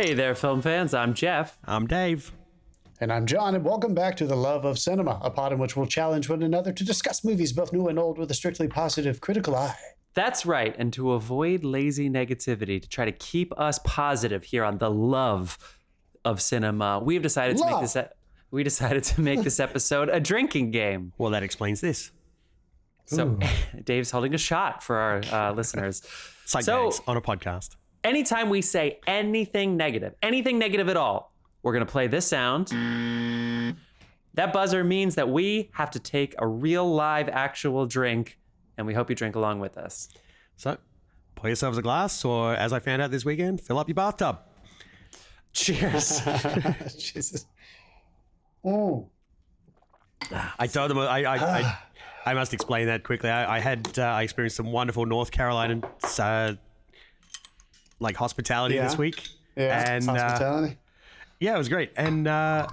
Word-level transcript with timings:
Hey 0.00 0.14
there, 0.14 0.36
film 0.36 0.62
fans. 0.62 0.94
I'm 0.94 1.12
Jeff. 1.12 1.58
I'm 1.64 1.88
Dave. 1.88 2.30
And 3.00 3.12
I'm 3.12 3.26
John, 3.26 3.56
and 3.56 3.64
welcome 3.64 3.94
back 3.94 4.16
to 4.18 4.26
The 4.26 4.36
Love 4.36 4.64
of 4.64 4.78
Cinema, 4.78 5.18
a 5.24 5.28
pod 5.28 5.52
in 5.52 5.58
which 5.58 5.76
we'll 5.76 5.86
challenge 5.88 6.28
one 6.28 6.40
another 6.40 6.72
to 6.72 6.84
discuss 6.84 7.24
movies 7.24 7.52
both 7.52 7.72
new 7.72 7.88
and 7.88 7.98
old 7.98 8.16
with 8.16 8.30
a 8.30 8.34
strictly 8.34 8.68
positive 8.68 9.20
critical 9.20 9.56
eye. 9.56 9.74
That's 10.14 10.46
right. 10.46 10.72
And 10.78 10.92
to 10.92 11.14
avoid 11.14 11.64
lazy 11.64 12.08
negativity, 12.08 12.80
to 12.80 12.88
try 12.88 13.06
to 13.06 13.10
keep 13.10 13.52
us 13.58 13.80
positive 13.82 14.44
here 14.44 14.62
on 14.62 14.78
The 14.78 14.88
Love 14.88 15.58
of 16.24 16.40
Cinema, 16.40 17.00
we've 17.00 17.20
decided 17.20 17.56
to 17.56 17.66
make 17.66 17.80
this. 17.80 17.96
E- 17.96 18.02
we 18.52 18.62
decided 18.62 19.02
to 19.02 19.20
make 19.20 19.42
this 19.42 19.58
episode 19.58 20.10
a 20.10 20.20
drinking 20.20 20.70
game. 20.70 21.12
Well, 21.18 21.32
that 21.32 21.42
explains 21.42 21.80
this. 21.80 22.12
So 23.06 23.36
Dave's 23.84 24.12
holding 24.12 24.32
a 24.32 24.38
shot 24.38 24.80
for 24.84 24.96
our 24.96 25.22
uh, 25.32 25.52
listeners. 25.54 26.02
Side 26.44 26.62
So- 26.62 26.92
on 27.08 27.16
a 27.16 27.20
podcast. 27.20 27.74
Anytime 28.04 28.48
we 28.48 28.62
say 28.62 29.00
anything 29.06 29.76
negative, 29.76 30.14
anything 30.22 30.58
negative 30.58 30.88
at 30.88 30.96
all, 30.96 31.32
we're 31.62 31.72
going 31.72 31.84
to 31.84 31.90
play 31.90 32.06
this 32.06 32.26
sound. 32.26 32.68
That 34.34 34.52
buzzer 34.52 34.84
means 34.84 35.16
that 35.16 35.28
we 35.28 35.70
have 35.72 35.90
to 35.92 35.98
take 35.98 36.34
a 36.38 36.46
real 36.46 36.88
live 36.88 37.28
actual 37.28 37.86
drink, 37.86 38.38
and 38.76 38.86
we 38.86 38.94
hope 38.94 39.10
you 39.10 39.16
drink 39.16 39.34
along 39.34 39.58
with 39.60 39.76
us. 39.76 40.08
So, 40.56 40.78
pour 41.34 41.48
yourselves 41.48 41.76
a 41.78 41.82
glass, 41.82 42.24
or 42.24 42.54
as 42.54 42.72
I 42.72 42.78
found 42.78 43.02
out 43.02 43.10
this 43.10 43.24
weekend, 43.24 43.60
fill 43.60 43.78
up 43.78 43.88
your 43.88 43.96
bathtub. 43.96 44.38
Cheers. 45.52 46.20
Jesus. 46.98 47.46
Oh, 48.64 49.08
I 50.58 50.66
told 50.66 50.90
them 50.90 50.98
I 50.98 51.24
I, 51.24 51.36
I, 51.36 51.78
I 52.26 52.34
must 52.34 52.52
explain 52.52 52.86
that 52.86 53.02
quickly. 53.02 53.30
I, 53.30 53.56
I 53.56 53.60
had 53.60 53.98
uh, 53.98 54.02
I 54.02 54.22
experienced 54.22 54.56
some 54.56 54.70
wonderful 54.70 55.06
North 55.06 55.30
Carolina 55.30 55.80
uh, 56.18 56.54
like 58.00 58.16
hospitality 58.16 58.74
Yeah. 58.76 58.84
this 58.84 58.96
week. 58.98 59.28
yeah. 59.56 59.90
and 59.92 60.08
uh, 60.08 60.14
hospitality. 60.14 60.76
yeah, 61.40 61.54
it 61.54 61.58
was 61.58 61.68
great. 61.68 61.90
And 61.96 62.26
uh, 62.28 62.68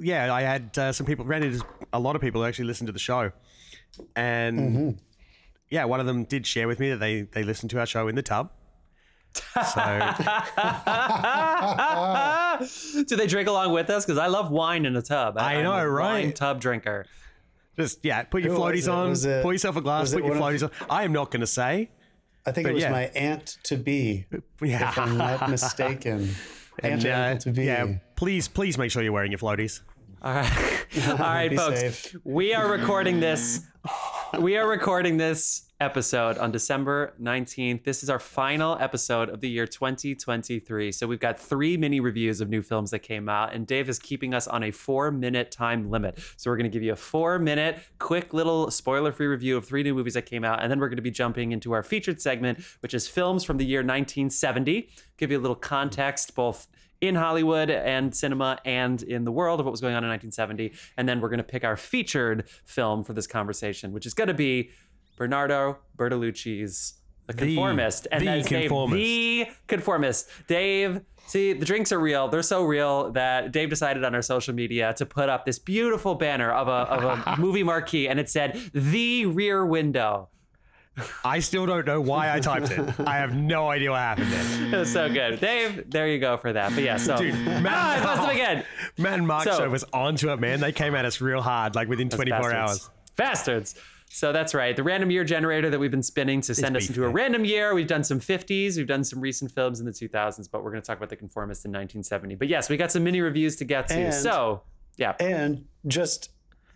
yeah, 0.00 0.32
I 0.32 0.42
had 0.42 0.76
uh, 0.78 0.92
some 0.92 1.06
people 1.06 1.24
ran 1.24 1.42
into 1.42 1.64
a 1.92 1.98
lot 2.00 2.16
of 2.16 2.22
people 2.22 2.40
who 2.40 2.46
actually 2.46 2.66
listened 2.66 2.86
to 2.88 2.92
the 2.92 2.98
show, 2.98 3.32
and 4.16 4.58
Mm-hmm. 4.58 4.90
yeah, 5.70 5.84
one 5.84 6.00
of 6.00 6.06
them 6.06 6.24
did 6.24 6.46
share 6.46 6.66
with 6.68 6.78
me 6.80 6.90
that 6.90 7.00
they 7.00 7.22
they 7.22 7.42
listened 7.42 7.70
to 7.70 7.78
our 7.80 7.86
show 7.86 8.08
in 8.08 8.14
the 8.14 8.22
tub. 8.22 8.50
So 9.74 9.80
Do 13.06 13.16
they 13.16 13.26
drink 13.26 13.48
along 13.48 13.72
with 13.72 13.90
us? 13.90 14.04
Because 14.04 14.18
I 14.18 14.26
love 14.26 14.50
wine 14.50 14.84
in 14.86 14.96
a 14.96 15.02
tub. 15.02 15.36
I 15.38 15.54
I'm 15.56 15.64
know, 15.64 15.72
a 15.74 15.88
right? 15.88 16.24
Wine 16.24 16.32
tub 16.32 16.60
drinker. 16.60 17.06
just 17.76 18.04
yeah, 18.04 18.22
put 18.24 18.42
your 18.42 18.54
Who 18.54 18.58
floaties 18.60 18.92
on, 18.92 19.10
Was 19.10 19.24
it- 19.24 19.42
pour 19.42 19.52
yourself 19.52 19.76
a 19.76 19.80
glass, 19.80 20.02
was 20.02 20.14
put 20.14 20.24
your 20.24 20.34
floaties 20.34 20.62
of- 20.62 20.72
on. 20.82 20.86
I 20.90 21.04
am 21.04 21.12
not 21.12 21.30
going 21.30 21.40
to 21.42 21.46
say. 21.46 21.90
I 22.46 22.52
think 22.52 22.68
it 22.68 22.72
was 22.74 22.82
yeah. 22.82 22.90
my 22.90 23.04
aunt 23.14 23.58
to 23.64 23.76
be, 23.76 24.26
Yeah. 24.62 24.88
if 24.90 24.98
I'm 24.98 25.16
not 25.16 25.50
mistaken. 25.50 26.30
Aunt 26.82 27.04
And, 27.04 27.06
uh, 27.06 27.14
Uncle 27.32 27.38
to 27.40 27.50
be. 27.58 27.64
yeah, 27.64 27.94
please, 28.14 28.46
please 28.46 28.78
make 28.78 28.92
sure 28.92 29.02
you're 29.02 29.12
wearing 29.12 29.32
your 29.32 29.38
floaties. 29.40 29.80
All 30.20 30.34
right, 30.34 30.86
all 31.10 31.16
right, 31.16 31.54
folks. 31.54 31.80
safe. 31.80 32.16
We 32.24 32.52
are 32.52 32.68
recording 32.68 33.20
this. 33.20 33.64
We 34.40 34.56
are 34.56 34.68
recording 34.68 35.16
this 35.16 35.70
episode 35.78 36.38
on 36.38 36.50
December 36.50 37.14
19th. 37.22 37.84
This 37.84 38.02
is 38.02 38.10
our 38.10 38.18
final 38.18 38.76
episode 38.80 39.28
of 39.28 39.40
the 39.40 39.48
year 39.48 39.64
2023. 39.64 40.90
So 40.90 41.06
we've 41.06 41.20
got 41.20 41.38
three 41.38 41.76
mini 41.76 42.00
reviews 42.00 42.40
of 42.40 42.48
new 42.48 42.62
films 42.62 42.90
that 42.90 42.98
came 42.98 43.28
out, 43.28 43.54
and 43.54 43.64
Dave 43.64 43.88
is 43.88 44.00
keeping 44.00 44.34
us 44.34 44.48
on 44.48 44.64
a 44.64 44.72
four 44.72 45.12
minute 45.12 45.52
time 45.52 45.88
limit. 45.88 46.18
So 46.36 46.50
we're 46.50 46.56
going 46.56 46.70
to 46.70 46.74
give 46.74 46.82
you 46.82 46.94
a 46.94 46.96
four 46.96 47.38
minute, 47.38 47.78
quick 48.00 48.34
little 48.34 48.72
spoiler 48.72 49.12
free 49.12 49.28
review 49.28 49.56
of 49.56 49.66
three 49.66 49.84
new 49.84 49.94
movies 49.94 50.14
that 50.14 50.26
came 50.26 50.44
out, 50.44 50.60
and 50.60 50.68
then 50.68 50.80
we're 50.80 50.88
going 50.88 50.96
to 50.96 51.02
be 51.02 51.12
jumping 51.12 51.52
into 51.52 51.70
our 51.70 51.84
featured 51.84 52.20
segment, 52.20 52.58
which 52.80 52.92
is 52.92 53.06
films 53.06 53.44
from 53.44 53.56
the 53.56 53.64
year 53.64 53.80
1970. 53.82 54.88
Give 55.16 55.30
you 55.30 55.38
a 55.38 55.40
little 55.40 55.54
context, 55.54 56.34
both 56.34 56.66
in 57.00 57.14
Hollywood 57.14 57.70
and 57.70 58.14
cinema 58.14 58.58
and 58.64 59.02
in 59.02 59.24
the 59.24 59.32
world 59.32 59.60
of 59.60 59.66
what 59.66 59.70
was 59.70 59.80
going 59.80 59.94
on 59.94 60.02
in 60.02 60.10
1970. 60.10 60.72
And 60.96 61.08
then 61.08 61.20
we're 61.20 61.28
going 61.28 61.38
to 61.38 61.44
pick 61.44 61.64
our 61.64 61.76
featured 61.76 62.48
film 62.64 63.04
for 63.04 63.12
this 63.12 63.26
conversation, 63.26 63.92
which 63.92 64.04
is 64.06 64.14
going 64.14 64.28
to 64.28 64.34
be 64.34 64.70
Bernardo 65.16 65.78
Bertolucci's 65.96 66.94
The 67.28 67.34
Conformist. 67.34 68.08
and 68.10 68.22
the 68.22 68.26
that's 68.26 68.48
Dave, 68.48 68.62
Conformist. 68.62 68.96
the 68.96 69.46
Conformist. 69.68 70.28
Dave, 70.48 71.02
see, 71.26 71.52
the 71.52 71.64
drinks 71.66 71.92
are 71.92 72.00
real. 72.00 72.28
They're 72.28 72.42
so 72.42 72.64
real 72.64 73.12
that 73.12 73.52
Dave 73.52 73.70
decided 73.70 74.02
on 74.04 74.14
our 74.14 74.22
social 74.22 74.54
media 74.54 74.92
to 74.94 75.06
put 75.06 75.28
up 75.28 75.44
this 75.46 75.58
beautiful 75.58 76.14
banner 76.16 76.50
of 76.50 76.68
a, 76.68 76.70
of 76.70 77.04
a 77.36 77.36
movie 77.40 77.62
marquee, 77.62 78.08
and 78.08 78.18
it 78.18 78.28
said, 78.30 78.60
The 78.72 79.26
Rear 79.26 79.64
Window. 79.64 80.30
I 81.24 81.38
still 81.40 81.66
don't 81.66 81.86
know 81.86 82.00
why 82.00 82.32
I 82.34 82.40
typed 82.40 82.70
it. 82.70 83.00
I 83.00 83.16
have 83.16 83.34
no 83.34 83.70
idea 83.70 83.90
what 83.90 84.00
happened 84.00 84.30
there. 84.32 84.72
It 84.74 84.80
was 84.80 84.92
so 84.92 85.08
good. 85.12 85.40
Dave, 85.40 85.90
there 85.90 86.08
you 86.08 86.18
go 86.18 86.36
for 86.36 86.52
that. 86.52 86.74
But 86.74 86.84
yeah, 86.84 86.96
so. 86.96 87.16
Dude, 87.16 87.34
man, 87.34 87.66
ah, 87.68 87.94
I 88.00 88.04
lost 88.04 88.22
him 88.24 88.30
again. 88.30 88.64
man, 88.98 89.26
Mark 89.26 89.44
So- 89.44 89.58
show 89.58 89.68
was 89.70 89.84
onto 89.92 90.30
it, 90.30 90.38
man. 90.40 90.60
They 90.60 90.72
came 90.72 90.94
at 90.94 91.04
us 91.04 91.20
real 91.20 91.40
hard, 91.40 91.74
like 91.74 91.88
within 91.88 92.08
24 92.08 92.38
Bastards. 92.38 92.54
hours. 92.56 92.90
Bastards. 93.16 93.74
So 94.10 94.32
that's 94.32 94.54
right. 94.54 94.74
The 94.74 94.82
random 94.82 95.10
year 95.10 95.22
generator 95.24 95.68
that 95.68 95.78
we've 95.78 95.90
been 95.90 96.02
spinning 96.02 96.40
to 96.42 96.54
send 96.54 96.76
us 96.76 96.84
beef 96.86 96.96
into 96.96 97.04
a 97.06 97.10
random 97.10 97.44
year. 97.44 97.74
We've 97.74 97.86
done 97.86 98.02
some 98.04 98.20
50s, 98.20 98.76
we've 98.78 98.86
done 98.86 99.04
some 99.04 99.20
recent 99.20 99.52
films 99.52 99.80
in 99.80 99.86
the 99.86 99.92
2000s, 99.92 100.48
but 100.50 100.64
we're 100.64 100.70
going 100.70 100.82
to 100.82 100.86
talk 100.86 100.96
about 100.96 101.10
The 101.10 101.16
Conformist 101.16 101.64
in 101.66 101.70
1970. 101.72 102.34
But 102.36 102.48
yes, 102.48 102.70
we 102.70 102.76
got 102.78 102.90
some 102.90 103.04
mini 103.04 103.20
reviews 103.20 103.56
to 103.56 103.64
get 103.66 103.88
to. 103.88 103.94
And- 103.94 104.14
so, 104.14 104.62
yeah. 104.96 105.12
And 105.20 105.66
just 105.86 106.30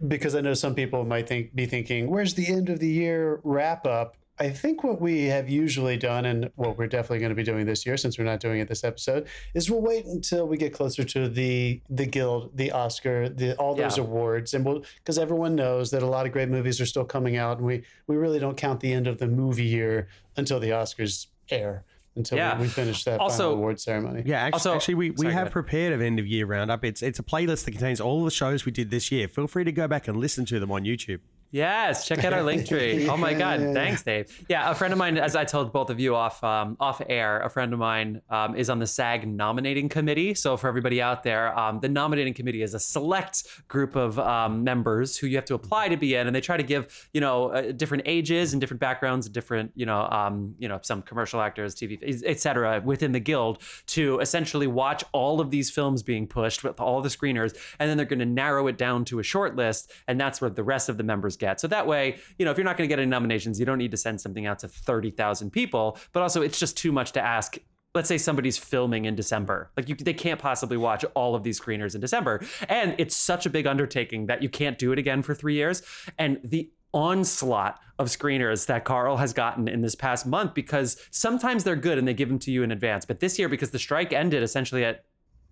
because 0.09 0.35
I 0.35 0.41
know 0.41 0.55
some 0.55 0.75
people 0.75 1.05
might 1.05 1.29
think 1.29 1.55
be 1.55 1.67
thinking, 1.67 2.09
"Where's 2.11 2.35
the 2.35 2.47
end 2.47 2.69
of 2.69 2.79
the 2.81 2.89
year 2.89 3.41
wrap 3.45 3.87
up?" 3.87 4.17
I 4.39 4.49
think 4.49 4.83
what 4.83 5.01
we 5.01 5.25
have 5.27 5.49
usually 5.49 5.97
done, 5.99 6.25
and 6.25 6.51
what 6.57 6.77
we're 6.79 6.87
definitely 6.89 7.19
going 7.19 7.29
to 7.31 7.37
be 7.37 7.45
doing 7.45 7.67
this 7.67 7.85
year, 7.85 7.97
since 7.99 8.19
we're 8.19 8.25
not 8.25 8.41
doing 8.41 8.61
it 8.61 8.67
this 8.67 8.83
episode, 8.83 9.29
is 9.55 9.71
we'll 9.71 9.83
wait 9.83 10.07
until 10.07 10.49
we 10.49 10.57
get 10.57 10.73
closer 10.73 11.05
to 11.05 11.29
the 11.29 11.81
the 11.91 12.07
Guild, 12.07 12.57
the 12.57 12.73
Oscar, 12.73 13.29
the 13.29 13.55
all 13.57 13.75
those 13.75 13.99
Yeah. 13.99 14.05
awards, 14.05 14.55
and 14.55 14.65
we'll 14.65 14.85
because 14.97 15.19
everyone 15.19 15.55
knows 15.55 15.91
that 15.91 16.03
a 16.03 16.07
lot 16.07 16.27
of 16.27 16.33
great 16.33 16.49
movies 16.49 16.81
are 16.81 16.87
still 16.87 17.05
coming 17.05 17.37
out, 17.37 17.59
and 17.59 17.67
we 17.67 17.83
we 18.07 18.17
really 18.17 18.39
don't 18.41 18.57
count 18.57 18.81
the 18.81 18.93
end 18.93 19.07
of 19.07 19.19
the 19.19 19.29
movie 19.29 19.65
year 19.67 20.09
until 20.37 20.59
the 20.59 20.71
Oscars 20.71 21.27
air, 21.51 21.85
until 22.17 22.39
Yeah. 22.39 22.57
we, 22.57 22.63
we 22.63 22.69
finish 22.69 23.05
that 23.05 23.21
Also- 23.21 23.39
final 23.45 23.53
award 23.55 23.81
ceremony. 23.81 24.23
Yeah, 24.27 24.41
actually, 24.41 24.53
Also- 24.53 24.75
actually 24.75 24.95
we, 24.95 25.11
we 25.13 25.27
have 25.27 25.35
ahead. 25.35 25.53
prepared 25.53 25.93
an 25.93 26.03
end 26.03 26.19
of 26.19 26.27
year 26.27 26.47
roundup. 26.47 26.85
It's 26.85 27.03
it's 27.03 27.19
a 27.19 27.23
playlist 27.23 27.65
that 27.65 27.73
contains 27.73 28.01
all 28.01 28.25
the 28.25 28.31
shows 28.31 28.65
we 28.67 28.73
did 28.73 28.91
this 28.91 29.11
year. 29.11 29.29
Feel 29.29 29.47
free 29.47 29.65
to 29.65 29.73
go 29.73 29.89
back 29.89 30.09
and 30.09 30.17
listen 30.19 30.45
to 30.47 30.61
them 30.61 30.71
on 30.71 30.85
YouTube. 30.85 31.21
Yes, 31.53 32.09
check 32.09 32.25
out 32.25 32.33
our 32.33 32.43
link 32.43 32.67
tree. 32.67 33.07
Oh 33.07 33.19
my 33.19 33.35
God, 33.35 33.61
thanks, 33.75 34.03
Dave. 34.03 34.43
Yeah, 34.49 34.71
a 34.71 34.75
friend 34.75 34.91
of 34.91 34.99
mine, 34.99 35.19
as 35.19 35.37
I 35.37 35.45
told 35.45 35.71
both 35.71 35.91
of 35.91 36.01
you 36.01 36.17
off 36.17 36.43
um, 36.43 36.79
off 36.81 37.03
air, 37.07 37.41
a 37.41 37.51
friend 37.51 37.75
of 37.75 37.79
mine 37.79 38.23
um, 38.31 38.57
is 38.57 38.71
on 38.71 38.79
the 38.79 38.87
SAG 38.87 39.29
nominating 39.29 39.91
committee. 39.91 40.33
So 40.33 40.57
for 40.57 40.67
everybody 40.67 41.03
out 41.03 41.25
there, 41.25 41.57
um, 41.59 41.81
the 41.81 41.91
nominating 41.91 42.33
committee 42.33 42.63
is 42.63 42.73
a 42.73 42.81
select 42.81 43.45
group 43.69 43.97
of 43.97 44.19
um, 44.19 44.65
members 44.65 45.19
who 45.19 45.27
you 45.27 45.37
have 45.37 45.45
to 45.45 45.55
apply 45.55 45.89
to 45.89 45.99
be 45.99 46.15
in, 46.15 46.27
and 46.27 46.35
they 46.35 46.41
try 46.41 46.57
to 46.57 46.63
give 46.63 47.09
you 47.13 47.21
know 47.21 47.51
uh, 47.51 47.73
different 47.73 48.05
ages 48.07 48.55
and 48.55 48.61
different 48.63 48.81
backgrounds, 48.81 49.27
and 49.27 49.35
different 49.35 49.73
you 49.75 49.85
know 49.85 50.09
um, 50.11 50.55
you 50.59 50.69
know 50.69 50.81
some 50.83 51.03
commercial 51.03 51.43
actors, 51.43 51.75
TV, 51.75 52.25
etc. 52.25 52.81
within 52.83 53.13
the 53.13 53.21
guild 53.21 53.59
to 53.89 54.19
essentially 54.21 54.67
watch 54.67 55.05
all 55.13 55.39
of 55.39 55.51
these 55.51 55.71
films 55.71 56.03
being 56.03 56.27
pushed 56.27 56.65
with 56.65 56.81
all 56.81 57.03
the 57.03 57.11
screeners, 57.11 57.55
and 57.79 57.91
then 57.91 57.99
they're 57.99 58.07
going 58.07 58.21
to 58.21 58.25
narrow 58.25 58.69
it 58.69 58.79
down 58.79 59.05
to 59.05 59.19
a 59.19 59.23
short 59.23 59.55
list, 59.55 59.93
and 60.09 60.19
that's 60.19 60.41
where 60.41 60.49
the 60.49 60.65
rest 60.65 60.89
of 60.89 60.97
the 60.97 61.05
members 61.05 61.37
get. 61.43 61.61
So 61.61 61.69
that 61.69 61.87
way, 61.87 62.19
you 62.39 62.45
know, 62.45 62.51
if 62.51 62.57
you're 62.57 62.65
not 62.65 62.77
going 62.77 62.89
to 62.89 62.93
get 62.93 62.99
any 62.99 63.11
nominations, 63.11 63.59
you 63.61 63.67
don't 63.67 63.79
need 63.79 63.91
to 63.91 63.97
send 63.97 64.21
something 64.21 64.47
out 64.47 64.61
to 64.61 64.69
30,000 64.69 65.51
people, 65.51 65.99
but 66.13 66.23
also 66.23 66.41
it's 66.41 66.59
just 66.59 66.77
too 66.77 66.93
much 66.93 67.13
to 67.13 67.21
ask. 67.21 67.59
Let's 67.95 68.09
say 68.09 68.17
somebody's 68.17 68.57
filming 68.57 69.05
in 69.05 69.15
December. 69.15 69.71
Like 69.77 69.89
you, 69.89 69.95
they 69.97 70.15
can't 70.15 70.41
possibly 70.41 70.79
watch 70.79 71.05
all 71.15 71.35
of 71.35 71.43
these 71.43 71.61
screeners 71.61 71.95
in 71.95 72.01
December. 72.01 72.43
And 72.69 72.95
it's 72.97 73.15
such 73.15 73.45
a 73.45 73.51
big 73.51 73.67
undertaking 73.67 74.27
that 74.27 74.43
you 74.43 74.49
can't 74.49 74.79
do 74.79 74.93
it 74.93 74.99
again 74.99 75.23
for 75.23 75.35
three 75.35 75.55
years. 75.55 75.83
And 76.19 76.41
the 76.43 76.71
onslaught 76.95 77.81
of 77.99 78.09
screeners 78.09 78.67
that 78.67 78.85
Carl 78.85 79.17
has 79.17 79.33
gotten 79.33 79.69
in 79.69 79.83
this 79.83 79.95
past 79.95 80.27
month 80.27 80.55
because 80.55 80.97
sometimes 81.11 81.65
they're 81.65 81.77
good 81.77 81.99
and 81.99 82.07
they 82.07 82.15
give 82.15 82.29
them 82.29 82.39
to 82.41 82.51
you 82.51 82.63
in 82.63 82.71
advance. 82.71 83.05
But 83.05 83.21
this 83.21 83.39
year, 83.39 83.49
because 83.49 83.71
the 83.71 83.79
strike 83.79 84.13
ended 84.13 84.43
essentially 84.43 84.85
at 84.85 85.05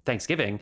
Thanksgiving, 0.05 0.61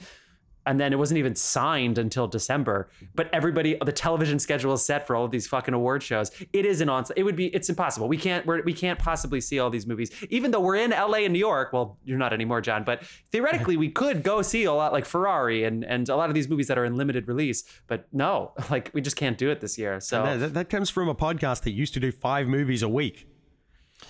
and 0.68 0.78
then 0.78 0.92
it 0.92 0.98
wasn't 0.98 1.16
even 1.16 1.34
signed 1.34 1.96
until 1.96 2.28
December. 2.28 2.90
But 3.14 3.30
everybody, 3.32 3.78
the 3.82 3.90
television 3.90 4.38
schedule 4.38 4.74
is 4.74 4.84
set 4.84 5.06
for 5.06 5.16
all 5.16 5.24
of 5.24 5.30
these 5.30 5.46
fucking 5.46 5.72
award 5.72 6.02
shows. 6.02 6.30
It 6.52 6.66
is 6.66 6.82
an 6.82 6.90
on. 6.90 7.06
It 7.16 7.22
would 7.22 7.36
be. 7.36 7.46
It's 7.46 7.70
impossible. 7.70 8.06
We 8.06 8.18
can't. 8.18 8.44
We're, 8.44 8.62
we 8.62 8.74
can't 8.74 8.98
possibly 8.98 9.40
see 9.40 9.58
all 9.58 9.70
these 9.70 9.86
movies, 9.86 10.10
even 10.28 10.50
though 10.50 10.60
we're 10.60 10.76
in 10.76 10.92
L.A. 10.92 11.24
and 11.24 11.32
New 11.32 11.38
York. 11.38 11.72
Well, 11.72 11.98
you're 12.04 12.18
not 12.18 12.34
anymore, 12.34 12.60
John. 12.60 12.84
But 12.84 13.02
theoretically, 13.32 13.78
we 13.78 13.88
could 13.90 14.22
go 14.22 14.42
see 14.42 14.64
a 14.64 14.72
lot 14.72 14.92
like 14.92 15.06
Ferrari 15.06 15.64
and 15.64 15.84
and 15.84 16.06
a 16.10 16.16
lot 16.16 16.28
of 16.28 16.34
these 16.34 16.48
movies 16.48 16.68
that 16.68 16.76
are 16.76 16.84
in 16.84 16.96
limited 16.96 17.26
release. 17.28 17.64
But 17.86 18.06
no, 18.12 18.52
like 18.70 18.90
we 18.92 19.00
just 19.00 19.16
can't 19.16 19.38
do 19.38 19.50
it 19.50 19.62
this 19.62 19.78
year. 19.78 20.00
So 20.00 20.22
That, 20.22 20.36
that, 20.40 20.54
that 20.54 20.68
comes 20.68 20.90
from 20.90 21.08
a 21.08 21.14
podcast 21.14 21.62
that 21.62 21.70
used 21.72 21.94
to 21.94 22.00
do 22.00 22.12
five 22.12 22.46
movies 22.46 22.82
a 22.82 22.88
week. 22.90 23.26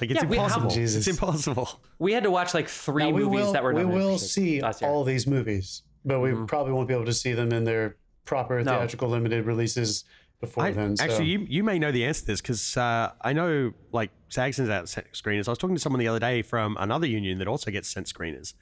Like 0.00 0.10
it's 0.10 0.22
Yeah, 0.22 0.28
impossible. 0.28 0.70
Jesus. 0.70 1.06
It's 1.06 1.16
impossible. 1.18 1.80
we 1.98 2.12
had 2.12 2.24
to 2.24 2.30
watch 2.30 2.52
like 2.52 2.68
three 2.68 3.04
Now, 3.04 3.10
movies 3.16 3.46
will, 3.46 3.52
that 3.52 3.62
were 3.62 3.74
we 3.74 3.84
will 3.84 4.18
see 4.18 4.60
last 4.60 4.82
year. 4.82 4.90
All 4.90 5.04
these 5.04 5.26
movies, 5.26 5.82
but 6.08 6.20
we 6.20 6.30
mm-hmm. 6.30 6.46
probably 6.46 6.72
won't 6.72 6.88
be 6.88 6.94
able 6.94 7.04
to 7.04 7.12
see 7.12 7.34
them 7.34 7.52
in 7.52 7.64
their 7.64 7.96
proper 8.24 8.64
theatrical 8.64 9.08
limited 9.08 9.46
releases 9.46 10.04
before 10.40 10.64
I, 10.64 10.72
then. 10.72 10.96
So. 10.96 11.04
actually, 11.04 11.26
you, 11.26 11.46
you 11.48 11.62
may 11.62 11.78
know 11.78 11.92
the 11.92 12.04
answer 12.04 12.20
to 12.20 12.26
this 12.28 12.40
because 12.40 12.76
uh, 12.76 13.12
I 13.20 13.32
know 13.32 13.72
like 13.92 14.10
SAG 14.28 14.54
sends 14.54 14.70
out 14.70 14.88
se- 14.88 15.04
screeners. 15.12 15.48
I 15.48 15.52
was 15.52 15.58
talking 15.58 15.76
to 15.76 15.80
someone 15.80 16.00
the 16.00 16.08
other 16.08 16.18
day 16.18 16.42
from 16.42 16.76
another 16.80 17.06
union 17.06 17.38
that 17.38 17.48
also 17.48 17.70
gets 17.70 17.88
sent 17.88 18.06
screeners, 18.06 18.54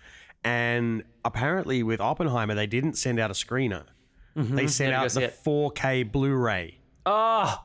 And 0.45 1.05
apparently, 1.25 1.83
with 1.83 2.01
Oppenheimer, 2.01 2.55
they 2.55 2.67
didn't 2.67 2.95
send 2.95 3.19
out 3.19 3.31
a 3.31 3.35
screener. 3.35 3.85
Mm-hmm. 4.37 4.57
They 4.57 4.67
sent 4.67 4.93
out 4.93 5.11
the 5.11 5.25
it. 5.25 5.39
4K 5.45 6.13
Blu-ray. 6.13 6.79
Oh, 7.07 7.65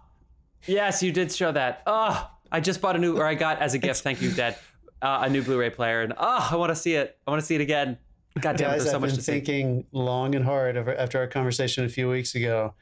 yes, 0.67 1.03
you 1.03 1.11
did 1.11 1.31
show 1.31 1.51
that. 1.51 1.83
Oh, 1.85 2.29
I 2.51 2.59
just 2.61 2.79
bought 2.81 2.95
a 2.95 2.99
new, 2.99 3.17
or 3.17 3.25
I 3.25 3.33
got 3.33 3.59
as 3.59 3.73
a 3.73 3.77
gift. 3.77 4.01
Thank 4.01 4.21
you, 4.21 4.31
Dad. 4.31 4.57
Uh, 5.01 5.21
a 5.23 5.29
new 5.29 5.41
Blu-ray 5.41 5.71
player, 5.71 6.01
and 6.01 6.13
oh, 6.17 6.49
I 6.51 6.55
want 6.55 6.69
to 6.69 6.75
see 6.75 6.93
it. 6.93 7.17
I 7.25 7.31
want 7.31 7.41
to 7.41 7.45
see 7.45 7.55
it 7.55 7.61
again. 7.61 7.97
God 8.39 8.55
damn 8.57 8.69
it, 8.69 8.71
Guys, 8.73 8.77
there's 8.83 8.89
so 8.91 8.95
I've 8.95 9.01
much 9.01 9.09
been 9.09 9.17
to 9.17 9.23
see. 9.23 9.31
thinking 9.33 9.85
long 9.91 10.35
and 10.35 10.45
hard 10.45 10.77
over, 10.77 10.95
after 10.95 11.19
our 11.19 11.27
conversation 11.27 11.83
a 11.85 11.89
few 11.89 12.09
weeks 12.09 12.35
ago. 12.35 12.73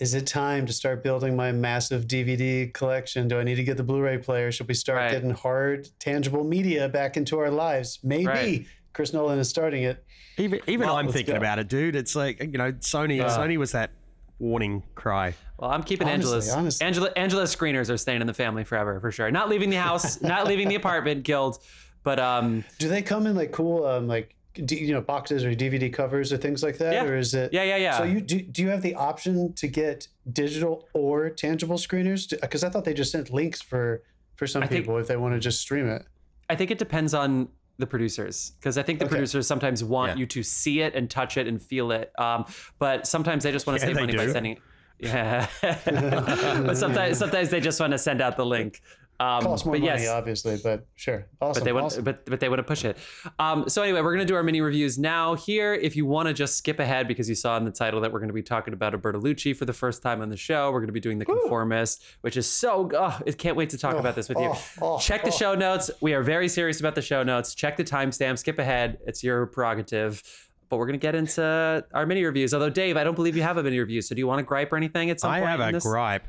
Is 0.00 0.14
it 0.14 0.26
time 0.28 0.64
to 0.66 0.72
start 0.72 1.02
building 1.02 1.34
my 1.34 1.50
massive 1.50 2.06
DVD 2.06 2.72
collection? 2.72 3.26
Do 3.26 3.40
I 3.40 3.42
need 3.42 3.56
to 3.56 3.64
get 3.64 3.76
the 3.76 3.82
Blu-ray 3.82 4.18
player? 4.18 4.52
Should 4.52 4.68
we 4.68 4.74
start 4.74 4.98
Right. 4.98 5.10
getting 5.10 5.30
hard, 5.30 5.88
tangible 5.98 6.44
media 6.44 6.88
back 6.88 7.16
into 7.16 7.38
our 7.40 7.50
lives? 7.50 7.98
Maybe. 8.04 8.26
Right. 8.26 8.66
Chris 8.92 9.12
Nolan 9.12 9.38
is 9.40 9.48
starting 9.48 9.82
it. 9.82 10.04
Even 10.38 10.60
even 10.68 10.86
Well, 10.86 10.96
I'm 10.96 11.08
thinking 11.10 11.34
go. 11.34 11.38
about 11.38 11.58
it, 11.58 11.68
dude. 11.68 11.94
It's 11.96 12.14
like 12.16 12.40
you 12.40 12.46
know, 12.58 12.72
Sony. 12.72 13.20
Sony 13.28 13.56
was 13.58 13.72
that 13.72 13.90
warning 14.38 14.82
cry. 14.94 15.34
Well, 15.58 15.70
I'm 15.70 15.82
keeping 15.82 16.08
Honestly, 16.08 16.32
Angela's. 16.36 16.50
honestly. 16.52 16.86
Angela, 16.86 17.10
Angela's 17.16 17.54
screeners 17.54 17.90
are 17.90 17.96
staying 17.98 18.20
in 18.20 18.26
the 18.28 18.34
family 18.34 18.62
forever 18.64 18.98
for 19.00 19.10
sure. 19.10 19.30
Not 19.32 19.48
leaving 19.48 19.68
the 19.70 19.76
house, 19.80 20.22
not 20.22 20.46
leaving 20.46 20.68
the 20.68 20.76
apartment 20.76 21.24
guild, 21.24 21.58
but 22.04 22.18
um, 22.20 22.64
Do 22.78 22.88
they 22.88 23.02
come 23.02 23.26
in 23.26 23.34
like 23.36 23.50
cool, 23.52 23.84
um, 23.84 24.06
like 24.06 24.28
d- 24.30 24.34
you 24.58 24.92
know, 24.92 25.00
boxes 25.00 25.44
or 25.44 25.54
DVD 25.54 25.92
covers 25.92 26.32
or 26.32 26.36
things 26.36 26.62
like 26.62 26.78
that, 26.78 26.92
Yeah. 26.92 27.04
or 27.04 27.16
is 27.16 27.34
it? 27.34 27.52
yeah, 27.52 27.62
yeah, 27.62 27.76
yeah. 27.76 27.96
So 27.98 28.04
you 28.04 28.20
do, 28.20 28.40
do 28.40 28.62
you 28.62 28.68
have 28.68 28.82
the 28.82 28.94
option 28.94 29.52
to 29.54 29.66
get 29.68 30.08
digital 30.32 30.88
or 30.94 31.30
tangible 31.30 31.76
screeners? 31.76 32.28
Because 32.40 32.64
I 32.64 32.68
thought 32.70 32.84
they 32.84 32.94
just 32.94 33.12
sent 33.12 33.30
links 33.32 33.60
for 33.62 34.02
for 34.36 34.46
some 34.46 34.62
think- 34.62 34.72
people 34.84 34.98
if 34.98 35.06
they 35.06 35.16
want 35.16 35.34
to 35.34 35.40
just 35.40 35.60
stream 35.60 35.88
it. 35.88 36.04
I 36.50 36.54
think 36.56 36.70
it 36.70 36.78
depends 36.78 37.12
on 37.14 37.48
the 37.78 37.86
producers 37.86 38.52
because 38.58 38.76
I 38.78 38.82
think 38.82 38.98
the 38.98 39.04
Okay. 39.04 39.12
producers 39.14 39.46
sometimes 39.46 39.84
want 39.84 40.12
Yeah. 40.12 40.20
you 40.20 40.26
to 40.26 40.42
see 40.42 40.80
it 40.80 40.94
and 40.96 41.08
touch 41.08 41.36
it 41.36 41.46
and 41.46 41.60
feel 41.62 41.92
it. 41.92 42.10
Um, 42.18 42.44
but 42.78 43.06
sometimes 43.06 43.44
they 43.44 43.52
just 43.52 43.66
want 43.66 43.78
to 43.78 43.82
Yeah, 43.86 43.88
save 43.88 43.96
they 43.96 44.02
money 44.02 44.16
by 44.16 44.32
sending. 44.32 44.58
Yeah, 45.00 45.46
but 45.62 46.76
sometimes 46.76 47.18
sometimes 47.18 47.50
they 47.50 47.60
just 47.60 47.78
want 47.78 47.92
to 47.92 47.98
send 47.98 48.20
out 48.20 48.36
the 48.36 48.44
link. 48.46 48.80
Um, 49.20 49.42
Costs 49.42 49.66
more 49.66 49.74
but 49.74 49.80
money, 49.80 50.02
yes, 50.02 50.08
obviously, 50.08 50.60
but 50.62 50.86
sure, 50.94 51.26
awesome. 51.40 51.60
but 51.60 51.64
they 51.64 51.72
want 51.72 51.86
awesome. 51.86 52.04
but 52.04 52.24
but 52.26 52.38
they 52.38 52.48
want 52.48 52.60
to 52.60 52.62
push 52.62 52.84
it. 52.84 52.96
Um, 53.40 53.68
so 53.68 53.82
anyway, 53.82 54.00
we're 54.00 54.12
gonna 54.12 54.24
do 54.24 54.36
our 54.36 54.44
mini 54.44 54.60
reviews 54.60 54.96
now. 54.96 55.34
Here, 55.34 55.74
if 55.74 55.96
you 55.96 56.06
want 56.06 56.28
to 56.28 56.34
just 56.34 56.56
skip 56.56 56.78
ahead 56.78 57.08
because 57.08 57.28
you 57.28 57.34
saw 57.34 57.56
in 57.56 57.64
the 57.64 57.72
title 57.72 58.00
that 58.02 58.12
we're 58.12 58.20
gonna 58.20 58.32
be 58.32 58.44
talking 58.44 58.72
about 58.74 58.94
a 58.94 58.98
Bertolucci 58.98 59.56
for 59.56 59.64
the 59.64 59.72
first 59.72 60.02
time 60.04 60.20
on 60.22 60.28
the 60.28 60.36
show. 60.36 60.70
We're 60.70 60.78
gonna 60.80 60.92
be 60.92 61.00
doing 61.00 61.18
the 61.18 61.24
Conformist, 61.24 62.04
which 62.20 62.36
is 62.36 62.48
so. 62.48 62.88
Oh, 62.94 63.18
I 63.26 63.30
can't 63.32 63.56
wait 63.56 63.70
to 63.70 63.78
talk 63.78 63.96
about 63.96 64.14
this 64.14 64.28
with 64.28 64.38
you. 64.38 64.52
oh, 64.52 64.62
oh, 64.82 64.98
Check 65.00 65.22
the 65.24 65.28
oh. 65.28 65.32
show 65.36 65.54
notes. 65.56 65.90
We 66.00 66.14
are 66.14 66.22
very 66.22 66.48
serious 66.48 66.78
about 66.78 66.94
the 66.94 67.02
show 67.02 67.24
notes. 67.24 67.56
Check 67.56 67.76
the 67.76 67.82
timestamp. 67.84 68.38
Skip 68.38 68.60
ahead. 68.60 68.98
It's 69.04 69.24
your 69.24 69.46
prerogative. 69.46 70.22
But 70.68 70.76
we're 70.76 70.86
gonna 70.86 70.98
get 70.98 71.16
into 71.16 71.84
our 71.92 72.06
mini 72.06 72.22
reviews. 72.24 72.54
Although 72.54 72.70
Dave, 72.70 72.96
I 72.96 73.02
don't 73.02 73.16
believe 73.16 73.34
you 73.36 73.42
have 73.42 73.56
a 73.56 73.64
mini 73.64 73.80
review. 73.80 74.00
So 74.00 74.14
do 74.14 74.20
you 74.20 74.28
want 74.28 74.38
to 74.38 74.44
gripe 74.44 74.72
or 74.72 74.76
anything 74.76 75.10
at 75.10 75.18
some 75.18 75.32
I 75.32 75.40
point? 75.40 75.50
have 75.50 75.60
in 75.60 75.68
a 75.70 75.72
this? 75.72 75.82
gripe 75.84 76.22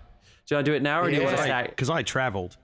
Do 0.47 0.56
you 0.56 0.57
want 0.57 0.65
to 0.65 0.71
do 0.71 0.75
it 0.75 0.81
now, 0.81 1.01
or 1.01 1.09
do 1.12 1.15
you 1.18 1.24
want 1.24 1.38
to 1.38 1.45
Yeah. 1.45 1.62
say 1.63 1.68
because 1.69 1.92
I 1.92 2.01
traveled. 2.01 2.57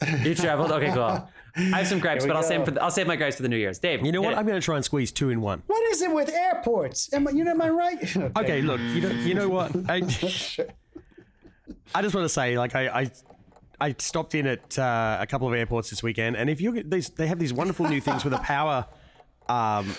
you 0.22 0.34
traveled? 0.34 0.72
Okay, 0.72 0.92
cool. 0.92 1.28
I 1.56 1.78
have 1.78 1.86
some 1.86 2.00
gripes, 2.00 2.24
Here 2.24 2.28
we 2.28 2.34
but 2.34 2.36
I'll 2.36 2.42
save 2.42 2.58
go. 2.60 2.64
for 2.64 2.70
the, 2.72 2.82
I'll 2.82 2.90
save 2.90 3.06
my 3.06 3.14
gripes 3.16 3.36
for 3.36 3.42
the 3.42 3.48
New 3.48 3.56
Year's. 3.56 3.78
Dave, 3.78 4.04
You 4.04 4.10
know 4.10 4.20
hit 4.22 4.26
what? 4.26 4.34
it. 4.34 4.38
I'm 4.38 4.46
going 4.46 4.60
to 4.60 4.64
try 4.64 4.74
and 4.76 4.84
squeeze 4.84 5.12
two 5.12 5.30
in 5.30 5.40
one. 5.40 5.62
What 5.68 5.82
is 5.92 6.02
it 6.02 6.12
with 6.12 6.28
airports? 6.28 7.12
Am 7.12 7.28
I, 7.28 7.30
you 7.30 7.44
know, 7.44 7.52
am 7.52 7.62
I 7.62 7.70
right? 7.70 8.16
Okay, 8.36 8.60
look, 8.60 8.80
you 8.80 9.00
know, 9.00 9.10
you 9.10 9.34
know 9.34 9.48
what? 9.48 9.70
I, 9.88 9.96
I 11.94 12.02
just 12.02 12.14
want 12.14 12.24
to 12.24 12.28
say, 12.28 12.58
like, 12.58 12.74
I, 12.74 13.02
I, 13.02 13.10
I 13.80 13.94
stopped 13.98 14.34
in 14.34 14.46
at 14.46 14.78
uh, 14.78 15.18
a 15.20 15.26
couple 15.26 15.46
of 15.46 15.54
airports 15.54 15.90
this 15.90 16.02
weekend, 16.02 16.36
and 16.36 16.50
if 16.50 16.60
you 16.60 16.82
these, 16.82 17.10
they 17.10 17.26
have 17.28 17.38
these 17.38 17.52
wonderful 17.52 17.86
new 17.88 18.00
things 18.00 18.24
with 18.24 18.32
a 18.34 18.38
power 18.38 18.86
um, 19.48 19.94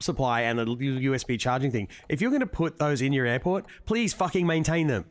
supply 0.00 0.42
and 0.42 0.58
a 0.58 0.64
USB 0.66 1.38
charging 1.38 1.70
thing. 1.70 1.88
If 2.08 2.20
you're 2.20 2.30
going 2.30 2.40
to 2.40 2.46
put 2.46 2.78
those 2.78 3.00
in 3.02 3.12
your 3.12 3.26
airport, 3.26 3.66
please 3.86 4.12
fucking 4.12 4.46
maintain 4.46 4.86
them, 4.88 5.04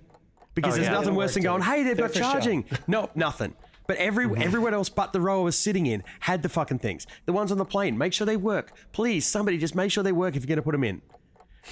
because 0.55 0.73
Oh, 0.73 0.75
there's 0.77 0.87
yeah. 0.87 0.93
nothing 0.93 1.15
worse 1.15 1.29
work, 1.29 1.33
than 1.35 1.43
going, 1.43 1.61
"Hey, 1.61 1.83
they've 1.83 1.95
They're 1.95 2.07
got 2.07 2.13
for 2.13 2.19
show. 2.19 2.31
charging." 2.31 2.65
No, 2.87 3.09
nothing. 3.15 3.55
But 3.89 3.97
every 3.97 4.25
everywhere 4.37 4.71
else 4.75 4.87
but 4.87 5.13
the 5.13 5.19
row 5.19 5.41
I 5.41 5.43
was 5.45 5.57
sitting 5.57 5.87
in 5.87 6.03
had 6.19 6.43
the 6.43 6.49
fucking 6.49 6.77
things. 6.77 7.07
The 7.25 7.33
ones 7.33 7.51
on 7.51 7.57
the 7.57 7.65
plane, 7.65 7.97
make 7.97 8.13
sure 8.13 8.23
they 8.23 8.37
work. 8.37 8.71
Please, 8.91 9.25
somebody 9.25 9.57
just 9.57 9.73
make 9.73 9.91
sure 9.91 10.03
they 10.03 10.11
work 10.11 10.35
if 10.35 10.45
you're 10.45 10.55
to 10.57 10.61
put 10.61 10.73
them 10.73 10.83
in. 10.83 11.01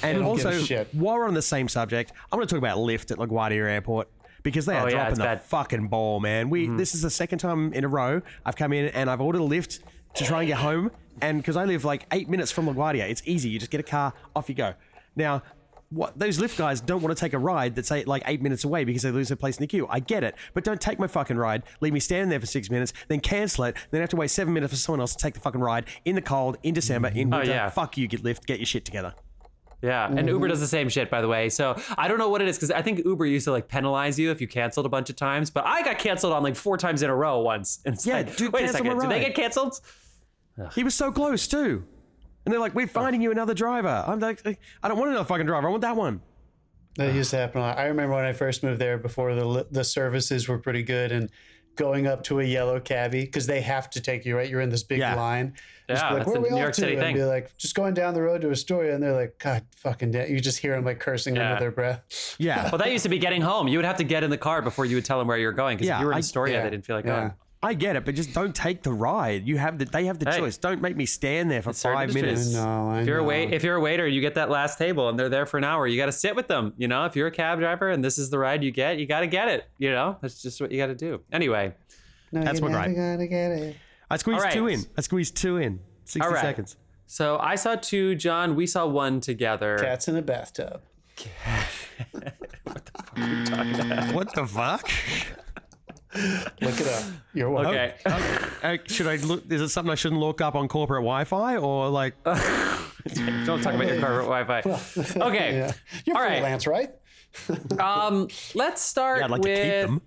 And 0.02 0.18
don't 0.18 0.36
give 0.36 0.46
a 0.46 0.50
also, 0.50 0.86
while 0.94 1.18
we're 1.18 1.28
on 1.28 1.36
the 1.36 1.44
same 1.44 1.68
subject, 1.68 2.12
I'm 2.32 2.40
going 2.40 2.48
to 2.48 2.52
talk 2.52 2.58
about 2.58 2.80
Lyft 2.80 3.12
at 3.12 3.20
LaGuardia 3.20 3.70
Airport 3.70 4.10
because 4.42 4.66
they 4.66 4.74
are 4.76 4.86
Oh, 4.86 4.86
yeah, 4.86 4.92
dropping 4.94 5.12
it's 5.12 5.20
the 5.20 5.26
bad. 5.26 5.38
Mm-hmm. 5.38 5.48
fucking 5.48 5.88
ball, 5.90 6.20
man. 6.20 6.50
We 6.50 6.66
this 6.66 6.96
is 6.96 7.04
the 7.04 7.12
second 7.12 7.38
time 7.38 7.72
in 7.74 7.84
a 7.84 7.88
row 7.88 8.24
I've 8.44 8.56
come 8.56 8.74
in 8.74 8.86
and 8.88 9.12
I've 9.12 9.22
ordered 9.22 9.42
a 9.42 9.44
lift 9.44 9.82
to 10.16 10.24
try 10.26 10.40
and 10.40 10.48
get 10.48 10.58
home, 10.58 10.90
and 11.22 11.38
because 11.38 11.56
I 11.56 11.66
live 11.66 11.86
like 11.86 12.08
eight 12.12 12.28
minutes 12.30 12.52
from 12.52 12.66
LaGuardia, 12.66 13.08
it's 13.08 13.22
easy. 13.26 13.50
You 13.50 13.60
just 13.60 13.70
get 13.70 13.80
a 13.80 13.84
car, 13.84 14.14
off 14.36 14.50
you 14.50 14.56
go. 14.56 14.74
Now. 15.16 15.44
What 15.90 16.20
those 16.20 16.38
Lyft 16.38 16.58
guys 16.58 16.82
don't 16.82 17.02
want 17.02 17.16
to 17.16 17.20
take 17.20 17.34
a 17.34 17.40
ride 17.40 17.76
that's 17.76 17.92
eight, 17.92 18.08
like 18.08 18.24
eight 18.26 18.42
minutes 18.42 18.66
away 18.66 18.84
because 18.84 19.04
they 19.04 19.12
lose 19.12 19.30
their 19.30 19.38
place 19.38 19.58
in 19.58 19.64
the 19.64 19.68
queue. 19.68 19.88
I 19.90 20.02
get 20.02 20.24
it, 20.24 20.36
but 20.54 20.66
don't 20.66 20.82
take 20.82 21.00
my 21.00 21.08
fucking 21.08 21.38
ride. 21.38 21.64
Leave 21.80 21.94
me 21.94 22.02
standing 22.02 22.30
there 22.30 22.42
for 22.42 22.46
six 22.46 22.70
minutes, 22.70 22.92
then 23.08 23.22
cancel 23.22 23.64
it. 23.66 23.78
Then 23.92 24.02
have 24.02 24.10
to 24.10 24.18
wait 24.18 24.30
seven 24.30 24.54
minutes 24.54 24.74
for 24.74 24.78
someone 24.78 25.00
else 25.00 25.16
to 25.16 25.24
take 25.24 25.34
the 25.34 25.40
fucking 25.40 25.62
ride 25.62 25.86
in 26.04 26.16
the 26.16 26.22
cold 26.22 26.58
in 26.64 26.74
December 26.74 27.08
in 27.10 27.34
oh, 27.34 27.38
winter. 27.38 27.52
Oh, 27.52 27.56
yeah. 27.56 27.70
Fuck 27.70 27.98
you, 27.98 28.08
get 28.08 28.22
Lyft, 28.22 28.46
get 28.46 28.60
your 28.60 28.66
shit 28.66 28.84
together. 28.84 29.14
Yeah, 29.82 30.08
and 30.08 30.28
Uber 30.28 30.48
does 30.48 30.60
the 30.60 30.68
same 30.68 30.90
shit, 30.90 31.10
by 31.10 31.22
the 31.22 31.28
way. 31.28 31.50
So 31.50 31.80
I 31.98 32.08
don't 32.08 32.18
know 32.18 32.30
what 32.30 32.42
it 32.42 32.48
is 32.48 32.58
because 32.58 32.72
I 32.72 32.82
think 32.82 33.06
Uber 33.06 33.26
used 33.26 33.46
to 33.46 33.52
like 33.52 33.68
penalize 33.68 34.18
you 34.18 34.32
if 34.32 34.42
you 34.42 34.48
canceled 34.48 34.88
a 34.88 34.90
bunch 34.90 35.10
of 35.10 35.16
times, 35.16 35.52
but 35.52 35.66
I 35.66 35.84
got 35.84 36.00
canceled 36.00 36.34
on 36.34 36.42
like 36.44 36.56
four 36.56 36.78
times 36.78 37.04
in 37.04 37.10
a 37.10 37.16
row 37.16 37.40
once. 37.42 37.80
And 37.86 37.96
Yeah, 38.04 38.16
like, 38.16 38.36
dude, 38.36 38.52
wait 38.52 38.66
a 38.66 38.70
second, 38.70 39.00
did 39.00 39.10
they 39.10 39.20
get 39.20 39.36
canceled? 39.36 39.80
He 40.74 40.84
was 40.84 40.96
so 40.96 41.12
close 41.12 41.48
too. 41.48 41.86
And 42.48 42.54
they're 42.54 42.62
like, 42.62 42.74
we're 42.74 42.88
finding 42.88 43.22
you 43.22 43.30
another 43.30 43.54
driver. 43.54 44.06
I'm 44.08 44.20
like, 44.22 44.42
I 44.82 44.88
don't 44.88 44.98
want 44.98 45.10
another 45.12 45.26
fucking 45.26 45.46
driver. 45.48 45.68
I 45.68 45.70
want 45.70 45.82
that 45.82 45.98
one. 45.98 46.22
That 46.96 47.14
used 47.14 47.32
to 47.32 47.36
happen. 47.36 47.60
a 47.60 47.66
lot. 47.66 47.78
I 47.78 47.88
remember 47.88 48.16
when 48.16 48.24
I 48.24 48.32
first 48.32 48.64
moved 48.64 48.80
there 48.80 48.98
before 48.98 49.36
the 49.36 49.68
the 49.70 49.84
services 49.84 50.48
were 50.48 50.58
pretty 50.58 50.82
good 50.82 51.12
and 51.12 51.30
going 51.76 52.08
up 52.08 52.24
to 52.24 52.40
a 52.40 52.44
yellow 52.46 52.80
cabbie 52.80 53.26
because 53.26 53.48
they 53.48 53.60
have 53.60 53.90
to 53.90 54.00
take 54.02 54.24
you 54.26 54.38
right. 54.38 54.50
You're 54.50 54.62
in 54.62 54.70
this 54.70 54.84
big 54.84 55.00
Yeah. 55.00 55.16
line. 55.16 55.56
Just 55.90 56.02
Yeah, 56.04 56.10
be 56.10 56.16
like, 56.16 56.26
that's 56.26 56.28
where 56.30 56.36
a 56.38 56.40
are 56.40 56.42
we 56.44 56.50
New 56.52 56.56
off 56.56 56.62
York 56.62 56.74
to? 56.76 56.80
City 56.82 56.94
and 56.94 57.02
thing. 57.02 57.16
be 57.18 57.24
like, 57.26 57.58
just 57.58 57.76
going 57.76 57.94
down 57.94 58.14
the 58.14 58.22
road 58.22 58.40
to 58.44 58.50
Astoria, 58.50 58.94
and 58.96 59.04
they're 59.04 59.12
like, 59.12 59.38
God, 59.40 59.66
fucking, 59.76 60.12
da-. 60.12 60.28
you 60.28 60.40
just 60.40 60.60
hear 60.60 60.74
them 60.74 60.86
like 60.86 61.00
cursing 61.02 61.36
Yeah. 61.36 61.50
under 61.50 61.60
their 61.60 61.72
breath. 61.72 62.36
Yeah. 62.40 62.70
Well, 62.72 62.78
that 62.80 62.90
used 62.94 63.04
to 63.04 63.10
be 63.10 63.20
getting 63.20 63.42
home. 63.42 63.68
You 63.68 63.78
would 63.78 63.86
have 63.86 63.98
to 63.98 64.06
get 64.06 64.24
in 64.24 64.30
the 64.30 64.38
car 64.38 64.62
before 64.62 64.86
you 64.86 64.96
would 64.96 65.06
tell 65.06 65.20
them 65.20 65.28
where 65.28 65.38
you 65.38 65.48
were 65.48 65.52
going 65.54 65.76
because 65.76 65.90
Yeah, 65.90 65.96
if 65.98 66.00
you 66.00 66.06
were 66.08 66.14
in 66.14 66.16
I- 66.16 66.20
Astoria, 66.20 66.54
yeah, 66.56 66.64
they 66.64 66.70
didn't 66.70 66.86
feel 66.86 66.96
like 66.96 67.06
yeah. 67.06 67.20
going. 67.20 67.34
I 67.68 67.74
get 67.74 67.96
it, 67.96 68.06
but 68.06 68.16
just 68.16 68.34
don't 68.34 68.56
take 68.56 68.82
the 68.84 68.94
ride. 68.94 69.48
You 69.48 69.58
have 69.58 69.78
the 69.78 69.86
they 69.86 70.06
have 70.06 70.20
the 70.20 70.30
Hey. 70.32 70.40
choice. 70.40 70.58
Don't 70.58 70.82
make 70.82 70.96
me 70.96 71.06
stand 71.06 71.52
there 71.52 71.62
for 71.62 71.74
certain 71.74 71.98
five 71.98 72.10
industries. 72.10 72.54
minutes. 72.54 72.54
No, 72.66 72.90
I 72.90 73.02
If 73.02 73.08
you're 73.08 73.20
a 73.20 73.22
know. 73.22 73.28
wait, 73.28 73.54
if 73.54 73.64
you're 73.64 73.76
a 73.76 73.82
waiter, 73.82 74.08
you 74.08 74.22
get 74.22 74.36
that 74.36 74.50
last 74.50 74.78
table 74.78 75.10
and 75.10 75.20
they're 75.20 75.30
there 75.30 75.46
for 75.46 75.58
an 75.58 75.64
hour. 75.64 75.86
You 75.86 75.98
got 75.98 76.06
to 76.08 76.12
sit 76.12 76.36
with 76.36 76.48
them. 76.48 76.74
You 76.78 76.88
know, 76.88 77.06
if 77.06 77.16
you're 77.16 77.28
a 77.28 77.32
cab 77.32 77.60
driver 77.60 77.90
and 77.90 78.04
this 78.04 78.18
is 78.18 78.30
the 78.30 78.40
ride 78.40 78.64
you 78.64 78.72
get, 78.72 78.98
you 79.00 79.06
got 79.06 79.20
to 79.20 79.28
get 79.28 79.48
it. 79.50 79.66
You 79.78 79.92
know, 79.92 80.18
that's 80.22 80.42
just 80.42 80.60
what 80.62 80.72
you 80.72 80.78
got 80.78 80.88
to 80.88 80.96
do. 80.96 81.22
Anyway, 81.32 81.74
No, 82.32 82.44
That's 82.44 82.60
you're 82.60 82.70
my 82.70 82.78
never 82.88 82.94
gripe. 82.94 83.18
gonna 83.18 83.28
get 83.28 83.52
it. 83.52 83.76
I 84.10 84.18
squeezed 84.18 84.38
All 84.40 84.44
right. 84.46 84.54
two 84.54 84.68
in. 84.68 84.86
I 84.98 85.02
squeezed 85.02 85.36
two 85.38 85.58
in. 85.58 85.80
Sixty 86.06 86.22
All 86.26 86.34
right. 86.34 86.42
seconds. 86.42 86.78
so 87.06 87.38
I 87.40 87.56
saw 87.56 87.76
two, 87.76 88.16
John. 88.16 88.56
We 88.56 88.66
saw 88.68 88.86
one 88.88 89.20
together. 89.22 89.78
Cats 89.80 90.08
in 90.08 90.16
a 90.16 90.22
bathtub. 90.22 90.82
What 92.64 92.86
the 92.86 92.92
fuck 93.04 93.18
are 93.18 93.34
you 93.34 93.44
talking 93.46 93.80
about? 93.80 94.14
What 94.14 94.34
the 94.34 94.46
fuck? 94.46 94.90
Look 96.62 96.80
it 96.82 96.88
up. 96.88 97.04
You're 97.34 97.50
welcome. 97.50 97.72
Okay. 97.76 97.96
Uh, 98.64 98.78
should 98.88 99.08
I 99.08 99.18
look? 99.18 99.52
Is 99.52 99.62
it 99.62 99.70
something 99.70 99.92
I 99.92 99.96
shouldn't 99.96 100.20
look 100.22 100.42
up 100.42 100.56
on 100.56 100.68
corporate 100.68 101.02
Wi-Fi 101.04 101.58
or 101.58 101.90
like? 101.90 102.22
Don't 102.24 103.62
talk 103.62 103.74
about 103.74 103.88
your 103.88 104.00
corporate 104.02 104.28
Wi-Fi. 104.28 104.62
Okay. 105.28 105.58
Yeah. 105.58 105.72
You're 106.06 106.16
All 106.18 106.22
right. 106.24 106.40
freelance, 106.40 106.68
right? 106.68 106.90
Um, 107.80 108.30
let's 108.56 108.82
start 108.82 109.20
Yeah, 109.20 109.26
I'd 109.26 109.32
like 109.32 109.42
with 109.42 109.56
to 109.58 109.62
keep 109.64 109.72
them. 109.72 110.02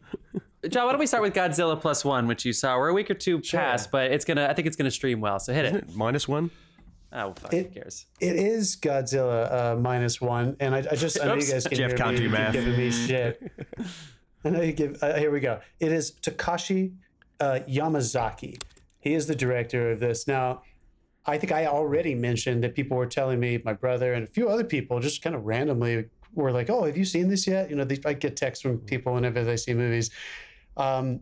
John. 0.71 0.87
Why 0.87 0.93
don't 0.93 0.99
we 0.99 1.07
start 1.07 1.23
with 1.23 1.33
Godzilla 1.35 1.81
Plus 1.81 2.05
One, 2.05 2.27
which 2.27 2.45
you 2.45 2.53
saw? 2.53 2.77
We're 2.77 2.89
a 2.89 2.93
week 2.95 3.11
or 3.11 3.15
two 3.15 3.41
past, 3.41 3.91
but 3.91 4.11
it's 4.11 4.25
gonna. 4.25 4.47
I 4.47 4.53
think 4.55 4.67
it's 4.67 4.77
gonna 4.77 4.91
stream 4.91 5.21
well. 5.21 5.39
So 5.39 5.53
hit 5.53 5.65
it. 5.65 5.95
Minus 5.95 6.27
one. 6.27 6.51
Oh, 7.13 7.33
fuck, 7.39 7.53
who 7.53 7.65
cares? 7.65 8.07
It 8.21 8.37
is 8.37 8.77
Godzilla 8.77 9.53
uh, 9.53 9.77
minus 9.77 10.21
one, 10.21 10.57
and 10.61 10.75
I, 10.75 10.79
I 10.79 10.95
just 10.97 11.21
I 11.21 11.27
know 11.27 11.35
you 11.35 11.47
guys 11.51 11.67
can 11.67 11.77
Jeff 11.79 11.91
hear 11.91 11.97
can't 11.99 12.13
me 12.13 12.19
do 12.25 12.29
math. 12.31 12.53
giving 12.53 12.77
me 12.77 12.91
shit. 12.91 13.41
I 14.45 14.71
give. 14.71 15.03
Uh, 15.03 15.15
here 15.15 15.31
we 15.31 15.41
go. 15.41 15.61
It 15.79 15.93
is 15.93 16.13
Takashi 16.13 16.95
uh, 17.41 17.61
Yamazaki. 17.69 18.61
He 18.99 19.15
is 19.15 19.27
the 19.27 19.35
director 19.35 19.93
of 19.93 20.01
this. 20.01 20.27
Now, 20.27 20.63
I 21.27 21.39
think 21.39 21.53
I 21.53 21.67
already 21.67 22.15
mentioned 22.15 22.63
that 22.65 22.75
people 22.75 22.97
were 22.97 23.07
telling 23.07 23.41
me, 23.41 23.61
my 23.65 23.73
brother 23.73 24.15
and 24.15 24.25
a 24.25 24.27
few 24.27 24.49
other 24.49 24.65
people, 24.65 25.01
just 25.01 25.23
kind 25.23 25.37
of 25.37 25.45
randomly 25.45 26.07
were 26.35 26.53
like, 26.53 26.71
"Oh, 26.71 26.85
have 26.85 26.97
you 26.97 27.05
seen 27.05 27.29
this 27.29 27.47
yet?" 27.47 27.71
You 27.71 27.77
know, 27.77 27.85
they, 27.85 27.99
I 28.05 28.15
get 28.15 28.37
texts 28.37 28.63
from 28.63 28.79
people 28.79 29.15
whenever 29.15 29.45
they 29.45 29.57
see 29.57 29.75
movies. 29.75 30.11
Um, 30.77 31.21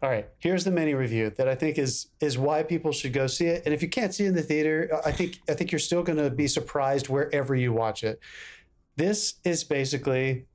all 0.00 0.08
right, 0.08 0.28
here's 0.38 0.64
the 0.64 0.70
mini 0.70 0.94
review 0.94 1.30
that 1.30 1.48
I 1.48 1.54
think 1.54 1.76
is 1.76 2.08
is 2.20 2.38
why 2.38 2.62
people 2.62 2.92
should 2.92 3.12
go 3.12 3.26
see 3.26 3.46
it. 3.46 3.62
And 3.64 3.74
if 3.74 3.82
you 3.82 3.88
can't 3.88 4.14
see 4.14 4.24
it 4.24 4.28
in 4.28 4.34
the 4.34 4.42
theater, 4.42 5.00
I 5.04 5.12
think 5.12 5.40
I 5.48 5.54
think 5.54 5.72
you're 5.72 5.78
still 5.78 6.02
going 6.02 6.18
to 6.18 6.30
be 6.30 6.46
surprised 6.46 7.08
wherever 7.08 7.54
you 7.54 7.72
watch 7.72 8.04
it. 8.04 8.20
This 8.96 9.34
is 9.44 9.64
basically 9.64 10.46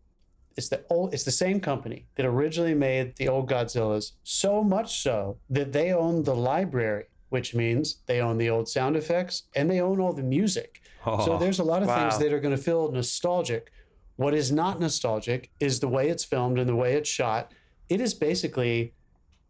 it's 0.56 0.70
the 0.70 0.84
old 0.90 1.14
it's 1.14 1.24
the 1.24 1.32
same 1.32 1.60
company 1.60 2.06
that 2.16 2.26
originally 2.26 2.74
made 2.76 3.16
the 3.16 3.28
old 3.28 3.50
Godzillas, 3.50 4.12
so 4.24 4.64
much 4.64 5.02
so 5.02 5.38
that 5.50 5.72
they 5.74 5.92
own 5.94 6.24
the 6.24 6.36
library 6.36 7.06
which 7.30 7.56
means 7.56 7.98
they 8.06 8.22
own 8.22 8.38
the 8.38 8.48
old 8.48 8.70
sound 8.70 8.96
effects 8.96 9.44
and 9.56 9.68
they 9.70 9.82
own 9.82 10.00
all 10.00 10.14
the 10.14 10.22
music. 10.22 10.82
so 11.04 11.34
Oh, 11.34 11.38
there's 11.40 11.58
a 11.58 11.64
lot 11.64 11.82
of 11.82 11.88
things 11.90 12.20
that 12.20 12.32
are 12.32 12.40
going 12.40 12.56
to 12.56 12.62
feel 12.62 12.92
nostalgic. 12.92 13.72
What 14.18 14.36
is 14.36 14.52
not 14.52 14.80
nostalgic 14.80 15.50
is 15.60 15.80
the 15.80 15.88
way 15.88 16.10
it's 16.10 16.24
filmed 16.24 16.60
and 16.60 16.70
the 16.70 16.76
way 16.76 16.94
it's 16.94 17.10
shot. 17.10 17.52
It 17.90 18.00
is 18.00 18.14
basically 18.14 18.94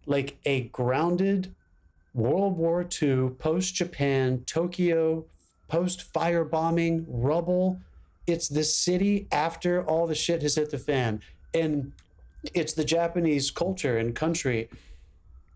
like 0.06 0.38
a 0.46 0.62
grounded 0.70 1.54
World 2.14 2.58
War 2.58 2.88
II, 3.02 3.32
post 3.38 3.76
Japan, 3.76 4.44
Tokyo, 4.46 5.26
post 5.68 6.14
firebombing, 6.14 7.04
rubble. 7.10 7.80
It's 8.26 8.48
the 8.48 8.64
city 8.64 9.28
after 9.32 9.84
all 9.84 10.08
the 10.08 10.16
shit 10.16 10.42
has 10.42 10.56
hit 10.56 10.72
the 10.72 10.78
fan. 10.78 11.22
And 11.54 11.92
it's 12.54 12.74
the 12.74 12.84
Japanese 12.84 13.52
culture 13.52 13.98
and 13.98 14.16
country 14.16 14.70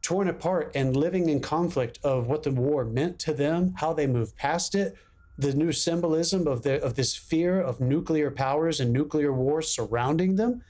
torn 0.02 0.30
apart 0.30 0.72
and 0.74 0.96
living 0.96 1.28
in 1.28 1.42
conflict 1.42 2.00
of 2.04 2.28
what 2.28 2.44
the 2.44 2.52
war 2.52 2.86
meant 2.86 3.20
to 3.20 3.34
them, 3.34 3.74
how 3.78 3.94
they 3.94 4.08
moved 4.08 4.36
past 4.38 4.76
it, 4.76 4.96
the 5.38 5.54
new 5.54 5.72
symbolism 5.72 6.48
of 6.48 6.64
the 6.64 6.82
of 6.82 6.96
this 6.96 7.16
fear 7.16 7.60
of 7.60 7.80
nuclear 7.80 8.32
powers 8.32 8.80
and 8.80 8.92
nuclear 8.92 9.32
war 9.32 9.62
surrounding 9.62 10.36
them. 10.36 10.64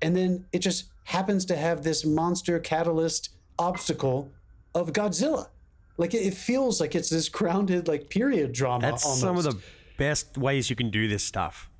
And 0.00 0.16
then 0.16 0.46
it 0.52 0.60
just 0.60 0.90
happens 1.04 1.44
to 1.46 1.56
have 1.56 1.82
this 1.82 2.04
monster 2.04 2.58
catalyst 2.58 3.30
obstacle 3.58 4.30
of 4.74 4.92
Godzilla. 4.92 5.48
Like 5.98 6.14
it, 6.14 6.18
it 6.18 6.34
feels 6.34 6.80
like 6.80 6.94
it's 6.94 7.10
this 7.10 7.28
grounded 7.28 7.88
like 7.88 8.08
period 8.08 8.52
drama. 8.52 8.82
That's 8.82 9.04
almost. 9.04 9.20
some 9.20 9.36
of 9.36 9.44
the 9.44 9.56
best 9.96 10.36
ways 10.38 10.70
you 10.70 10.76
can 10.76 10.90
do 10.90 11.08
this 11.08 11.22
stuff. 11.24 11.70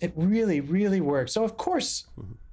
It 0.00 0.12
really, 0.16 0.60
really 0.60 1.00
works. 1.00 1.32
So 1.32 1.44
of 1.44 1.56
course, 1.56 2.06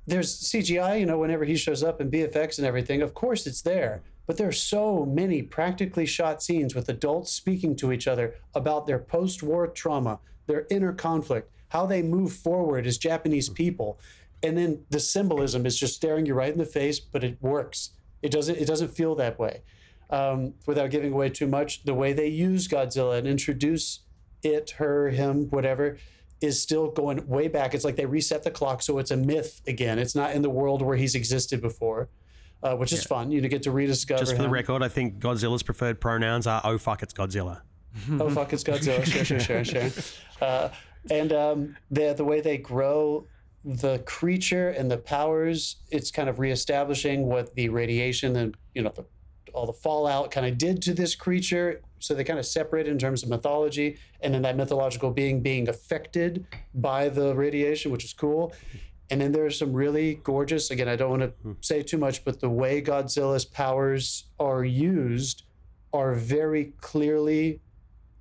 there's 0.06 0.38
CGI. 0.44 1.00
You 1.00 1.06
know, 1.06 1.18
whenever 1.18 1.46
he 1.46 1.56
shows 1.56 1.84
up 1.84 2.00
and 2.00 2.12
VFX 2.12 2.58
and 2.58 2.68
everything, 2.68 3.02
of 3.02 3.14
course 3.14 3.48
it's 3.48 3.62
there. 3.62 4.04
But 4.28 4.38
there 4.38 4.48
are 4.48 4.54
so 4.54 5.06
many 5.06 5.42
practically 5.44 6.06
shot 6.06 6.42
scenes 6.42 6.74
with 6.74 6.90
adults 6.90 7.32
speaking 7.32 7.76
to 7.78 7.92
each 7.92 8.08
other 8.08 8.36
about 8.56 8.88
their 8.88 9.00
post-war 9.00 9.68
trauma, 9.68 10.20
their 10.48 10.66
inner 10.70 10.94
conflict, 10.94 11.52
how 11.70 11.86
they 11.86 12.02
move 12.02 12.34
forward 12.34 12.88
as 12.88 12.98
Japanese 12.98 13.50
people, 13.50 14.00
and 14.42 14.58
then 14.58 14.84
the 14.90 15.00
symbolism 15.00 15.66
is 15.66 15.78
just 15.78 15.96
staring 15.96 16.26
you 16.26 16.34
right 16.34 16.52
in 16.52 16.60
the 16.60 16.66
face. 16.66 17.00
But 17.00 17.24
it 17.24 17.38
works. 17.42 17.92
It 18.22 18.32
doesn't. 18.32 18.58
It 18.58 18.66
doesn't 18.66 18.90
feel 18.90 19.16
that 19.16 19.40
way. 19.40 19.62
Um, 20.10 20.54
without 20.68 20.92
giving 20.92 21.14
away 21.14 21.30
too 21.30 21.48
much, 21.48 21.84
the 21.84 21.94
way 21.94 22.14
they 22.14 22.28
use 22.28 22.68
Godzilla 22.68 23.18
and 23.18 23.28
introduce 23.28 24.02
it, 24.44 24.72
her, 24.72 25.10
him, 25.10 25.50
whatever, 25.50 25.98
is 26.42 26.62
still 26.62 26.90
going 26.90 27.26
way 27.28 27.48
back. 27.48 27.74
It's 27.74 27.86
like 27.86 27.96
they 27.96 28.06
reset 28.06 28.44
the 28.44 28.52
clock, 28.52 28.82
so 28.82 29.00
it's 29.00 29.12
a 29.12 29.18
myth 29.18 29.62
again. 29.68 30.00
It's 30.00 30.16
not 30.16 30.34
in 30.34 30.42
the 30.42 30.50
world 30.50 30.82
where 30.82 30.98
he's 30.98 31.16
existed 31.16 31.62
before, 31.62 32.10
uh, 32.64 32.76
which 32.76 32.94
is 32.94 33.04
fun. 33.04 33.32
You 33.32 33.42
get 33.42 33.64
to 33.64 33.72
rediscover 33.72 34.20
Just 34.20 34.36
for 34.36 34.42
the 34.42 34.50
record, 34.50 34.84
I 34.84 34.88
think 34.88 35.20
Godzilla's 35.20 35.64
preferred 35.64 36.00
pronouns 36.00 36.48
are 36.48 36.62
"Oh 36.64 36.78
fuck, 36.78 37.04
it's 37.04 37.14
Godzilla." 37.14 37.62
oh 38.12 38.30
fuck, 38.30 38.52
it's 38.54 38.64
Godzilla. 38.64 39.06
Sure, 39.06 39.26
sure, 39.26 39.40
sure, 39.40 39.64
sure. 39.64 39.90
Uh, 40.42 40.68
and 41.10 41.32
um, 41.32 41.78
the 41.90 42.14
the 42.14 42.26
way 42.26 42.42
they 42.42 42.58
grow 42.58 43.26
the 43.64 44.00
creature 44.00 44.70
and 44.70 44.92
the 44.92 44.98
powers, 44.98 45.78
it's 45.90 46.12
kind 46.12 46.30
of 46.30 46.40
reestablishing 46.40 47.26
what 47.26 47.56
the 47.56 47.70
radiation 47.70 48.36
and 48.36 48.56
you 48.74 48.82
know 48.82 48.92
the, 48.94 49.06
all 49.54 49.66
the 49.66 49.74
fallout 49.74 50.30
kind 50.30 50.46
of 50.46 50.58
did 50.58 50.82
to 50.84 50.94
this 50.94 51.16
creature. 51.16 51.82
So 52.06 52.14
they 52.14 52.24
kind 52.24 52.40
of 52.40 52.46
separate 52.46 52.88
in 52.88 52.98
terms 52.98 53.24
of 53.24 53.30
mythology, 53.30 53.98
and 54.22 54.34
then 54.34 54.42
that 54.44 54.56
mythological 54.56 55.12
being 55.12 55.42
being 55.42 55.68
affected 55.68 56.46
by 56.74 57.10
the 57.10 57.36
radiation, 57.36 57.92
which 57.92 58.04
is 58.04 58.14
cool. 58.14 58.54
And 59.10 59.22
then 59.22 59.32
there's 59.32 59.60
some 59.60 59.74
really 59.74 60.16
gorgeous. 60.24 60.72
Again, 60.72 60.88
I 60.88 60.96
don't 60.96 61.10
want 61.10 61.22
to 61.22 61.28
hmm. 61.28 61.52
say 61.62 61.84
too 61.84 61.98
much, 61.98 62.26
but 62.26 62.40
the 62.40 62.50
way 62.50 62.82
Godzilla's 62.82 63.46
powers 63.46 64.26
are 64.40 64.66
used 64.66 65.44
are 65.94 66.14
very 66.14 66.74
clearly 66.82 67.62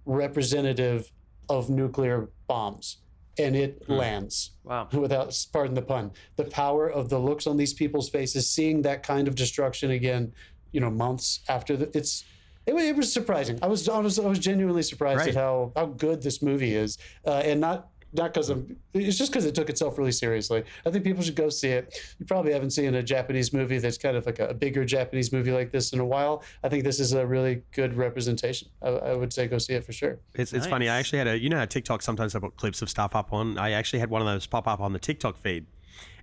representative 0.04 1.10
of 1.48 1.68
nuclear 1.70 2.28
bombs 2.46 2.98
and 3.38 3.56
it 3.56 3.82
hmm. 3.86 3.94
lands 3.94 4.52
Wow. 4.62 4.88
without 4.92 5.36
pardon 5.52 5.74
the 5.74 5.82
pun 5.82 6.12
the 6.36 6.44
power 6.44 6.88
of 6.88 7.08
the 7.08 7.18
looks 7.18 7.46
on 7.46 7.56
these 7.56 7.74
people's 7.74 8.08
faces 8.08 8.48
seeing 8.48 8.82
that 8.82 9.02
kind 9.02 9.28
of 9.28 9.34
destruction 9.34 9.90
again 9.90 10.32
you 10.72 10.80
know 10.80 10.90
months 10.90 11.40
after 11.48 11.76
the, 11.76 11.90
it's 11.96 12.24
it, 12.66 12.74
it 12.74 12.96
was 12.96 13.12
surprising 13.12 13.58
i 13.62 13.66
was 13.66 13.88
honestly 13.88 14.24
i 14.24 14.28
was 14.28 14.38
genuinely 14.38 14.82
surprised 14.82 15.18
Right. 15.20 15.28
at 15.28 15.34
how 15.34 15.72
how 15.76 15.86
good 15.86 16.22
this 16.22 16.42
movie 16.42 16.74
is 16.74 16.98
uh, 17.26 17.42
and 17.44 17.60
not 17.60 17.88
not 18.16 18.32
because 18.32 18.48
I'm. 18.48 18.76
It's 18.92 19.18
just 19.18 19.32
because 19.32 19.44
it 19.44 19.56
took 19.56 19.68
itself 19.68 19.98
really 19.98 20.12
seriously. 20.12 20.62
I 20.86 20.90
think 20.92 21.02
people 21.02 21.24
should 21.24 21.34
go 21.34 21.48
see 21.48 21.70
it. 21.70 21.98
You 22.20 22.26
probably 22.26 22.52
haven't 22.52 22.70
seen 22.70 22.94
a 22.94 23.02
Japanese 23.02 23.52
movie 23.52 23.78
that's 23.78 23.98
kind 23.98 24.16
of 24.16 24.24
like 24.24 24.38
a, 24.38 24.50
a 24.50 24.54
bigger 24.54 24.84
Japanese 24.84 25.32
movie 25.32 25.50
like 25.50 25.72
this 25.72 25.92
in 25.92 25.98
a 25.98 26.04
while. 26.04 26.44
I 26.62 26.68
think 26.68 26.84
this 26.84 27.00
is 27.00 27.12
a 27.12 27.26
really 27.26 27.62
good 27.72 27.96
representation. 27.96 28.68
I, 28.82 28.90
I 28.90 29.14
would 29.16 29.32
say 29.32 29.48
go 29.48 29.58
see 29.58 29.72
it 29.74 29.84
for 29.84 29.92
sure. 29.92 30.20
It's, 30.36 30.52
it's 30.52 30.68
funny. 30.68 30.88
I 30.88 30.96
actually 31.00 31.18
had 31.18 31.26
a, 31.26 31.36
you 31.36 31.48
know 31.48 31.56
how 31.58 31.64
TikTok 31.64 32.02
sometimes 32.02 32.36
I 32.36 32.38
put 32.38 32.56
clips 32.56 32.82
of 32.82 32.88
stuff 32.88 33.16
up 33.16 33.32
on. 33.32 33.58
I 33.58 33.72
actually 33.72 33.98
had 33.98 34.10
one 34.10 34.22
of 34.22 34.28
those 34.28 34.46
pop 34.46 34.68
up 34.68 34.78
on 34.78 34.92
the 34.92 35.00
TikTok 35.00 35.36
feed, 35.36 35.66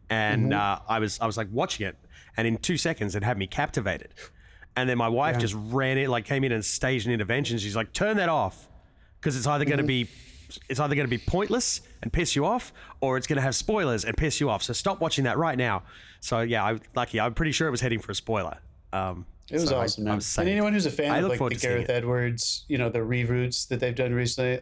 and 0.09 0.53
uh, 0.53 0.79
I 0.87 0.99
was 0.99 1.19
I 1.19 1.25
was 1.25 1.35
like 1.35 1.49
watching 1.51 1.85
it, 1.85 1.97
and 2.37 2.47
in 2.47 2.55
two 2.55 2.77
seconds 2.77 3.15
it 3.17 3.23
had 3.23 3.37
me 3.37 3.47
captivated, 3.47 4.13
and 4.75 4.89
then 4.89 4.97
my 4.97 5.09
wife 5.09 5.37
just 5.37 5.55
ran 5.57 5.97
it 5.97 6.09
like 6.09 6.25
came 6.25 6.43
in 6.43 6.51
and 6.51 6.63
staged 6.63 7.07
an 7.07 7.13
intervention. 7.13 7.57
She's 7.57 7.75
like, 7.75 7.93
turn 7.93 8.17
that 8.17 8.29
off, 8.29 8.69
because 9.19 9.35
it's 9.35 9.47
either 9.47 9.65
going 9.65 9.79
to 9.79 9.83
be 9.83 10.07
it's 10.69 10.79
either 10.79 10.95
going 10.95 11.07
to 11.07 11.09
be 11.09 11.17
pointless 11.17 11.81
and 12.01 12.11
piss 12.11 12.35
you 12.35 12.45
off, 12.45 12.73
or 12.99 13.17
it's 13.17 13.27
going 13.27 13.37
to 13.37 13.41
have 13.41 13.55
spoilers 13.55 14.03
and 14.03 14.17
piss 14.17 14.41
you 14.41 14.49
off. 14.49 14.63
So 14.63 14.73
stop 14.73 14.99
watching 14.99 15.23
that 15.23 15.37
right 15.37 15.57
now. 15.57 15.83
So 16.19 16.41
yeah, 16.41 16.63
I 16.63 16.79
lucky. 16.95 17.19
I'm 17.19 17.33
pretty 17.33 17.51
sure 17.53 17.67
it 17.67 17.71
was 17.71 17.81
heading 17.81 17.99
for 17.99 18.11
a 18.11 18.15
spoiler. 18.15 18.57
Um, 18.91 19.25
It 19.49 19.59
was 19.59 19.69
so 19.69 19.79
awesome, 19.79 20.07
I 20.07 20.11
man. 20.11 20.21
and 20.39 20.49
anyone 20.49 20.73
who's 20.73 20.85
a 20.85 20.91
fan 20.91 21.23
of 21.23 21.29
like 21.29 21.39
the 21.39 21.55
Gareth. 21.55 21.89
Edwards, 21.89 22.65
you 22.67 22.77
know, 22.77 22.89
the 22.89 22.99
reboots 22.99 23.67
that 23.69 23.79
they've 23.79 23.95
done 23.95 24.13
recently, 24.13 24.59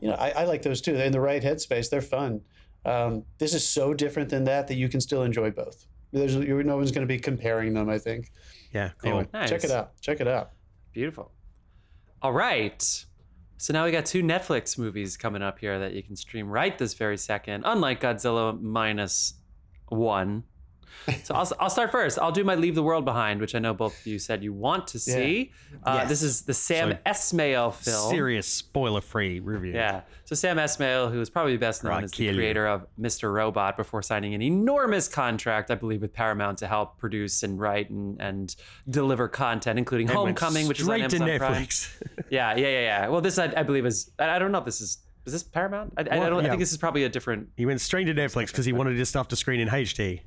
you 0.00 0.08
know, 0.08 0.14
I, 0.14 0.30
I 0.30 0.44
like 0.44 0.62
those 0.62 0.80
too. 0.80 0.92
They're 0.92 1.06
in 1.06 1.12
the 1.12 1.20
right 1.20 1.42
headspace. 1.42 1.90
They're 1.90 2.00
fun. 2.00 2.40
Um, 2.84 3.24
this 3.38 3.52
is 3.52 3.68
so 3.68 3.92
different 3.92 4.30
than 4.30 4.44
that 4.44 4.68
that 4.68 4.76
you 4.76 4.88
can 4.88 5.00
still 5.00 5.24
enjoy 5.24 5.50
both. 5.50 5.86
There's 6.12 6.36
you're, 6.36 6.62
no 6.62 6.76
one's 6.76 6.92
going 6.92 7.06
to 7.06 7.12
be 7.12 7.18
comparing 7.18 7.74
them. 7.74 7.90
I 7.90 7.98
think. 7.98 8.30
Yeah, 8.72 8.90
cool. 8.98 9.10
Anyway, 9.10 9.28
Nice. 9.32 9.50
check 9.50 9.64
it 9.64 9.70
out. 9.70 10.00
Check 10.00 10.20
it 10.20 10.28
out. 10.28 10.50
Beautiful. 10.92 11.32
All 12.22 12.32
right. 12.32 13.04
So 13.56 13.72
now 13.72 13.84
we 13.84 13.90
got 13.90 14.06
two 14.06 14.22
Netflix 14.22 14.78
movies 14.78 15.16
coming 15.16 15.42
up 15.42 15.58
here 15.58 15.78
that 15.80 15.92
you 15.92 16.02
can 16.02 16.14
stream 16.16 16.48
right 16.48 16.76
this 16.78 16.94
very 16.94 17.16
second, 17.18 17.64
unlike 17.66 18.00
Godzilla 18.00 18.60
minus 18.60 19.34
one. 19.88 20.44
So 21.24 21.34
I'll, 21.34 21.50
I'll 21.58 21.70
start 21.70 21.90
first. 21.90 22.18
I'll 22.18 22.32
do 22.32 22.44
my 22.44 22.54
Leave 22.54 22.74
the 22.74 22.82
World 22.82 23.04
Behind, 23.04 23.40
which 23.40 23.54
I 23.54 23.58
know 23.58 23.72
both 23.74 23.98
of 24.00 24.06
you 24.06 24.18
said 24.18 24.42
you 24.44 24.52
want 24.52 24.86
to 24.88 24.98
see. 24.98 25.52
Uh, 25.84 25.96
Yes. 26.00 26.08
This 26.08 26.22
is 26.22 26.42
the 26.42 26.54
Sam 26.54 26.90
So, 26.92 26.98
Esmail 27.06 27.74
film. 27.74 28.10
Serious 28.10 28.46
spoiler 28.46 29.00
free 29.00 29.40
review. 29.40 29.72
Yeah. 29.72 30.02
So 30.24 30.34
Sam 30.34 30.58
Esmail, 30.58 31.10
who 31.10 31.20
is 31.20 31.30
probably 31.30 31.56
best 31.56 31.82
known 31.82 32.04
as 32.04 32.10
the 32.10 32.16
kill 32.16 32.26
you. 32.26 32.34
creator 32.34 32.66
of 32.66 32.86
Mr. 33.00 33.32
Robot 33.32 33.76
before 33.76 34.02
signing 34.02 34.34
an 34.34 34.42
enormous 34.42 35.08
contract, 35.08 35.70
I 35.70 35.74
believe, 35.76 36.02
with 36.02 36.12
Paramount 36.12 36.58
to 36.58 36.66
help 36.66 36.98
produce 36.98 37.42
and 37.42 37.58
write 37.58 37.88
and, 37.90 38.20
and 38.20 38.54
deliver 38.88 39.28
content, 39.28 39.78
including 39.78 40.08
Homecoming, 40.08 40.68
which 40.68 40.80
is 40.80 40.88
on 40.88 40.98
straight 40.98 41.10
to 41.10 41.16
Amazon 41.16 41.38
Prime. 41.38 41.64
Netflix. 41.64 42.02
Yeah, 42.30 42.54
yeah, 42.56 42.66
yeah, 42.68 42.80
yeah. 42.80 43.08
Well, 43.08 43.20
this 43.22 43.38
I, 43.38 43.50
I 43.56 43.62
believe 43.62 43.86
is 43.86 44.10
I, 44.18 44.30
I 44.36 44.38
don't 44.38 44.52
know 44.52 44.58
if 44.58 44.64
this 44.66 44.80
is 44.82 44.98
is 45.24 45.32
this 45.32 45.42
Paramount? 45.42 45.92
I, 45.96 46.00
I 46.02 46.04
don't. 46.04 46.44
I 46.44 46.48
think 46.48 46.58
this 46.60 46.72
is 46.72 46.78
probably 46.78 47.04
a 47.04 47.08
different. 47.08 47.48
He 47.56 47.66
went 47.66 47.80
straight 47.82 48.04
to 48.04 48.14
Netflix 48.14 48.46
because 48.46 48.64
he 48.64 48.72
wanted 48.72 48.96
his 48.96 49.08
stuff 49.10 49.28
to 49.28 49.36
screen 49.36 49.60
in 49.60 49.68
HD. 49.68 50.20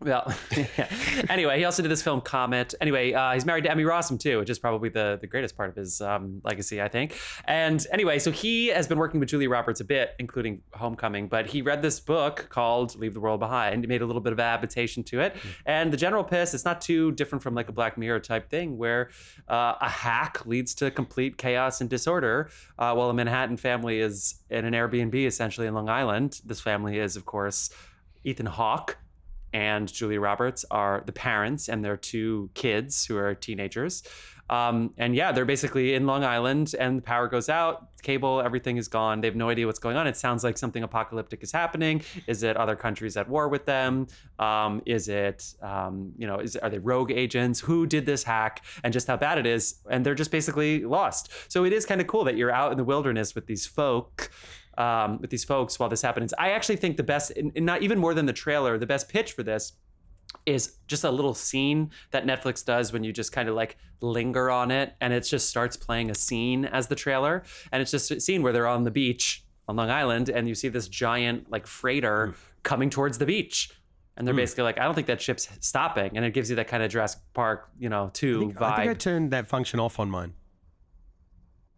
Well, 0.00 0.32
yeah. 0.56 0.88
anyway, 1.28 1.58
he 1.58 1.64
also 1.64 1.82
did 1.82 1.90
this 1.90 2.02
film 2.02 2.20
Comet. 2.20 2.72
Anyway, 2.80 3.12
uh, 3.12 3.32
he's 3.32 3.44
married 3.44 3.64
to 3.64 3.70
Emmy 3.70 3.82
Rossum 3.82 4.18
too, 4.18 4.38
which 4.38 4.48
is 4.48 4.58
probably 4.58 4.90
the 4.90 5.18
the 5.20 5.26
greatest 5.26 5.56
part 5.56 5.70
of 5.70 5.76
his 5.76 6.00
um, 6.00 6.40
legacy, 6.44 6.80
I 6.80 6.88
think. 6.88 7.18
And 7.46 7.84
anyway, 7.92 8.20
so 8.20 8.30
he 8.30 8.68
has 8.68 8.86
been 8.86 8.98
working 8.98 9.18
with 9.18 9.28
Julia 9.28 9.50
Roberts 9.50 9.80
a 9.80 9.84
bit, 9.84 10.14
including 10.20 10.62
Homecoming. 10.72 11.26
But 11.26 11.46
he 11.46 11.62
read 11.62 11.82
this 11.82 11.98
book 11.98 12.46
called 12.48 12.94
Leave 12.96 13.12
the 13.12 13.20
World 13.20 13.40
Behind. 13.40 13.82
He 13.82 13.88
made 13.88 14.00
a 14.00 14.06
little 14.06 14.22
bit 14.22 14.32
of 14.32 14.38
adaptation 14.38 15.02
to 15.04 15.20
it, 15.20 15.34
and 15.66 15.92
the 15.92 15.96
general 15.96 16.22
piss. 16.22 16.54
It's 16.54 16.64
not 16.64 16.80
too 16.80 17.10
different 17.12 17.42
from 17.42 17.54
like 17.54 17.68
a 17.68 17.72
Black 17.72 17.98
Mirror 17.98 18.20
type 18.20 18.48
thing, 18.50 18.78
where 18.78 19.10
uh, 19.48 19.74
a 19.80 19.88
hack 19.88 20.46
leads 20.46 20.74
to 20.76 20.92
complete 20.92 21.38
chaos 21.38 21.80
and 21.80 21.90
disorder, 21.90 22.50
uh, 22.78 22.94
while 22.94 23.10
a 23.10 23.14
Manhattan 23.14 23.56
family 23.56 23.98
is 23.98 24.36
in 24.48 24.64
an 24.64 24.74
Airbnb 24.74 25.26
essentially 25.26 25.66
in 25.66 25.74
Long 25.74 25.88
Island. 25.88 26.40
This 26.44 26.60
family 26.60 26.98
is, 26.98 27.16
of 27.16 27.26
course, 27.26 27.70
Ethan 28.22 28.46
Hawke 28.46 28.98
and 29.52 29.92
Julia 29.92 30.20
Roberts 30.20 30.64
are 30.70 31.02
the 31.06 31.12
parents 31.12 31.68
and 31.68 31.84
their 31.84 31.96
two 31.96 32.50
kids 32.54 33.06
who 33.06 33.16
are 33.16 33.34
teenagers. 33.34 34.02
Um, 34.50 34.94
and 34.96 35.14
yeah, 35.14 35.30
they're 35.32 35.44
basically 35.44 35.94
in 35.94 36.06
Long 36.06 36.24
Island 36.24 36.74
and 36.78 36.98
the 36.98 37.02
power 37.02 37.28
goes 37.28 37.50
out, 37.50 37.88
cable, 38.00 38.40
everything 38.40 38.78
is 38.78 38.88
gone. 38.88 39.20
They 39.20 39.26
have 39.26 39.36
no 39.36 39.50
idea 39.50 39.66
what's 39.66 39.78
going 39.78 39.96
on. 39.96 40.06
It 40.06 40.16
sounds 40.16 40.42
like 40.42 40.56
something 40.56 40.82
apocalyptic 40.82 41.42
is 41.42 41.52
happening. 41.52 42.02
Is 42.26 42.42
it 42.42 42.56
other 42.56 42.74
countries 42.74 43.16
at 43.18 43.28
war 43.28 43.48
with 43.48 43.66
them? 43.66 44.06
Um, 44.38 44.80
is 44.86 45.08
it, 45.08 45.54
um, 45.60 46.12
you 46.16 46.26
know, 46.26 46.38
is, 46.38 46.56
are 46.56 46.70
they 46.70 46.78
rogue 46.78 47.10
agents? 47.10 47.60
Who 47.60 47.86
did 47.86 48.06
this 48.06 48.22
hack 48.22 48.64
and 48.82 48.92
just 48.92 49.06
how 49.06 49.18
bad 49.18 49.36
it 49.36 49.46
is? 49.46 49.80
And 49.90 50.06
they're 50.06 50.14
just 50.14 50.30
basically 50.30 50.82
lost. 50.82 51.30
So 51.48 51.64
it 51.64 51.72
is 51.74 51.84
kind 51.84 52.00
of 52.00 52.06
cool 52.06 52.24
that 52.24 52.36
you're 52.36 52.52
out 52.52 52.72
in 52.72 52.78
the 52.78 52.84
wilderness 52.84 53.34
with 53.34 53.46
these 53.46 53.66
folk 53.66 54.30
um, 54.78 55.18
with 55.20 55.30
these 55.30 55.44
folks 55.44 55.78
while 55.78 55.88
this 55.90 56.00
happens. 56.02 56.32
I 56.38 56.52
actually 56.52 56.76
think 56.76 56.96
the 56.96 57.02
best, 57.02 57.32
and 57.32 57.52
and 57.54 57.66
not 57.66 57.82
even 57.82 57.98
more 57.98 58.14
than 58.14 58.24
the 58.26 58.32
trailer, 58.32 58.78
the 58.78 58.86
best 58.86 59.08
pitch 59.08 59.32
for 59.32 59.42
this 59.42 59.72
is 60.46 60.76
just 60.86 61.04
a 61.04 61.10
little 61.10 61.34
scene 61.34 61.90
that 62.10 62.24
Netflix 62.26 62.64
does 62.64 62.92
when 62.92 63.02
you 63.02 63.12
just 63.12 63.32
kind 63.32 63.48
of 63.48 63.54
like 63.54 63.76
linger 64.00 64.50
on 64.50 64.70
it 64.70 64.94
and 65.00 65.12
it 65.12 65.20
just 65.22 65.48
starts 65.48 65.76
playing 65.76 66.10
a 66.10 66.14
scene 66.14 66.64
as 66.66 66.86
the 66.88 66.94
trailer. 66.94 67.42
And 67.72 67.80
it's 67.82 67.90
just 67.90 68.10
a 68.10 68.20
scene 68.20 68.42
where 68.42 68.52
they're 68.52 68.66
on 68.66 68.84
the 68.84 68.90
beach 68.90 69.44
on 69.66 69.76
Long 69.76 69.90
Island 69.90 70.28
and 70.28 70.46
you 70.48 70.54
see 70.54 70.68
this 70.68 70.86
giant 70.86 71.50
like 71.50 71.66
freighter 71.66 72.34
coming 72.62 72.90
towards 72.90 73.18
the 73.18 73.26
beach. 73.26 73.70
And 74.16 74.26
they're 74.26 74.34
basically 74.34 74.64
like, 74.64 74.78
I 74.78 74.84
don't 74.84 74.94
think 74.94 75.06
that 75.06 75.22
ship's 75.22 75.48
stopping. 75.60 76.16
And 76.16 76.24
it 76.24 76.34
gives 76.34 76.50
you 76.50 76.56
that 76.56 76.68
kind 76.68 76.82
of 76.82 76.90
Jurassic 76.90 77.20
Park, 77.34 77.70
you 77.78 77.88
know, 77.88 78.10
2 78.12 78.52
vibe. 78.56 78.62
I 78.62 78.76
think 78.76 78.90
I 78.90 78.94
turned 78.94 79.30
that 79.30 79.46
function 79.46 79.80
off 79.80 79.98
on 79.98 80.10
mine. 80.10 80.34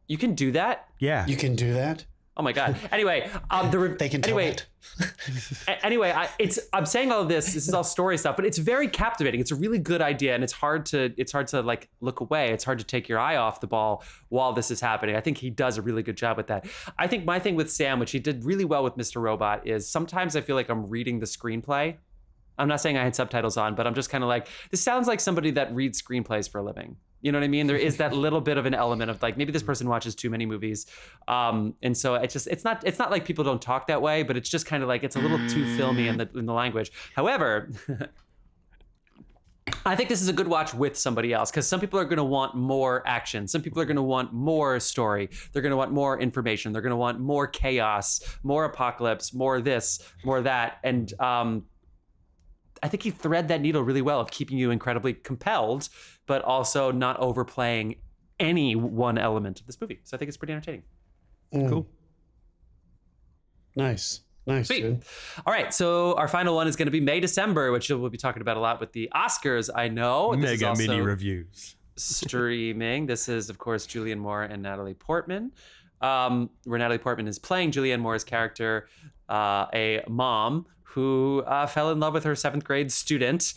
you 0.09 0.19
can 0.19 0.35
do 0.35 0.51
that? 0.53 0.89
Yeah. 0.99 1.27
You 1.27 1.37
can 1.37 1.55
do 1.55 1.73
that. 1.75 2.05
Oh 2.37 2.43
my 2.43 2.53
god. 2.53 2.77
Anyway, 2.93 3.29
um, 3.51 3.71
the 3.71 3.79
re- 3.79 3.97
They 3.97 4.09
can 4.09 4.25
anyway, 4.25 4.57
anyway, 5.83 6.11
I, 6.11 6.29
it's 6.39 6.59
I'm 6.73 6.87
saying 6.87 7.11
all 7.13 7.21
of 7.21 7.29
this. 7.29 7.53
This 7.53 7.69
is 7.69 7.75
all 7.75 7.85
story 7.85 8.17
stuff, 8.17 8.37
but 8.37 8.47
it's 8.47 8.57
very 8.57 8.89
captivating. 8.89 9.41
It's 9.41 9.51
a 9.51 9.57
really 9.57 9.79
good 9.79 10.01
idea, 10.01 10.35
and 10.35 10.45
it's 10.45 10.53
hard 10.53 10.87
to 10.87 11.13
it's 11.17 11.33
hard 11.33 11.49
to 11.49 11.61
like 11.61 11.89
look 12.01 12.21
away. 12.21 12.51
It's 12.51 12.65
hard 12.65 12.79
to 12.79 12.85
take 12.85 13.09
your 13.09 13.19
eye 13.19 13.37
off 13.37 13.61
the 13.61 13.67
ball 13.67 14.05
while 14.29 14.53
this 14.53 14.71
is 14.71 14.81
happening. 14.81 15.17
I 15.17 15.21
think 15.21 15.39
he 15.39 15.51
does 15.51 15.77
a 15.77 15.83
really 15.83 16.03
good 16.03 16.17
job 16.17 16.37
with 16.37 16.47
that. 16.47 16.67
I 16.99 17.09
think 17.09 17.25
my 17.25 17.39
thing 17.41 17.57
with 17.57 17.71
Sam, 17.71 17.99
which 17.99 18.13
he 18.13 18.21
did 18.21 18.45
really 18.45 18.65
well 18.65 18.85
with 18.85 18.97
Mr. 18.97 19.21
Robot, 19.21 19.67
is 19.67 19.89
sometimes 19.89 20.37
I 20.37 20.41
feel 20.41 20.57
like 20.57 20.69
I'm 20.69 20.87
reading 20.87 21.19
the 21.19 21.27
screenplay. 21.27 21.97
I'm 22.59 22.69
not 22.69 22.81
saying 22.81 22.97
I 22.97 23.05
had 23.05 23.17
subtitles 23.17 23.57
on, 23.57 23.75
but 23.75 23.87
I'm 23.87 23.95
just 23.95 24.11
kind 24.11 24.23
of 24.23 24.29
like, 24.29 24.47
this 24.71 24.83
sounds 24.83 25.09
like 25.09 25.19
somebody 25.19 25.51
that 25.53 25.75
reads 25.75 26.01
screenplays 26.01 26.49
for 26.49 26.59
a 26.59 26.63
living. 26.63 26.97
You 27.23 27.33
know 27.33 27.39
what 27.39 27.45
I 27.45 27.49
mean? 27.49 27.67
There 27.67 27.77
is 27.77 27.97
that 27.99 28.13
little 28.27 28.41
bit 28.41 28.57
of 28.57 28.67
an 28.67 28.75
element 28.75 29.11
of 29.11 29.23
like 29.23 29.37
maybe 29.37 29.53
this 29.53 29.63
person 29.63 29.89
watches 29.89 30.15
too 30.15 30.31
many 30.31 30.47
movies, 30.47 30.87
um, 31.29 31.75
and 31.83 31.97
so 31.97 32.15
it's 32.15 32.33
just 32.33 32.47
it's 32.49 32.65
not 32.65 32.83
it's 32.87 32.99
not 32.99 33.11
like 33.11 33.25
people 33.25 33.45
don't 33.45 33.63
talk 33.63 33.87
that 33.89 34.03
way, 34.03 34.23
but 34.23 34.37
it's 34.37 34.49
just 34.49 34.67
kind 34.67 34.83
of 34.83 34.89
like 34.89 35.05
it's 35.05 35.17
a 35.17 35.21
little 35.21 35.39
too 35.49 35.77
filmy 35.77 36.09
in 36.09 36.19
the 36.19 36.29
in 36.35 36.47
the 36.47 36.55
language. 36.55 36.91
However. 37.15 37.71
I 39.87 39.97
think 39.97 40.09
this 40.09 40.21
is 40.21 40.29
a 40.29 40.33
good 40.33 40.49
watch 40.49 40.75
with 40.75 40.97
somebody 40.97 41.33
else 41.33 41.51
because 41.51 41.67
some 41.67 41.81
people 41.81 41.99
are 41.99 42.05
going 42.05 42.19
to 42.19 42.25
want 42.25 42.55
more 42.55 43.07
action. 43.07 43.47
Some 43.47 43.63
people 43.63 43.81
are 43.81 43.85
going 43.85 43.97
to 43.97 44.03
want 44.03 44.33
more 44.33 44.79
story. 44.81 45.31
They're 45.53 45.63
going 45.63 45.71
to 45.71 45.77
want 45.77 45.93
more 45.93 46.21
information. 46.21 46.73
They're 46.73 46.83
going 46.83 46.91
to 46.91 46.97
want 46.97 47.21
more 47.21 47.47
chaos, 47.47 48.21
more 48.43 48.65
apocalypse, 48.65 49.33
more 49.33 49.61
this, 49.61 50.01
more 50.25 50.43
that. 50.43 50.79
And 50.83 51.13
um, 51.21 51.65
I 52.83 52.89
think 52.89 53.03
he 53.03 53.11
thread 53.11 53.49
that 53.49 53.61
needle 53.61 53.83
really 53.83 54.03
well 54.03 54.21
of 54.21 54.31
keeping 54.31 54.59
you 54.59 54.71
incredibly 54.71 55.15
compelled, 55.15 55.89
but 56.31 56.43
also 56.43 56.93
not 56.93 57.19
overplaying 57.19 57.97
any 58.39 58.77
one 58.77 59.19
element 59.19 59.59
of 59.59 59.67
this 59.67 59.81
movie. 59.81 59.99
So 60.05 60.17
I 60.17 60.19
think 60.19 60.29
it's 60.29 60.37
pretty 60.37 60.53
entertaining. 60.53 60.85
Cool. 61.53 61.89
Nice. 63.75 64.21
Nice. 64.47 64.69
Sweet. 64.69 64.83
dude. 64.83 65.05
All 65.45 65.53
right, 65.53 65.75
so 65.75 66.15
our 66.15 66.29
final 66.29 66.55
one 66.55 66.69
is 66.69 66.77
going 66.77 66.87
to 66.87 66.93
be 66.93 67.01
May 67.01 67.19
December, 67.19 67.73
which 67.73 67.91
we'll 67.91 68.09
be 68.11 68.17
talking 68.17 68.43
about 68.43 68.57
a 68.57 68.61
lot 68.61 68.79
with 68.79 68.93
the 68.93 69.11
Oscars. 69.13 69.71
I 69.75 69.89
know 69.89 70.37
This 70.37 70.53
is 70.53 70.61
Mega 70.61 70.79
mini 70.79 71.01
reviews. 71.01 71.75
streaming. 71.97 73.07
This 73.07 73.29
is, 73.29 73.51
of 73.51 73.59
course, 73.59 73.85
Julianne 73.89 74.19
Moore 74.19 74.45
and 74.45 74.63
Natalie 74.63 74.95
Portman, 74.95 75.51
um, 76.01 76.49
where 76.65 76.79
Natalie 76.79 76.99
Portman 76.99 77.27
is 77.27 77.41
playing 77.41 77.73
Julianne 77.73 77.99
Moore's 78.01 78.23
character, 78.23 78.87
uh, 79.29 79.67
a 79.75 80.05
mom 80.09 80.67
who 80.85 81.43
uh, 81.47 81.67
fell 81.67 81.91
in 81.91 81.99
love 81.99 82.15
with 82.15 82.23
her 82.23 82.37
seventh 82.37 82.63
grade 82.63 82.93
student, 82.93 83.55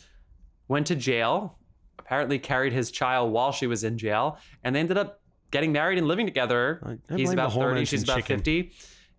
went 0.68 0.88
to 0.88 0.96
jail, 0.96 1.60
apparently 2.06 2.38
carried 2.40 2.74
his 2.74 2.92
child 2.92 3.32
while 3.32 3.52
she 3.52 3.68
was 3.68 3.84
in 3.84 3.98
jail, 3.98 4.38
and 4.64 4.76
they 4.76 4.80
ended 4.80 4.98
up 4.98 5.22
getting 5.52 5.72
married 5.72 5.98
and 5.98 6.08
living 6.08 6.26
together. 6.26 6.82
I- 6.84 7.14
I 7.14 7.18
He's 7.18 7.32
about 7.32 7.54
30, 7.54 7.86
she's 7.86 8.04
about 8.04 8.18
chicken. 8.18 8.38
50. 8.40 8.72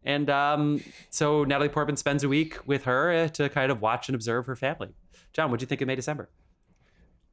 And 0.07 0.29
um, 0.29 0.83
so 1.09 1.45
Natalie 1.45 1.71
Portman 1.71 1.97
spends 1.97 2.25
a 2.25 2.29
week 2.29 2.59
with 2.67 2.85
her 2.85 3.11
uh, 3.11 3.29
to 3.29 3.49
kind 3.49 3.73
of 3.73 3.81
watch 3.81 4.09
and 4.09 4.15
observe 4.15 4.45
her 4.47 4.55
family. 4.57 4.91
John, 5.33 5.51
what 5.51 5.61
do 5.61 5.65
you 5.65 5.67
think 5.67 5.81
of 5.81 5.87
May 5.89 5.95
December? 5.97 6.29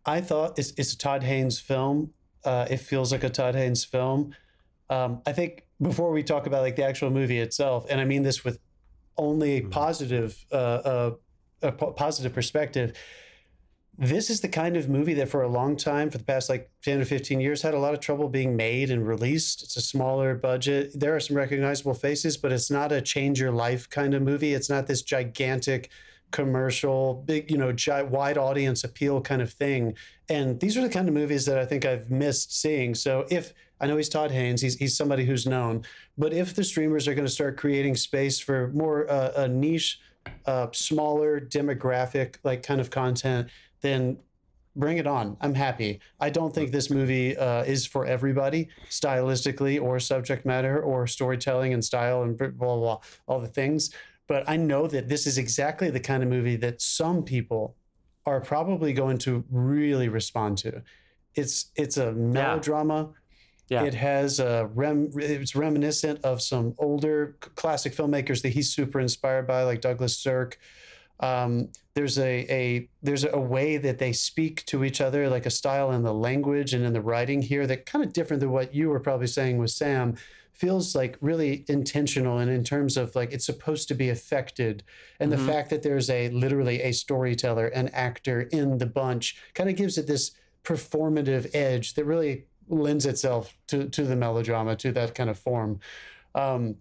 I 0.06 0.22
thought 0.22 0.58
it's, 0.58 0.72
it's 0.78 0.94
a 0.94 0.98
Todd 0.98 1.24
Haynes 1.24 1.60
film. 1.60 2.14
Uh, 2.46 2.66
it 2.70 2.78
feels 2.78 3.12
like 3.12 3.24
a 3.24 3.30
Todd 3.30 3.56
Haynes 3.56 3.84
film. 3.84 4.34
Um, 4.90 5.22
I 5.26 5.34
think 5.34 5.66
before 5.82 6.12
we 6.12 6.24
talk 6.24 6.48
about 6.48 6.62
like 6.62 6.76
the 6.78 6.86
actual 6.86 7.10
movie 7.10 7.40
itself, 7.40 7.86
and 7.90 8.00
I 8.00 8.06
mean 8.06 8.24
this 8.24 8.44
with 8.46 8.60
only 9.18 9.58
a 9.58 9.62
positive, 9.64 10.44
uh, 10.52 10.56
uh, 10.56 11.12
a 11.62 11.72
po- 11.74 11.92
positive 11.92 12.34
perspective. 12.34 12.94
This 14.02 14.32
is 14.32 14.42
the 14.42 14.48
kind 14.48 14.78
of 14.78 14.90
movie 14.90 15.14
that 15.14 15.30
for 15.30 15.44
a 15.44 15.48
long 15.48 15.78
time, 15.78 16.10
for 16.10 16.18
the 16.18 16.24
past 16.24 16.50
like 16.50 16.72
10 16.82 17.02
or 17.02 17.06
15 17.06 17.40
years, 17.40 17.62
had 17.62 17.76
a 17.76 17.80
lot 17.80 17.94
of 17.94 18.00
trouble 18.00 18.30
being 18.30 18.56
made 18.56 18.90
and 18.90 19.08
released. 19.08 19.62
It's 19.62 19.78
a 19.78 19.82
smaller 19.82 20.34
budget. 20.34 21.00
There 21.00 21.16
are 21.16 21.20
some 21.20 21.38
recognizable 21.38 21.94
faces, 21.94 22.36
but 22.36 22.52
it's 22.52 22.72
not 22.72 22.92
a 22.92 23.00
change 23.00 23.40
your 23.40 23.52
life 23.52 23.88
kind 23.88 24.16
of 24.16 24.24
movie. 24.24 24.56
It's 24.56 24.72
not 24.72 24.88
this 24.88 25.04
gigantic 25.04 25.92
commercial, 26.32 27.22
big, 27.28 27.52
you 27.52 27.60
know, 27.60 27.72
gi- 27.72 28.02
wide 28.02 28.40
audience 28.40 28.84
appeal 28.84 29.22
kind 29.22 29.40
of 29.40 29.54
thing. 29.54 29.96
And 30.28 30.60
these 30.60 30.76
are 30.78 30.82
the 30.82 30.90
kind 30.90 31.08
of 31.08 31.14
movies 31.14 31.46
that 31.46 31.60
I 31.60 31.66
think 31.68 31.86
I've 31.86 32.10
missed 32.10 32.60
seeing. 32.60 32.96
So 32.96 33.28
if 33.30 33.54
I 33.80 33.86
know 33.86 33.98
he's 33.98 34.10
Todd 34.10 34.32
Haynes, 34.32 34.62
he's, 34.64 34.78
he's 34.78 34.98
somebody 34.98 35.26
who's 35.26 35.46
known, 35.46 35.84
but 36.18 36.34
if 36.34 36.56
the 36.56 36.64
streamers 36.64 37.08
are 37.08 37.14
going 37.14 37.28
to 37.28 37.32
start 37.32 37.56
creating 37.56 37.98
space 37.98 38.40
for 38.40 38.70
more 38.70 39.08
uh, 39.12 39.32
a 39.36 39.48
niche, 39.48 40.00
uh, 40.48 40.68
smaller 40.72 41.40
demographic 41.40 42.38
like 42.44 42.64
kind 42.64 42.82
of 42.82 42.90
content, 42.90 43.48
then 43.82 44.18
bring 44.76 44.98
it 44.98 45.08
on. 45.08 45.38
I'm 45.42 45.54
happy. 45.54 46.00
I 46.20 46.30
don't 46.30 46.54
think 46.54 46.72
this 46.72 46.90
movie 46.90 47.36
uh, 47.36 47.64
is 47.64 47.86
for 47.86 48.06
everybody, 48.06 48.70
stylistically 48.90 49.82
or 49.82 50.00
subject 50.00 50.46
matter 50.46 50.82
or 50.82 51.08
storytelling 51.08 51.74
and 51.74 51.84
style 51.84 52.24
and 52.24 52.38
blah, 52.38 52.48
blah, 52.50 52.78
blah, 52.78 53.00
all 53.28 53.40
the 53.40 53.48
things. 53.48 53.92
But 54.28 54.48
I 54.48 54.56
know 54.56 54.88
that 54.88 55.10
this 55.10 55.28
is 55.28 55.38
exactly 55.38 55.90
the 55.90 56.00
kind 56.00 56.24
of 56.24 56.30
movie 56.30 56.56
that 56.58 56.82
some 56.82 57.24
people 57.24 57.76
are 58.26 58.40
probably 58.40 58.94
going 58.94 59.18
to 59.20 59.44
really 59.52 60.08
respond 60.08 60.58
to. 60.60 60.84
It's 61.36 61.72
it's 61.76 61.98
a 61.98 62.12
melodrama. 62.14 63.10
Yeah. 63.68 63.84
It 63.84 63.94
has 63.94 64.40
a 64.40 64.70
rem. 64.74 65.10
It's 65.16 65.56
reminiscent 65.56 66.24
of 66.24 66.42
some 66.42 66.76
older 66.78 67.38
classic 67.56 67.96
filmmakers 67.96 68.42
that 68.42 68.50
he's 68.50 68.74
super 68.74 69.00
inspired 69.00 69.48
by, 69.48 69.64
like 69.64 69.82
Douglas 69.82 70.18
Sirk. 70.18 70.58
Um, 71.20 71.70
there's 71.94 72.18
a, 72.18 72.46
a 72.50 72.90
there's 73.02 73.26
a 73.26 73.40
way 73.40 73.78
that 73.78 74.00
they 74.00 74.14
speak 74.14 74.66
to 74.68 74.84
each 74.84 75.02
other, 75.02 75.30
like 75.30 75.46
a 75.46 75.50
style 75.50 75.92
in 75.92 76.04
the 76.04 76.14
language 76.14 76.74
and 76.74 76.86
in 76.86 76.94
the 76.94 77.02
writing 77.02 77.42
here 77.42 77.68
that 77.68 77.86
kind 77.86 78.04
of 78.04 78.14
different 78.14 78.40
than 78.40 78.52
what 78.52 78.74
you 78.74 78.90
were 78.90 79.00
probably 79.00 79.28
saying 79.28 79.58
with 79.58 79.72
Sam. 79.72 80.16
Feels 80.54 80.96
like 80.96 81.18
really 81.22 81.66
intentional 81.68 82.38
and 82.38 82.52
in 82.52 82.64
terms 82.64 82.96
of 82.96 83.16
like 83.16 83.32
it's 83.32 83.46
supposed 83.46 83.88
to 83.88 83.96
be 83.96 84.10
affected, 84.10 84.84
and 85.20 85.32
the 85.32 85.38
fact 85.38 85.70
that 85.72 85.82
there's 85.82 86.10
a 86.10 86.30
literally 86.30 86.82
a 86.82 86.92
storyteller, 86.92 87.68
an 87.68 87.88
actor 87.90 88.42
in 88.42 88.78
the 88.78 88.86
bunch, 88.86 89.42
kind 89.54 89.70
of 89.70 89.76
gives 89.76 89.98
it 89.98 90.08
this 90.08 90.32
performative 90.64 91.50
edge 91.56 91.96
that 91.96 92.06
really 92.06 92.46
lends 92.68 93.06
itself 93.06 93.58
to 93.68 93.90
to 93.90 94.04
the 94.04 94.16
melodrama, 94.16 94.76
to 94.76 94.92
that 94.92 95.16
kind 95.16 95.30
of 95.30 95.40
form. 95.40 95.80
Um, 96.36 96.76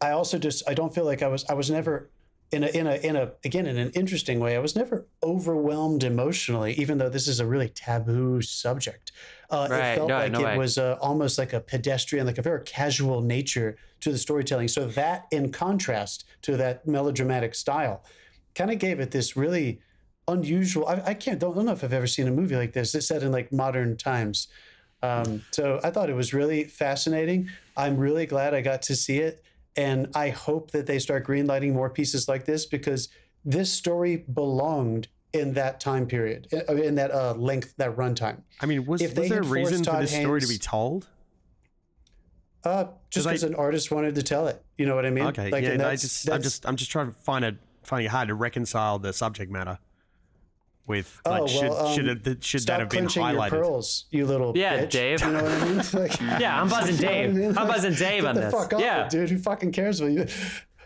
I 0.00 0.12
also 0.12 0.38
just 0.38 0.68
I 0.68 0.74
don't 0.74 0.94
feel 0.94 1.04
like 1.04 1.22
I 1.22 1.28
was 1.28 1.44
I 1.46 1.54
was 1.54 1.70
never 1.70 2.10
in 2.52 2.64
a 2.64 2.66
in 2.68 2.86
a 2.86 2.94
in 2.96 3.16
a 3.16 3.32
again 3.44 3.66
in 3.66 3.78
an 3.78 3.90
interesting 3.90 4.40
way 4.40 4.56
I 4.56 4.58
was 4.58 4.74
never 4.74 5.06
overwhelmed 5.22 6.02
emotionally 6.02 6.72
even 6.74 6.98
though 6.98 7.08
this 7.08 7.28
is 7.28 7.38
a 7.40 7.46
really 7.46 7.68
taboo 7.68 8.42
subject. 8.42 9.12
Uh, 9.50 9.68
Right. 9.70 9.92
It 9.92 9.96
felt 9.96 10.08
No, 10.08 10.16
like 10.18 10.32
no 10.32 10.40
it 10.40 10.44
way. 10.44 10.58
was 10.58 10.78
uh, 10.78 10.96
almost 11.00 11.38
like 11.38 11.52
a 11.52 11.60
pedestrian, 11.60 12.26
like 12.26 12.38
a 12.38 12.42
very 12.42 12.62
casual 12.64 13.20
nature 13.20 13.76
to 14.00 14.10
the 14.12 14.18
storytelling. 14.18 14.68
So 14.68 14.86
that 14.86 15.26
in 15.30 15.52
contrast 15.52 16.24
to 16.42 16.56
that 16.56 16.86
melodramatic 16.86 17.54
style, 17.54 18.04
kind 18.54 18.70
of 18.70 18.78
gave 18.78 19.00
it 19.00 19.10
this 19.10 19.36
really 19.36 19.80
unusual. 20.28 20.86
I, 20.86 21.02
I 21.06 21.14
can't 21.14 21.38
don't, 21.40 21.54
don't 21.54 21.66
know 21.66 21.72
if 21.72 21.82
I've 21.84 21.92
ever 21.92 22.06
seen 22.06 22.28
a 22.28 22.30
movie 22.30 22.56
like 22.56 22.72
this. 22.72 22.94
It's 22.94 23.08
set 23.08 23.22
in 23.22 23.32
like 23.32 23.52
modern 23.52 23.96
times. 23.96 24.48
Um, 25.02 25.42
so 25.50 25.80
I 25.82 25.90
thought 25.90 26.10
it 26.10 26.14
was 26.14 26.32
really 26.34 26.64
fascinating. 26.64 27.48
I'm 27.76 27.96
really 27.96 28.26
glad 28.26 28.54
I 28.54 28.60
got 28.60 28.82
to 28.82 28.96
see 28.96 29.18
it. 29.18 29.42
And 29.76 30.08
I 30.14 30.30
hope 30.30 30.72
that 30.72 30.86
they 30.86 30.98
start 30.98 31.26
greenlighting 31.26 31.72
more 31.72 31.90
pieces 31.90 32.28
like 32.28 32.44
this 32.44 32.66
because 32.66 33.08
this 33.44 33.72
story 33.72 34.16
belonged 34.16 35.08
in 35.32 35.54
that 35.54 35.78
time 35.78 36.06
period, 36.06 36.48
in, 36.50 36.78
in 36.78 36.94
that 36.96 37.12
uh, 37.12 37.34
length, 37.34 37.74
that 37.76 37.96
runtime. 37.96 38.42
I 38.60 38.66
mean, 38.66 38.84
was, 38.84 39.00
If 39.00 39.16
was 39.16 39.28
there 39.28 39.40
a 39.40 39.44
reason 39.44 39.84
for 39.84 40.00
this 40.00 40.14
story 40.14 40.40
to 40.40 40.48
be 40.48 40.58
told? 40.58 41.08
Uh, 42.64 42.86
just 43.10 43.26
because 43.26 43.44
an 43.44 43.54
artist 43.54 43.90
wanted 43.90 44.14
to 44.16 44.22
tell 44.22 44.46
it. 44.48 44.62
You 44.76 44.86
know 44.86 44.94
what 44.94 45.06
I 45.06 45.10
mean? 45.10 45.24
Okay, 45.26 45.50
Like, 45.50 45.64
yeah. 45.64 45.86
I 45.86 45.96
just, 45.96 46.28
I'm 46.28 46.42
just, 46.42 46.66
I'm 46.66 46.76
just 46.76 46.90
trying 46.90 47.06
to 47.06 47.12
find 47.12 47.44
it, 47.44 47.56
finding 47.84 48.06
it 48.06 48.10
hard 48.10 48.28
to 48.28 48.34
reconcile 48.34 48.98
the 48.98 49.12
subject 49.12 49.50
matter 49.50 49.78
with 50.90 51.20
like, 51.24 51.40
Oh, 51.40 51.44
well, 51.44 51.94
should, 51.94 52.08
um, 52.08 52.20
it, 52.26 52.44
should 52.44 52.66
that 52.66 52.80
have 52.80 52.90
been 52.90 53.06
clenching 53.06 53.34
your 53.34 53.48
pearls, 53.48 54.04
you 54.10 54.26
little 54.26 54.52
Yeah, 54.56 54.84
bitch. 54.84 54.90
Dave. 54.90 55.20
You 55.22 55.30
know 55.30 55.42
what 55.44 55.52
I 55.52 55.64
mean? 55.64 55.82
Like, 55.94 56.20
Yeah, 56.40 56.60
I'm 56.60 56.68
buzzing 56.68 56.96
You 56.96 57.02
know 57.02 57.08
I 57.08 57.12
Dave. 57.14 57.34
mean? 57.34 57.58
I'm 57.58 57.66
buzzing 57.66 57.94
Dave 57.94 58.24
on 58.26 58.34
the 58.34 58.40
this. 58.42 58.52
Fuck 58.52 58.74
off 58.74 58.80
yeah. 58.80 59.04
it, 59.04 59.10
dude. 59.10 59.30
Who 59.30 59.38
fucking 59.38 59.72
cares 59.72 60.00
about 60.00 60.12
you? 60.12 60.26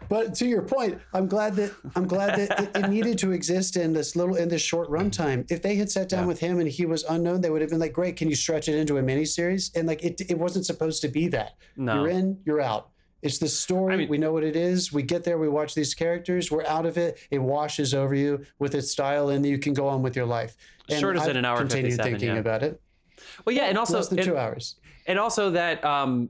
But 0.08 0.34
to 0.36 0.46
your 0.46 0.62
point, 0.62 1.00
I'm 1.14 1.26
glad 1.26 1.56
that 1.56 1.72
I'm 1.96 2.06
glad 2.06 2.38
that 2.38 2.60
it, 2.60 2.70
it 2.84 2.88
needed 2.90 3.16
to 3.18 3.32
exist 3.32 3.76
in 3.76 3.94
this 3.94 4.14
little 4.14 4.36
in 4.36 4.48
this 4.50 4.60
short 4.60 4.90
runtime. 4.90 5.50
If 5.50 5.62
they 5.62 5.76
had 5.76 5.90
sat 5.90 6.10
down 6.10 6.26
with 6.26 6.40
him 6.40 6.60
and 6.60 6.68
he 6.68 6.84
was 6.84 7.04
unknown, 7.04 7.40
they 7.40 7.48
would 7.48 7.62
have 7.62 7.70
been 7.70 7.78
like, 7.80 7.94
"Great, 7.94 8.16
can 8.16 8.28
you 8.28 8.34
stretch 8.36 8.68
it 8.68 8.74
into 8.74 8.98
a 8.98 9.02
miniseries?" 9.02 9.74
And 9.74 9.88
like 9.88 10.04
it, 10.04 10.20
it 10.28 10.38
wasn't 10.38 10.66
supposed 10.66 11.00
to 11.02 11.08
be 11.08 11.28
that. 11.28 11.54
No. 11.76 11.94
You're 12.02 12.10
in, 12.10 12.38
you're 12.44 12.60
out. 12.60 12.90
It's 13.24 13.38
the 13.38 13.48
story. 13.48 13.96
mean- 13.96 14.08
we 14.08 14.18
know 14.18 14.32
what 14.32 14.44
it 14.44 14.54
is. 14.54 14.92
We 14.92 15.02
get 15.02 15.24
there. 15.24 15.38
We 15.38 15.48
watch 15.48 15.74
these 15.74 15.94
characters. 15.94 16.50
We're 16.50 16.66
out 16.66 16.86
of 16.86 16.98
it. 16.98 17.18
It 17.30 17.38
washes 17.38 17.94
over 17.94 18.14
you 18.14 18.44
with 18.58 18.74
its 18.74 18.90
style, 18.90 19.30
and 19.30 19.44
you 19.44 19.58
can 19.58 19.72
go 19.74 19.88
on 19.88 20.02
with 20.02 20.14
your 20.14 20.26
life. 20.26 20.56
And 20.90 21.00
Shorter 21.00 21.18
than 21.18 21.30
I've 21.30 21.36
an 21.36 21.44
hour 21.46 21.60
and 21.60 21.70
Continued 21.70 21.92
57, 21.96 22.12
thinking 22.20 22.34
yeah. 22.34 22.40
about 22.40 22.62
it. 22.62 22.80
Well, 23.44 23.56
yeah, 23.56 23.64
and 23.64 23.78
also 23.78 23.96
Less 23.96 24.08
than 24.08 24.18
and- 24.18 24.28
two 24.28 24.36
hours. 24.36 24.76
and 25.06 25.18
also 25.18 25.50
that 25.52 25.82
um 25.84 26.28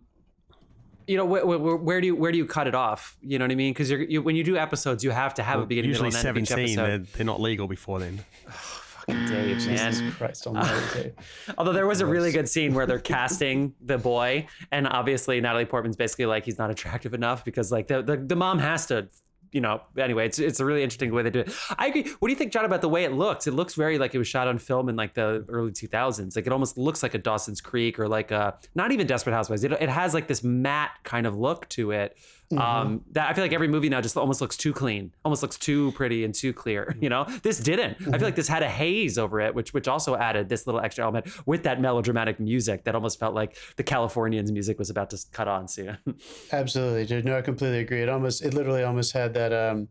you 1.07 1.17
know 1.19 1.27
wh- 1.27 1.43
wh- 1.43 1.85
where 1.85 2.01
do 2.01 2.07
you 2.07 2.17
where 2.17 2.33
do 2.33 2.39
you 2.39 2.47
cut 2.47 2.67
it 2.67 2.75
off 2.75 3.15
you 3.21 3.39
know 3.39 3.45
what 3.45 3.53
i 3.53 3.55
mean 3.55 3.73
because 3.75 3.91
you, 3.91 4.23
when 4.23 4.35
you 4.37 4.43
do 4.43 4.57
episodes 4.57 5.05
you 5.05 5.11
have 5.11 5.35
to 5.35 5.43
have 5.43 5.61
a 5.61 5.67
beginning 5.67 5.91
Usually 5.91 6.09
middle 6.09 6.19
and 6.21 6.27
end 6.29 6.37
of 6.39 6.43
each 6.43 6.75
17. 6.75 6.77
They're, 6.77 6.99
they're 7.17 7.27
not 7.27 7.41
legal 7.43 7.69
before 7.69 7.99
then. 8.01 8.25
Fucking 9.07 9.27
Dave, 9.27 9.67
man. 9.67 9.93
Jesus 9.93 10.15
Christ 10.17 10.47
Almighty. 10.47 11.13
Although 11.59 11.73
there 11.73 11.87
was 11.87 12.01
a 12.01 12.07
really 12.07 12.33
good 12.33 12.49
scene 12.49 12.75
where 12.75 12.87
they're 12.87 12.99
casting 13.15 13.75
the 13.81 13.99
boy, 13.99 14.47
and 14.71 14.87
obviously 14.89 15.41
Natalie 15.41 15.65
Portman's 15.65 15.97
basically 15.97 16.27
like 16.27 16.45
he's 16.45 16.59
not 16.59 16.71
attractive 16.71 17.15
enough 17.15 17.45
because 17.45 17.71
like 17.71 17.89
the 17.89 18.03
the, 18.03 18.17
the 18.17 18.37
mom 18.37 18.59
has 18.59 18.87
to. 18.87 19.09
You 19.53 19.61
know, 19.61 19.83
anyway, 19.97 20.27
it's 20.27 20.41
it's 20.41 20.59
a 20.59 20.65
really 20.65 20.83
interesting 20.83 21.15
way 21.15 21.23
they 21.23 21.31
do 21.31 21.39
it. 21.39 21.55
I 21.79 21.87
agree. 21.87 22.03
What 22.19 22.27
do 22.27 22.33
you 22.33 22.37
think, 22.37 22.51
John, 22.51 22.65
about 22.65 22.81
the 22.81 22.89
way 22.89 23.05
it 23.05 23.13
looks? 23.13 23.47
It 23.47 23.53
looks 23.53 23.75
very 23.75 23.99
like 23.99 24.13
it 24.13 24.19
was 24.19 24.27
shot 24.27 24.49
on 24.49 24.59
film 24.59 24.89
in 24.89 24.97
like 24.97 25.15
the 25.15 25.45
early 25.49 25.71
2000s. 25.71 26.35
Like 26.35 26.49
it 26.49 26.53
almost 26.53 26.77
looks 26.77 27.05
like 27.05 27.15
a 27.15 27.19
Dawson's 27.19 27.61
Creek 27.61 28.01
or 28.01 28.09
like 28.09 28.33
a 28.33 28.59
not 28.75 28.91
even 28.91 29.07
Desperate 29.07 29.33
Housewives. 29.33 29.63
It, 29.63 29.71
it 29.71 29.89
has 29.89 30.13
like 30.13 30.27
this 30.27 30.43
matte 30.43 30.91
kind 31.05 31.25
of 31.25 31.37
look 31.37 31.69
to 31.69 31.93
it. 31.93 32.17
Um, 32.57 33.03
that 33.13 33.29
I 33.29 33.35
feel 33.35 33.43
like 33.43 33.53
every 33.53 33.69
movie 33.69 33.89
now 33.89 34.01
just 34.01 34.17
almost 34.17 34.41
looks 34.41 34.57
too 34.57 34.73
clean, 34.73 35.13
almost 35.25 35.43
looks 35.43 35.57
too 35.59 35.93
pretty 35.93 36.25
and 36.25 36.35
too 36.35 36.53
clear. 36.53 36.97
You 37.05 37.09
know, 37.11 37.25
this 37.43 37.59
didn't. 37.59 37.97
I 38.09 38.19
feel 38.19 38.29
like 38.29 38.37
this 38.37 38.49
had 38.49 38.63
a 38.63 38.69
haze 38.69 39.19
over 39.19 39.41
it, 39.41 39.55
which 39.55 39.75
which 39.75 39.89
also 39.89 40.17
added 40.17 40.49
this 40.49 40.67
little 40.67 40.81
extra 40.81 41.05
element 41.05 41.27
with 41.47 41.65
that 41.65 41.81
melodramatic 41.81 42.39
music 42.41 42.85
that 42.85 42.95
almost 42.95 43.19
felt 43.19 43.35
like 43.35 43.57
the 43.77 43.83
Californians 43.83 44.53
music 44.53 44.79
was 44.79 44.89
about 44.91 45.11
to 45.11 45.19
cut 45.33 45.49
on 45.49 45.69
soon. 45.69 45.99
Absolutely, 46.53 47.05
dude. 47.07 47.25
No, 47.25 47.37
I 47.37 47.43
completely 47.43 47.81
agree. 47.81 48.03
It 48.03 48.09
almost, 48.09 48.43
it 48.45 48.55
literally 48.55 48.83
almost 48.85 49.13
had 49.13 49.35
that. 49.35 49.53
Um, 49.53 49.89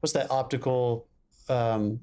what's 0.00 0.12
that 0.14 0.30
optical? 0.30 1.06
Um, 1.48 2.00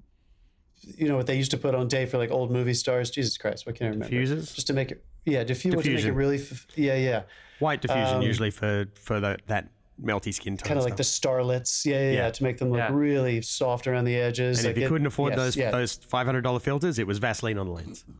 you 0.81 1.07
know 1.07 1.17
what 1.17 1.25
they 1.27 1.35
used 1.37 1.51
to 1.51 1.57
put 1.57 1.73
on 1.73 1.87
day 1.87 2.05
for 2.05 2.17
like 2.17 2.31
old 2.31 2.51
movie 2.51 2.73
stars. 2.73 3.09
Jesus 3.09 3.37
Christ, 3.37 3.65
what 3.65 3.75
can 3.75 3.87
I 3.87 3.89
remember? 3.89 4.15
Diffusers? 4.15 4.53
Just 4.53 4.67
to 4.67 4.73
make 4.73 4.91
it, 4.91 5.03
yeah, 5.25 5.43
diffuse. 5.43 5.73
To 5.73 5.89
make 5.89 6.05
it 6.05 6.11
really, 6.11 6.37
f- 6.37 6.67
yeah, 6.75 6.95
yeah. 6.95 7.23
White 7.59 7.81
diffusion 7.81 8.17
Um, 8.17 8.21
usually 8.21 8.51
for 8.51 8.85
for 9.01 9.19
the, 9.19 9.37
that 9.47 9.69
melty 10.03 10.33
skin 10.33 10.57
tone. 10.57 10.67
Kind 10.67 10.77
of 10.77 10.83
like 10.85 10.97
the 10.97 11.03
starlets, 11.03 11.85
yeah, 11.85 11.93
yeah, 11.95 11.99
yeah, 12.01 12.11
Yeah. 12.13 12.29
to 12.31 12.43
make 12.43 12.57
them 12.57 12.69
look 12.69 12.79
Yeah. 12.79 12.89
really 12.91 13.41
soft 13.41 13.87
around 13.87 14.05
the 14.05 14.15
edges. 14.15 14.59
And 14.59 14.71
if 14.71 14.77
you 14.77 14.85
it- 14.85 14.89
couldn't 14.89 15.07
afford 15.07 15.31
yes, 15.33 15.37
those 15.39 15.55
yeah. 15.57 15.71
those 15.71 15.95
five 15.95 16.25
hundred 16.25 16.41
dollar 16.41 16.59
filters, 16.59 16.99
it 16.99 17.07
was 17.07 17.17
Vaseline 17.19 17.57
on 17.57 17.67
the 17.67 17.71
lens. 17.73 18.03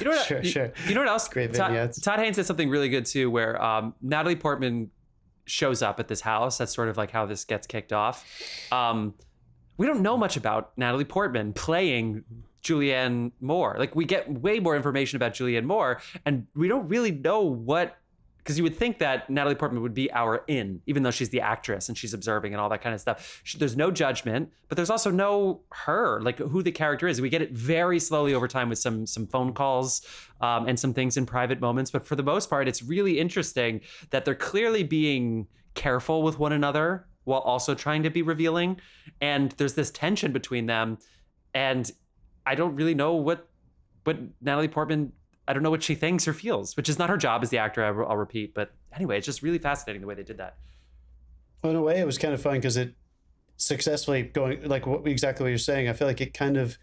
You 0.00 0.04
know 0.04 0.10
what? 0.10 0.26
Sure, 0.26 0.42
you, 0.42 0.50
sure. 0.50 0.72
You 0.86 0.94
know 0.94 1.00
what 1.00 1.08
else? 1.08 1.26
Great 1.28 1.54
Todd, 1.54 1.70
vignettes. 1.70 2.00
Todd 2.00 2.18
Haynes 2.18 2.36
did 2.36 2.44
something 2.44 2.68
really 2.68 2.90
good 2.90 3.06
too, 3.06 3.30
where 3.30 3.60
um, 3.62 3.94
Natalie 4.02 4.36
Portman 4.36 4.90
shows 5.46 5.80
up 5.80 5.98
at 5.98 6.06
this 6.08 6.20
house. 6.20 6.58
That's 6.58 6.74
sort 6.74 6.88
of 6.90 6.98
like 6.98 7.10
how 7.10 7.24
this 7.24 7.44
gets 7.46 7.66
kicked 7.66 7.94
off. 7.94 8.26
Um, 8.70 9.14
we 9.78 9.86
don't 9.86 10.02
know 10.02 10.18
much 10.18 10.36
about 10.36 10.76
Natalie 10.76 11.06
Portman 11.06 11.54
playing 11.54 12.24
Julianne 12.62 13.32
Moore. 13.40 13.76
Like 13.78 13.96
we 13.96 14.04
get 14.04 14.30
way 14.30 14.60
more 14.60 14.76
information 14.76 15.16
about 15.16 15.32
Julianne 15.32 15.64
Moore, 15.64 16.02
and 16.26 16.46
we 16.54 16.68
don't 16.68 16.86
really 16.88 17.10
know 17.12 17.40
what. 17.40 17.96
Because 18.42 18.58
you 18.58 18.64
would 18.64 18.76
think 18.76 18.98
that 18.98 19.30
Natalie 19.30 19.54
Portman 19.54 19.82
would 19.82 19.94
be 19.94 20.10
our 20.12 20.42
in, 20.48 20.82
even 20.86 21.04
though 21.04 21.12
she's 21.12 21.28
the 21.28 21.40
actress 21.40 21.88
and 21.88 21.96
she's 21.96 22.12
observing 22.12 22.52
and 22.52 22.60
all 22.60 22.68
that 22.70 22.82
kind 22.82 22.92
of 22.92 23.00
stuff. 23.00 23.40
She, 23.44 23.56
there's 23.56 23.76
no 23.76 23.92
judgment, 23.92 24.50
but 24.68 24.74
there's 24.74 24.90
also 24.90 25.12
no 25.12 25.60
her, 25.70 26.20
like 26.20 26.38
who 26.38 26.60
the 26.62 26.72
character 26.72 27.06
is. 27.06 27.20
We 27.20 27.28
get 27.28 27.42
it 27.42 27.52
very 27.52 28.00
slowly 28.00 28.34
over 28.34 28.48
time 28.48 28.68
with 28.68 28.80
some 28.80 29.06
some 29.06 29.28
phone 29.28 29.52
calls 29.52 30.02
um, 30.40 30.66
and 30.66 30.78
some 30.78 30.92
things 30.92 31.16
in 31.16 31.24
private 31.24 31.60
moments. 31.60 31.92
But 31.92 32.04
for 32.04 32.16
the 32.16 32.24
most 32.24 32.50
part, 32.50 32.66
it's 32.66 32.82
really 32.82 33.20
interesting 33.20 33.80
that 34.10 34.24
they're 34.24 34.34
clearly 34.34 34.82
being 34.82 35.46
careful 35.74 36.22
with 36.22 36.38
one 36.38 36.52
another 36.52 37.06
while 37.24 37.40
also 37.40 37.74
trying 37.74 38.02
to 38.02 38.10
be 38.10 38.22
revealing. 38.22 38.80
And 39.20 39.52
there's 39.52 39.74
this 39.74 39.92
tension 39.92 40.32
between 40.32 40.66
them, 40.66 40.98
and 41.54 41.88
I 42.44 42.56
don't 42.56 42.74
really 42.74 42.94
know 42.94 43.14
what 43.14 43.48
what 44.02 44.18
Natalie 44.40 44.66
Portman. 44.68 45.12
I 45.46 45.52
don't 45.52 45.62
know 45.62 45.70
what 45.70 45.82
she 45.82 45.94
thinks 45.94 46.28
or 46.28 46.32
feels, 46.32 46.76
which 46.76 46.88
is 46.88 46.98
not 46.98 47.10
her 47.10 47.16
job 47.16 47.42
as 47.42 47.50
the 47.50 47.58
actor. 47.58 47.84
I'll, 47.84 48.10
I'll 48.10 48.16
repeat, 48.16 48.54
but 48.54 48.72
anyway, 48.94 49.18
it's 49.18 49.26
just 49.26 49.42
really 49.42 49.58
fascinating 49.58 50.00
the 50.00 50.06
way 50.06 50.14
they 50.14 50.22
did 50.22 50.38
that. 50.38 50.56
Well, 51.62 51.70
in 51.70 51.76
a 51.76 51.82
way, 51.82 51.98
it 51.98 52.06
was 52.06 52.18
kind 52.18 52.34
of 52.34 52.40
fun 52.40 52.54
because 52.54 52.76
it 52.76 52.94
successfully 53.56 54.22
going 54.22 54.64
like 54.68 54.86
what 54.86 55.06
exactly 55.06 55.44
what 55.44 55.50
you're 55.50 55.58
saying. 55.58 55.88
I 55.88 55.92
feel 55.92 56.08
like 56.08 56.20
it 56.20 56.34
kind 56.34 56.56
of, 56.56 56.78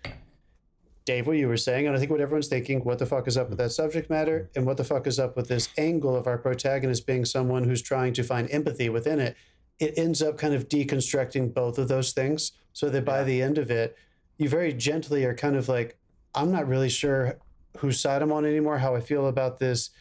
Dave, 1.06 1.28
what 1.28 1.38
you 1.38 1.48
were 1.48 1.58
saying, 1.58 1.88
and 1.88 1.96
I 1.96 2.00
think 2.00 2.12
what 2.12 2.22
everyone's 2.22 2.48
thinking: 2.48 2.84
what 2.84 3.00
the 3.00 3.06
fuck 3.06 3.28
is 3.28 3.38
up 3.38 3.50
with 3.50 3.58
that 3.58 3.72
subject 3.72 4.10
matter, 4.10 4.50
and 4.56 4.66
what 4.66 4.78
the 4.78 4.84
fuck 4.84 5.08
is 5.08 5.20
up 5.20 5.36
with 5.36 5.48
this 5.48 5.70
angle 5.78 6.16
of 6.16 6.28
our 6.28 6.38
protagonist 6.38 7.06
being 7.06 7.26
someone 7.26 7.64
who's 7.64 7.82
trying 7.82 8.14
to 8.14 8.24
find 8.24 8.50
empathy 8.52 8.90
within 8.90 9.20
it. 9.20 9.36
It 9.80 9.98
ends 9.98 10.22
up 10.22 10.38
kind 10.38 10.54
of 10.54 10.68
deconstructing 10.68 11.54
both 11.54 11.78
of 11.78 11.88
those 11.88 12.12
things, 12.12 12.52
so 12.74 12.90
that 12.90 13.06
by 13.06 13.24
the 13.24 13.42
end 13.42 13.58
of 13.58 13.72
it, 13.72 13.98
you 14.38 14.50
very 14.50 14.74
gently 14.74 15.24
are 15.26 15.34
kind 15.34 15.56
of 15.56 15.70
like, 15.70 15.98
I'm 16.36 16.52
not 16.52 16.68
really 16.68 16.90
sure 16.90 17.40
whose 17.78 18.00
side 18.00 18.22
I'm 18.22 18.32
on 18.32 18.46
anymore, 18.46 18.78
how 18.78 18.96
I 18.96 19.02
feel 19.02 19.28
about 19.28 19.60
this 19.60 19.92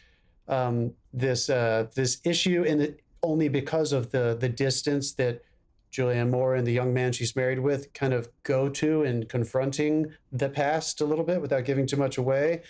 um, 0.47 0.93
this 1.13 1.49
uh, 1.49 1.87
this 1.95 2.19
issue, 2.25 2.65
and 2.67 2.81
it, 2.81 3.01
only 3.23 3.49
because 3.49 3.93
of 3.93 4.11
the 4.11 4.35
the 4.39 4.49
distance 4.49 5.13
that 5.13 5.43
Julianne 5.91 6.29
Moore 6.29 6.55
and 6.55 6.67
the 6.67 6.71
young 6.71 6.93
man 6.93 7.11
she's 7.11 7.35
married 7.35 7.59
with 7.59 7.93
kind 7.93 8.13
of 8.13 8.29
go 8.43 8.69
to 8.69 9.03
in 9.03 9.25
confronting 9.25 10.13
the 10.31 10.49
past 10.49 11.01
a 11.01 11.05
little 11.05 11.25
bit 11.25 11.41
without 11.41 11.65
giving 11.65 11.85
too 11.85 11.97
much 11.97 12.17
away. 12.17 12.61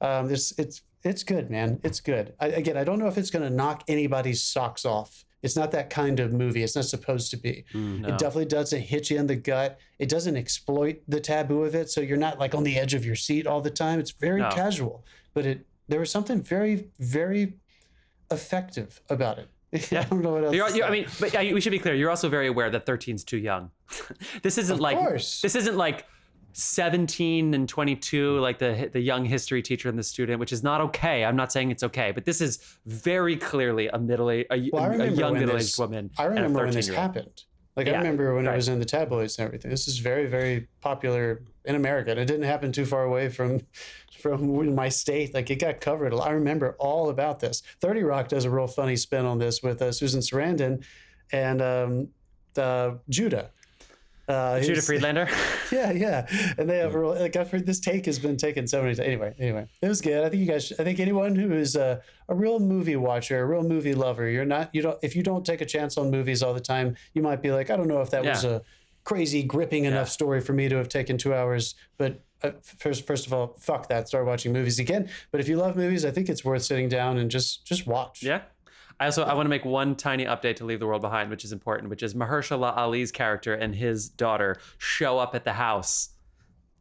Um, 0.00 0.30
it's 0.30 0.52
it's 0.58 0.82
it's 1.04 1.24
good, 1.24 1.50
man. 1.50 1.80
It's 1.82 2.00
good. 2.00 2.34
I, 2.38 2.48
again, 2.48 2.76
I 2.76 2.84
don't 2.84 2.98
know 2.98 3.08
if 3.08 3.18
it's 3.18 3.30
going 3.30 3.44
to 3.44 3.50
knock 3.50 3.82
anybody's 3.88 4.42
socks 4.42 4.84
off. 4.84 5.24
It's 5.42 5.56
not 5.56 5.72
that 5.72 5.90
kind 5.90 6.20
of 6.20 6.32
movie. 6.32 6.62
It's 6.62 6.76
not 6.76 6.84
supposed 6.84 7.30
to 7.32 7.36
be. 7.36 7.64
Mm, 7.74 8.00
no. 8.00 8.08
It 8.08 8.18
definitely 8.18 8.44
doesn't 8.46 8.80
hit 8.80 9.10
you 9.10 9.18
in 9.18 9.26
the 9.26 9.34
gut. 9.36 9.78
It 9.98 10.08
doesn't 10.08 10.36
exploit 10.36 11.02
the 11.08 11.20
taboo 11.20 11.64
of 11.64 11.74
it, 11.74 11.90
so 11.90 12.00
you're 12.00 12.16
not 12.16 12.38
like 12.38 12.54
on 12.54 12.62
the 12.62 12.78
edge 12.78 12.94
of 12.94 13.04
your 13.04 13.16
seat 13.16 13.46
all 13.46 13.60
the 13.60 13.70
time. 13.70 13.98
It's 13.98 14.12
very 14.12 14.40
No. 14.40 14.50
casual, 14.50 15.04
but 15.34 15.44
it 15.46 15.66
there 15.88 15.98
was 16.00 16.10
something 16.10 16.40
very 16.40 16.88
very 16.98 17.54
effective 18.30 19.00
about 19.10 19.38
it. 19.38 19.48
Yeah. 19.90 20.00
I 20.00 20.04
don't 20.04 20.20
know 20.22 20.32
what 20.32 20.44
else. 20.44 20.54
You're, 20.54 20.68
to 20.68 20.76
you 20.76 20.84
I 20.84 20.90
mean, 20.90 21.06
but 21.18 21.32
we 21.32 21.58
should 21.62 21.70
be 21.72 21.78
clear. 21.78 21.94
You're 21.94 22.10
also 22.10 22.28
very 22.28 22.46
aware 22.46 22.68
that 22.68 22.84
13's 22.84 23.24
too 23.24 23.38
young. 23.38 23.70
this 24.42 24.58
isn't 24.58 24.80
like 24.80 24.98
course. 24.98 25.40
this 25.40 25.54
isn't 25.56 25.76
like 25.78 26.04
17 26.52 27.54
and 27.54 27.68
22 27.68 28.38
like 28.38 28.58
the 28.58 28.90
the 28.92 29.00
young 29.00 29.24
history 29.24 29.62
teacher 29.62 29.88
and 29.88 29.98
the 29.98 30.02
student, 30.02 30.38
which 30.40 30.52
is 30.52 30.62
not 30.62 30.80
okay. 30.80 31.24
I'm 31.24 31.36
not 31.36 31.52
saying 31.52 31.70
it's 31.70 31.82
okay, 31.82 32.12
but 32.12 32.24
this 32.24 32.40
is 32.40 32.58
very 32.86 33.36
clearly 33.36 33.88
a 33.88 33.98
middle 33.98 34.30
a, 34.30 34.46
a, 34.50 34.70
Well, 34.72 34.84
a 34.84 34.90
remember 34.90 35.14
young 35.14 35.32
when 35.32 35.40
middle 35.40 35.56
this- 35.56 35.68
aged 35.70 35.78
woman. 35.78 36.10
I 36.18 36.24
remember 36.24 36.64
when 36.64 36.72
this 36.72 36.88
13-year-old. 36.88 37.02
happened. 37.16 37.42
Like 37.74 37.88
I 37.88 37.92
remember 37.92 38.34
when 38.34 38.44
right. 38.44 38.52
it 38.52 38.56
was 38.56 38.68
in 38.68 38.78
the 38.78 38.84
tabloids 38.84 39.38
and 39.38 39.46
everything. 39.46 39.70
This 39.70 39.88
is 39.88 39.98
very, 39.98 40.26
very 40.26 40.68
popular 40.82 41.42
in 41.64 41.74
America. 41.74 42.10
And 42.10 42.20
it 42.20 42.26
didn't 42.26 42.44
happen 42.44 42.70
too 42.70 42.84
far 42.84 43.04
away 43.04 43.28
from 43.30 43.60
from 44.20 44.74
my 44.74 44.88
state. 44.90 45.32
Like 45.32 45.50
it 45.50 45.56
got 45.56 45.80
covered. 45.80 46.12
I 46.14 46.30
remember 46.30 46.76
all 46.78 47.08
about 47.08 47.40
this. 47.40 47.62
Thirty 47.80 48.02
Rock 48.02 48.28
does 48.28 48.44
a 48.44 48.50
real 48.50 48.66
funny 48.66 48.96
spin 48.96 49.24
on 49.24 49.38
this 49.38 49.62
with 49.62 49.80
uh, 49.80 49.90
Susan 49.90 50.20
Sarandon 50.20 50.84
and 51.32 51.62
um, 51.62 52.08
uh, 52.58 52.96
Judah. 53.08 53.50
Uh, 54.28 54.60
Judah 54.60 54.80
Friedlander. 54.82 55.28
yeah, 55.72 55.90
yeah, 55.90 56.26
and 56.56 56.68
they 56.70 56.78
have 56.78 56.94
a 56.94 56.98
real, 57.00 57.14
like 57.18 57.34
I've 57.36 57.50
heard 57.50 57.66
this 57.66 57.80
take 57.80 58.06
has 58.06 58.18
been 58.18 58.36
taken 58.36 58.66
so 58.66 58.80
many 58.82 58.94
times. 58.94 59.06
Anyway, 59.06 59.34
anyway, 59.38 59.66
it 59.80 59.88
was 59.88 60.00
good. 60.00 60.24
I 60.24 60.28
think 60.28 60.40
you 60.40 60.46
guys, 60.46 60.66
should- 60.66 60.80
I 60.80 60.84
think 60.84 61.00
anyone 61.00 61.34
who 61.34 61.52
is 61.52 61.74
a, 61.76 62.00
a 62.28 62.34
real 62.34 62.60
movie 62.60 62.96
watcher, 62.96 63.40
a 63.40 63.46
real 63.46 63.62
movie 63.64 63.94
lover, 63.94 64.28
you're 64.28 64.44
not, 64.44 64.70
you 64.74 64.80
don't, 64.82 64.98
if 65.02 65.16
you 65.16 65.22
don't 65.22 65.44
take 65.44 65.60
a 65.60 65.66
chance 65.66 65.98
on 65.98 66.10
movies 66.10 66.42
all 66.42 66.54
the 66.54 66.60
time, 66.60 66.96
you 67.14 67.22
might 67.22 67.42
be 67.42 67.50
like, 67.50 67.68
I 67.70 67.76
don't 67.76 67.88
know 67.88 68.00
if 68.00 68.10
that 68.10 68.24
was 68.34 68.44
a 68.44 68.62
crazy, 69.04 69.42
gripping 69.42 69.84
enough 69.86 70.08
story 70.08 70.40
for 70.40 70.52
me 70.52 70.68
to 70.68 70.76
have 70.76 70.88
taken 70.88 71.18
two 71.18 71.34
hours. 71.34 71.74
But 71.98 72.20
uh, 72.44 72.52
first, 72.78 73.06
first 73.06 73.26
of 73.26 73.32
all, 73.32 73.56
fuck 73.58 73.88
that. 73.88 74.06
Start 74.08 74.24
watching 74.26 74.52
movies 74.52 74.78
again. 74.78 75.08
But 75.32 75.40
if 75.40 75.48
you 75.48 75.56
love 75.56 75.74
movies, 75.76 76.04
I 76.04 76.12
think 76.12 76.28
it's 76.28 76.44
worth 76.44 76.62
sitting 76.62 76.88
down 76.88 77.18
and 77.18 77.28
just 77.30 77.64
just 77.64 77.86
watch. 77.88 78.22
Yeah. 78.22 78.42
I 79.00 79.06
also 79.06 79.24
I 79.24 79.34
want 79.34 79.46
to 79.46 79.50
make 79.50 79.64
one 79.64 79.96
tiny 79.96 80.24
update 80.24 80.56
to 80.56 80.64
leave 80.64 80.80
the 80.80 80.86
world 80.86 81.02
behind, 81.02 81.30
which 81.30 81.44
is 81.44 81.52
important, 81.52 81.90
which 81.90 82.02
is 82.02 82.14
Mahershala 82.14 82.76
Ali's 82.76 83.10
character 83.12 83.54
and 83.54 83.74
his 83.74 84.08
daughter 84.08 84.56
show 84.78 85.18
up 85.18 85.34
at 85.34 85.44
the 85.44 85.52
house 85.54 86.10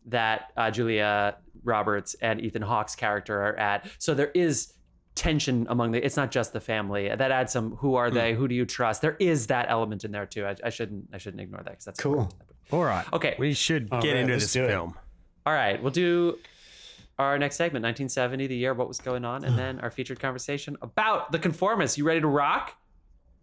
that 0.07 0.51
uh, 0.57 0.71
Julia 0.71 1.37
Roberts 1.63 2.15
and 2.21 2.41
Ethan 2.41 2.61
Hawke's 2.63 2.95
character 2.95 3.39
are 3.41 3.55
at. 3.57 3.87
So 3.99 4.13
there 4.13 4.31
is 4.33 4.73
tension 5.15 5.67
among 5.69 5.91
the. 5.91 6.03
It's 6.03 6.17
not 6.17 6.31
just 6.31 6.53
the 6.53 6.61
family. 6.61 7.07
That 7.09 7.31
adds 7.31 7.51
some. 7.53 7.75
Who 7.77 7.95
are 7.95 8.09
they? 8.09 8.33
Who 8.33 8.47
do 8.47 8.55
you 8.55 8.65
trust? 8.65 9.01
There 9.01 9.17
is 9.19 9.47
that 9.47 9.67
element 9.69 10.03
in 10.03 10.11
there 10.11 10.25
too. 10.25 10.45
I, 10.45 10.55
I 10.63 10.69
shouldn't 10.69 11.09
I 11.13 11.17
shouldn't 11.17 11.41
ignore 11.41 11.61
that 11.63 11.71
because 11.71 11.85
that's 11.85 11.99
Cool. 11.99 12.13
important. 12.21 12.41
All 12.71 12.83
right. 12.85 13.05
Okay. 13.13 13.35
We 13.37 13.53
should 13.53 13.89
All 13.91 14.01
get 14.01 14.13
right, 14.13 14.21
into 14.21 14.33
this 14.35 14.53
do 14.53 14.63
it. 14.63 14.67
film. 14.69 14.95
All 15.45 15.53
right, 15.53 15.81
we'll 15.81 15.91
do 15.91 16.37
our 17.25 17.37
next 17.39 17.55
segment, 17.55 17.83
1970, 17.83 18.47
the 18.47 18.55
year, 18.55 18.73
what 18.73 18.87
was 18.87 18.99
going 18.99 19.25
on, 19.25 19.43
and 19.43 19.57
then 19.57 19.79
our 19.81 19.91
featured 19.91 20.19
conversation 20.19 20.77
about 20.81 21.31
the 21.31 21.39
conformists. 21.39 21.97
You 21.97 22.05
ready 22.05 22.21
to 22.21 22.27
rock? 22.27 22.75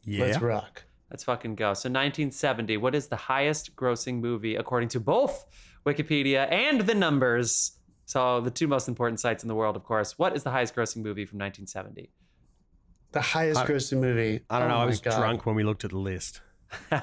Yeah. 0.04 0.26
Let's 0.26 0.40
rock. 0.40 0.84
Let's 1.10 1.24
fucking 1.24 1.54
go. 1.54 1.68
So 1.74 1.88
1970, 1.88 2.76
what 2.76 2.94
is 2.94 3.08
the 3.08 3.16
highest 3.16 3.74
grossing 3.76 4.20
movie 4.20 4.56
according 4.56 4.90
to 4.90 5.00
both 5.00 5.46
Wikipedia 5.86 6.50
and 6.52 6.82
the 6.82 6.94
numbers? 6.94 7.78
So 8.04 8.40
the 8.40 8.50
two 8.50 8.68
most 8.68 8.88
important 8.88 9.20
sites 9.20 9.42
in 9.44 9.48
the 9.48 9.54
world, 9.54 9.76
of 9.76 9.84
course. 9.84 10.18
What 10.18 10.36
is 10.36 10.42
the 10.42 10.50
highest 10.50 10.74
grossing 10.74 10.98
movie 10.98 11.24
from 11.24 11.38
1970? 11.38 12.10
The 13.12 13.20
highest 13.20 13.60
grossing 13.62 14.00
movie. 14.00 14.40
I 14.50 14.58
don't 14.58 14.68
Oh 14.68 14.74
know. 14.74 14.80
I 14.80 14.84
oh 14.84 14.86
was 14.86 15.00
God. 15.00 15.18
drunk 15.18 15.46
when 15.46 15.54
we 15.54 15.64
looked 15.64 15.84
at 15.84 15.90
the 15.90 15.98
list. 15.98 16.42
I'm 16.90 17.00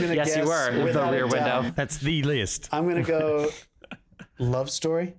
gonna 0.00 0.14
Yes, 0.14 0.36
you 0.36 0.44
guess 0.44 0.72
with 0.72 0.92
the 0.92 1.10
rear 1.10 1.26
window. 1.26 1.72
That's 1.74 1.96
the 1.98 2.22
list. 2.22 2.68
I'm 2.72 2.86
gonna 2.86 3.02
go. 3.02 3.50
Love 4.38 4.70
Story. 4.70 5.14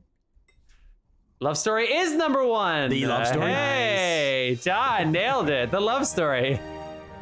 Love 1.42 1.58
Story 1.58 1.92
is 1.92 2.14
number 2.14 2.46
one. 2.46 2.92
The 2.92 3.08
Love 3.08 3.26
Story. 3.26 3.52
Hey, 3.52 4.60
John 4.62 5.12
nailed 5.12 5.50
it. 5.50 5.72
The 5.72 5.80
Love 5.80 6.06
Story. 6.06 6.60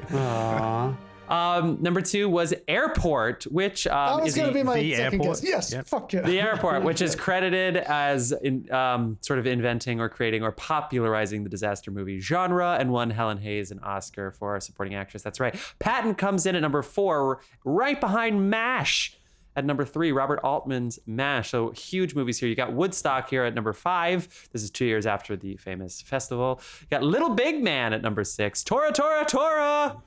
Aww. 0.09 0.97
Um, 1.29 1.77
number 1.79 2.01
two 2.01 2.27
was 2.27 2.53
Airport, 2.67 3.43
which 3.45 3.87
um, 3.87 4.17
That 4.17 4.23
was 4.23 4.33
is 4.33 4.35
gonna 4.35 4.47
the, 4.47 4.53
be 4.55 4.63
my 4.63 4.81
second 4.91 5.21
airport. 5.21 5.21
guess. 5.21 5.43
Yes. 5.43 5.71
Yep. 5.73 5.87
Fuck 5.87 6.11
yeah. 6.13 6.21
the 6.21 6.37
airport, 6.41 6.83
which 6.83 7.01
is 7.01 7.15
credited 7.15 7.77
as 7.77 8.31
in, 8.31 8.69
um, 8.73 9.17
sort 9.21 9.39
of 9.39 9.45
inventing 9.47 10.01
or 10.01 10.09
creating 10.09 10.43
or 10.43 10.51
popularizing 10.51 11.43
the 11.43 11.49
disaster 11.49 11.89
movie 11.91 12.19
genre 12.19 12.75
and 12.79 12.91
won 12.91 13.11
Helen 13.11 13.37
Hayes 13.37 13.71
an 13.71 13.79
Oscar 13.83 14.31
for 14.31 14.59
supporting 14.59 14.95
actress. 14.95 15.21
That's 15.23 15.39
right. 15.39 15.55
Patton 15.77 16.15
comes 16.15 16.45
in 16.45 16.55
at 16.55 16.61
number 16.61 16.81
four, 16.81 17.39
right 17.63 18.01
behind 18.01 18.49
MASH. 18.49 19.15
At 19.55 19.65
number 19.65 19.83
three, 19.83 20.11
Robert 20.11 20.39
Altman's 20.43 20.99
MASH. 21.05 21.49
So 21.49 21.71
huge 21.71 22.15
movies 22.15 22.39
here. 22.39 22.47
You 22.47 22.55
got 22.55 22.73
Woodstock 22.73 23.29
here 23.29 23.43
at 23.43 23.53
number 23.53 23.73
five. 23.73 24.27
This 24.53 24.63
is 24.63 24.71
two 24.71 24.85
years 24.85 25.05
after 25.05 25.35
the 25.35 25.57
famous 25.57 26.01
festival. 26.01 26.61
You 26.81 26.87
got 26.89 27.03
Little 27.03 27.31
Big 27.31 27.61
Man 27.63 27.93
at 27.93 28.01
number 28.01 28.23
six. 28.23 28.63
Tora, 28.63 28.91
Tora, 28.93 29.25
Tora 29.25 30.01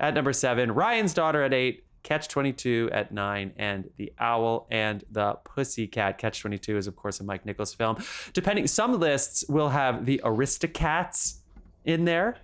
at 0.00 0.14
number 0.14 0.32
seven. 0.32 0.72
Ryan's 0.72 1.12
Daughter 1.14 1.42
at 1.42 1.52
eight. 1.52 1.84
Catch 2.02 2.28
22 2.28 2.90
at 2.92 3.12
nine. 3.12 3.52
And 3.56 3.88
The 3.96 4.12
Owl 4.18 4.66
and 4.70 5.02
the 5.10 5.34
Pussycat. 5.44 6.18
Catch 6.18 6.40
22 6.40 6.76
is, 6.76 6.86
of 6.86 6.96
course, 6.96 7.18
a 7.20 7.24
Mike 7.24 7.46
Nichols 7.46 7.74
film. 7.74 7.96
Depending, 8.32 8.66
some 8.66 9.00
lists 9.00 9.44
will 9.48 9.70
have 9.70 10.04
the 10.04 10.20
Aristocats 10.24 11.38
in 11.84 12.04
there 12.04 12.36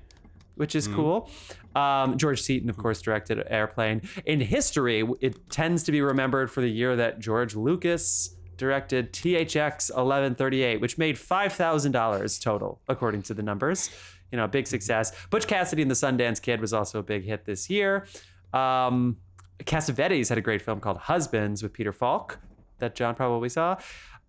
which 0.61 0.75
is 0.75 0.87
cool. 0.87 1.31
Um, 1.75 2.19
George 2.19 2.43
Seaton, 2.43 2.69
of 2.69 2.77
course, 2.77 3.01
directed 3.01 3.43
Airplane. 3.49 4.03
In 4.27 4.43
history, 4.43 5.09
it 5.23 5.49
tends 5.49 5.83
to 5.85 5.91
be 5.91 6.03
remembered 6.03 6.51
for 6.51 6.61
the 6.61 6.69
year 6.69 6.97
that 6.97 7.19
George 7.19 7.57
Lucas 7.57 8.37
directed 8.59 9.11
THX 9.15 9.89
1138, 9.89 10.83
which 10.83 10.99
made 10.99 11.17
$5,000 11.17 12.43
total, 12.43 12.79
according 12.89 13.23
to 13.23 13.33
the 13.33 13.43
numbers. 13.43 13.89
You 14.31 14.37
know, 14.37 14.45
a 14.45 14.49
big 14.49 14.67
success. 14.67 15.13
Butch 15.31 15.47
Cassidy 15.47 15.81
and 15.81 15.91
the 15.91 15.95
Sundance 15.95 16.43
Kid 16.43 16.61
was 16.61 16.75
also 16.75 16.99
a 16.99 17.03
big 17.03 17.25
hit 17.25 17.47
this 17.47 17.71
year. 17.71 18.07
Um, 18.53 19.17
Cassavetes 19.61 20.29
had 20.29 20.37
a 20.37 20.43
great 20.43 20.61
film 20.61 20.79
called 20.79 20.99
Husbands 20.99 21.63
with 21.63 21.73
Peter 21.73 21.93
Falk 21.93 22.39
that 22.81 22.95
John 22.95 23.15
probably 23.15 23.49
saw. 23.49 23.79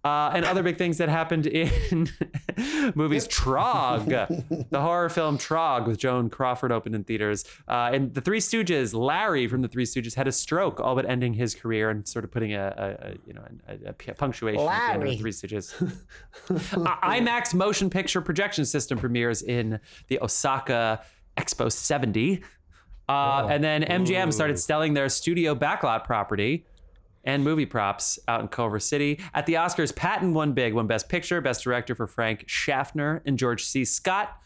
Uh, 0.04 0.32
and 0.34 0.46
other 0.46 0.64
big 0.64 0.78
things 0.78 0.98
that 0.98 1.10
happened 1.10 1.46
in 1.46 2.10
movies. 2.96 3.28
Trog, 3.28 4.08
the 4.72 4.82
horror 4.82 5.10
film 5.10 5.38
Trog 5.38 5.86
with 5.86 6.00
Joan 6.00 6.28
Crawford 6.28 6.72
opened 6.72 6.96
in 6.96 7.04
theaters. 7.04 7.46
Uh, 7.68 7.92
and 7.94 8.12
The 8.12 8.22
Three 8.22 8.40
Stooges, 8.40 8.96
Larry 8.96 9.48
from 9.48 9.62
The 9.62 9.68
Three 9.68 9.86
Stooges 9.86 10.16
had 10.16 10.28
a 10.28 10.32
stroke, 10.32 10.80
all 10.80 10.96
but 10.96 11.08
ending 11.08 11.36
his 11.36 11.54
career 11.54 11.92
and 11.92 12.08
sort 12.08 12.26
of 12.26 12.32
putting 12.32 12.56
a, 12.56 12.74
a, 12.76 13.10
a 13.10 13.14
you 13.28 13.34
know 13.34 13.44
a, 13.68 13.90
a 13.90 14.14
punctuation 14.16 14.68
at 14.68 14.88
the 14.88 14.94
end 14.94 15.04
of 15.04 15.10
The 15.10 15.18
Three 15.18 15.32
Stooges. 15.32 15.96
IMAX 16.48 17.54
motion 17.54 17.92
picture 17.92 18.22
projection 18.22 18.66
system 18.66 18.98
premieres 18.98 19.44
in 19.44 19.80
the 20.08 20.20
Osaka 20.20 21.02
Expo 21.38 21.72
70. 21.72 22.42
Uh, 23.08 23.48
and 23.52 23.64
then 23.64 23.84
MGM 23.84 24.32
started 24.34 24.58
selling 24.58 24.94
their 24.94 25.10
studio 25.10 25.54
backlot 25.54 26.06
property 26.06 26.66
and 27.24 27.44
movie 27.44 27.66
props 27.66 28.20
out 28.28 28.42
in 28.42 28.48
Culver 28.48 28.80
City. 28.80 29.20
At 29.34 29.46
the 29.46 29.54
Oscars, 29.54 29.96
Patton 29.96 30.34
won 30.34 30.54
big, 30.54 30.74
won 30.74 30.88
Best 30.88 31.10
Picture, 31.10 31.42
Best 31.42 31.64
Director 31.64 31.96
for 31.96 32.08
Frank 32.08 32.46
Schaffner 32.48 33.22
and 33.26 33.38
George 33.38 33.64
C. 33.64 33.86
Scott, 33.86 34.38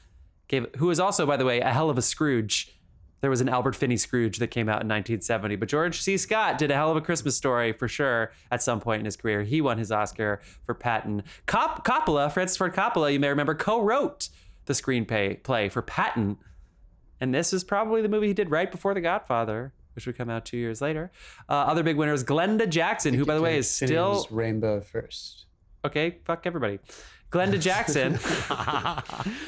gave, 0.48 0.68
who 0.78 0.88
was 0.88 1.00
also, 1.00 1.26
by 1.26 1.38
the 1.38 1.46
way, 1.46 1.60
a 1.62 1.72
hell 1.72 1.90
of 1.90 1.98
a 1.98 2.02
Scrooge. 2.02 2.72
There 3.22 3.30
was 3.30 3.42
an 3.42 3.50
Albert 3.50 3.76
Finney 3.76 3.98
Scrooge 3.98 4.38
that 4.38 4.48
came 4.48 4.68
out 4.68 4.84
in 4.84 4.88
1970, 4.88 5.56
but 5.56 5.70
George 5.70 6.02
C. 6.02 6.18
Scott 6.18 6.58
did 6.58 6.70
a 6.70 6.76
hell 6.76 6.92
of 6.92 6.98
a 6.98 7.02
Christmas 7.02 7.36
story 7.36 7.74
for 7.74 7.88
sure 7.88 8.32
at 8.52 8.62
some 8.62 8.80
point 8.80 9.00
in 9.00 9.06
his 9.06 9.18
career. 9.18 9.42
He 9.44 9.62
won 9.62 9.78
his 9.78 9.92
Oscar 9.92 10.42
for 10.66 10.76
Patton. 10.76 11.24
Cop- 11.46 11.86
Coppola, 11.88 12.32
Francis 12.32 12.58
Ford 12.58 12.76
Coppola, 12.76 13.12
you 13.12 13.20
may 13.20 13.30
remember, 13.30 13.56
co-wrote 13.56 14.30
the 14.66 14.74
screenplay 14.74 15.42
play 15.42 15.70
for 15.70 15.82
Patton. 15.82 16.38
And 17.20 17.34
this 17.34 17.54
is 17.54 17.64
probably 17.64 18.02
the 18.02 18.10
movie 18.10 18.28
he 18.28 18.34
did 18.34 18.52
right 18.52 18.70
before 18.70 18.94
The 18.94 19.02
Godfather, 19.02 19.74
which 19.96 20.06
would 20.06 20.18
come 20.18 20.30
out 20.30 20.46
two 20.46 20.58
years 20.58 20.82
later. 20.82 21.12
Uh, 21.50 21.54
other 21.54 21.84
big 21.84 21.98
winners, 21.98 22.24
Glenda 22.24 22.70
Jackson, 22.70 23.14
who, 23.14 23.26
by 23.26 23.36
the 23.36 23.42
way, 23.42 23.58
is 23.58 23.70
still 23.70 24.28
Rainbow 24.30 24.82
first. 24.82 25.46
okay. 25.84 26.20
Fuck 26.26 26.46
everybody. 26.46 26.80
Glenda 27.32 27.60
Jackson 27.60 28.14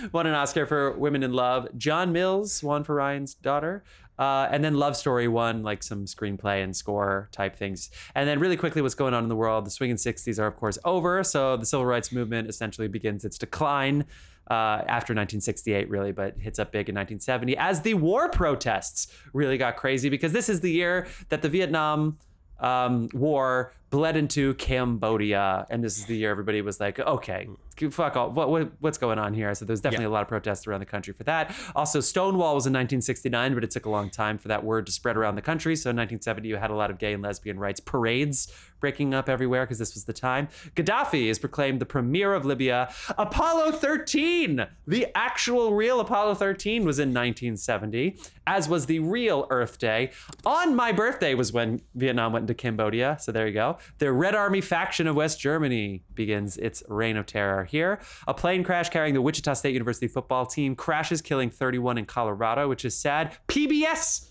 won 0.11 0.25
an 0.27 0.33
Oscar 0.33 0.65
for 0.65 0.91
Women 0.97 1.23
in 1.23 1.31
Love. 1.31 1.67
John 1.77 2.11
Mills 2.11 2.61
won 2.63 2.83
for 2.83 2.95
Ryan's 2.95 3.33
Daughter. 3.33 3.83
Uh, 4.19 4.47
and 4.51 4.63
then 4.63 4.73
Love 4.73 4.97
Story 4.97 5.27
won 5.27 5.61
like 5.61 5.83
some 5.83 6.05
screenplay 6.05 6.63
and 6.63 6.75
score 6.75 7.29
type 7.31 7.55
things. 7.55 7.91
And 8.15 8.27
then, 8.27 8.39
really 8.39 8.57
quickly, 8.57 8.81
what's 8.81 8.95
going 8.95 9.13
on 9.13 9.21
in 9.23 9.29
the 9.29 9.35
world? 9.35 9.65
The 9.65 9.69
swinging 9.69 9.97
60s 9.97 10.39
are, 10.39 10.47
of 10.47 10.57
course, 10.57 10.79
over. 10.83 11.23
So 11.23 11.55
the 11.55 11.67
civil 11.67 11.85
rights 11.85 12.11
movement 12.11 12.49
essentially 12.49 12.87
begins 12.87 13.23
its 13.23 13.37
decline 13.37 14.05
uh, 14.49 14.83
after 14.87 15.13
1968, 15.13 15.89
really, 15.89 16.11
but 16.11 16.37
hits 16.37 16.59
up 16.59 16.71
big 16.71 16.89
in 16.89 16.95
1970 16.95 17.57
as 17.57 17.81
the 17.81 17.93
war 17.95 18.29
protests 18.29 19.07
really 19.33 19.57
got 19.57 19.75
crazy 19.75 20.09
because 20.09 20.31
this 20.31 20.49
is 20.49 20.61
the 20.61 20.71
year 20.71 21.07
that 21.29 21.41
the 21.41 21.49
Vietnam 21.49 22.17
um, 22.59 23.09
war 23.13 23.73
bled 23.89 24.17
into 24.17 24.53
Cambodia, 24.55 25.65
and 25.69 25.83
this 25.83 25.97
is 25.97 26.05
the 26.05 26.17
year 26.17 26.29
everybody 26.29 26.61
was 26.61 26.79
like, 26.79 26.99
okay, 26.99 27.47
fuck 27.89 28.17
all, 28.17 28.31
what, 28.31 28.49
what 28.49 28.71
what's 28.79 28.97
going 28.97 29.17
on 29.17 29.33
here? 29.33 29.53
So 29.55 29.63
there's 29.63 29.79
definitely 29.79 30.05
a 30.05 30.09
lot 30.09 30.23
of 30.23 30.27
protests 30.27 30.67
around 30.67 30.81
the 30.81 30.85
country 30.85 31.13
for 31.13 31.23
that. 31.23 31.55
Also, 31.75 32.01
Stonewall 32.01 32.55
was 32.55 32.65
in 32.65 32.73
1969, 32.73 33.53
but 33.53 33.63
it 33.63 33.71
took 33.71 33.85
a 33.85 33.89
long 33.89 34.09
time 34.09 34.37
for 34.37 34.49
that 34.49 34.63
word 34.63 34.85
to 34.87 34.91
spread 34.91 35.15
around 35.15 35.35
the 35.35 35.41
country. 35.41 35.75
So 35.75 35.89
in 35.89 35.95
1970, 35.95 36.49
you 36.49 36.57
had 36.57 36.71
a 36.71 36.75
lot 36.75 36.91
of 36.91 36.97
gay 36.97 37.13
and 37.13 37.23
lesbian 37.23 37.59
rights 37.59 37.79
parades 37.79 38.51
breaking 38.79 39.13
up 39.13 39.29
everywhere 39.29 39.63
because 39.63 39.79
this 39.79 39.93
was 39.93 40.05
the 40.05 40.13
time. 40.13 40.47
Gaddafi 40.75 41.25
is 41.25 41.39
proclaimed 41.39 41.79
the 41.79 41.85
premier 41.85 42.33
of 42.33 42.45
Libya. 42.45 42.93
Apollo 43.17 43.73
13, 43.73 44.67
the 44.85 45.07
actual 45.15 45.73
real 45.73 45.99
Apollo 45.99 46.35
13 46.35 46.85
was 46.85 46.99
in 46.99 47.09
1970, 47.09 48.17
as 48.45 48.69
was 48.69 48.85
the 48.85 48.99
real 48.99 49.47
Earth 49.49 49.77
Day. 49.77 50.11
On 50.45 50.75
my 50.75 50.91
birthday 50.91 51.33
was 51.33 51.51
when 51.51 51.81
Vietnam 51.95 52.33
went 52.33 52.43
into 52.43 52.53
Cambodia. 52.53 53.17
So 53.19 53.31
there 53.31 53.47
you 53.47 53.53
go. 53.53 53.77
The 53.97 54.11
Red 54.11 54.35
Army 54.35 54.61
faction 54.61 55.07
of 55.07 55.15
West 55.15 55.39
Germany 55.39 56.03
begins 56.13 56.57
its 56.57 56.83
reign 56.87 57.17
of 57.17 57.25
terror 57.25 57.63
here. 57.65 57.99
A 58.27 58.33
plane 58.33 58.63
crash 58.63 58.89
carrying 58.89 59.13
the 59.13 59.21
Wichita 59.21 59.53
State 59.53 59.73
University 59.73 60.07
football 60.07 60.45
team 60.45 60.75
crashes, 60.75 61.21
killing 61.21 61.49
31 61.49 61.97
in 61.97 62.05
Colorado, 62.05 62.67
which 62.69 62.85
is 62.85 62.97
sad. 62.97 63.37
PBS 63.47 64.29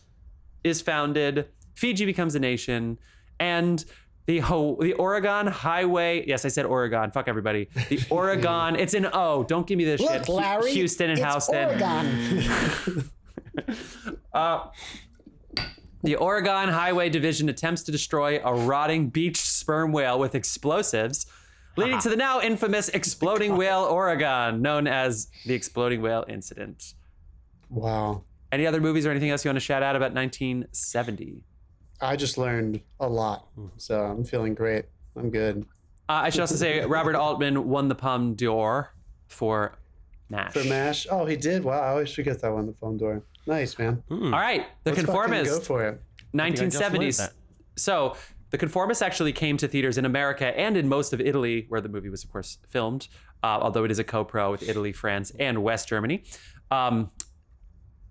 is 0.64 0.80
founded. 0.80 1.48
Fiji 1.74 2.06
becomes 2.06 2.34
a 2.34 2.40
nation, 2.40 2.98
and 3.38 3.84
the 4.26 4.40
Ho- 4.40 4.76
the 4.80 4.92
Oregon 4.94 5.46
Highway. 5.46 6.24
Yes, 6.26 6.44
I 6.44 6.48
said 6.48 6.66
Oregon. 6.66 7.10
Fuck 7.10 7.28
everybody. 7.28 7.68
The 7.88 8.00
Oregon. 8.10 8.76
it's 8.76 8.94
an 8.94 9.06
O. 9.12 9.44
Don't 9.44 9.66
give 9.66 9.78
me 9.78 9.84
this 9.84 10.00
shit. 10.00 10.10
Look, 10.10 10.26
Hu- 10.26 10.32
Larry, 10.34 10.72
Houston 10.72 11.10
and 11.10 11.18
it's 11.18 11.32
Houston. 11.32 11.64
Oregon. 11.68 13.10
Uh, 14.34 14.68
the 16.02 16.14
Oregon 16.16 16.68
Highway 16.68 17.08
Division 17.08 17.48
attempts 17.48 17.82
to 17.84 17.92
destroy 17.92 18.38
a 18.44 18.54
rotting 18.54 19.08
beached 19.08 19.46
sperm 19.46 19.92
whale 19.92 20.18
with 20.18 20.34
explosives, 20.34 21.24
leading 21.76 21.98
to 22.00 22.10
the 22.10 22.16
now 22.16 22.40
infamous 22.42 22.90
exploding 22.90 23.56
whale 23.60 23.84
Oregon, 23.84 24.60
known 24.60 24.86
as 24.86 25.28
the 25.46 25.54
exploding 25.54 26.02
whale 26.02 26.24
incident. 26.28 26.92
Wow. 27.70 28.24
Any 28.52 28.66
other 28.66 28.80
movies 28.80 29.06
or 29.06 29.10
anything 29.10 29.30
else 29.30 29.42
you 29.44 29.48
want 29.48 29.56
to 29.56 29.60
shout 29.60 29.82
out 29.82 29.96
about 29.96 30.12
1970? 30.12 31.42
I 32.00 32.16
just 32.16 32.36
learned 32.38 32.80
a 33.00 33.08
lot, 33.08 33.46
so 33.76 34.02
I'm 34.04 34.24
feeling 34.24 34.54
great. 34.54 34.84
I'm 35.16 35.30
good. 35.30 35.64
Uh, 36.08 36.12
I 36.24 36.30
should 36.30 36.40
also 36.40 36.54
say 36.56 36.84
Robert 36.84 37.14
Altman 37.16 37.68
won 37.68 37.88
the 37.88 37.94
Palme 37.94 38.34
d'Or 38.34 38.92
for 39.28 39.76
MASH. 40.28 40.52
For 40.52 40.64
MASH, 40.64 41.06
oh, 41.10 41.24
he 41.24 41.36
did. 41.36 41.64
Wow, 41.64 41.80
I 41.80 41.88
always 41.88 42.12
forget 42.12 42.40
that 42.42 42.52
one. 42.52 42.66
The 42.66 42.74
phone 42.74 42.96
door. 42.96 43.22
Nice, 43.46 43.78
man. 43.78 44.02
All 44.10 44.30
right, 44.30 44.66
The 44.84 44.90
Let's 44.90 45.04
Conformist. 45.04 45.50
Go 45.50 45.60
for 45.60 45.84
it. 45.86 46.00
just 46.34 46.72
1970s. 46.72 47.18
that. 47.18 47.32
So 47.76 48.16
the 48.50 48.58
Conformist 48.58 49.02
actually 49.02 49.32
came 49.32 49.56
to 49.58 49.68
theaters 49.68 49.98
in 49.98 50.04
America 50.04 50.58
and 50.58 50.76
in 50.76 50.88
most 50.88 51.12
of 51.12 51.20
Italy, 51.20 51.66
where 51.68 51.80
the 51.80 51.88
movie 51.88 52.08
was, 52.08 52.24
of 52.24 52.30
course, 52.32 52.58
filmed. 52.68 53.08
Uh, 53.42 53.58
although 53.60 53.84
it 53.84 53.90
is 53.90 53.98
a 53.98 54.04
co-pro 54.04 54.50
with 54.50 54.68
Italy, 54.68 54.92
France, 54.92 55.30
and 55.38 55.62
West 55.62 55.88
Germany. 55.88 56.24
Um, 56.70 57.10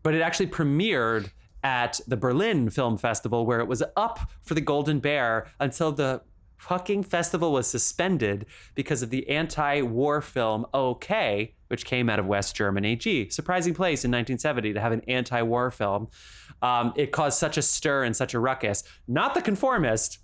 but 0.03 0.13
it 0.13 0.21
actually 0.21 0.47
premiered 0.47 1.31
at 1.65 1.99
the 2.05 2.15
Berlin 2.15 2.69
Film 2.69 2.95
Festival, 2.95 3.43
where 3.43 3.59
it 3.59 3.67
was 3.67 3.81
up 3.97 4.19
for 4.43 4.53
the 4.53 4.61
Golden 4.61 4.99
Bear 4.99 5.47
until 5.59 5.91
the 5.91 6.21
fucking 6.57 7.01
festival 7.01 7.51
was 7.51 7.65
suspended 7.65 8.45
because 8.75 9.01
of 9.01 9.09
the 9.09 9.27
anti-war 9.29 10.21
film 10.21 10.67
OK, 10.75 11.55
which 11.69 11.83
came 11.83 12.07
out 12.07 12.19
of 12.19 12.27
West 12.27 12.55
Germany. 12.55 12.95
Gee, 12.95 13.29
surprising 13.31 13.73
place 13.73 14.05
in 14.05 14.11
1970 14.11 14.73
to 14.73 14.79
have 14.79 14.91
an 14.91 15.01
anti-war 15.07 15.71
film. 15.71 16.07
Um, 16.61 16.93
it 16.95 17.11
caused 17.11 17.39
such 17.39 17.57
a 17.57 17.63
stir 17.63 18.03
and 18.03 18.15
such 18.15 18.35
a 18.35 18.39
ruckus. 18.39 18.83
Not 19.07 19.33
the 19.33 19.41
conformist, 19.41 20.19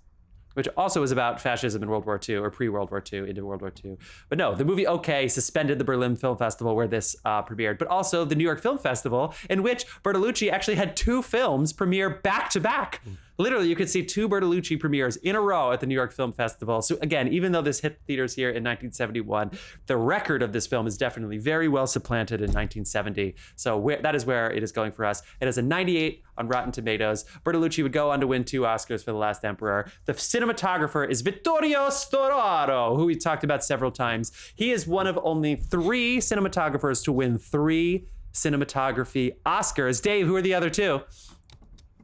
which 0.54 0.68
also 0.76 1.00
was 1.00 1.12
about 1.12 1.40
fascism 1.40 1.82
in 1.82 1.88
World 1.88 2.06
War 2.06 2.20
II 2.26 2.36
or 2.36 2.50
pre 2.50 2.68
World 2.68 2.90
War 2.90 3.02
II 3.12 3.28
into 3.28 3.44
World 3.44 3.60
War 3.60 3.72
II. 3.84 3.96
But 4.28 4.38
no, 4.38 4.54
the 4.54 4.64
movie 4.64 4.86
OK 4.86 5.28
suspended 5.28 5.78
the 5.78 5.84
Berlin 5.84 6.16
Film 6.16 6.36
Festival 6.36 6.74
where 6.76 6.88
this 6.88 7.16
uh, 7.24 7.42
premiered, 7.42 7.78
but 7.78 7.88
also 7.88 8.24
the 8.24 8.34
New 8.34 8.44
York 8.44 8.60
Film 8.60 8.78
Festival, 8.78 9.34
in 9.50 9.62
which 9.62 9.86
Bertolucci 10.02 10.50
actually 10.50 10.76
had 10.76 10.96
two 10.96 11.22
films 11.22 11.72
premiere 11.72 12.10
back 12.10 12.50
to 12.50 12.60
back. 12.60 13.02
Literally, 13.42 13.68
you 13.68 13.74
could 13.74 13.90
see 13.90 14.04
two 14.04 14.28
Bertolucci 14.28 14.78
premieres 14.78 15.16
in 15.16 15.34
a 15.34 15.40
row 15.40 15.72
at 15.72 15.80
the 15.80 15.86
New 15.86 15.96
York 15.96 16.12
Film 16.12 16.30
Festival. 16.30 16.80
So 16.80 16.96
again, 17.02 17.26
even 17.26 17.50
though 17.50 17.60
this 17.60 17.80
hit 17.80 18.00
theaters 18.06 18.36
here 18.36 18.50
in 18.50 18.62
1971, 18.62 19.50
the 19.86 19.96
record 19.96 20.44
of 20.44 20.52
this 20.52 20.68
film 20.68 20.86
is 20.86 20.96
definitely 20.96 21.38
very 21.38 21.66
well 21.66 21.88
supplanted 21.88 22.38
in 22.38 22.52
1970. 22.52 23.34
So 23.56 23.76
where, 23.76 24.00
that 24.00 24.14
is 24.14 24.24
where 24.24 24.48
it 24.52 24.62
is 24.62 24.70
going 24.70 24.92
for 24.92 25.04
us. 25.04 25.22
It 25.40 25.46
has 25.46 25.58
a 25.58 25.62
98 25.62 26.22
on 26.38 26.46
Rotten 26.46 26.70
Tomatoes. 26.70 27.24
Bertolucci 27.44 27.82
would 27.82 27.92
go 27.92 28.12
on 28.12 28.20
to 28.20 28.28
win 28.28 28.44
two 28.44 28.60
Oscars 28.60 29.02
for 29.02 29.10
The 29.10 29.18
Last 29.18 29.44
Emperor. 29.44 29.90
The 30.04 30.12
cinematographer 30.12 31.10
is 31.10 31.22
Vittorio 31.22 31.88
Storaro, 31.88 32.94
who 32.94 33.06
we 33.06 33.16
talked 33.16 33.42
about 33.42 33.64
several 33.64 33.90
times. 33.90 34.30
He 34.54 34.70
is 34.70 34.86
one 34.86 35.08
of 35.08 35.18
only 35.24 35.56
three 35.56 36.18
cinematographers 36.18 37.02
to 37.06 37.12
win 37.12 37.38
three 37.38 38.06
cinematography 38.32 39.32
Oscars. 39.44 40.00
Dave, 40.00 40.28
who 40.28 40.36
are 40.36 40.42
the 40.42 40.54
other 40.54 40.70
two? 40.70 41.00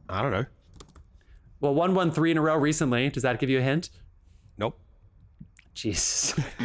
I 0.09 0.21
don't 0.21 0.31
know. 0.31 0.45
Well, 1.61 1.73
one 1.73 1.93
won 1.93 2.11
three 2.11 2.31
in 2.31 2.37
a 2.37 2.41
row 2.41 2.55
recently. 2.57 3.09
Does 3.09 3.23
that 3.23 3.39
give 3.39 3.49
you 3.49 3.59
a 3.59 3.61
hint? 3.61 3.89
Nope. 4.57 4.79
Jesus. 5.73 6.33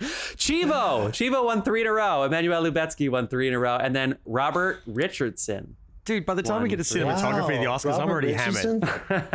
Chivo. 0.00 1.08
Chivo 1.10 1.44
won 1.44 1.62
three 1.62 1.82
in 1.82 1.86
a 1.86 1.92
row. 1.92 2.24
Emmanuel 2.24 2.62
Lubezki 2.62 3.10
won 3.10 3.28
three 3.28 3.48
in 3.48 3.54
a 3.54 3.58
row. 3.58 3.76
And 3.76 3.94
then 3.94 4.18
Robert 4.24 4.82
Richardson. 4.86 5.76
Dude, 6.04 6.24
by 6.24 6.34
the 6.34 6.42
time 6.42 6.62
we 6.62 6.68
get 6.68 6.76
to 6.76 6.82
cinematography, 6.82 7.60
the 7.60 7.66
Oscars, 7.66 8.00
I'm 8.00 8.08
already 8.08 8.32
Richardson? 8.32 8.82
hammered. 8.82 9.28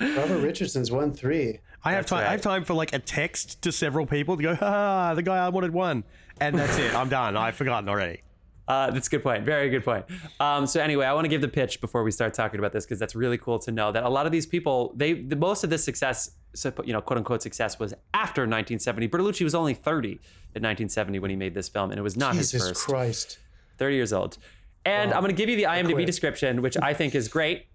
Robert 0.18 0.40
Richardson's 0.40 0.90
won 0.90 1.12
three. 1.12 1.60
I 1.84 1.92
have 1.92 2.00
That's 2.02 2.10
time. 2.10 2.26
I 2.26 2.30
have 2.32 2.42
time 2.42 2.64
for 2.64 2.74
like 2.74 2.92
a 2.92 2.98
text 2.98 3.62
to 3.62 3.72
several 3.72 4.04
people 4.04 4.36
to 4.36 4.42
go, 4.42 4.54
ha, 4.56 5.14
the 5.14 5.22
guy 5.22 5.38
I 5.38 5.48
wanted 5.48 5.72
won, 5.72 6.04
and 6.40 6.58
that's 6.58 6.76
it. 6.76 6.94
I'm 6.94 7.08
done. 7.08 7.36
I've 7.36 7.54
forgotten 7.54 7.88
already. 7.88 8.22
Uh, 8.70 8.88
that's 8.92 9.08
a 9.08 9.10
good 9.10 9.22
point. 9.24 9.44
Very 9.44 9.68
good 9.68 9.84
point. 9.84 10.04
Um, 10.38 10.64
so 10.64 10.80
anyway, 10.80 11.04
I 11.04 11.12
want 11.12 11.24
to 11.24 11.28
give 11.28 11.40
the 11.40 11.48
pitch 11.48 11.80
before 11.80 12.04
we 12.04 12.12
start 12.12 12.34
talking 12.34 12.60
about 12.60 12.72
this 12.72 12.84
because 12.84 13.00
that's 13.00 13.16
really 13.16 13.36
cool 13.36 13.58
to 13.58 13.72
know 13.72 13.90
that 13.90 14.04
a 14.04 14.08
lot 14.08 14.26
of 14.26 14.32
these 14.32 14.46
people, 14.46 14.92
they 14.94 15.14
the, 15.14 15.34
most 15.34 15.64
of 15.64 15.70
this 15.70 15.82
success, 15.82 16.30
so, 16.54 16.72
you 16.84 16.92
know, 16.92 17.00
quote 17.00 17.18
unquote 17.18 17.42
success, 17.42 17.80
was 17.80 17.94
after 18.14 18.42
1970. 18.42 19.08
Bertolucci 19.08 19.42
was 19.42 19.56
only 19.56 19.74
30 19.74 20.10
in 20.10 20.62
1970 20.62 21.18
when 21.18 21.30
he 21.30 21.36
made 21.36 21.52
this 21.52 21.68
film, 21.68 21.90
and 21.90 21.98
it 21.98 22.02
was 22.02 22.16
not 22.16 22.36
his 22.36 22.52
first. 22.52 22.68
Jesus. 22.68 22.84
Christ. 22.84 23.38
30 23.78 23.94
years 23.96 24.12
old. 24.12 24.38
And 24.84 25.12
I'm 25.12 25.20
going 25.20 25.34
to 25.34 25.36
give 25.36 25.48
you 25.48 25.56
the 25.56 25.64
IMDb 25.64 26.06
description, 26.06 26.62
which 26.62 26.76
I 26.80 26.94
think 26.94 27.16
is 27.16 27.26
great. 27.26 27.66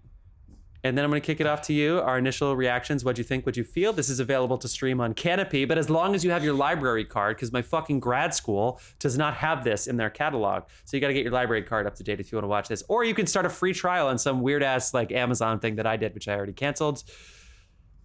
And 0.84 0.96
then 0.96 1.04
I'm 1.04 1.10
going 1.10 1.20
to 1.20 1.26
kick 1.26 1.40
it 1.40 1.46
off 1.46 1.62
to 1.62 1.72
you. 1.72 2.00
Our 2.00 2.18
initial 2.18 2.54
reactions. 2.56 3.04
What'd 3.04 3.18
you 3.18 3.24
think? 3.24 3.44
What'd 3.44 3.56
you 3.56 3.64
feel? 3.64 3.92
This 3.92 4.08
is 4.08 4.20
available 4.20 4.58
to 4.58 4.68
stream 4.68 5.00
on 5.00 5.14
Kanopy, 5.14 5.66
but 5.66 5.78
as 5.78 5.90
long 5.90 6.14
as 6.14 6.24
you 6.24 6.30
have 6.30 6.44
your 6.44 6.54
library 6.54 7.04
card, 7.04 7.36
because 7.36 7.52
my 7.52 7.62
fucking 7.62 8.00
grad 8.00 8.34
school 8.34 8.80
does 8.98 9.16
not 9.16 9.34
have 9.34 9.64
this 9.64 9.86
in 9.86 9.96
their 9.96 10.10
catalog. 10.10 10.64
So 10.84 10.96
you 10.96 11.00
got 11.00 11.08
to 11.08 11.14
get 11.14 11.24
your 11.24 11.32
library 11.32 11.62
card 11.62 11.86
up 11.86 11.94
to 11.96 12.04
date 12.04 12.20
if 12.20 12.30
you 12.30 12.36
want 12.36 12.44
to 12.44 12.48
watch 12.48 12.68
this. 12.68 12.82
Or 12.88 13.04
you 13.04 13.14
can 13.14 13.26
start 13.26 13.46
a 13.46 13.50
free 13.50 13.72
trial 13.72 14.08
on 14.08 14.18
some 14.18 14.42
weird 14.42 14.62
ass 14.62 14.94
like 14.94 15.12
Amazon 15.12 15.58
thing 15.58 15.76
that 15.76 15.86
I 15.86 15.96
did, 15.96 16.14
which 16.14 16.28
I 16.28 16.34
already 16.34 16.52
canceled. 16.52 17.02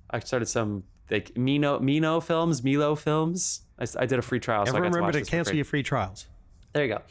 I 0.10 0.20
started 0.20 0.48
some 0.48 0.84
like 1.10 1.38
Mino 1.38 1.80
Mino 1.80 2.20
films, 2.20 2.64
Milo 2.64 2.96
films. 2.96 3.62
I, 3.80 3.86
I 3.98 4.06
did 4.06 4.20
a 4.20 4.22
free 4.22 4.40
trial. 4.40 4.66
so 4.66 4.74
I 4.74 4.78
Ever 4.78 4.86
to, 4.86 4.92
remember 4.92 5.12
to 5.14 5.20
this 5.20 5.30
cancel 5.30 5.56
your 5.56 5.66
free 5.66 5.84
trials? 5.84 6.28
There 6.74 6.86
you 6.86 6.94
go. 6.94 7.02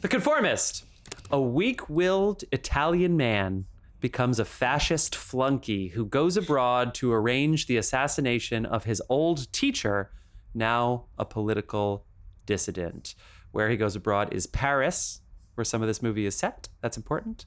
The 0.00 0.08
Conformist. 0.08 0.84
A 1.32 1.40
weak 1.40 1.88
willed 1.88 2.42
Italian 2.50 3.16
man 3.16 3.66
becomes 4.00 4.38
a 4.38 4.44
fascist 4.44 5.14
flunky 5.14 5.88
who 5.88 6.04
goes 6.06 6.36
abroad 6.36 6.94
to 6.94 7.12
arrange 7.12 7.66
the 7.66 7.76
assassination 7.76 8.64
of 8.66 8.84
his 8.84 9.02
old 9.08 9.52
teacher, 9.52 10.10
now 10.54 11.06
a 11.18 11.24
political 11.24 12.06
dissident. 12.46 13.14
Where 13.52 13.68
he 13.68 13.76
goes 13.76 13.96
abroad 13.96 14.32
is 14.32 14.46
Paris, 14.46 15.20
where 15.54 15.64
some 15.64 15.82
of 15.82 15.88
this 15.88 16.02
movie 16.02 16.26
is 16.26 16.36
set. 16.36 16.68
That's 16.80 16.96
important. 16.96 17.46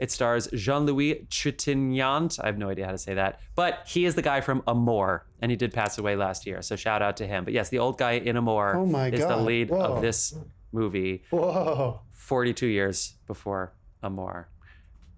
It 0.00 0.10
stars 0.10 0.48
Jean 0.52 0.86
Louis 0.86 1.26
Trintignant. 1.30 2.40
I 2.42 2.46
have 2.46 2.58
no 2.58 2.68
idea 2.68 2.86
how 2.86 2.90
to 2.92 2.98
say 2.98 3.14
that, 3.14 3.38
but 3.54 3.82
he 3.86 4.04
is 4.04 4.16
the 4.16 4.22
guy 4.22 4.40
from 4.40 4.62
Amour, 4.66 5.24
and 5.40 5.50
he 5.52 5.56
did 5.56 5.72
pass 5.72 5.96
away 5.98 6.16
last 6.16 6.46
year. 6.46 6.62
So 6.62 6.74
shout 6.74 7.00
out 7.00 7.16
to 7.18 7.26
him. 7.26 7.44
But 7.44 7.54
yes, 7.54 7.68
the 7.68 7.78
old 7.78 7.96
guy 7.98 8.12
in 8.12 8.36
Amour 8.36 8.76
Oh 8.76 8.96
is 9.06 9.20
the 9.20 9.36
lead 9.36 9.70
Whoa. 9.70 9.78
of 9.78 10.02
this 10.02 10.34
movie 10.72 11.22
Whoa. 11.30 12.00
42 12.10 12.66
years 12.66 13.14
before 13.26 13.72
Amour. 14.02 14.48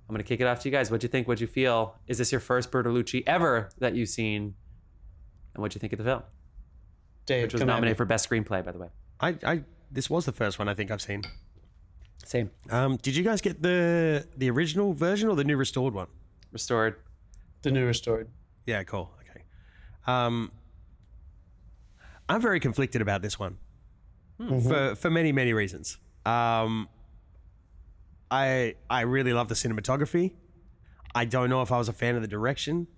I'm 0.09 0.15
going 0.15 0.23
to 0.25 0.29
kick 0.29 0.41
it 0.41 0.47
off 0.47 0.61
to 0.61 0.69
you 0.69 0.73
guys. 0.73 0.91
What'd 0.91 1.03
you 1.03 1.09
think? 1.09 1.27
What'd 1.27 1.41
you 1.41 1.47
feel? 1.49 1.97
Is 2.07 2.19
this 2.19 2.31
your 2.31 2.41
first 2.41 2.71
Bertolucci 2.71 3.25
ever 3.27 3.71
that 3.79 3.95
you've 3.95 4.09
seen? 4.09 4.55
And 5.55 5.63
what'd 5.63 5.75
you 5.75 5.81
think 5.81 5.93
of 5.93 5.99
the 5.99 6.05
film? 6.05 6.23
Dave, 7.27 7.43
Which 7.45 7.55
was 7.55 7.61
come 7.61 7.69
at 7.71 7.73
me. 7.73 7.77
nominated 7.77 7.97
for 7.97 8.05
Best 8.05 8.29
Screenplay, 8.31 8.65
by 8.65 8.71
the 8.73 8.79
way. 8.79 8.89
I, 9.21 9.37
I, 9.45 9.63
this 9.91 10.09
was 10.09 10.25
the 10.25 10.33
first 10.33 10.59
one 10.61 10.69
I 10.69 10.75
think 10.75 10.91
I've 10.93 11.03
seen. 11.03 11.23
Same. 12.25 12.51
Um, 12.71 12.97
did 12.99 13.17
you 13.17 13.23
guys 13.25 13.41
get 13.41 13.63
the 13.63 14.27
the 14.37 14.51
original 14.51 14.93
version 14.93 15.29
or 15.29 15.37
the 15.37 15.45
new 15.45 15.57
restored 15.57 15.93
one? 15.95 16.07
Restored. 16.53 16.97
the 17.63 17.71
new 17.71 17.85
restored. 17.87 18.29
Yeah, 18.65 18.83
cool. 18.85 19.13
Okay. 19.29 19.43
Um, 20.07 20.51
I'm 22.29 22.41
very 22.41 22.59
conflicted 22.61 23.01
about 23.03 23.23
this 23.23 23.39
one 23.39 23.59
for 24.39 24.95
for 24.97 25.11
many 25.11 25.31
many 25.33 25.53
reasons. 25.53 25.99
Um, 26.25 26.89
I 28.31 28.75
I 28.91 29.03
really 29.03 29.33
love 29.33 29.49
the 29.49 29.55
cinematography. 29.55 30.33
I 31.15 31.25
don't 31.25 31.49
know 31.49 31.63
if 31.63 31.73
I 31.73 31.79
was 31.79 31.89
a 31.89 31.93
fan 31.93 32.17
of 32.17 32.23
the 32.23 32.29
direction. 32.29 32.89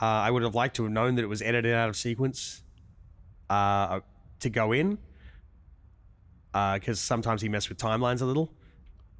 Uh, 0.00 0.04
I 0.04 0.30
would 0.30 0.42
have 0.42 0.54
liked 0.54 0.76
to 0.76 0.82
have 0.84 0.92
known 0.92 1.14
that 1.14 1.22
it 1.22 1.28
was 1.28 1.40
edited 1.40 1.72
out 1.72 1.88
of 1.88 1.96
sequence 1.96 2.62
uh, 3.48 4.00
to 4.40 4.50
go 4.50 4.72
in, 4.72 4.98
because 6.52 7.00
sometimes 7.00 7.40
he 7.42 7.48
messed 7.48 7.68
with 7.68 7.78
timelines 7.78 8.20
a 8.20 8.26
little, 8.26 8.52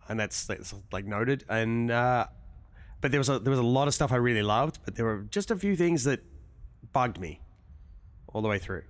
and 0.09 0.21
that's, 0.21 0.47
that's 0.47 0.75
like 0.93 1.07
noted. 1.07 1.45
And 1.49 1.91
uh, 1.91 2.27
but 3.01 3.11
there 3.11 3.21
was 3.21 3.29
a 3.29 3.39
there 3.39 3.51
was 3.51 3.59
a 3.59 3.63
lot 3.63 3.89
of 3.89 3.95
stuff 3.95 4.13
I 4.13 4.17
really 4.17 4.43
loved, 4.43 4.81
but 4.85 4.97
there 4.97 5.07
were 5.07 5.23
just 5.31 5.51
a 5.51 5.57
few 5.57 5.77
things 5.77 6.05
that 6.05 6.21
bugged 6.93 7.19
me 7.19 7.41
all 8.29 8.43
the 8.43 8.49
way 8.49 8.59
through. 8.59 8.83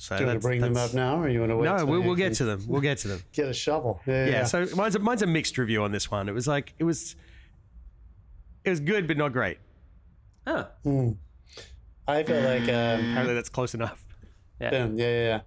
So 0.00 0.16
Do 0.16 0.22
you 0.22 0.26
want 0.28 0.40
that's- 0.40 0.42
to 0.42 0.48
bring 0.48 0.60
them 0.60 0.76
up 0.76 0.94
now, 0.94 1.20
or 1.20 1.28
you 1.28 1.40
want 1.40 1.50
to 1.50 1.56
wait? 1.56 1.64
No, 1.66 1.84
we'll, 1.84 2.00
we'll 2.02 2.14
get 2.14 2.34
to 2.34 2.44
them. 2.44 2.62
We'll 2.68 2.80
get 2.80 2.98
to 2.98 3.08
them. 3.08 3.22
Get 3.32 3.48
a 3.48 3.52
shovel. 3.52 4.00
Yeah. 4.06 4.24
Yeah. 4.26 4.30
yeah. 4.30 4.44
So 4.44 4.66
mine's 4.76 4.94
a, 4.94 5.00
mine's 5.00 5.22
a 5.22 5.26
mixed 5.26 5.58
review 5.58 5.82
on 5.82 5.90
this 5.90 6.08
one. 6.10 6.28
It 6.28 6.32
was 6.34 6.46
like 6.46 6.72
it 6.78 6.84
was 6.84 7.16
it 8.64 8.70
was 8.70 8.78
good 8.80 9.06
but 9.08 9.16
not 9.16 9.32
great. 9.32 9.58
Oh, 10.46 10.66
I 12.06 12.22
feel 12.22 12.40
like 12.40 12.62
um, 12.62 13.10
Apparently 13.10 13.34
that's 13.34 13.48
close 13.50 13.74
enough. 13.74 14.04
yeah. 14.60 14.70
Boom. 14.70 14.98
Yeah, 14.98 15.06
yeah, 15.06 15.24
yeah. 15.24 15.40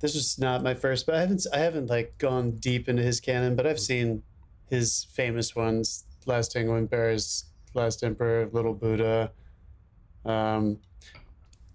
This 0.00 0.14
was 0.14 0.38
not 0.38 0.62
my 0.62 0.72
first, 0.74 1.04
but 1.06 1.14
I 1.14 1.20
haven't 1.20 1.46
I 1.52 1.58
haven't 1.58 1.88
like 1.90 2.16
gone 2.18 2.52
deep 2.52 2.88
into 2.88 3.02
his 3.02 3.20
canon, 3.20 3.54
but 3.56 3.66
I've 3.66 3.78
seen 3.78 4.22
his 4.70 5.04
famous 5.12 5.54
ones: 5.54 6.04
Last 6.24 6.52
Tango 6.52 6.76
in 6.76 6.88
Paris, 6.88 7.44
Last 7.74 8.02
Emperor, 8.02 8.48
Little 8.52 8.72
Buddha. 8.74 9.32
Um. 10.24 10.78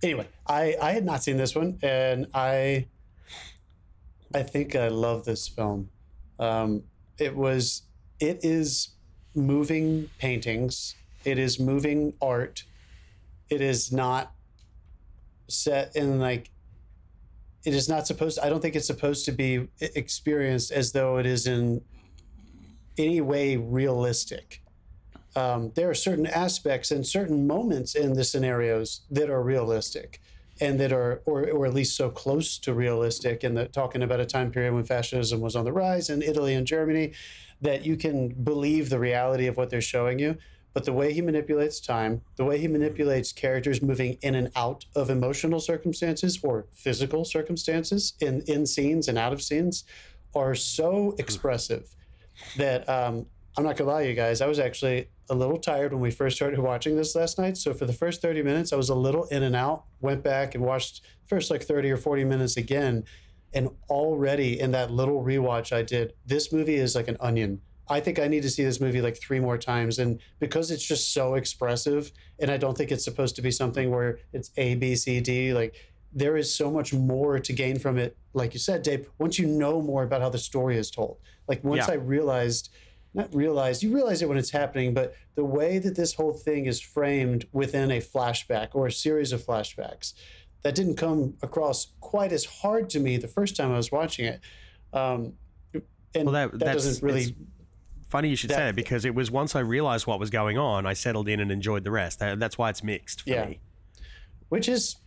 Anyway, 0.06 0.28
I 0.46 0.76
I 0.80 0.92
had 0.92 1.04
not 1.04 1.24
seen 1.24 1.38
this 1.38 1.56
one, 1.56 1.80
and 1.82 2.28
I 2.32 2.86
I 4.36 4.44
think 4.44 4.76
I 4.76 4.90
love 4.90 5.26
this 5.26 5.48
film. 5.48 5.90
Um, 6.38 6.84
it 7.18 7.36
was 7.36 7.82
it 8.20 8.42
is 8.44 8.90
moving 9.34 10.12
paintings. 10.20 10.94
It 11.24 11.40
is 11.40 11.60
moving 11.60 12.14
art. 12.22 12.66
It 13.50 13.62
is 13.62 13.92
not 13.92 14.32
set 15.48 15.96
in 15.96 16.20
like 16.20 16.52
it 17.66 17.74
is 17.74 17.88
not 17.88 18.08
supposed 18.08 18.40
i 18.40 18.50
don't 18.50 18.62
think 18.62 18.76
it's 18.76 18.88
supposed 18.88 19.26
to 19.26 19.32
be 19.32 19.68
experienced 19.80 20.72
as 20.72 20.92
though 20.92 21.18
it 21.18 21.26
is 21.28 21.46
in 21.46 21.80
any 22.98 23.22
way 23.22 23.56
realistic 23.56 24.65
um, 25.36 25.72
there 25.76 25.90
are 25.90 25.96
certain 25.96 26.28
aspects 26.28 26.92
and 26.92 27.06
certain 27.06 27.46
moments 27.46 27.96
in 27.96 28.14
the 28.14 28.24
scenarios 28.24 29.02
that 29.12 29.30
are 29.30 29.44
realistic 29.44 30.22
and 30.62 30.80
that 30.80 30.94
are 30.94 31.22
or, 31.26 31.50
or 31.50 31.66
at 31.66 31.74
least 31.74 31.98
so 31.98 32.10
close 32.10 32.58
to 32.58 32.74
realistic 32.74 33.44
and 33.44 33.72
talking 33.74 34.02
about 34.02 34.22
a 34.22 34.26
time 34.26 34.52
period 34.52 34.74
when 34.74 34.86
fascism 34.86 35.42
was 35.42 35.56
on 35.56 35.66
the 35.66 35.74
rise 35.74 36.10
in 36.10 36.22
italy 36.22 36.54
and 36.54 36.66
germany 36.66 37.12
that 37.62 37.86
you 37.86 37.96
can 37.96 38.30
believe 38.30 38.90
the 38.90 39.00
reality 39.00 39.48
of 39.48 39.58
what 39.58 39.70
they're 39.70 39.82
showing 39.82 40.20
you. 40.20 40.38
But 40.74 40.84
the 40.84 40.94
way 40.94 41.14
he 41.14 41.22
manipulates 41.22 41.80
time, 41.80 42.22
the 42.36 42.44
way 42.44 42.58
he 42.58 42.68
manipulates 42.68 43.32
characters 43.32 43.82
moving 43.82 44.18
in 44.22 44.36
and 44.36 44.52
out 44.56 44.86
of 44.94 45.10
emotional 45.10 45.62
circumstances 45.62 46.40
or 46.44 46.66
physical 46.74 47.24
circumstances 47.24 48.14
in, 48.20 48.42
in 48.42 48.66
scenes 48.66 49.08
and 49.08 49.18
out 49.18 49.32
of 49.32 49.42
scenes 49.42 49.86
are 50.36 50.54
so 50.54 51.16
expressive 51.18 51.96
that 52.58 52.88
um, 52.90 53.26
I'm 53.58 53.64
not 53.64 53.78
gonna 53.78 53.90
lie, 53.90 54.02
you 54.02 54.16
guys, 54.16 54.42
I 54.42 54.48
was 54.48 54.60
actually 54.60 55.08
a 55.30 55.36
little 55.36 55.58
tired 55.58 55.94
when 55.94 56.02
we 56.02 56.12
first 56.12 56.36
started 56.36 56.60
watching 56.60 56.96
this 56.96 57.16
last 57.16 57.38
night. 57.38 57.58
So 57.58 57.74
for 57.74 57.86
the 57.86 57.94
first 57.94 58.22
30 58.22 58.44
minutes, 58.44 58.72
I 58.72 58.76
was 58.76 58.90
a 58.90 58.96
little 58.96 59.26
in 59.26 59.44
and 59.44 59.56
out, 59.56 59.86
went 60.02 60.24
back 60.24 60.56
and 60.56 60.64
watched 60.64 61.02
first 61.26 61.50
like 61.50 61.64
30 61.64 61.92
or 61.92 61.98
40 61.98 62.24
minutes 62.26 62.58
again. 62.58 63.04
And 63.54 63.70
already 63.90 64.60
in 64.60 64.72
that 64.72 64.92
little 64.92 65.24
rewatch 65.24 65.76
I 65.76 65.82
did, 65.82 66.14
this 66.26 66.52
movie 66.52 66.76
is 66.76 66.96
like 66.96 67.08
an 67.08 67.18
onion 67.20 67.62
I 67.88 68.00
think 68.00 68.20
I 68.20 68.28
need 68.28 68.44
to 68.44 68.50
see 68.50 68.64
this 68.64 68.82
movie 68.82 69.02
like 69.02 69.18
three 69.18 69.40
more 69.40 69.58
times. 69.58 70.00
And 70.00 70.20
because 70.40 70.72
it's 70.72 70.86
just 70.86 71.14
so 71.14 71.36
expressive, 71.36 72.12
and 72.40 72.50
I 72.50 72.58
don't 72.58 72.78
think 72.78 72.92
it's 72.92 73.04
supposed 73.04 73.36
to 73.36 73.42
be 73.42 73.52
something 73.52 73.92
where 73.92 74.20
it's 74.34 74.52
A, 74.58 74.76
B, 74.76 74.96
C, 74.96 75.20
D, 75.20 75.54
like 75.54 75.76
there 76.12 76.38
is 76.38 76.54
so 76.54 76.72
much 76.72 76.94
more 76.94 77.40
to 77.40 77.54
gain 77.54 77.78
from 77.78 77.98
it. 77.98 78.18
Like 78.34 78.54
you 78.54 78.60
said, 78.60 78.82
Dave, 78.84 79.10
once 79.20 79.38
you 79.38 79.46
know 79.46 79.82
more 79.82 80.04
about 80.04 80.22
how 80.22 80.30
the 80.30 80.38
story 80.38 80.78
is 80.78 80.90
told, 80.90 81.18
like 81.48 81.64
once 81.64 81.88
Yeah. 81.88 81.94
I 81.94 81.98
realized, 81.98 82.72
not 83.16 83.34
realized, 83.34 83.82
you 83.82 83.94
realize 83.96 84.22
it 84.22 84.28
when 84.30 84.38
it's 84.38 84.52
happening, 84.52 84.94
but 84.94 85.16
the 85.36 85.46
way 85.46 85.80
that 85.80 85.96
this 85.96 86.14
whole 86.14 86.34
thing 86.34 86.66
is 86.66 86.80
framed 86.82 87.48
within 87.54 87.90
a 87.92 88.00
flashback 88.00 88.70
or 88.74 88.88
a 88.88 88.92
series 88.92 89.32
of 89.32 89.42
flashbacks, 89.42 90.14
that 90.64 90.76
didn't 90.76 90.96
come 90.98 91.36
across 91.42 91.94
quite 92.02 92.32
as 92.34 92.44
hard 92.46 92.90
to 92.90 93.00
me 93.00 93.18
the 93.18 93.28
first 93.28 93.56
time 93.56 93.72
I 93.72 93.78
was 93.78 93.92
watching 93.92 94.26
it. 94.26 94.42
Um, 94.94 95.34
and 96.14 96.26
Well, 96.26 96.34
that- 96.34 96.52
that, 96.52 96.60
that's- 96.60 96.84
doesn't 96.86 97.04
really 97.04 97.36
Funny 98.08 98.30
you 98.30 98.36
should 98.36 98.52
say 98.52 98.58
That- 98.58 98.66
that 98.68 98.76
because 98.76 99.04
it 99.04 99.16
was 99.16 99.32
once 99.32 99.56
I 99.56 99.60
realized 99.62 100.06
what 100.08 100.20
was 100.20 100.30
going 100.30 100.58
on, 100.60 100.86
I 100.86 100.94
settled 100.94 101.28
in 101.28 101.40
and 101.40 101.52
enjoyed 101.52 101.84
the 101.84 101.92
rest. 101.92 102.20
That- 102.20 102.40
That's 102.40 102.58
why 102.58 102.70
it's 102.70 102.84
mixed 102.84 103.22
for 103.24 103.30
Yeah. 103.32 103.46
me. 103.46 103.60
which 104.50 104.70
is, 104.70 104.98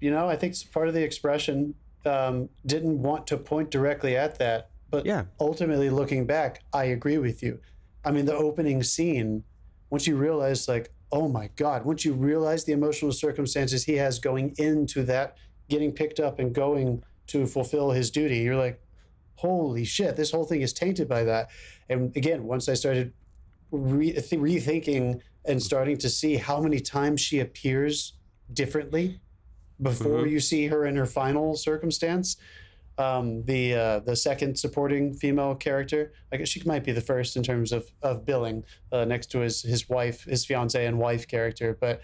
you 0.00 0.10
know, 0.10 0.28
I 0.28 0.34
think 0.36 0.50
it's 0.50 0.64
part 0.64 0.88
of 0.88 0.92
the 0.94 1.02
expression. 1.02 1.74
Um, 2.04 2.48
didn't 2.66 3.00
want 3.00 3.26
to 3.28 3.36
point 3.36 3.70
directly 3.70 4.16
at 4.16 4.38
that, 4.40 4.70
but 4.90 5.06
Yeah. 5.06 5.24
ultimately 5.40 5.90
looking 5.90 6.26
back, 6.26 6.62
I 6.72 6.84
agree 6.84 7.18
with 7.18 7.42
you. 7.42 7.60
I 8.04 8.10
mean, 8.12 8.26
the 8.26 8.36
opening 8.36 8.82
scene, 8.82 9.44
once 9.90 10.06
you 10.06 10.16
realize, 10.16 10.68
like, 10.68 10.92
oh 11.12 11.28
my 11.28 11.50
God, 11.56 11.84
once 11.84 12.04
you 12.04 12.12
realize 12.12 12.64
the 12.64 12.72
emotional 12.72 13.12
circumstances 13.12 13.84
he 13.84 13.94
has 13.94 14.18
going 14.18 14.54
into 14.58 15.02
that, 15.04 15.36
getting 15.68 15.92
picked 15.92 16.20
up 16.20 16.38
and 16.38 16.54
going 16.54 17.02
to 17.28 17.46
fulfill 17.46 17.90
his 17.90 18.10
duty, 18.10 18.38
you're 18.38 18.56
like, 18.56 18.80
holy 19.36 19.84
shit, 19.84 20.16
this 20.16 20.30
whole 20.30 20.44
thing 20.44 20.62
is 20.62 20.72
tainted 20.72 21.08
by 21.08 21.24
that. 21.24 21.50
And 21.88 22.16
again, 22.16 22.44
once 22.44 22.68
I 22.68 22.74
started 22.74 23.12
re- 23.70 24.12
th- 24.12 24.40
rethinking 24.40 25.20
and 25.44 25.62
starting 25.62 25.96
to 25.98 26.08
see 26.08 26.36
how 26.36 26.60
many 26.60 26.80
times 26.80 27.20
she 27.20 27.40
appears 27.40 28.14
differently 28.52 29.20
before 29.80 30.20
mm-hmm. 30.20 30.30
you 30.30 30.40
see 30.40 30.66
her 30.68 30.86
in 30.86 30.96
her 30.96 31.06
final 31.06 31.56
circumstance. 31.56 32.36
Um, 32.98 33.44
the 33.44 33.74
uh, 33.74 33.98
the 34.00 34.16
second 34.16 34.58
supporting 34.58 35.12
female 35.12 35.54
character, 35.54 36.12
I 36.32 36.38
guess 36.38 36.48
she 36.48 36.62
might 36.64 36.82
be 36.82 36.92
the 36.92 37.00
first 37.00 37.36
in 37.36 37.42
terms 37.42 37.72
of 37.72 37.90
of 38.02 38.24
billing, 38.24 38.64
uh, 38.90 39.04
next 39.04 39.30
to 39.32 39.40
his 39.40 39.62
his 39.62 39.88
wife, 39.88 40.24
his 40.24 40.46
fiance 40.46 40.84
and 40.84 40.98
wife 40.98 41.28
character. 41.28 41.76
But 41.78 42.00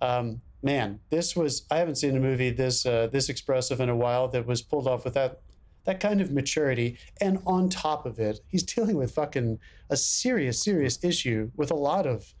um, 0.00 0.40
man, 0.62 1.00
this 1.10 1.34
was 1.34 1.66
I 1.70 1.78
haven't 1.78 1.96
seen 1.96 2.16
a 2.16 2.20
movie 2.20 2.50
this 2.50 2.86
uh, 2.86 3.08
this 3.10 3.28
expressive 3.28 3.80
in 3.80 3.88
a 3.88 3.96
while 3.96 4.28
that 4.28 4.46
was 4.46 4.62
pulled 4.62 4.86
off 4.86 5.04
with 5.04 5.14
that 5.14 5.40
that 5.84 6.00
kind 6.00 6.20
of 6.20 6.30
maturity. 6.30 6.98
And 7.20 7.40
on 7.46 7.68
top 7.68 8.06
of 8.06 8.18
it, 8.18 8.40
he's 8.46 8.62
dealing 8.62 8.96
with 8.96 9.12
fucking 9.12 9.58
a 9.90 9.96
serious 9.96 10.62
serious 10.62 11.02
issue 11.02 11.50
with 11.56 11.70
a 11.70 11.76
lot 11.76 12.06
of 12.06 12.34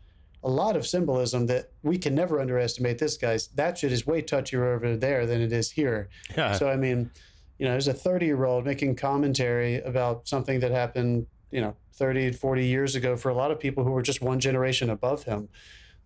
a 0.44 0.48
lot 0.48 0.76
of 0.76 0.86
symbolism 0.86 1.46
that 1.46 1.72
we 1.82 1.98
can 1.98 2.14
never 2.14 2.40
underestimate. 2.40 2.98
This 2.98 3.16
guy's 3.16 3.48
that 3.48 3.78
shit 3.78 3.92
is 3.92 4.06
way 4.06 4.22
touchier 4.22 4.74
over 4.74 4.96
there 4.96 5.26
than 5.26 5.40
it 5.40 5.52
is 5.52 5.72
here. 5.72 6.08
Yeah. 6.36 6.52
So 6.52 6.68
I 6.68 6.76
mean, 6.76 7.10
you 7.58 7.66
know, 7.66 7.72
there's 7.72 7.88
a 7.88 7.94
30 7.94 8.26
year 8.26 8.44
old 8.44 8.64
making 8.64 8.96
commentary 8.96 9.80
about 9.80 10.28
something 10.28 10.60
that 10.60 10.70
happened, 10.70 11.26
you 11.50 11.60
know, 11.60 11.76
30, 11.94 12.32
40 12.32 12.66
years 12.66 12.94
ago 12.94 13.16
for 13.16 13.28
a 13.28 13.34
lot 13.34 13.50
of 13.50 13.58
people 13.58 13.84
who 13.84 13.90
were 13.90 14.02
just 14.02 14.22
one 14.22 14.38
generation 14.38 14.90
above 14.90 15.24
him. 15.24 15.48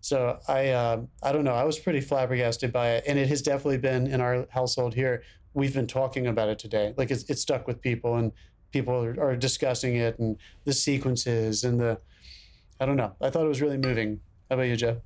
So 0.01 0.39
I, 0.47 0.69
uh, 0.69 1.01
I 1.21 1.31
don't 1.31 1.45
know. 1.45 1.53
I 1.53 1.63
was 1.63 1.79
pretty 1.79 2.01
flabbergasted 2.01 2.73
by 2.73 2.95
it, 2.95 3.05
and 3.07 3.17
it 3.17 3.29
has 3.29 3.41
definitely 3.41 3.77
been 3.77 4.07
in 4.07 4.19
our 4.19 4.47
household 4.49 4.95
here. 4.95 5.23
We've 5.53 5.73
been 5.73 5.87
talking 5.87 6.27
about 6.27 6.49
it 6.49 6.59
today. 6.59 6.93
Like 6.97 7.09
it's, 7.09 7.23
it's 7.29 7.41
stuck 7.41 7.67
with 7.67 7.79
people, 7.79 8.15
and 8.15 8.33
people 8.71 9.01
are, 9.01 9.17
are 9.21 9.35
discussing 9.37 9.95
it, 9.95 10.19
and 10.19 10.37
the 10.65 10.73
sequences, 10.73 11.63
and 11.63 11.79
the. 11.79 11.99
I 12.81 12.85
don't 12.85 12.97
know. 12.97 13.15
I 13.21 13.29
thought 13.29 13.45
it 13.45 13.47
was 13.47 13.61
really 13.61 13.77
moving. 13.77 14.19
How 14.49 14.55
about 14.55 14.63
you, 14.63 14.75
Jeff? 14.75 14.97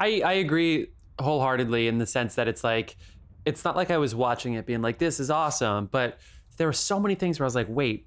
I, 0.00 0.20
I 0.24 0.32
agree 0.32 0.88
wholeheartedly 1.20 1.86
in 1.86 1.98
the 1.98 2.06
sense 2.06 2.34
that 2.34 2.48
it's 2.48 2.64
like 2.64 2.96
it's 3.44 3.64
not 3.64 3.76
like 3.76 3.90
I 3.90 3.98
was 3.98 4.14
watching 4.14 4.54
it 4.54 4.66
being 4.66 4.82
like 4.82 4.98
this 4.98 5.20
is 5.20 5.30
awesome, 5.30 5.86
but 5.86 6.18
there 6.56 6.66
were 6.66 6.72
so 6.72 7.00
many 7.00 7.14
things 7.14 7.38
where 7.38 7.44
I 7.44 7.48
was 7.48 7.54
like, 7.54 7.68
wait, 7.68 8.06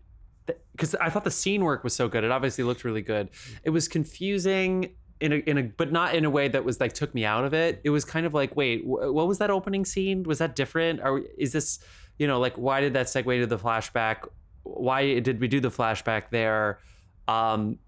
because 0.71 0.95
I 0.95 1.09
thought 1.09 1.23
the 1.23 1.31
scene 1.31 1.63
work 1.63 1.83
was 1.83 1.95
so 1.95 2.07
good. 2.07 2.23
It 2.23 2.31
obviously 2.31 2.63
looked 2.63 2.83
really 2.83 3.01
good. 3.01 3.29
It 3.63 3.69
was 3.69 3.87
confusing 3.87 4.95
in 5.19 5.31
a 5.31 5.35
in 5.37 5.57
a 5.57 5.63
but 5.63 5.91
not 5.91 6.15
in 6.15 6.25
a 6.25 6.29
way 6.29 6.47
that 6.49 6.65
was 6.65 6.79
like 6.79 6.93
took 6.93 7.13
me 7.15 7.25
out 7.25 7.45
of 7.45 7.53
it. 7.53 7.81
It 7.83 7.89
was 7.89 8.05
kind 8.05 8.25
of 8.25 8.33
like, 8.33 8.55
wait, 8.55 8.81
wh- 8.81 9.13
what 9.13 9.27
was 9.27 9.37
that 9.39 9.49
opening 9.49 9.85
scene? 9.85 10.23
Was 10.23 10.39
that 10.39 10.55
different? 10.55 10.99
Or 11.01 11.21
is 11.37 11.53
this, 11.53 11.79
you 12.17 12.27
know, 12.27 12.39
like 12.39 12.57
why 12.57 12.81
did 12.81 12.93
that 12.93 13.07
segue 13.07 13.39
to 13.39 13.47
the 13.47 13.57
flashback? 13.57 14.27
Why 14.63 15.19
did 15.19 15.39
we 15.39 15.47
do 15.47 15.59
the 15.59 15.71
flashback 15.71 16.29
there? 16.29 16.79
Um, 17.27 17.79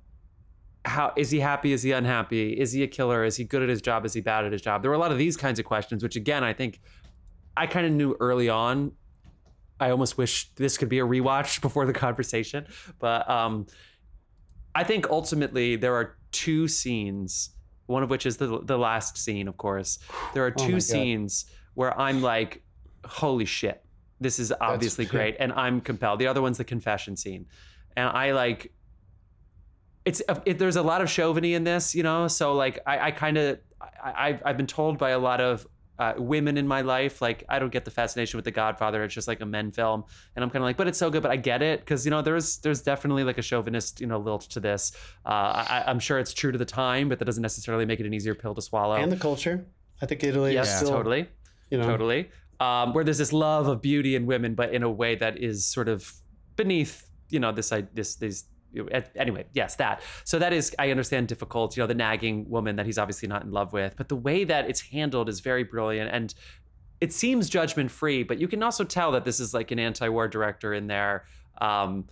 how 0.86 1.14
is 1.18 1.32
he 1.32 1.40
happy? 1.40 1.74
Is 1.74 1.84
he 1.84 1.92
unhappy? 1.92 2.54
Is 2.54 2.72
he 2.72 2.84
a 2.84 2.88
killer? 2.88 3.24
Is 3.24 3.36
he 3.36 3.44
good 3.44 3.64
at 3.64 3.70
his 3.70 3.82
job? 3.82 4.06
Is 4.06 4.14
he 4.14 4.22
bad 4.22 4.46
at 4.46 4.52
his 4.52 4.62
job? 4.62 4.82
There 4.82 4.92
were 4.92 4.96
a 4.96 5.00
lot 5.00 5.12
of 5.12 5.18
these 5.18 5.36
kinds 5.36 5.60
of 5.60 5.66
questions, 5.66 6.04
which 6.04 6.16
again, 6.16 6.44
I 6.44 6.54
think 6.54 6.80
I 7.58 7.68
kind 7.68 7.86
of 7.86 7.92
knew 7.94 8.16
early 8.20 8.50
on. 8.50 8.92
I 9.80 9.90
almost 9.90 10.18
wish 10.18 10.54
this 10.56 10.78
could 10.78 10.90
be 10.90 11.00
a 11.00 11.06
rewatch 11.06 11.62
before 11.68 11.86
the 11.86 11.94
conversation, 11.94 12.66
but 13.00 13.30
um, 13.30 13.68
I 14.74 14.84
think 14.84 15.10
ultimately 15.10 15.76
there 15.76 15.96
are 15.96 16.18
two 16.32 16.68
scenes. 16.68 17.52
One 17.88 18.02
of 18.02 18.10
which 18.10 18.26
is 18.26 18.38
the 18.38 18.62
the 18.64 18.78
last 18.78 19.18
scene, 19.18 19.48
of 19.48 19.58
course. 19.58 20.00
There 20.34 20.44
are 20.46 20.54
Oh 20.58 20.66
two 20.68 20.80
scenes 20.80 21.46
where 21.76 21.98
I'm 22.00 22.22
like, 22.22 22.64
"Holy 23.06 23.46
shit, 23.46 23.84
this 24.20 24.40
is 24.40 24.52
obviously 24.60 25.06
great," 25.06 25.36
and 25.40 25.54
I'm 25.54 25.82
compelled. 25.82 26.20
The 26.20 26.28
other 26.28 26.42
one's 26.42 26.58
the 26.58 26.64
confession 26.64 27.16
scene, 27.16 27.46
and 27.96 28.10
I 28.10 28.32
like 28.32 28.72
it's 30.04 30.22
it, 30.46 30.58
there's 30.58 30.76
a 30.76 30.82
lot 30.84 31.02
of 31.02 31.08
chauviny 31.10 31.54
in 31.54 31.64
this, 31.64 31.94
you 31.96 32.02
know. 32.04 32.28
So 32.28 32.54
like 32.54 32.80
I, 32.88 33.08
I 33.08 33.12
kind 33.12 33.38
of 33.38 33.60
I 33.82 34.30
I've- 34.30 34.42
I've 34.46 34.58
been 34.58 34.68
told 34.68 34.98
by 34.98 35.12
a 35.12 35.20
lot 35.20 35.42
of 35.42 35.68
uh, 35.98 36.14
women 36.18 36.58
in 36.58 36.68
my 36.68 36.82
life 36.82 37.22
like 37.22 37.44
I 37.48 37.60
don't 37.60 37.72
get 37.72 37.86
the 37.86 37.92
fascination 37.92 38.38
with 38.38 38.46
The 38.46 38.52
Godfather. 38.52 39.04
It's 39.04 39.14
just 39.14 39.28
like 39.28 39.42
a 39.42 39.46
men 39.46 39.72
film, 39.72 40.04
and 40.36 40.44
I'm 40.44 40.50
kind 40.50 40.64
of 40.64 40.68
like, 40.68 40.78
but 40.78 40.88
it's 40.88 40.98
so 40.98 41.10
good. 41.10 41.22
But 41.22 41.32
I 41.32 41.38
get 41.38 41.62
it 41.62 41.80
because 41.80 42.06
you 42.06 42.12
know 42.12 42.22
there's 42.22 42.58
there's 42.58 42.82
definitely 42.82 43.24
like 43.24 43.38
a 43.38 43.42
chauvinist 43.42 44.02
you 44.02 44.08
know 44.08 44.20
lilt 44.20 44.42
to 44.42 44.60
this. 44.60 44.92
Uh, 45.26 45.30
I, 45.68 45.84
I'm 45.88 46.00
sure 46.00 46.20
it's 46.20 46.34
true 46.34 46.52
to 46.52 46.58
the 46.58 46.66
time, 46.66 47.10
but 47.10 47.20
that 47.20 47.26
doesn't 47.26 47.42
necessarily 47.42 47.86
make 47.86 48.00
it 48.00 48.06
an 48.06 48.14
easier 48.14 48.36
pill 48.36 48.56
to 48.56 48.62
swallow. 48.62 48.96
And 48.96 49.12
the 49.12 49.18
culture. 49.18 49.66
I 50.02 50.06
think 50.06 50.24
Italy 50.24 50.54
yes, 50.54 50.68
is 50.68 50.76
still 50.78 50.90
totally 50.90 51.30
You 51.70 51.78
know, 51.78 51.88
totally. 51.88 52.30
Um, 52.60 52.94
where 52.94 53.04
there's 53.04 53.18
this 53.18 53.34
love 53.34 53.68
of 53.68 53.82
beauty 53.82 54.16
in 54.16 54.26
women, 54.26 54.56
but 54.56 54.74
in 54.74 54.84
a 54.84 54.90
way 54.90 55.16
that 55.16 55.38
is 55.38 55.66
sort 55.66 55.88
of 55.88 56.14
beneath, 56.56 57.10
you 57.30 57.40
know, 57.40 57.52
this 57.52 57.72
I 57.72 57.82
this 57.94 58.16
these. 58.16 58.46
Anyway, 59.16 59.46
yes, 59.54 59.76
that. 59.76 60.02
So 60.24 60.40
that 60.40 60.54
is, 60.54 60.76
I 60.78 60.92
understand, 60.92 61.28
difficult. 61.28 61.76
You 61.78 61.84
know, 61.84 61.88
the 61.88 61.94
nagging 61.96 62.50
woman 62.50 62.76
that 62.76 62.86
he's 62.86 62.98
obviously 62.98 63.28
not 63.28 63.44
in 63.44 63.52
love 63.52 63.74
with, 63.74 63.96
but 63.98 64.10
the 64.10 64.16
way 64.16 64.44
that 64.44 64.70
it's 64.70 64.82
handled 64.82 65.30
is 65.30 65.40
very 65.40 65.64
brilliant, 65.64 66.12
and 66.12 66.34
it 67.02 67.14
seems 67.14 67.50
judgment 67.50 67.92
free. 67.92 68.24
But 68.24 68.40
you 68.40 68.48
can 68.48 68.64
also 68.64 68.84
tell 68.84 69.12
that 69.14 69.26
this 69.26 69.40
is 69.40 69.54
like 69.54 69.72
an 69.72 69.80
anti-war 69.80 70.28
director 70.28 70.74
in 70.74 70.88
there. 70.88 71.26
Um, 71.60 72.06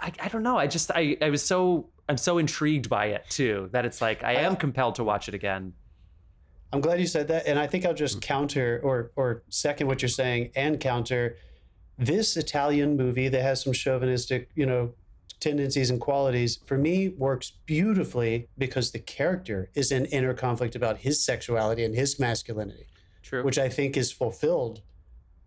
I, 0.00 0.12
I 0.20 0.28
don't 0.28 0.42
know. 0.42 0.58
I 0.58 0.66
just 0.66 0.90
I 0.94 1.16
I 1.20 1.30
was 1.30 1.42
so 1.42 1.88
I'm 2.08 2.16
so 2.18 2.38
intrigued 2.38 2.88
by 2.88 3.06
it 3.06 3.24
too 3.28 3.68
that 3.72 3.84
it's 3.84 4.00
like 4.00 4.22
I 4.22 4.34
am 4.34 4.56
compelled 4.56 4.96
to 4.96 5.04
watch 5.04 5.28
it 5.28 5.34
again. 5.34 5.72
I'm 6.72 6.80
glad 6.80 7.00
you 7.00 7.06
said 7.06 7.28
that, 7.28 7.46
and 7.46 7.58
I 7.58 7.66
think 7.66 7.86
I'll 7.86 7.94
just 7.94 8.20
counter 8.20 8.80
or 8.82 9.12
or 9.16 9.42
second 9.48 9.86
what 9.86 10.02
you're 10.02 10.08
saying 10.08 10.50
and 10.54 10.78
counter 10.78 11.36
this 11.98 12.36
Italian 12.36 12.96
movie 12.96 13.28
that 13.28 13.40
has 13.40 13.62
some 13.62 13.72
chauvinistic, 13.72 14.50
you 14.54 14.66
know, 14.66 14.92
tendencies 15.40 15.90
and 15.90 16.00
qualities. 16.00 16.58
For 16.66 16.78
me, 16.78 17.08
works 17.08 17.52
beautifully 17.66 18.48
because 18.56 18.92
the 18.92 18.98
character 18.98 19.70
is 19.74 19.92
in 19.92 20.06
inner 20.06 20.34
conflict 20.34 20.74
about 20.74 20.98
his 20.98 21.24
sexuality 21.24 21.84
and 21.84 21.94
his 21.94 22.18
masculinity, 22.18 22.86
True. 23.22 23.42
which 23.42 23.58
I 23.58 23.68
think 23.68 23.96
is 23.96 24.12
fulfilled 24.12 24.82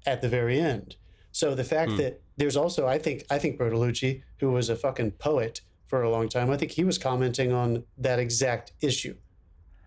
at 0.06 0.22
the 0.22 0.30
very 0.30 0.60
end. 0.60 0.96
So 1.32 1.56
the 1.56 1.64
fact 1.64 1.92
hmm. 1.92 1.98
that 1.98 2.22
there's 2.38 2.58
also, 2.58 2.88
I 2.88 2.98
think, 2.98 3.26
I 3.30 3.40
think 3.40 3.60
Bertolucci, 3.60 4.24
who 4.40 4.52
was 4.52 4.70
a 4.70 4.76
fucking 4.76 5.12
poet 5.12 5.62
for 5.86 6.04
a 6.04 6.10
long 6.10 6.30
time, 6.30 6.50
I 6.50 6.58
think 6.58 6.72
he 6.72 6.84
was 6.84 6.98
commenting 6.98 7.52
on 7.52 7.84
that 7.98 8.20
exact 8.20 8.74
issue 8.82 9.16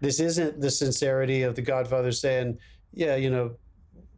this 0.03 0.19
isn't 0.19 0.61
the 0.61 0.71
sincerity 0.71 1.43
of 1.43 1.55
the 1.55 1.63
godfather 1.63 2.13
saying 2.13 2.59
yeah 2.93 3.17
you 3.17 3.31
know 3.31 3.53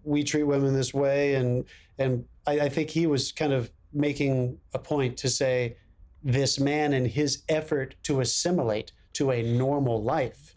we 0.03 0.25
treat 0.25 0.43
women 0.43 0.75
this 0.75 0.93
way 0.93 1.35
and 1.35 1.65
and 1.99 2.25
I, 2.47 2.61
I 2.61 2.69
think 2.69 2.91
he 2.91 3.07
was 3.07 3.31
kind 3.31 3.53
of 3.53 3.71
making 3.95 4.59
a 4.75 4.79
point 4.79 5.17
to 5.19 5.29
say 5.31 5.77
this 6.23 6.59
man 6.59 6.93
and 6.93 7.07
his 7.07 7.43
effort 7.49 7.95
to 8.03 8.21
assimilate 8.21 8.93
to 9.15 9.31
a 9.31 9.43
normal 9.43 10.03
life 10.03 10.57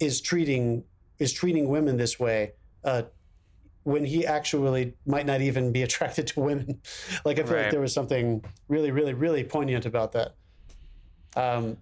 is 0.00 0.20
treating 0.20 0.84
is 1.18 1.32
treating 1.32 1.68
women 1.68 1.96
this 1.96 2.18
way 2.18 2.52
uh, 2.84 3.02
when 3.82 4.04
he 4.04 4.24
actually 4.24 4.94
might 5.04 5.26
not 5.26 5.40
even 5.40 5.72
be 5.72 5.82
attracted 5.88 6.26
to 6.28 6.40
women 6.40 6.80
like 7.24 7.38
i 7.38 7.42
feel 7.42 7.54
Right. 7.54 7.62
like 7.62 7.70
there 7.72 7.80
was 7.80 7.92
something 7.92 8.42
really 8.68 8.90
really 8.90 9.14
really 9.14 9.44
poignant 9.44 9.84
about 9.86 10.12
that 10.12 10.34
um, 11.36 11.76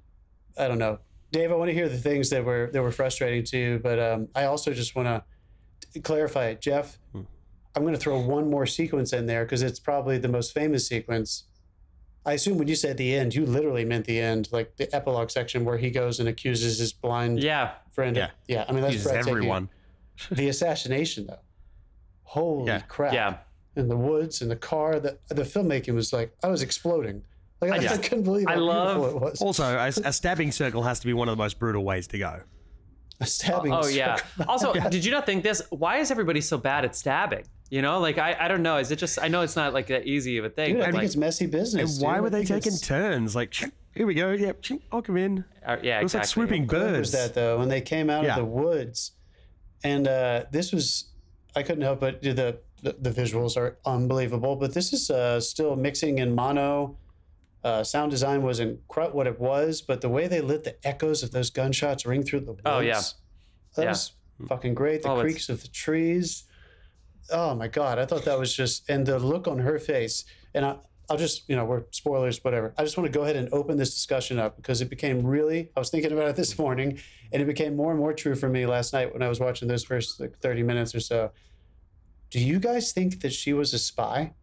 i 0.58 0.66
don't 0.68 0.78
know 0.78 0.98
Dave, 1.32 1.50
I 1.50 1.56
want 1.56 1.68
to 1.68 1.74
hear 1.74 1.88
the 1.88 1.98
things 1.98 2.30
that 2.30 2.44
were 2.44 2.70
that 2.72 2.80
were 2.80 2.92
frustrating 2.92 3.42
to 3.46 3.58
you, 3.58 3.80
but 3.82 3.98
um, 3.98 4.28
I 4.34 4.44
also 4.44 4.72
just 4.72 4.94
want 4.94 5.24
to 5.92 6.00
clarify, 6.00 6.54
Jeff. 6.54 6.98
I'm 7.76 7.82
going 7.82 7.94
to 7.94 8.00
throw 8.00 8.18
one 8.18 8.48
more 8.50 8.66
sequence 8.66 9.12
in 9.12 9.26
there 9.26 9.44
because 9.44 9.62
it's 9.62 9.78
probably 9.78 10.16
the 10.18 10.28
most 10.28 10.52
famous 10.54 10.88
sequence. 10.88 11.44
I 12.24 12.32
assume 12.32 12.58
when 12.58 12.66
you 12.68 12.74
said 12.74 12.96
the 12.96 13.14
end, 13.14 13.34
you 13.34 13.44
literally 13.46 13.84
meant 13.84 14.06
the 14.06 14.18
end, 14.18 14.48
like 14.50 14.76
the 14.78 14.92
epilogue 14.96 15.30
section 15.30 15.64
where 15.64 15.76
he 15.76 15.90
goes 15.90 16.18
and 16.18 16.28
accuses 16.28 16.78
his 16.78 16.92
blind 16.92 17.40
Yeah. 17.40 17.72
friend. 17.92 18.16
Yeah. 18.16 18.30
yeah. 18.48 18.64
I 18.68 18.72
mean 18.72 18.80
that's 18.82 18.94
Uses 18.94 19.12
everyone. 19.12 19.68
The 20.30 20.48
assassination, 20.48 21.26
though, 21.26 21.38
holy 22.22 22.66
Yeah. 22.68 22.80
crap! 22.80 23.12
Yeah. 23.12 23.36
in 23.76 23.88
the 23.88 23.96
woods, 23.96 24.40
in 24.40 24.48
the 24.48 24.56
car, 24.56 24.98
the 24.98 25.18
the 25.28 25.42
filmmaking 25.42 25.94
was 25.94 26.10
like 26.12 26.34
I 26.42 26.48
was 26.48 26.62
exploding. 26.62 27.22
Like 27.60 27.72
I, 27.72 27.76
Yeah. 27.76 27.88
just 27.90 28.02
couldn't 28.08 28.24
believe 28.24 28.46
how 28.48 28.54
I 28.54 28.56
love- 28.56 28.96
beautiful 28.96 29.18
it 29.18 29.30
was. 29.30 29.42
Also, 29.42 29.64
a, 29.64 29.88
a 30.08 30.12
stabbing 30.20 30.50
circle 30.50 30.82
has 30.82 30.98
to 31.00 31.06
be 31.06 31.12
one 31.12 31.28
of 31.28 31.36
the 31.36 31.42
most 31.42 31.58
brutal 31.58 31.84
ways 31.84 32.06
to 32.08 32.18
go. 32.18 32.40
A 33.20 33.26
stabbing. 33.26 33.72
Oh 33.72 33.86
yeah. 33.86 34.16
circle. 34.16 34.44
Also, 34.48 34.72
did 34.88 35.04
you 35.04 35.10
not 35.12 35.26
think 35.26 35.44
this? 35.44 35.60
Why 35.70 35.98
is 35.98 36.10
everybody 36.10 36.40
so 36.40 36.56
bad 36.58 36.84
at 36.86 36.96
stabbing? 36.96 37.44
You 37.68 37.82
know, 37.82 37.98
like 37.98 38.16
I, 38.18 38.36
I 38.38 38.48
don't 38.48 38.62
know. 38.62 38.76
Is 38.76 38.90
it 38.92 38.96
just? 38.96 39.18
I 39.20 39.26
know 39.28 39.40
it's 39.42 39.56
not 39.56 39.74
like 39.74 39.88
that 39.88 40.06
easy 40.06 40.38
of 40.38 40.44
a 40.44 40.50
thing. 40.50 40.74
Dude, 40.74 40.82
I 40.82 40.86
think 40.86 40.94
like, 40.96 41.04
it's 41.06 41.16
messy 41.16 41.46
business. 41.46 41.96
And 41.98 42.06
why 42.06 42.20
were 42.20 42.30
they 42.30 42.44
taking 42.44 42.72
it's- 42.74 42.80
turns? 42.80 43.34
Like, 43.34 43.54
here 43.94 44.06
we 44.06 44.14
go. 44.14 44.30
Yep, 44.32 44.64
I'll 44.92 45.02
come 45.02 45.16
in. 45.16 45.44
uh, 45.64 45.76
yeah, 45.82 45.98
It 45.98 46.04
was 46.04 46.14
exactly. 46.14 46.18
like 46.18 46.48
swooping 46.48 46.62
What 46.62 46.70
birds. 46.70 46.98
was 46.98 47.12
that 47.12 47.34
though? 47.34 47.58
When 47.58 47.68
they 47.68 47.80
came 47.80 48.08
out 48.08 48.22
Yeah. 48.24 48.30
of 48.32 48.36
the 48.36 48.44
woods, 48.44 49.12
and 49.82 50.06
uh, 50.06 50.44
this 50.52 50.70
was, 50.72 51.06
I 51.56 51.62
couldn't 51.64 51.82
help 51.82 52.00
but 52.00 52.22
the, 52.22 52.32
the 52.82 52.92
the 53.00 53.10
visuals 53.10 53.56
are 53.56 53.78
unbelievable. 53.84 54.54
But 54.54 54.72
this 54.74 54.92
is 54.92 55.10
uh, 55.10 55.40
still 55.40 55.74
mixing 55.74 56.18
in 56.18 56.34
mono. 56.36 56.96
Uh, 57.64 57.82
sound 57.82 58.12
design 58.12 58.42
wasn't 58.42 58.86
quite 58.86 59.12
what 59.12 59.26
it 59.26 59.40
was, 59.40 59.82
but 59.82 60.00
the 60.02 60.08
way 60.08 60.28
they 60.28 60.40
lit 60.40 60.62
the 60.62 60.76
echoes 60.86 61.24
of 61.24 61.32
those 61.32 61.50
gunshots 61.50 62.06
ring 62.06 62.22
through 62.22 62.40
the 62.40 62.52
woods. 62.52 62.62
Oh, 62.64 62.78
yeah. 62.78 63.00
that 63.74 63.82
Yeah. 63.82 63.88
was 63.88 64.12
fucking 64.46 64.74
great. 64.74 65.02
The 65.02 65.08
Oh, 65.10 65.20
creaks 65.20 65.48
of 65.48 65.62
the 65.62 65.68
trees. 65.68 66.44
Oh 67.30 67.54
my 67.54 67.68
god, 67.68 67.98
I 67.98 68.06
thought 68.06 68.24
that 68.24 68.38
was 68.38 68.54
just 68.54 68.88
and 68.88 69.06
the 69.06 69.18
look 69.18 69.48
on 69.48 69.58
her 69.60 69.78
face. 69.78 70.24
And 70.54 70.64
I, 70.64 70.76
I'll 71.08 71.16
just 71.16 71.48
you 71.48 71.56
know 71.56 71.64
we're 71.64 71.84
spoilers, 71.90 72.42
whatever. 72.42 72.74
I 72.78 72.84
just 72.84 72.96
want 72.96 73.12
to 73.12 73.16
go 73.16 73.24
ahead 73.24 73.36
and 73.36 73.48
open 73.52 73.76
this 73.76 73.94
discussion 73.94 74.38
up 74.38 74.56
because 74.56 74.80
it 74.80 74.90
became 74.90 75.26
really. 75.26 75.70
I 75.76 75.80
was 75.80 75.90
thinking 75.90 76.12
about 76.12 76.28
it 76.28 76.36
this 76.42 76.58
morning, 76.58 76.98
and 77.32 77.42
it 77.42 77.46
became 77.46 77.76
more 77.76 77.90
and 77.90 78.00
more 78.00 78.12
true 78.12 78.34
for 78.34 78.48
me 78.48 78.66
last 78.66 78.92
night 78.92 79.12
when 79.12 79.22
I 79.22 79.28
was 79.28 79.40
watching 79.40 79.68
those 79.68 79.84
first 79.84 80.20
like, 80.20 80.38
thirty 80.38 80.62
minutes 80.62 80.94
or 80.94 81.00
so. 81.00 81.30
Do 82.30 82.40
you 82.40 82.58
guys 82.58 82.92
think 82.92 83.20
that 83.20 83.32
she 83.32 83.52
was 83.52 83.72
a 83.72 83.78
spy? 83.78 84.34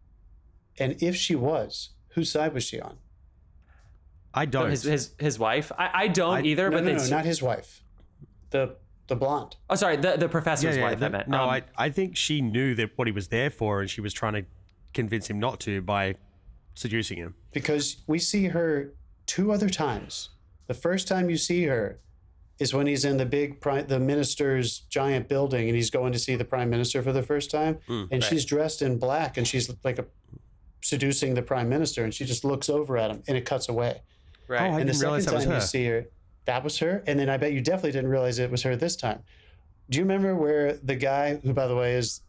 And 0.78 1.00
if 1.02 1.14
she 1.14 1.34
was, 1.34 1.90
whose 2.14 2.30
side 2.30 2.54
was 2.54 2.64
she 2.64 2.80
on? 2.80 2.96
I 4.32 4.46
don't. 4.46 4.70
his, 4.70 4.82
his 4.82 5.10
his 5.18 5.38
wife. 5.38 5.70
I, 5.78 5.90
I 5.94 6.08
don't 6.08 6.38
I- 6.38 6.42
either. 6.42 6.70
No, 6.70 6.78
but 6.78 6.84
no, 6.84 6.96
no, 6.96 7.06
not 7.06 7.24
his 7.24 7.40
wife. 7.40 7.82
The 8.50 8.76
the 9.06 9.16
blonde. 9.16 9.56
oh, 9.70 9.74
sorry. 9.74 9.96
The 9.96 10.16
the 10.16 10.28
professor's 10.28 10.76
yeah, 10.76 10.82
yeah, 10.82 10.88
wife. 10.88 10.92
I 10.96 11.00
that- 11.00 11.12
meant. 11.12 11.28
No, 11.28 11.42
Um, 11.44 11.50
I, 11.50 11.62
I 11.76 11.90
think 11.90 12.16
she 12.16 12.40
knew 12.40 12.74
that 12.76 12.90
what 12.96 13.06
he 13.06 13.12
was 13.12 13.28
there 13.28 13.50
for, 13.50 13.80
and 13.80 13.90
she 13.90 14.00
was 14.00 14.12
trying 14.12 14.34
to 14.34 14.44
convince 14.92 15.28
him 15.28 15.38
not 15.38 15.60
to 15.60 15.82
by 15.82 16.14
seducing 16.74 17.18
him. 17.18 17.34
because 17.52 17.98
we 18.06 18.18
see 18.18 18.46
her 18.48 18.92
two 19.26 19.52
other 19.52 19.68
times. 19.68 20.30
The 20.66 20.74
first 20.74 21.06
time 21.08 21.28
you 21.30 21.36
see 21.36 21.64
her 21.64 22.00
is 22.58 22.72
when 22.72 22.86
he's 22.86 23.04
in 23.04 23.16
the 23.16 23.26
big 23.26 23.60
prime, 23.60 23.86
the 23.88 23.98
minister's 24.00 24.80
giant 24.88 25.28
building, 25.28 25.68
and 25.68 25.76
he's 25.76 25.90
going 25.90 26.12
to 26.12 26.18
see 26.18 26.36
the 26.36 26.44
prime 26.44 26.70
minister 26.70 27.02
for 27.02 27.12
the 27.12 27.22
first 27.22 27.50
time, 27.50 27.78
Mm, 27.88 28.08
and 28.12 28.22
she's 28.24 28.44
dressed 28.44 28.80
in 28.82 28.98
black, 28.98 29.36
and 29.36 29.46
she's 29.46 29.70
like 29.84 29.98
a 29.98 30.06
seducing 30.82 31.34
the 31.34 31.42
prime 31.42 31.68
minister, 31.68 32.04
and 32.04 32.14
she 32.14 32.24
just 32.24 32.44
looks 32.44 32.68
over 32.68 32.96
at 32.98 33.10
him, 33.10 33.22
and 33.26 33.36
it 33.36 33.44
cuts 33.44 33.68
away. 33.68 34.02
right. 34.48 34.60
Oh, 34.60 34.64
I 34.64 34.80
and 34.80 34.88
the 34.88 34.92
didn't 34.92 35.00
realize 35.02 35.24
second 35.24 35.34
that 35.34 35.36
was 35.38 35.44
time 35.46 35.54
you 35.54 35.60
see 35.60 35.86
her, 35.86 36.06
that 36.46 36.62
was 36.64 36.78
her, 36.78 37.02
and 37.06 37.18
then 37.18 37.28
I 37.28 37.36
bet 37.36 37.52
you 37.52 37.60
definitely 37.60 37.92
didn't 37.92 38.10
realize 38.10 38.38
it 38.38 38.50
was 38.50 38.62
her 38.62 38.76
this 38.76 38.96
time. 38.96 39.22
Do 39.90 39.98
you 39.98 40.04
remember 40.04 40.34
where 40.34 40.74
the 40.74 40.94
guy, 40.96 41.36
who 41.36 41.52
by 41.52 41.66
the 41.66 41.76
way 41.76 41.94
is 41.94 42.20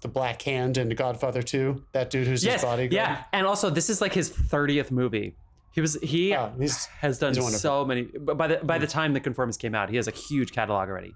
the 0.00 0.08
Black 0.08 0.42
Hand 0.42 0.78
in 0.78 0.88
Godfather 0.90 1.42
Two, 1.42 1.84
that 1.92 2.10
dude 2.10 2.26
who's 2.26 2.44
yes. 2.44 2.54
his 2.54 2.62
bodyguard? 2.64 2.92
Yeah. 2.92 3.24
And 3.32 3.46
also, 3.46 3.70
this 3.70 3.88
is 3.90 4.00
like 4.00 4.12
his 4.14 4.28
thirtieth 4.28 4.90
movie. 4.90 5.36
He 5.74 5.80
was 5.80 5.94
he 6.02 6.34
Oh, 6.34 6.52
has 7.00 7.18
done 7.18 7.34
so 7.34 7.84
many. 7.84 8.02
But 8.02 8.36
by 8.36 8.46
the 8.46 8.56
by 8.62 8.78
the 8.78 8.86
mm. 8.86 8.90
time 8.90 9.12
the 9.14 9.20
Conformist 9.20 9.60
came 9.60 9.74
out, 9.74 9.88
he 9.90 9.96
has 9.96 10.08
a 10.08 10.10
huge 10.10 10.52
catalog 10.52 10.88
already. 10.88 11.14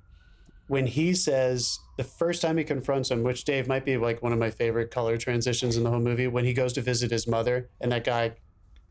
when 0.69 0.87
he 0.87 1.15
says 1.15 1.79
the 1.97 2.05
first 2.05 2.43
time 2.43 2.57
he 2.57 2.65
confronts 2.65 3.11
him, 3.11 3.23
which 3.23 3.45
Dave 3.45 3.69
might 3.69 3.85
be 3.85 3.97
like 3.97 4.23
one 4.23 4.33
of 4.33 4.39
my 4.39 4.51
favorite 4.51 4.91
color 4.91 5.17
transitions 5.17 5.77
in 5.77 5.85
the 5.85 5.91
whole 5.91 6.01
movie, 6.01 6.27
when 6.27 6.45
he 6.45 6.53
goes 6.53 6.73
to 6.73 6.81
visit 6.81 7.11
his 7.11 7.27
mother 7.27 7.69
and 7.81 7.93
that 7.93 8.05
guy 8.05 8.33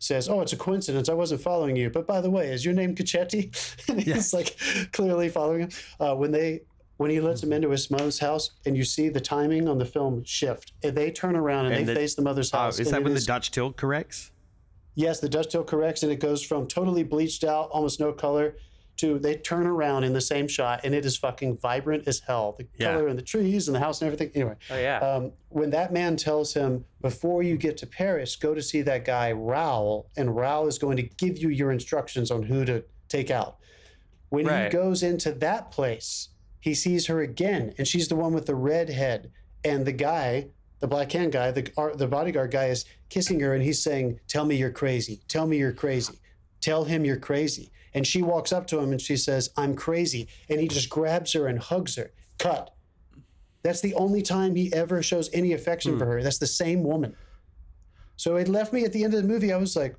says, 0.06 0.30
"Oh, 0.30 0.42
it's 0.42 0.54
a 0.54 0.58
coincidence. 0.58 1.10
I 1.10 1.14
wasn't 1.14 1.42
following 1.42 1.76
you, 1.76 1.90
but 1.90 2.06
by 2.08 2.22
the 2.22 2.30
way, 2.30 2.50
is 2.52 2.64
your 2.64 2.74
name 2.74 2.96
Cachetti?" 2.96 3.44
and 3.90 4.02
he's 4.02 4.34
like 4.34 4.56
clearly 4.94 5.30
following 5.30 5.62
him. 5.62 5.70
Uh, 6.00 6.16
when 6.16 6.32
they 6.32 6.62
when 6.98 7.12
he 7.12 7.20
lets 7.20 7.44
him 7.44 7.52
into 7.52 7.70
his 7.72 7.92
mother's 7.92 8.20
house, 8.20 8.52
and 8.66 8.78
you 8.78 8.86
see 8.86 9.10
the 9.10 9.20
timing 9.20 9.68
on 9.68 9.78
the 9.80 9.86
film 9.86 10.24
shift, 10.24 10.72
and 10.82 10.96
they 10.96 11.12
turn 11.12 11.36
around 11.36 11.66
and, 11.66 11.76
And 11.76 11.88
they 11.88 11.94
the- 11.94 12.00
face 12.00 12.16
the 12.16 12.22
mother's 12.22 12.54
Oh, 12.54 12.58
house. 12.58 12.80
is 12.80 12.90
that 12.92 13.04
when 13.04 13.12
the 13.14 13.18
is- 13.18 13.26
Dutch 13.26 13.52
tilt 13.52 13.76
corrects? 13.76 14.32
Yes, 14.94 15.20
the 15.20 15.28
Dutch 15.28 15.52
tilt 15.52 15.68
corrects 15.68 16.04
and 16.04 16.12
it 16.12 16.22
goes 16.22 16.42
from 16.42 16.68
totally 16.68 17.04
bleached 17.04 17.44
out, 17.44 17.68
almost 17.72 18.00
no 18.00 18.14
color, 18.14 18.56
to 18.98 19.20
they 19.20 19.36
turn 19.36 19.68
around 19.68 20.04
in 20.04 20.14
the 20.14 20.22
same 20.22 20.48
shot 20.48 20.82
and 20.84 20.96
it 20.96 21.06
is 21.06 21.18
fucking 21.18 21.58
vibrant 21.58 22.08
as 22.08 22.20
hell. 22.20 22.56
The 22.58 22.66
Yeah. 22.78 22.94
color 22.94 23.08
and 23.08 23.18
the 23.18 23.24
trees 23.24 23.68
and 23.68 23.76
the 23.76 23.80
house 23.80 24.02
and 24.02 24.08
everything. 24.08 24.32
Anyway, 24.36 24.56
Oh 24.70 24.78
yeah. 24.78 25.00
um, 25.00 25.32
when 25.50 25.70
that 25.72 25.92
man 25.92 26.16
tells 26.16 26.54
him, 26.54 26.86
before 27.02 27.44
you 27.44 27.58
get 27.58 27.78
to 27.78 27.88
Paris, 27.88 28.36
go 28.36 28.54
to 28.54 28.62
see 28.62 28.82
that 28.84 29.04
guy 29.06 29.32
Raoul, 29.32 30.08
and 30.16 30.36
Raoul 30.36 30.68
is 30.68 30.78
going 30.78 30.98
to 30.98 31.04
give 31.04 31.38
you 31.38 31.50
your 31.50 31.72
instructions 31.72 32.32
on 32.32 32.44
who 32.44 32.64
to 32.66 32.84
take 33.10 33.30
out. 33.30 33.58
When 34.30 34.46
he 34.46 34.70
goes 34.70 35.04
into 35.04 35.32
that 35.34 35.72
place, 35.72 36.30
he 36.60 36.74
sees 36.74 37.06
her 37.08 37.22
again, 37.22 37.74
and 37.78 37.88
she's 37.88 38.08
the 38.08 38.16
one 38.16 38.34
with 38.34 38.46
the 38.48 38.56
red 38.56 38.90
head. 38.90 39.32
And 39.64 39.86
the 39.86 39.92
guy, 39.92 40.48
the 40.80 40.88
black 40.88 41.12
hand 41.12 41.32
guy, 41.32 41.52
the, 41.52 41.62
the 41.96 42.08
bodyguard 42.08 42.52
guy, 42.52 42.66
is 42.68 42.86
kissing 43.10 43.40
her, 43.42 43.54
and 43.54 43.64
he's 43.64 43.82
saying, 43.84 44.20
Tell 44.28 44.46
me 44.46 44.56
you're 44.56 44.72
crazy. 44.72 45.22
Tell 45.28 45.46
me 45.48 45.58
you're 45.58 45.72
crazy. 45.74 46.16
Tell 46.62 46.84
him 46.86 47.06
you're 47.06 47.18
crazy. 47.20 47.72
And 47.96 48.06
she 48.06 48.22
walks 48.22 48.52
up 48.52 48.68
to 48.68 48.80
him 48.80 48.92
and 48.92 49.02
she 49.02 49.18
says, 49.18 49.50
I'm 49.58 49.74
crazy. 49.74 50.28
And 50.50 50.60
he 50.60 50.68
just 50.68 50.90
grabs 50.90 51.34
her 51.34 51.48
and 51.48 51.58
hugs 51.58 51.96
her. 51.96 52.12
Cut. 52.38 52.76
That's 53.64 53.82
the 53.82 53.96
only 53.96 54.22
time 54.22 54.56
he 54.56 54.72
ever 54.74 55.02
shows 55.02 55.30
any 55.34 55.54
affection 55.54 55.98
for 55.98 56.06
hmm. 56.06 56.12
her. 56.12 56.24
That's 56.24 56.38
the 56.38 56.46
same 56.46 56.84
woman. 56.84 57.16
So 58.18 58.36
it 58.36 58.48
left 58.48 58.74
me 58.74 58.84
at 58.84 58.94
the 58.94 59.04
end 59.04 59.14
of 59.14 59.24
the 59.24 59.28
movie. 59.28 59.52
I 59.52 59.58
was 59.58 59.76
like, 59.76 59.96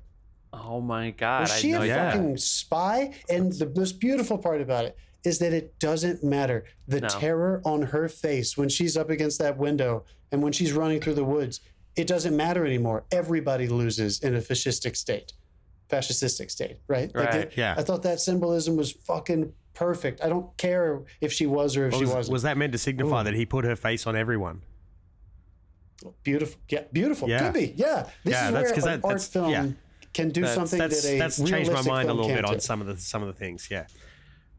oh 0.53 0.79
my 0.79 1.11
god. 1.11 1.41
was 1.41 1.51
I 1.51 1.57
she 1.57 1.71
know 1.71 1.81
a 1.81 1.87
yeah. 1.87 2.11
fucking 2.11 2.37
spy? 2.37 3.13
And 3.29 3.51
the 3.51 3.71
most 3.75 3.99
beautiful 3.99 4.37
part 4.37 4.61
about 4.61 4.85
it 4.85 4.97
is 5.25 5.39
that 5.39 5.51
it 5.51 5.77
doesn't 5.79 6.23
matter. 6.23 6.65
The 6.87 7.01
No. 7.01 7.07
terror 7.09 7.61
on 7.65 7.81
her 7.81 8.07
face 8.07 8.55
when 8.55 8.69
she's 8.69 8.95
up 8.95 9.09
against 9.09 9.39
that 9.39 9.57
window 9.57 10.05
and 10.31 10.41
when 10.41 10.53
she's 10.53 10.71
running 10.71 11.01
through 11.01 11.15
the 11.15 11.25
woods, 11.25 11.59
it 11.95 12.07
doesn't 12.07 12.37
matter 12.37 12.65
anymore. 12.65 13.05
Everybody 13.11 13.67
loses 13.67 14.19
in 14.19 14.35
a 14.35 14.39
fascistic 14.39 14.95
state, 14.95 15.33
fascistic 15.89 16.51
state, 16.51 16.77
right? 16.87 17.13
Like 17.15 17.25
Right, 17.29 17.35
it- 17.41 17.53
yeah. 17.55 17.75
I 17.77 17.83
thought 17.83 18.03
that 18.03 18.19
symbolism 18.19 18.75
was 18.75 18.91
fucking 18.91 19.53
perfect. 19.73 20.21
I 20.23 20.29
don't 20.29 20.55
care 20.57 21.01
if 21.21 21.31
she 21.31 21.45
was 21.45 21.77
or 21.77 21.87
if 21.87 21.93
she 21.93 22.01
Was, 22.01 22.13
wasn't. 22.13 22.33
was 22.33 22.41
that 22.43 22.57
meant 22.57 22.71
to 22.73 22.77
signify 22.77 23.21
Ooh. 23.21 23.23
that 23.25 23.33
he 23.35 23.45
put 23.45 23.63
her 23.65 23.75
face 23.75 24.05
on 24.07 24.15
everyone? 24.15 24.61
Beautiful. 26.23 26.59
Yeah, 26.69 26.83
beautiful. 26.91 27.27
Yeah. 27.29 27.39
Could 27.39 27.53
be. 27.53 27.73
Yeah. 27.75 28.03
This 28.23 28.33
Yeah, 28.33 28.47
is 28.47 28.53
that's 28.53 28.65
where 28.65 28.73
'cause 28.75 28.85
an 28.85 29.01
that- 29.01 29.07
art 29.07 29.21
film 29.21 29.49
yeah. 29.51 29.67
can 30.13 30.29
do 30.29 30.41
That's, 30.41 30.53
something 30.53 30.77
that's, 30.79 31.01
that 31.03 31.15
a 31.15 31.19
that's 31.19 31.37
changed 31.43 31.71
my 31.71 31.81
mind 31.81 32.05
a 32.09 32.13
film 32.13 32.17
little 32.17 32.27
bit 32.27 32.43
can't 32.43 32.53
on 32.55 32.59
some 32.59 32.81
of 32.81 32.87
the 32.87 32.97
some 32.97 33.21
of 33.23 33.27
the 33.27 33.33
things. 33.33 33.67
Yeah, 33.71 33.87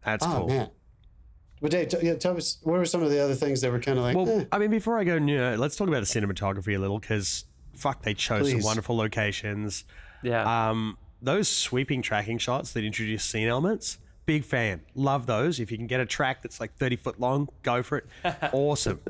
that's 0.05 0.25
Oh 0.27 0.31
cool. 0.39 0.49
man. 0.49 0.71
But 1.61 1.71
Dave, 1.73 1.89
t- 1.89 1.99
yeah, 2.03 2.15
tell 2.15 2.37
us 2.37 2.59
what 2.63 2.79
were 2.79 2.85
some 2.85 3.03
of 3.03 3.11
the 3.11 3.23
other 3.23 3.35
things 3.35 3.61
that 3.63 3.73
were 3.73 3.81
kind 3.81 3.99
of 3.99 4.05
like, 4.05 4.17
Well, 4.17 4.29
eh, 4.29 4.45
I 4.53 4.59
mean, 4.59 4.71
before 4.71 4.97
I 4.99 5.03
go, 5.05 5.19
near, 5.19 5.57
let's 5.57 5.75
talk 5.75 5.89
about 5.89 6.01
the 6.01 6.21
cinematography 6.21 6.77
a 6.77 6.79
little 6.79 7.01
because 7.01 7.45
fuck, 7.75 8.03
they 8.03 8.15
chose 8.15 8.51
some 8.51 8.61
wonderful 8.63 8.97
locations. 8.97 9.85
Yeah. 10.23 10.71
Um, 10.71 10.99
those 11.21 11.49
sweeping 11.49 12.03
tracking 12.03 12.39
shots 12.39 12.73
that 12.73 12.85
introduce 12.85 13.25
scene 13.25 13.49
elements, 13.49 13.99
big 14.27 14.45
fan. 14.45 14.83
Love 14.95 15.27
those. 15.27 15.59
If 15.61 15.71
you 15.71 15.77
can 15.77 15.87
get 15.87 16.01
a 16.01 16.07
track 16.07 16.43
that's 16.43 16.61
like 16.61 16.77
30 16.77 16.97
foot 16.97 17.21
long, 17.21 17.49
go 17.63 17.83
for 17.83 17.99
it. 17.99 18.07
awesome. 18.53 19.01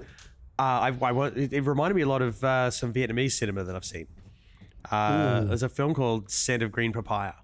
Uh, 0.59 0.90
I, 0.90 0.96
I, 1.00 1.26
it, 1.28 1.52
it 1.52 1.61
reminded 1.62 1.94
me 1.94 2.02
a 2.02 2.09
lot 2.09 2.22
of 2.22 2.42
uh, 2.42 2.70
some 2.70 2.92
Vietnamese 2.92 3.32
cinema 3.32 3.64
that 3.64 3.76
I've 3.76 3.84
seen. 3.84 4.06
Uh, 4.90 5.42
there's 5.42 5.62
a 5.62 5.68
film 5.68 5.94
called 5.94 6.30
Scent 6.30 6.62
of 6.62 6.72
Green 6.72 6.92
Papaya. 6.92 7.34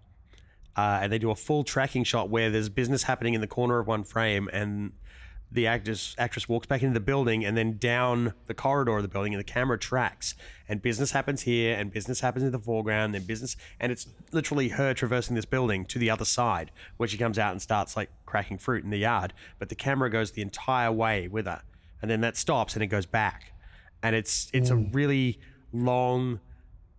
Uh, 0.76 1.00
and 1.02 1.12
they 1.12 1.18
do 1.18 1.30
a 1.30 1.36
full 1.36 1.62
tracking 1.62 2.02
shot 2.02 2.30
where 2.30 2.50
there's 2.50 2.68
business 2.68 3.04
happening 3.04 3.34
in 3.34 3.40
the 3.40 3.46
corner 3.46 3.78
of 3.78 3.86
one 3.86 4.02
frame 4.02 4.48
and 4.52 4.92
the 5.54 5.68
actress 5.68 6.16
actress 6.18 6.48
walks 6.48 6.66
back 6.66 6.82
into 6.82 6.94
the 6.94 7.04
building 7.04 7.44
and 7.44 7.56
then 7.56 7.78
down 7.78 8.34
the 8.46 8.54
corridor 8.54 8.96
of 8.96 9.02
the 9.02 9.08
building 9.08 9.32
and 9.32 9.40
the 9.40 9.44
camera 9.44 9.78
tracks. 9.78 10.34
And 10.68 10.82
business 10.82 11.12
happens 11.12 11.42
here 11.42 11.76
and 11.76 11.92
business 11.92 12.20
happens 12.20 12.44
in 12.44 12.50
the 12.50 12.58
foreground 12.58 13.14
then 13.14 13.22
business 13.22 13.56
and 13.78 13.92
it's 13.92 14.08
literally 14.32 14.70
her 14.70 14.92
traversing 14.94 15.36
this 15.36 15.44
building 15.44 15.84
to 15.86 15.98
the 15.98 16.10
other 16.10 16.24
side 16.24 16.72
where 16.96 17.08
she 17.08 17.16
comes 17.16 17.38
out 17.38 17.52
and 17.52 17.62
starts 17.62 17.96
like 17.96 18.10
cracking 18.26 18.58
fruit 18.58 18.82
in 18.82 18.90
the 18.90 18.98
yard. 18.98 19.32
But 19.60 19.68
the 19.68 19.76
camera 19.76 20.10
goes 20.10 20.32
the 20.32 20.42
entire 20.42 20.90
way 20.90 21.28
with 21.28 21.46
her 21.46 21.62
and 22.02 22.10
then 22.10 22.20
that 22.22 22.36
stops 22.36 22.74
and 22.74 22.82
it 22.82 22.88
goes 22.88 23.06
back. 23.06 23.52
And 24.02 24.14
it's 24.16 24.50
it's 24.52 24.70
a 24.70 24.76
really 24.76 25.38
long 25.72 26.40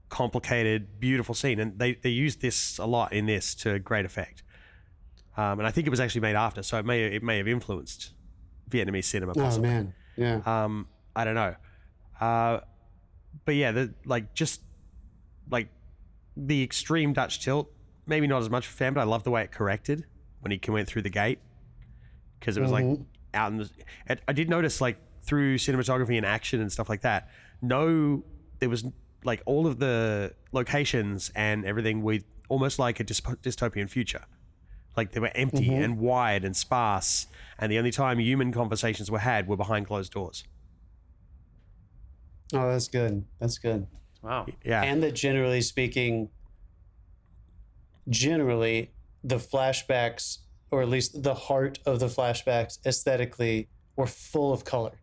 complicated 0.09 0.99
beautiful 0.99 1.35
scene. 1.35 1.59
And 1.59 1.77
they 1.77 1.95
they 1.95 2.09
use 2.09 2.37
this 2.37 2.77
a 2.77 2.85
lot 2.85 3.11
in 3.11 3.25
this 3.25 3.53
to 3.55 3.77
great 3.79 4.05
effect. 4.05 4.43
Um, 5.37 5.59
and 5.59 5.67
I 5.67 5.71
think 5.71 5.85
it 5.85 5.89
was 5.89 5.99
actually 5.99 6.21
made 6.21 6.37
after, 6.37 6.63
so 6.63 6.79
it 6.79 6.85
may 6.85 7.03
it 7.03 7.21
may 7.21 7.37
have 7.37 7.47
influenced 7.47 8.14
Vietnamese 8.69 9.05
cinema. 9.05 9.33
oh 9.35 9.59
man, 9.59 9.93
yeah. 10.15 10.41
Um, 10.45 10.87
I 11.15 11.23
don't 11.23 11.35
know, 11.35 11.55
uh, 12.19 12.59
but 13.45 13.55
yeah, 13.55 13.71
the, 13.71 13.93
like 14.05 14.33
just 14.33 14.61
like 15.49 15.69
the 16.35 16.63
extreme 16.63 17.13
Dutch 17.13 17.39
tilt, 17.39 17.71
maybe 18.05 18.27
not 18.27 18.41
as 18.41 18.49
much 18.49 18.67
fan, 18.67 18.93
but 18.93 19.01
I 19.01 19.05
love 19.05 19.23
the 19.23 19.31
way 19.31 19.43
it 19.43 19.51
corrected 19.51 20.05
when 20.41 20.51
he 20.51 20.59
went 20.69 20.87
through 20.87 21.01
the 21.03 21.09
gate 21.09 21.39
because 22.39 22.57
it 22.57 22.61
was 22.61 22.71
like 22.71 22.85
out 23.33 23.51
in 23.51 23.57
the. 23.57 23.69
and 24.07 24.21
I 24.27 24.33
did 24.33 24.49
notice 24.49 24.81
like 24.81 24.97
through 25.23 25.57
cinematography 25.57 26.17
and 26.17 26.25
action 26.25 26.61
and 26.61 26.71
stuff 26.71 26.89
like 26.89 27.01
that. 27.01 27.29
No, 27.61 28.23
there 28.59 28.69
was 28.69 28.85
like 29.23 29.41
all 29.45 29.65
of 29.65 29.79
the 29.79 30.33
locations 30.51 31.31
and 31.35 31.65
everything 31.65 32.03
with 32.03 32.23
almost 32.47 32.77
like 32.77 32.99
a 32.99 33.03
dystopian 33.03 33.89
future. 33.89 34.21
Like 34.95 35.11
they 35.11 35.19
were 35.19 35.31
empty 35.35 35.69
mm-hmm. 35.69 35.83
and 35.83 35.99
wide 35.99 36.43
and 36.43 36.55
sparse, 36.55 37.27
and 37.57 37.71
the 37.71 37.77
only 37.77 37.91
time 37.91 38.19
human 38.19 38.51
conversations 38.51 39.11
were 39.11 39.19
had 39.19 39.47
were 39.47 39.57
behind 39.57 39.87
closed 39.87 40.13
doors. 40.13 40.43
Oh, 42.53 42.69
that's 42.69 42.87
good. 42.87 43.25
That's 43.39 43.57
good. 43.57 43.87
Wow. 44.21 44.47
Yeah, 44.63 44.81
And 44.83 45.03
that 45.03 45.13
generally 45.13 45.61
speaking, 45.61 46.29
generally 48.09 48.91
the 49.23 49.37
flashbacks, 49.37 50.39
or 50.71 50.81
at 50.81 50.89
least 50.89 51.21
the 51.23 51.33
heart 51.33 51.79
of 51.85 51.99
the 51.99 52.07
flashbacks, 52.07 52.79
aesthetically 52.85 53.69
were 53.95 54.07
full 54.07 54.51
of 54.51 54.65
color. 54.65 54.93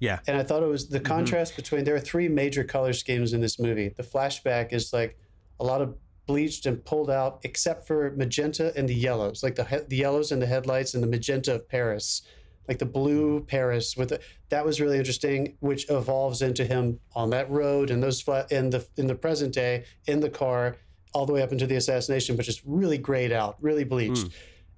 yeah, 0.00 0.20
And 0.26 0.36
I 0.36 0.42
thought 0.42 0.62
it 0.62 0.68
was 0.68 0.88
the 0.88 0.98
mm-hmm. 0.98 1.06
contrast 1.06 1.56
between 1.56 1.84
there 1.84 1.94
are 1.94 2.00
three 2.00 2.28
major 2.28 2.64
color 2.64 2.92
schemes 2.92 3.32
in 3.32 3.40
this 3.40 3.58
movie. 3.58 3.88
The 3.88 4.02
flashback 4.02 4.72
is 4.72 4.92
like 4.92 5.18
a 5.60 5.64
lot 5.64 5.80
of 5.80 5.96
bleached 6.26 6.66
and 6.66 6.84
pulled 6.84 7.10
out, 7.10 7.40
except 7.42 7.86
for 7.86 8.10
magenta 8.16 8.72
and 8.76 8.88
the 8.88 8.94
yellows, 8.94 9.42
like 9.42 9.56
the 9.56 9.64
he- 9.64 9.86
the 9.88 9.96
yellows 9.96 10.32
and 10.32 10.40
the 10.40 10.46
headlights 10.46 10.94
and 10.94 11.02
the 11.02 11.06
magenta 11.06 11.54
of 11.54 11.68
Paris, 11.68 12.22
like 12.68 12.78
the 12.78 12.86
blue 12.86 13.38
mm-hmm. 13.38 13.46
Paris 13.46 13.96
with 13.96 14.08
the, 14.10 14.20
that 14.48 14.64
was 14.64 14.80
really 14.80 14.98
interesting, 14.98 15.56
which 15.60 15.88
evolves 15.90 16.42
into 16.42 16.64
him 16.64 17.00
on 17.14 17.30
that 17.30 17.50
road 17.50 17.90
and 17.90 18.02
those 18.02 18.20
flat 18.20 18.50
in 18.50 18.70
the 18.70 18.86
in 18.96 19.06
the 19.06 19.14
present 19.14 19.52
day 19.52 19.84
in 20.06 20.20
the 20.20 20.30
car 20.30 20.76
all 21.12 21.26
the 21.26 21.32
way 21.32 21.42
up 21.42 21.52
into 21.52 21.66
the 21.66 21.76
assassination, 21.76 22.36
but 22.36 22.44
just 22.44 22.62
really 22.64 22.98
grayed 22.98 23.32
out, 23.32 23.56
really 23.60 23.84
bleached. 23.84 24.26
Mm. 24.26 24.32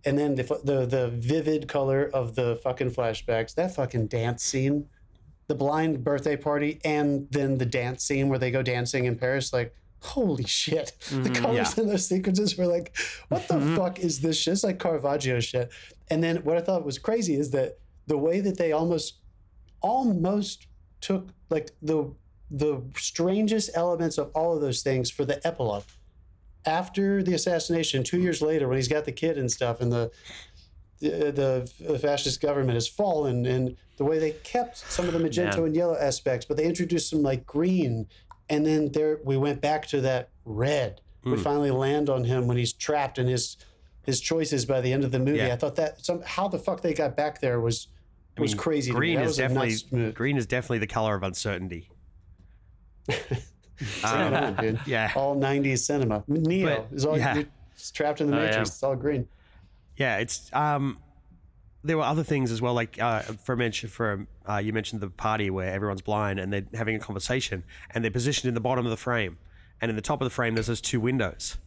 And 0.04 0.18
then 0.18 0.34
the, 0.34 0.42
the 0.64 0.86
the 0.86 1.08
vivid 1.08 1.68
color 1.68 2.10
of 2.12 2.34
the 2.34 2.60
fucking 2.62 2.90
flashbacks, 2.90 3.54
that 3.54 3.74
fucking 3.74 4.06
dance 4.06 4.42
scene 4.42 4.88
the 5.48 5.54
blind 5.54 6.02
birthday 6.02 6.36
party 6.36 6.80
and 6.84 7.28
then 7.30 7.58
the 7.58 7.66
dance 7.66 8.04
scene 8.04 8.28
where 8.28 8.38
they 8.38 8.50
go 8.50 8.62
dancing 8.62 9.04
in 9.04 9.16
Paris, 9.16 9.52
like, 9.52 9.74
holy 10.00 10.44
shit. 10.44 10.92
the 11.10 11.30
mm, 11.30 11.34
colors 11.34 11.76
in 11.78 11.88
those 11.88 12.06
sequences 12.06 12.56
were 12.56 12.66
like, 12.66 12.96
what 13.28 13.46
the 13.48 13.54
mm-hmm. 13.54 13.76
fuck 13.76 13.98
is 13.98 14.20
this 14.20 14.38
shit? 14.38 14.52
It's 14.52 14.64
like 14.64 14.78
Caravaggio 14.78 15.40
shit. 15.40 15.70
And 16.10 16.22
then 16.22 16.36
what 16.38 16.56
I 16.56 16.60
thought 16.60 16.84
was 16.84 16.98
crazy 16.98 17.34
is 17.34 17.50
that 17.50 17.78
the 18.06 18.18
way 18.18 18.40
that 18.40 18.58
they 18.58 18.72
almost 18.72 19.18
almost 19.80 20.66
took 21.00 21.28
like 21.50 21.70
the 21.82 22.12
the 22.50 22.80
strangest 22.96 23.70
elements 23.74 24.18
of 24.18 24.30
all 24.32 24.54
of 24.54 24.60
those 24.60 24.82
things 24.82 25.10
for 25.10 25.24
the 25.24 25.44
epilogue. 25.46 25.82
After 26.64 27.22
the 27.22 27.34
assassination, 27.34 28.04
two 28.04 28.20
years 28.20 28.40
later, 28.40 28.68
when 28.68 28.76
he's 28.76 28.88
got 28.88 29.04
the 29.04 29.12
kid 29.12 29.36
and 29.36 29.50
stuff, 29.50 29.80
and 29.80 29.92
the 29.92 30.10
the, 31.00 31.70
the 31.78 31.98
fascist 31.98 32.40
government 32.40 32.74
has 32.74 32.88
fallen 32.88 33.44
and 33.44 33.76
the 33.98 34.04
way 34.04 34.18
they 34.18 34.30
kept 34.30 34.78
some 34.78 35.06
of 35.06 35.12
the 35.12 35.18
magenta 35.18 35.62
and 35.62 35.76
yellow 35.76 35.96
aspects 35.96 36.46
but 36.46 36.56
they 36.56 36.64
introduced 36.64 37.10
some 37.10 37.22
like 37.22 37.44
green 37.44 38.06
and 38.48 38.64
then 38.66 38.90
there 38.92 39.18
we 39.24 39.36
went 39.36 39.60
back 39.60 39.86
to 39.88 40.00
that 40.00 40.30
red 40.44 41.00
we 41.24 41.36
finally 41.36 41.72
land 41.72 42.08
on 42.08 42.22
him 42.22 42.46
when 42.46 42.56
he's 42.56 42.72
trapped 42.72 43.18
in 43.18 43.26
his 43.26 43.56
his 44.04 44.20
choices 44.20 44.64
by 44.64 44.80
the 44.80 44.92
end 44.92 45.02
of 45.02 45.10
the 45.10 45.18
movie 45.18 45.38
Yeah. 45.38 45.52
i 45.52 45.56
thought 45.56 45.74
that 45.76 46.04
some 46.04 46.22
how 46.22 46.46
the 46.46 46.58
fuck 46.58 46.80
they 46.82 46.94
got 46.94 47.16
back 47.16 47.40
there 47.40 47.60
was 47.60 47.88
was 48.38 48.54
crazy 48.54 48.90
to 48.90 48.94
me. 48.94 48.98
green 48.98 49.18
is 49.20 49.26
was 49.28 49.36
definitely 49.38 49.74
move. 49.90 50.14
green 50.14 50.36
is 50.36 50.46
definitely 50.46 50.78
the 50.78 50.86
color 50.86 51.14
of 51.16 51.22
uncertainty. 51.22 51.88
Um, 54.04 54.32
on, 54.34 54.54
dude. 54.56 54.80
yeah. 54.86 55.12
all 55.14 55.36
90s 55.36 55.80
cinema 55.80 56.24
neo 56.28 56.86
But- 56.90 56.96
is 56.96 57.04
all 57.04 57.18
yeah. 57.18 57.42
trapped 57.92 58.22
in 58.22 58.30
the 58.30 58.36
Oh, 58.36 58.40
yeah. 58.40 58.46
matrix 58.46 58.70
it's 58.70 58.82
all 58.82 58.96
green 58.96 59.28
Yeah, 59.98 60.16
it's 60.18 60.50
um, 60.54 60.98
there 61.86 61.96
were 61.96 62.04
other 62.04 62.22
things 62.24 62.50
as 62.50 62.60
well. 62.60 62.74
Like 62.74 63.00
uh, 63.00 63.20
for 63.20 63.56
mention 63.56 63.88
for 63.88 64.26
uh, 64.48 64.58
you 64.58 64.72
mentioned 64.72 65.00
the 65.00 65.08
party 65.10 65.48
where 65.50 65.72
everyone's 65.72 66.02
blind 66.02 66.38
and 66.38 66.52
they're 66.52 66.66
having 66.74 66.96
a 66.96 66.98
conversation 66.98 67.64
and 67.92 68.02
they're 68.04 68.10
positioned 68.10 68.48
in 68.48 68.54
the 68.54 68.60
bottom 68.60 68.84
of 68.84 68.90
the 68.90 68.96
frame, 68.96 69.38
and 69.80 69.88
in 69.90 69.96
the 69.96 70.02
top 70.02 70.20
of 70.20 70.26
the 70.26 70.30
frame 70.30 70.54
there's 70.54 70.66
those 70.66 70.80
two 70.80 71.00
windows, 71.00 71.58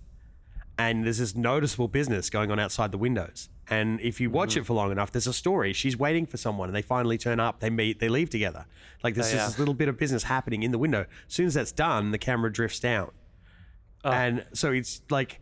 and 0.78 1.06
there's 1.06 1.18
this 1.20 1.36
noticeable 1.36 1.88
business 1.88 2.30
going 2.30 2.52
on 2.52 2.60
outside 2.60 2.92
the 2.92 2.98
windows. 2.98 3.50
And 3.72 4.02
if 4.02 4.20
you 4.20 4.32
watch 4.32 4.58
it 4.58 4.66
for 4.66 4.74
long 4.74 4.92
enough, 4.92 5.12
there's 5.12 5.28
a 5.28 5.34
story. 5.34 5.74
She's 5.74 5.96
waiting 5.96 6.26
for 6.26 6.38
someone, 6.38 6.70
and 6.70 6.76
they 6.76 6.82
finally 6.82 7.20
turn 7.20 7.40
up. 7.40 7.60
They 7.60 7.70
meet. 7.70 8.00
They 8.00 8.10
leave 8.10 8.32
together. 8.32 8.66
Like 9.04 9.14
there's 9.14 9.28
Oh, 9.28 9.32
just 9.34 9.42
yeah. 9.44 9.48
this 9.48 9.60
little 9.60 9.76
bit 9.76 9.88
of 9.88 9.96
business 9.98 10.24
happening 10.24 10.64
in 10.64 10.72
the 10.72 10.80
window. 10.80 11.02
As 11.28 11.34
soon 11.34 11.46
as 11.46 11.54
that's 11.54 11.72
done, 11.72 12.10
the 12.10 12.18
camera 12.18 12.52
drifts 12.52 12.80
down, 12.80 13.12
and 14.04 14.46
so 14.54 14.72
it's 14.72 15.02
like 15.12 15.40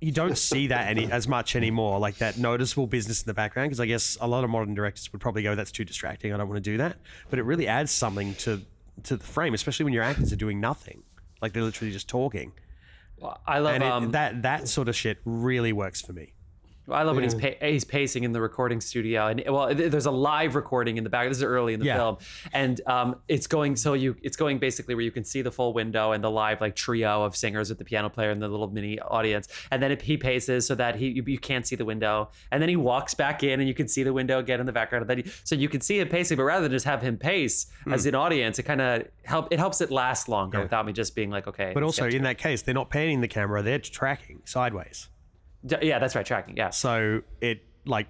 you 0.00 0.12
don't 0.12 0.38
see 0.38 0.68
that 0.68 0.88
any 0.88 1.10
as 1.10 1.28
much 1.28 1.56
anymore, 1.56 1.98
like 1.98 2.16
that 2.18 2.38
noticeable 2.38 2.86
business 2.86 3.22
in 3.22 3.26
the 3.26 3.34
background. 3.34 3.68
Because 3.68 3.80
I 3.80 3.86
guess 3.86 4.16
a 4.20 4.26
lot 4.26 4.44
of 4.44 4.50
modern 4.50 4.74
directors 4.74 5.12
would 5.12 5.20
probably 5.20 5.42
go, 5.42 5.54
"That's 5.54 5.72
too 5.72 5.84
distracting. 5.84 6.32
I 6.32 6.36
don't 6.36 6.48
want 6.48 6.62
to 6.62 6.70
do 6.70 6.78
that." 6.78 6.96
But 7.28 7.38
it 7.38 7.42
really 7.42 7.66
adds 7.66 7.90
something 7.90 8.34
to 8.36 8.62
to 9.04 9.16
the 9.16 9.24
frame, 9.24 9.54
especially 9.54 9.84
when 9.84 9.92
your 9.92 10.02
actors 10.02 10.32
are 10.32 10.36
doing 10.36 10.60
nothing, 10.60 11.02
like 11.40 11.52
they're 11.52 11.62
literally 11.62 11.92
just 11.92 12.08
talking. 12.08 12.52
I 13.46 13.58
love 13.58 13.74
And 13.74 13.84
it, 13.84 13.90
um, 13.90 14.10
that 14.12 14.42
that 14.42 14.68
sort 14.68 14.88
of 14.88 14.96
shit 14.96 15.18
really 15.24 15.72
works 15.72 16.00
for 16.00 16.12
me. 16.12 16.32
I 16.90 17.02
love 17.02 17.16
when 17.16 17.24
he's 17.24 17.34
pa- 17.34 17.64
he's 17.66 17.84
pacing 17.84 18.24
in 18.24 18.32
the 18.32 18.40
recording 18.40 18.80
studio, 18.80 19.26
and 19.28 19.42
well, 19.48 19.74
there's 19.74 20.06
a 20.06 20.10
live 20.10 20.54
recording 20.54 20.96
in 20.96 21.04
the 21.04 21.10
back. 21.10 21.28
This 21.28 21.38
is 21.38 21.42
early 21.44 21.74
in 21.74 21.80
the 21.80 21.86
Yeah. 21.86 21.96
film, 21.96 22.18
and 22.52 22.80
um, 22.86 23.16
it's 23.28 23.46
going 23.46 23.76
so 23.76 23.94
you 23.94 24.16
it's 24.22 24.36
going 24.36 24.58
basically 24.58 24.94
where 24.94 25.04
you 25.04 25.10
can 25.10 25.24
see 25.24 25.42
the 25.42 25.52
full 25.52 25.72
window 25.72 26.12
and 26.12 26.22
the 26.22 26.30
live 26.30 26.60
like 26.60 26.74
trio 26.76 27.22
of 27.22 27.36
singers 27.36 27.68
with 27.68 27.78
the 27.78 27.84
piano 27.84 28.08
player 28.10 28.30
and 28.30 28.40
the 28.42 28.48
little 28.48 28.68
mini 28.68 28.98
audience, 29.00 29.48
and 29.70 29.82
then 29.82 29.90
it, 29.92 30.02
he 30.02 30.16
paces 30.16 30.66
so 30.66 30.74
that 30.74 30.96
he 30.96 31.08
you, 31.08 31.22
you 31.26 31.38
can't 31.38 31.66
see 31.66 31.76
the 31.76 31.84
window, 31.84 32.28
and 32.50 32.60
then 32.62 32.68
he 32.68 32.76
walks 32.76 33.14
back 33.14 33.42
in 33.42 33.60
and 33.60 33.68
you 33.68 33.74
can 33.74 33.88
see 33.88 34.02
the 34.02 34.12
window 34.12 34.38
again 34.38 34.60
in 34.60 34.66
the 34.66 34.72
background, 34.72 35.02
and 35.02 35.10
then 35.10 35.18
he, 35.24 35.32
so 35.44 35.54
you 35.54 35.68
can 35.68 35.80
see 35.80 35.98
him 36.00 36.08
pacing, 36.08 36.36
but 36.36 36.44
rather 36.44 36.62
than 36.64 36.72
just 36.72 36.86
have 36.86 37.02
him 37.02 37.16
pace 37.16 37.66
Hmm. 37.84 37.92
as 37.94 38.06
an 38.06 38.14
audience, 38.14 38.58
it 38.58 38.64
kind 38.64 38.80
of 38.80 39.06
help 39.24 39.52
it 39.52 39.58
helps 39.58 39.80
it 39.80 39.90
last 39.90 40.28
longer 40.28 40.60
without 40.62 40.86
me 40.86 40.92
just 40.92 41.14
being 41.14 41.30
like 41.30 41.46
okay. 41.46 41.72
But 41.74 41.82
also 41.82 42.06
in 42.08 42.22
that 42.24 42.38
case, 42.38 42.62
they're 42.62 42.74
not 42.74 42.90
panning 42.90 43.20
the 43.20 43.28
camera; 43.28 43.62
they're 43.62 43.78
tracking 43.78 44.40
sideways. 44.44 45.08
To- 45.68 45.78
yeah, 45.82 45.98
that's 45.98 46.14
right, 46.14 46.26
tracking, 46.26 46.56
yeah. 46.56 46.70
So 46.70 47.22
it 47.40 47.64
like 47.84 48.08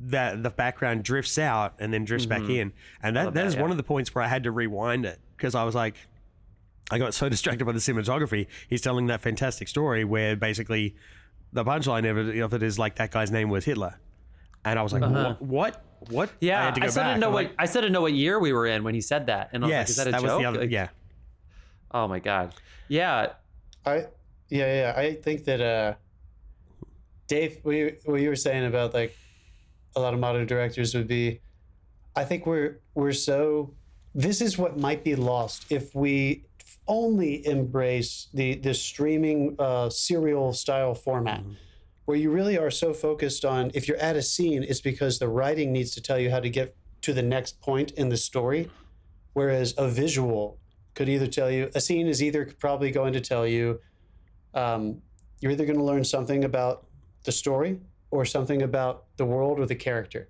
that 0.00 0.42
the 0.42 0.50
background 0.50 1.02
drifts 1.02 1.38
out 1.38 1.74
and 1.78 1.92
then 1.92 2.04
drifts 2.04 2.26
back 2.26 2.48
in, 2.48 2.72
and 3.02 3.16
that, 3.16 3.24
that 3.24 3.34
that, 3.34 3.46
is 3.46 3.54
yeah. 3.54 3.62
one 3.62 3.70
of 3.70 3.76
the 3.76 3.82
points 3.82 4.14
where 4.14 4.24
I 4.24 4.28
had 4.28 4.44
to 4.44 4.50
rewind 4.50 5.04
it 5.04 5.18
because 5.36 5.54
I 5.54 5.64
was 5.64 5.74
like, 5.74 5.94
I 6.90 6.98
got 6.98 7.14
so 7.14 7.28
distracted 7.30 7.64
by 7.64 7.72
the 7.72 7.78
cinematography. 7.78 8.46
He's 8.68 8.80
telling 8.80 9.06
that 9.06 9.20
fantastic 9.20 9.68
story 9.68 10.04
where 10.04 10.36
basically 10.36 10.96
the 11.52 11.64
punchline 11.64 12.08
of 12.08 12.18
it, 12.18 12.38
of 12.40 12.54
it 12.54 12.62
is 12.62 12.78
like 12.78 12.96
that 12.96 13.10
guy's 13.10 13.30
name 13.30 13.50
was 13.50 13.64
Hitler, 13.64 13.98
and 14.64 14.78
I 14.78 14.82
was 14.82 14.92
like, 14.92 15.02
what, 15.02 15.42
what, 15.42 15.84
what? 16.08 16.28
Uh-huh. 16.28 16.36
Yeah, 16.40 16.60
I, 16.60 16.64
had 16.66 16.74
to 16.76 16.80
go 16.80 16.88
still 16.88 17.02
back. 17.02 17.10
didn't 17.10 17.20
know 17.20 17.26
I'm 17.28 17.32
what 17.32 17.44
like, 17.44 17.54
I 17.58 17.66
still 17.66 17.82
didn't 17.82 17.92
know 17.92 18.02
what 18.02 18.12
year 18.12 18.38
we 18.38 18.52
were 18.52 18.66
in 18.66 18.84
when 18.84 18.94
he 18.94 19.00
said 19.00 19.26
that, 19.26 19.50
and 19.52 19.64
I 19.64 19.66
was 19.66 19.72
like, 19.72 19.80
Yes, 19.80 19.90
"Is 19.90 19.96
that 19.96 20.06
a 20.08 20.10
that 20.12 20.20
joke?" 20.20 20.30
was 20.30 20.38
the 20.38 20.44
other. 20.44 20.60
Like, 20.60 20.70
yeah, 20.70 20.88
Oh 21.90 22.06
my 22.06 22.18
god. 22.18 22.54
Yeah. 22.88 23.32
I 23.84 24.06
yeah 24.48 24.94
yeah 24.94 24.94
I 24.96 25.14
think 25.14 25.44
that 25.44 25.60
uh 25.60 25.94
Dave 27.28 27.58
what 27.62 27.76
you, 27.76 27.96
what 28.04 28.20
you 28.20 28.28
were 28.28 28.36
saying 28.36 28.64
about 28.64 28.94
like 28.94 29.16
a 29.94 30.00
lot 30.00 30.14
of 30.14 30.20
modern 30.20 30.46
directors 30.46 30.94
would 30.94 31.06
be 31.06 31.40
I 32.16 32.24
think 32.24 32.46
we're 32.46 32.80
we're 32.94 33.12
so 33.12 33.74
this 34.14 34.40
is 34.40 34.58
what 34.58 34.78
might 34.78 35.04
be 35.04 35.14
lost 35.14 35.66
if 35.70 35.94
we 35.94 36.44
only 36.88 37.46
embrace 37.46 38.28
the 38.34 38.56
the 38.56 38.74
streaming 38.74 39.54
uh, 39.58 39.90
serial 39.90 40.52
style 40.52 40.94
format 40.94 41.42
where 42.06 42.16
you 42.16 42.30
really 42.30 42.56
are 42.56 42.70
so 42.70 42.94
focused 42.94 43.44
on 43.44 43.70
if 43.74 43.86
you're 43.86 43.98
at 43.98 44.16
a 44.16 44.22
scene 44.22 44.64
it's 44.64 44.80
because 44.80 45.18
the 45.18 45.28
writing 45.28 45.72
needs 45.72 45.90
to 45.92 46.00
tell 46.00 46.18
you 46.18 46.30
how 46.30 46.40
to 46.40 46.48
get 46.48 46.74
to 47.02 47.12
the 47.12 47.22
next 47.22 47.60
point 47.60 47.90
in 47.92 48.08
the 48.08 48.16
story 48.16 48.70
whereas 49.34 49.74
a 49.76 49.86
visual 49.86 50.58
could 50.94 51.08
either 51.08 51.26
tell 51.26 51.50
you 51.50 51.70
a 51.74 51.80
scene 51.80 52.08
is 52.08 52.22
either 52.22 52.50
probably 52.58 52.90
going 52.90 53.12
to 53.12 53.20
tell 53.20 53.46
you 53.46 53.78
um, 54.54 55.00
you're 55.40 55.52
either 55.52 55.66
going 55.66 55.78
to 55.78 55.84
learn 55.84 56.02
something 56.02 56.42
about 56.42 56.87
the 57.28 57.36
story 57.44 57.72
or 58.10 58.24
something 58.24 58.60
about 58.70 58.94
the 59.20 59.26
world 59.32 59.56
or 59.60 59.66
the 59.74 59.80
character. 59.88 60.22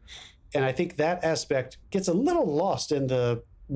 And 0.54 0.62
i 0.70 0.72
think 0.78 0.88
that 1.04 1.16
aspect 1.32 1.70
gets 1.94 2.08
a 2.08 2.16
little 2.28 2.48
lost 2.64 2.88
in 2.98 3.06
the 3.14 3.24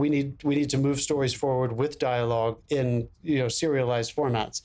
we 0.00 0.08
need 0.14 0.28
we 0.48 0.54
need 0.60 0.70
to 0.70 0.78
move 0.86 0.98
stories 1.08 1.34
forward 1.42 1.70
with 1.82 1.92
dialogue 2.10 2.56
in 2.78 2.86
you 3.22 3.38
know 3.40 3.48
serialized 3.48 4.10
formats. 4.18 4.56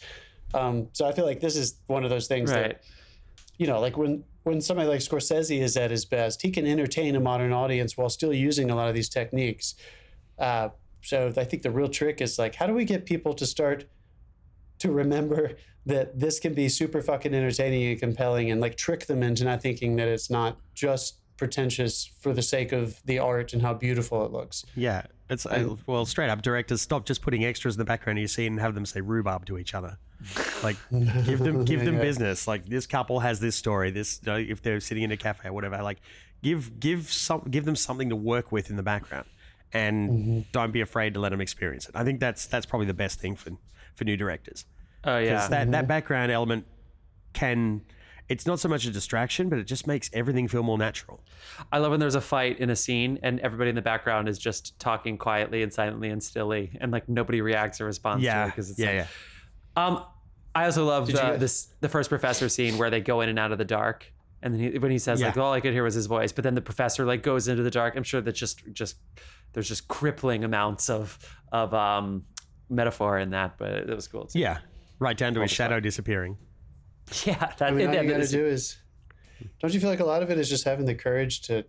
Um, 0.60 0.76
so 0.98 1.02
i 1.10 1.12
feel 1.16 1.28
like 1.32 1.42
this 1.48 1.58
is 1.64 1.68
one 1.96 2.04
of 2.06 2.12
those 2.16 2.28
things 2.34 2.50
that 2.52 2.82
you 3.58 3.68
know, 3.68 3.80
like 3.80 3.98
when 3.98 4.24
when 4.44 4.62
somebody 4.62 4.88
like 4.88 5.02
Scorsese 5.02 5.60
is 5.60 5.76
at 5.76 5.92
his 5.92 6.06
best, 6.06 6.42
he 6.42 6.52
can 6.52 6.66
entertain 6.66 7.16
a 7.16 7.20
modern 7.20 7.52
audience 7.52 7.98
while 7.98 8.10
still 8.10 8.34
using 8.34 8.72
a 8.72 8.76
lot 8.76 8.88
of 8.88 8.96
these 8.96 9.10
techniques. 9.10 9.76
Uh, 10.40 10.70
so 11.02 11.34
I 11.36 11.44
think 11.44 11.64
the 11.64 11.72
real 11.72 11.90
trick 11.90 12.22
is 12.22 12.40
like, 12.40 12.56
how 12.56 12.66
do 12.66 12.74
we 12.74 12.86
get 12.86 13.06
people 13.06 13.34
to 13.34 13.46
start 13.46 13.86
to 14.80 14.92
remember 14.92 15.52
that 15.86 16.20
this 16.20 16.40
can 16.40 16.54
be 16.54 16.68
super 16.70 17.02
fucking 17.02 17.34
entertaining 17.34 17.88
and 17.92 18.00
compelling, 18.00 18.52
and 18.52 18.60
like 18.62 18.76
trick 18.76 19.06
them 19.08 19.24
into 19.24 19.44
not 19.46 19.62
thinking 19.62 19.96
that 19.98 20.08
it's 20.08 20.30
not 20.30 20.58
just 20.74 21.20
pretentious 21.38 22.10
for 22.20 22.34
the 22.34 22.42
sake 22.42 22.72
of 22.72 23.00
the 23.06 23.20
art 23.20 23.54
and 23.54 23.62
how 23.62 23.74
beautiful 23.74 24.26
it 24.26 24.32
looks. 24.32 24.66
Yeah, 24.76 25.04
it's 25.30 25.46
uh, 25.46 25.76
well, 25.86 26.06
straight 26.06 26.30
up. 26.30 26.42
Directors 26.42 26.82
stop 26.82 27.06
just 27.06 27.22
putting 27.22 27.46
extras 27.46 27.76
in 27.76 27.80
the 27.80 27.86
background 27.86 28.18
of 28.20 28.22
your 28.22 28.28
scene 28.28 28.54
and 28.54 28.60
have 28.60 28.74
them 28.76 28.86
say 28.86 29.02
rhubarb 29.02 29.46
to 29.46 29.58
each 29.58 29.74
other. 29.74 29.98
Like, 30.64 30.78
give 30.92 31.40
them 31.40 31.64
give 31.64 31.86
them 31.86 31.96
Yeah. 31.98 32.02
business. 32.02 32.48
Like, 32.48 32.66
this 32.66 32.86
couple 32.88 33.20
has 33.22 33.40
this 33.40 33.56
story. 33.56 33.92
This 33.92 34.20
you 34.26 34.32
know, 34.32 34.38
if 34.38 34.62
they're 34.62 34.80
sitting 34.80 35.04
in 35.04 35.12
a 35.12 35.18
cafe 35.18 35.50
or 35.50 35.54
whatever. 35.54 35.82
Like, 35.84 36.00
give 36.44 36.80
give 36.80 37.12
some 37.12 37.42
give 37.50 37.66
them 37.66 37.76
something 37.76 38.10
to 38.10 38.16
work 38.16 38.52
with 38.52 38.70
in 38.70 38.76
the 38.76 38.84
background, 38.84 39.28
and 39.74 40.10
Mm-hmm. 40.10 40.40
don't 40.52 40.72
be 40.72 40.82
afraid 40.82 41.14
to 41.14 41.20
let 41.20 41.30
them 41.30 41.40
experience 41.42 41.88
it. 41.88 41.96
I 41.96 42.04
think 42.04 42.20
that's 42.20 42.48
that's 42.48 42.66
probably 42.66 42.88
the 42.88 42.94
best 42.96 43.20
thing 43.20 43.36
for 43.36 43.52
for 43.98 44.06
new 44.06 44.16
directors. 44.16 44.66
Oh 45.04 45.18
yeah. 45.18 45.34
Because 45.34 45.50
that, 45.50 45.62
Mm-hmm. 45.64 45.72
that 45.72 45.88
background 45.88 46.32
element 46.32 46.66
can. 47.34 47.82
It's 48.30 48.46
not 48.46 48.60
so 48.60 48.68
much 48.68 48.86
a 48.86 48.92
distraction, 48.92 49.48
but 49.48 49.58
it 49.58 49.64
just 49.64 49.88
makes 49.88 50.10
everything 50.12 50.50
feel 50.50 50.62
more 50.62 50.78
natural. 50.78 51.22
I 51.72 51.78
love 51.78 51.92
when 51.92 52.02
there's 52.02 52.16
a 52.16 52.20
fight 52.20 52.60
in 52.60 52.70
a 52.70 52.76
scene 52.76 53.20
and 53.24 53.40
everybody 53.40 53.70
in 53.70 53.76
the 53.78 53.82
background 53.82 54.28
is 54.28 54.38
just 54.38 54.78
talking 54.80 55.18
quietly 55.18 55.64
and 55.64 55.72
silently 55.74 56.10
and 56.10 56.22
stilly, 56.22 56.78
and 56.82 56.92
like 56.92 57.08
nobody 57.08 57.40
reacts 57.40 57.80
or 57.80 57.86
responds 57.86 58.24
to 58.24 58.28
it 58.28 58.32
Yeah, 58.34 58.46
because 58.48 58.70
it's 58.70 58.80
yeah, 58.80 58.86
like, 58.88 58.96
yeah. 59.78 59.86
Um, 59.86 60.04
I 60.54 60.66
also 60.66 60.84
love 60.86 61.10
you 61.10 61.18
uh, 61.18 61.38
this 61.38 61.70
the 61.80 61.88
first 61.88 62.10
professor 62.10 62.50
scene 62.50 62.78
where 62.78 62.90
they 62.90 63.00
go 63.00 63.22
in 63.22 63.30
and 63.30 63.40
out 63.40 63.54
of 63.54 63.60
the 63.60 63.66
dark, 63.66 64.12
and 64.44 64.54
then 64.54 64.60
he, 64.74 64.78
when 64.78 64.92
he 64.92 65.00
says 65.00 65.22
like, 65.22 65.38
"All 65.38 65.54
I 65.54 65.62
could 65.62 65.72
hear 65.72 65.84
was 65.84 65.94
his 65.94 66.08
voice," 66.08 66.34
but 66.34 66.44
then 66.44 66.56
the 66.56 66.62
professor 66.62 67.06
like 67.06 67.24
goes 67.24 67.48
into 67.48 67.64
the 67.64 67.72
dark. 67.72 67.96
I'm 67.96 68.04
sure 68.04 68.20
that 68.20 68.34
just 68.34 68.62
just 68.74 68.98
there's 69.54 69.70
just 69.70 69.88
crippling 69.88 70.44
amounts 70.44 70.90
of 70.90 71.18
of 71.54 71.74
um 71.74 72.26
metaphor 72.70 73.18
in 73.20 73.32
that, 73.32 73.58
but 73.58 73.72
it 73.72 73.96
was 73.96 74.08
cool. 74.08 74.26
too. 74.26 74.40
Yeah, 74.40 74.60
right 75.00 75.18
down 75.18 75.34
to 75.36 75.42
his 75.42 75.52
shadow 75.52 75.80
disappearing. 75.80 76.38
yeah. 77.26 77.54
That, 77.58 77.62
I 77.62 77.72
mean, 77.72 77.88
all 77.88 77.94
yeah, 77.94 78.02
you 78.02 78.10
got 78.10 78.22
to 78.22 78.28
do 78.28 78.46
is, 78.46 78.78
don't 79.60 79.74
you 79.74 79.80
feel 79.80 79.90
like 79.90 80.00
a 80.00 80.06
lot 80.06 80.24
of 80.24 80.32
it 80.32 80.38
is 80.38 80.50
just 80.50 80.64
having 80.64 80.86
the 80.86 80.96
courage 80.96 81.42
to, 81.44 81.66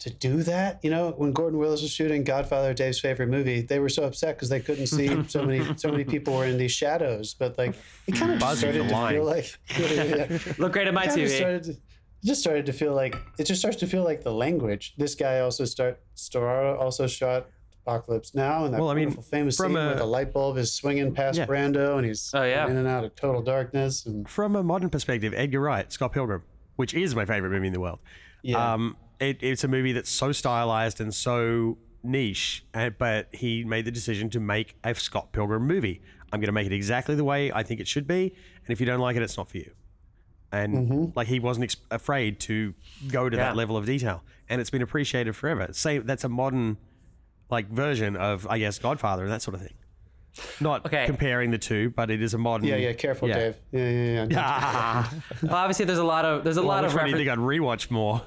to 0.00 0.10
do 0.10 0.42
that? 0.44 0.80
You 0.82 0.90
know, 0.90 1.10
when 1.16 1.32
Gordon 1.32 1.58
Willis 1.58 1.82
was 1.82 1.90
shooting 1.90 2.24
Godfather, 2.24 2.72
Dave's 2.72 3.00
favorite 3.00 3.28
movie, 3.28 3.62
they 3.62 3.78
were 3.78 3.88
so 3.88 4.04
upset 4.04 4.36
because 4.36 4.48
they 4.48 4.60
couldn't 4.60 4.86
see 4.86 5.22
so 5.28 5.44
many 5.44 5.76
so 5.76 5.90
many 5.90 6.04
people 6.04 6.34
were 6.36 6.46
in 6.46 6.58
these 6.58 6.72
shadows. 6.72 7.34
But 7.34 7.58
like, 7.58 7.74
it 8.06 8.12
kind 8.12 8.32
of 8.32 8.38
Buzzy 8.38 8.60
started 8.60 8.88
to 8.88 8.94
lying. 8.94 9.16
feel 9.16 9.24
like, 9.24 9.58
yeah, 9.78 10.02
yeah. 10.04 10.38
look 10.58 10.72
great 10.72 10.86
at 10.86 10.94
my 10.94 11.06
Kinda 11.06 11.24
TV. 11.24 11.36
started 11.36 11.62
to, 11.64 11.70
it 11.70 12.26
just 12.26 12.40
started 12.40 12.66
to 12.66 12.72
feel 12.72 12.94
like 12.94 13.16
it 13.38 13.44
just 13.44 13.60
starts 13.60 13.78
to 13.78 13.86
feel 13.86 14.04
like 14.04 14.22
the 14.22 14.32
language. 14.32 14.94
This 14.96 15.14
guy 15.14 15.40
also 15.40 15.64
start 15.64 16.00
Storaro 16.16 16.78
also 16.78 17.06
shot 17.06 17.48
Apocalypse 17.86 18.34
Now, 18.34 18.64
and 18.64 18.74
that 18.74 18.80
Well, 18.80 18.90
I 18.90 18.94
mean, 18.94 19.06
wonderful 19.06 19.22
famous 19.22 19.56
from 19.56 19.68
scene 19.68 19.74
where 19.74 19.94
the 19.94 20.04
light 20.04 20.32
bulb 20.32 20.56
is 20.58 20.72
swinging 20.72 21.14
past 21.14 21.38
Yeah. 21.38 21.46
Brando, 21.46 21.96
and 21.96 22.06
he's 22.06 22.30
Oh, 22.34 22.42
yeah. 22.42 22.68
in 22.68 22.76
and 22.76 22.86
out 22.86 23.04
of 23.04 23.14
total 23.14 23.42
darkness, 23.42 24.06
and 24.06 24.28
From 24.28 24.54
a 24.56 24.62
modern 24.62 24.90
perspective, 24.90 25.32
Edgar 25.36 25.60
Wright, 25.60 25.90
Scott 25.92 26.12
Pilgrim, 26.12 26.42
which 26.76 26.94
is 26.94 27.14
my 27.14 27.24
favorite 27.24 27.50
movie 27.50 27.66
in 27.68 27.72
the 27.72 27.80
world. 27.80 27.98
Yeah. 28.42 28.72
Um, 28.74 28.96
it, 29.18 29.38
it's 29.42 29.64
a 29.64 29.68
movie 29.68 29.92
that's 29.92 30.10
so 30.10 30.32
stylized 30.32 31.00
and 31.00 31.14
so 31.14 31.78
niche, 32.02 32.64
uh, 32.74 32.90
but 32.90 33.28
he 33.32 33.64
made 33.64 33.84
the 33.84 33.90
decision 33.90 34.30
to 34.30 34.40
make 34.40 34.76
a 34.84 34.94
Scott 34.94 35.32
Pilgrim 35.32 35.66
movie. 35.66 36.00
I'm 36.32 36.40
going 36.40 36.46
to 36.46 36.52
make 36.52 36.66
it 36.66 36.72
exactly 36.72 37.14
the 37.14 37.24
way 37.24 37.50
I 37.52 37.62
think 37.62 37.80
it 37.80 37.88
should 37.88 38.06
be, 38.06 38.22
and 38.64 38.68
if 38.72 38.80
you 38.80 38.86
don't 38.86 39.00
like 39.00 39.16
it, 39.16 39.22
it's 39.22 39.36
not 39.36 39.48
for 39.48 39.58
you. 39.58 39.72
And 40.52 41.14
like 41.14 41.28
he 41.28 41.38
wasn't 41.38 41.64
ex- 41.64 41.76
afraid 41.92 42.40
to 42.40 42.74
go 43.08 43.28
to 43.28 43.36
Yeah. 43.36 43.44
that 43.44 43.56
level 43.56 43.76
of 43.76 43.86
detail, 43.86 44.22
and 44.48 44.60
it's 44.60 44.70
been 44.70 44.82
appreciated 44.82 45.36
forever. 45.36 45.68
Say 45.72 45.98
that's 45.98 46.24
a 46.24 46.28
modern 46.28 46.76
like 47.50 47.68
version 47.70 48.16
of 48.16 48.46
I 48.48 48.58
guess 48.58 48.78
Godfather 48.78 49.24
and 49.24 49.32
that 49.32 49.42
sort 49.42 49.54
of 49.54 49.62
thing. 49.62 49.74
Not 50.60 50.86
Okay. 50.86 51.06
comparing 51.06 51.50
the 51.50 51.58
two, 51.58 51.90
but 51.90 52.10
it 52.10 52.22
is 52.22 52.34
a 52.34 52.38
modern. 52.38 52.66
yeah, 52.68 52.76
yeah, 52.76 52.92
careful, 52.92 53.28
Yeah. 53.28 53.34
Dave. 53.38 53.56
Yeah, 53.72 53.88
yeah, 53.90 54.26
yeah. 54.30 54.36
Ah, 54.40 55.14
well, 55.42 55.54
obviously, 55.54 55.84
there's 55.86 55.98
a 55.98 56.04
lot 56.04 56.24
of 56.24 56.44
there's 56.44 56.56
a 56.56 56.62
lot 56.62 56.84
of 56.84 56.94
one 56.94 57.04
do 57.04 57.10
you 57.10 57.16
refer- 57.16 57.30
think 57.30 57.38
I'd 57.38 57.44
rewatch 57.44 57.90
more? 57.90 58.22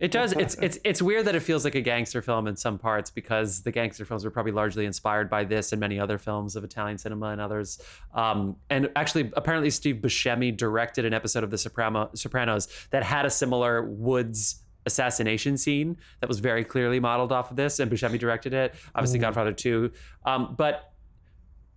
It 0.00 0.10
does. 0.10 0.32
It's 0.36 0.54
it's 0.56 0.78
it's 0.82 1.00
weird 1.02 1.26
that 1.26 1.34
it 1.36 1.40
feels 1.40 1.62
like 1.64 1.74
a 1.76 1.80
gangster 1.82 2.22
film 2.22 2.48
in 2.48 2.56
some 2.56 2.78
parts 2.78 3.10
because 3.10 3.62
the 3.62 3.70
gangster 3.70 4.04
films 4.06 4.24
were 4.24 4.30
probably 4.32 4.50
largely 4.50 4.84
inspired 4.86 5.28
by 5.30 5.44
this 5.44 5.72
and 5.72 5.78
many 5.78 6.00
other 6.00 6.16
films 6.18 6.56
of 6.56 6.64
Italian 6.64 6.96
cinema 6.98 7.26
and 7.26 7.40
others. 7.40 7.80
Um, 8.14 8.56
and 8.70 8.88
actually, 8.96 9.30
apparently, 9.36 9.70
Steve 9.70 9.96
Buscemi 9.96 10.56
directed 10.56 11.04
an 11.04 11.12
episode 11.12 11.44
of 11.44 11.50
The 11.50 11.58
Soprano, 11.58 12.10
Sopranos 12.14 12.66
that 12.90 13.04
had 13.04 13.26
a 13.26 13.30
similar 13.30 13.82
Woods 13.84 14.62
assassination 14.86 15.56
scene 15.56 15.96
that 16.20 16.28
was 16.28 16.40
very 16.40 16.64
clearly 16.64 17.00
modeled 17.00 17.32
off 17.32 17.50
of 17.50 17.56
this, 17.56 17.78
and 17.78 17.90
Buscemi 17.90 18.18
directed 18.18 18.52
it. 18.52 18.74
Obviously, 18.94 19.18
Godfather 19.18 19.52
Two. 19.52 19.92
Um, 20.24 20.54
but 20.56 20.92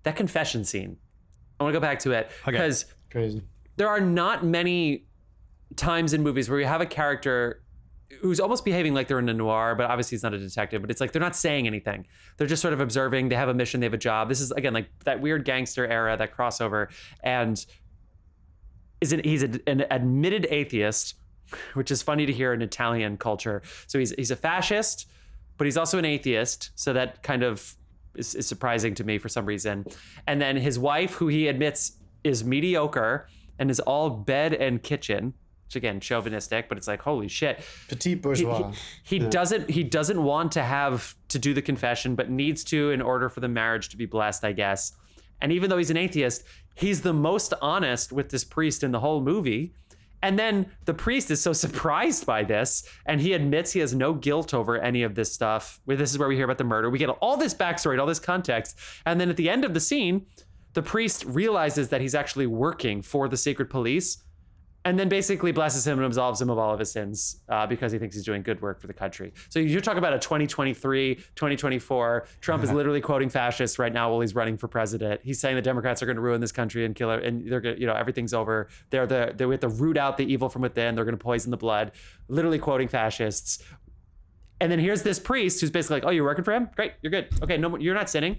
that 0.04 0.16
confession 0.16 0.64
scene, 0.64 0.98
I 1.60 1.64
want 1.64 1.74
to 1.74 1.80
go 1.80 1.82
back 1.82 2.00
to 2.00 2.12
it 2.12 2.32
because 2.46 2.86
Crazy. 3.12 3.42
there 3.78 3.88
are 3.88 4.02
not 4.02 4.46
many 4.46 5.06
times 5.76 6.14
in 6.14 6.24
movies 6.24 6.50
where 6.50 6.60
you 6.60 6.66
have 6.66 6.82
a 6.82 6.86
character 6.86 7.62
who's 8.22 8.40
almost 8.40 8.64
behaving 8.64 8.94
like 8.94 9.08
they're 9.08 9.20
in 9.20 9.28
a 9.30 9.34
noir, 9.34 9.76
but 9.76 9.90
obviously 9.90 10.16
he's 10.16 10.24
not 10.24 10.34
a 10.34 10.38
detective, 10.38 10.82
but 10.82 10.92
it's 10.92 11.02
like 11.02 11.12
they're 11.12 11.22
not 11.22 11.36
saying 11.36 11.68
anything. 11.68 12.06
They're 12.38 12.48
just 12.48 12.62
sort 12.62 12.74
of 12.74 12.80
observing. 12.80 13.30
They 13.30 13.36
have 13.36 13.50
a 13.50 13.54
mission, 13.54 13.80
they 13.80 13.86
have 13.86 13.94
a 13.94 13.98
job. 13.98 14.30
This 14.30 14.42
is 14.42 14.52
again 14.52 14.74
like 14.74 14.88
that 15.06 15.22
weird 15.22 15.44
gangster 15.44 15.88
era, 15.88 16.16
that 16.18 16.32
crossover. 16.32 16.88
And 17.24 17.64
is 19.02 19.12
an, 19.12 19.22
he's 19.24 19.44
a, 19.44 19.60
an 19.68 19.86
admitted 19.92 20.48
atheist, 20.50 21.16
which 21.74 21.92
is 21.92 22.02
funny 22.02 22.26
to 22.26 22.34
hear 22.34 22.54
in 22.54 22.62
Italian 22.62 23.18
culture. 23.18 23.62
So 23.88 24.00
he's 24.00 24.12
he's 24.12 24.32
a 24.32 24.36
fascist, 24.36 25.08
but 25.58 25.66
he's 25.66 25.78
also 25.78 25.98
an 25.98 26.06
atheist. 26.06 26.72
So 26.76 26.94
that 26.94 27.24
kind 27.24 27.44
of 27.44 27.76
is, 28.16 28.36
is 28.36 28.48
surprising 28.48 28.96
to 28.96 29.04
me 29.04 29.18
for 29.18 29.30
some 29.30 29.46
reason. 29.46 29.86
And 30.28 30.42
then 30.42 30.56
his 30.58 30.80
wife, 30.80 31.14
who 31.16 31.28
he 31.28 31.48
admits 31.48 31.94
is 32.24 32.44
mediocre 32.44 33.28
and 33.60 33.70
is 33.70 33.80
all 33.82 34.10
bed 34.10 34.54
and 34.54 34.82
kitchen, 34.82 35.34
which 35.66 35.76
again 35.76 36.00
chauvinistic, 36.00 36.68
but 36.70 36.78
it's 36.78 36.88
like 36.88 37.02
holy 37.02 37.28
shit. 37.28 37.64
Petit 37.88 38.16
bourgeois. 38.16 38.74
He 39.04 39.20
doesn't 39.20 39.70
he 39.70 39.84
doesn't 39.84 40.22
want 40.22 40.52
to 40.54 40.64
have 40.64 41.16
to 41.30 41.40
do 41.40 41.54
the 41.54 41.62
confession, 41.62 42.16
but 42.16 42.30
needs 42.30 42.64
to 42.66 42.92
in 42.92 43.02
order 43.02 43.30
for 43.30 43.40
the 43.40 43.48
marriage 43.48 43.90
to 43.90 43.98
be 43.98 44.06
blessed, 44.06 44.44
I 44.44 44.52
guess. 44.52 44.94
And 45.42 45.52
even 45.52 45.70
though 45.70 45.78
he's 45.78 45.90
an 45.90 45.98
atheist, 45.98 46.44
he's 46.76 47.02
the 47.02 47.14
most 47.14 47.54
honest 47.62 48.12
with 48.12 48.30
this 48.30 48.44
priest 48.44 48.84
in 48.84 48.92
the 48.92 49.00
whole 49.00 49.22
movie. 49.22 49.74
And 50.22 50.40
then 50.40 50.72
the 50.86 50.94
priest 50.94 51.30
is 51.32 51.42
so 51.42 51.54
surprised 51.66 52.26
by 52.26 52.44
this, 52.44 52.88
and 53.06 53.22
he 53.22 53.34
admits 53.34 53.72
he 53.72 53.80
has 53.80 53.94
no 53.94 54.14
guilt 54.14 54.54
over 54.54 54.78
any 54.78 55.04
of 55.04 55.16
this 55.16 55.34
stuff. 55.34 55.80
This 55.86 56.12
is 56.12 56.20
where 56.20 56.28
we 56.28 56.36
hear 56.36 56.46
about 56.46 56.58
the 56.58 56.64
murder. 56.64 56.90
We 56.90 57.00
get 57.00 57.10
all 57.10 57.38
this 57.38 57.54
backstory, 57.54 57.92
and 57.92 58.02
all 58.02 58.08
this 58.08 58.20
context, 58.20 58.78
and 59.06 59.20
then 59.20 59.30
at 59.30 59.38
the 59.38 59.50
end 59.50 59.66
of 59.66 59.74
the 59.74 59.80
scene, 59.80 60.26
the 60.74 60.82
priest 60.82 61.24
realizes 61.26 61.90
that 61.90 62.02
he's 62.02 62.14
actually 62.14 62.48
working 62.48 63.02
for 63.02 63.30
the 63.30 63.38
secret 63.38 63.70
police, 63.70 64.25
and 64.86 65.00
then 65.00 65.10
basically 65.10 65.52
blesses 65.52 65.86
him 65.86 65.98
and 65.98 66.06
absolves 66.06 66.40
him 66.40 66.50
of 66.52 66.60
all 66.60 66.72
of 66.72 66.80
his 66.80 66.92
sins 66.92 67.42
uh, 67.50 67.66
because 67.66 67.92
he 67.92 67.98
thinks 67.98 68.16
he's 68.16 68.24
doing 68.24 68.44
good 68.44 68.62
work 68.62 68.80
for 68.80 68.86
the 68.86 68.94
country. 68.94 69.34
So 69.50 69.58
you're 69.60 69.82
talking 69.82 69.98
about 69.98 70.14
a 70.14 70.20
2023, 70.20 71.16
2024. 71.16 72.28
Trump 72.40 72.64
is 72.64 72.72
literally 72.72 73.02
quoting 73.02 73.30
fascists 73.30 73.80
right 73.80 73.92
now 73.92 74.12
while 74.12 74.22
he's 74.22 74.36
running 74.36 74.58
for 74.58 74.68
president. 74.68 75.22
He's 75.24 75.40
saying 75.40 75.56
the 75.56 75.62
Democrats 75.64 76.04
are 76.04 76.06
going 76.06 76.18
to 76.18 76.22
ruin 76.22 76.40
this 76.40 76.52
country 76.52 76.86
and 76.86 76.96
kill 76.96 77.12
it, 77.12 77.24
and 77.26 77.52
they're 77.52 77.60
going 77.60 77.82
you 77.82 77.88
know, 77.88 77.96
everything's 77.96 78.34
over. 78.34 78.70
They're 78.92 79.08
the 79.08 79.34
they 79.36 79.46
have 79.46 79.60
to 79.62 79.70
root 79.70 79.98
out 79.98 80.18
the 80.18 80.32
evil 80.32 80.50
from 80.50 80.62
within. 80.62 80.94
They're 80.96 81.04
going 81.06 81.18
to 81.18 81.24
poison 81.24 81.50
the 81.50 81.58
blood. 81.58 81.92
Literally 82.28 82.60
quoting 82.60 82.88
fascists. 82.88 83.64
And 84.62 84.72
then 84.72 84.80
here's 84.80 85.02
this 85.02 85.20
priest 85.20 85.60
who's 85.62 85.72
basically 85.72 85.96
like, 85.98 86.06
"Oh, 86.06 86.12
you're 86.12 86.24
working 86.24 86.46
for 86.46 86.54
him? 86.54 86.70
Great, 86.76 86.94
you're 87.02 87.12
good. 87.12 87.28
Okay, 87.42 87.58
no, 87.58 87.76
you're 87.78 87.96
not 87.96 88.10
sinning. 88.10 88.38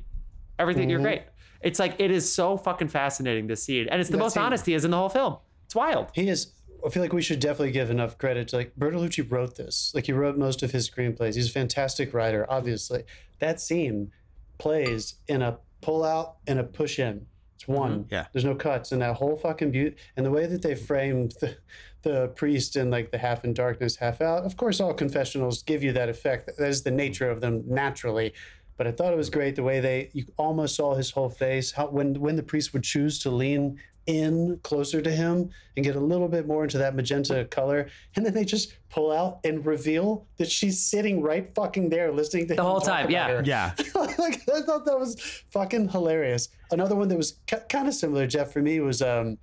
Everything, 0.58 0.88
you're 0.88 1.00
great." 1.00 1.22
It's 1.60 1.78
like 1.80 1.96
it 1.98 2.10
is 2.10 2.32
so 2.32 2.56
fucking 2.56 2.88
fascinating 2.88 3.48
to 3.48 3.56
see 3.56 3.80
it, 3.80 3.88
and 3.90 4.00
it's 4.00 4.10
the 4.10 4.16
That 4.16 4.22
most 4.22 4.34
scene- 4.34 4.42
honest 4.44 4.64
he 4.64 4.74
is 4.74 4.84
in 4.84 4.92
the 4.92 4.96
whole 4.96 5.08
film. 5.08 5.38
It's 5.66 5.74
wild. 5.74 6.08
He 6.14 6.28
is. 6.28 6.52
I 6.84 6.88
feel 6.90 7.02
like 7.02 7.12
we 7.12 7.22
should 7.22 7.40
definitely 7.40 7.72
give 7.72 7.90
enough 7.90 8.16
credit 8.16 8.48
to 8.48 8.56
like 8.56 8.76
Bertolucci 8.76 9.28
wrote 9.30 9.56
this. 9.56 9.92
Like 9.94 10.06
he 10.06 10.12
wrote 10.12 10.38
most 10.38 10.62
of 10.62 10.70
his 10.70 10.88
screenplays. 10.88 11.34
He's 11.34 11.48
a 11.48 11.52
fantastic 11.52 12.14
writer. 12.14 12.46
Obviously, 12.48 13.02
that 13.40 13.60
scene 13.60 14.12
plays 14.58 15.16
in 15.26 15.42
a 15.42 15.58
pull 15.80 16.04
out 16.04 16.36
and 16.46 16.58
a 16.58 16.64
push 16.64 16.98
in. 16.98 17.26
It's 17.54 17.64
mm-hmm. 17.64 17.72
one. 17.72 18.06
Yeah. 18.10 18.26
There's 18.32 18.44
no 18.44 18.54
cuts, 18.54 18.92
and 18.92 19.02
that 19.02 19.16
whole 19.16 19.36
fucking 19.36 19.72
beauty 19.72 19.96
and 20.16 20.24
the 20.24 20.30
way 20.30 20.46
that 20.46 20.62
they 20.62 20.74
framed 20.74 21.34
the, 21.40 21.56
the 22.02 22.28
priest 22.28 22.76
in 22.76 22.90
like 22.90 23.10
the 23.10 23.18
half 23.18 23.44
in 23.44 23.52
darkness, 23.54 23.96
half 23.96 24.20
out. 24.20 24.44
Of 24.44 24.56
course, 24.56 24.80
all 24.80 24.94
confessionals 24.94 25.62
give 25.62 25.82
you 25.82 25.92
that 25.92 26.08
effect. 26.08 26.50
That 26.56 26.68
is 26.68 26.82
the 26.82 26.90
nature 26.90 27.30
of 27.30 27.40
them 27.40 27.64
naturally. 27.66 28.32
But 28.76 28.86
I 28.86 28.92
thought 28.92 29.12
it 29.12 29.16
was 29.16 29.30
great 29.30 29.56
the 29.56 29.62
way 29.62 29.80
they 29.80 30.10
you 30.12 30.26
almost 30.36 30.76
saw 30.76 30.94
his 30.94 31.10
whole 31.12 31.30
face. 31.30 31.72
How 31.72 31.88
when 31.88 32.20
when 32.20 32.36
the 32.36 32.42
priest 32.42 32.72
would 32.72 32.84
choose 32.84 33.18
to 33.20 33.30
lean 33.30 33.78
in 34.06 34.60
closer 34.62 35.02
to 35.02 35.10
him 35.10 35.50
and 35.76 35.84
get 35.84 35.96
a 35.96 36.00
little 36.00 36.28
bit 36.28 36.46
more 36.46 36.62
into 36.62 36.78
that 36.78 36.94
magenta 36.94 37.44
color, 37.46 37.88
and 38.14 38.24
then 38.24 38.34
they 38.34 38.44
just 38.44 38.76
pull 38.88 39.10
out 39.10 39.40
and 39.44 39.66
reveal 39.66 40.26
that 40.38 40.50
she's 40.50 40.80
sitting 40.80 41.20
right 41.20 41.52
fucking 41.54 41.88
there 41.88 42.12
listening 42.12 42.46
to 42.46 42.52
him 42.52 42.56
The 42.56 42.62
him 42.62 42.68
whole 42.68 42.80
time, 42.80 43.10
yeah. 43.10 43.28
her. 43.28 43.42
Yeah. 43.44 43.72
like 43.94 44.40
I 44.52 44.62
thought 44.62 44.84
that 44.84 44.98
was 44.98 45.20
fucking 45.50 45.88
hilarious. 45.88 46.48
Another 46.70 46.94
one 46.94 47.08
that 47.08 47.16
was 47.16 47.38
kind 47.68 47.88
of 47.88 47.94
similar, 47.94 48.26
Jeff, 48.26 48.52
for 48.52 48.62
me 48.62 48.80
was 48.80 49.02
um, 49.02 49.38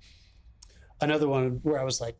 another 1.00 1.28
one 1.28 1.60
where 1.62 1.78
I 1.78 1.84
was 1.84 2.00
like, 2.00 2.16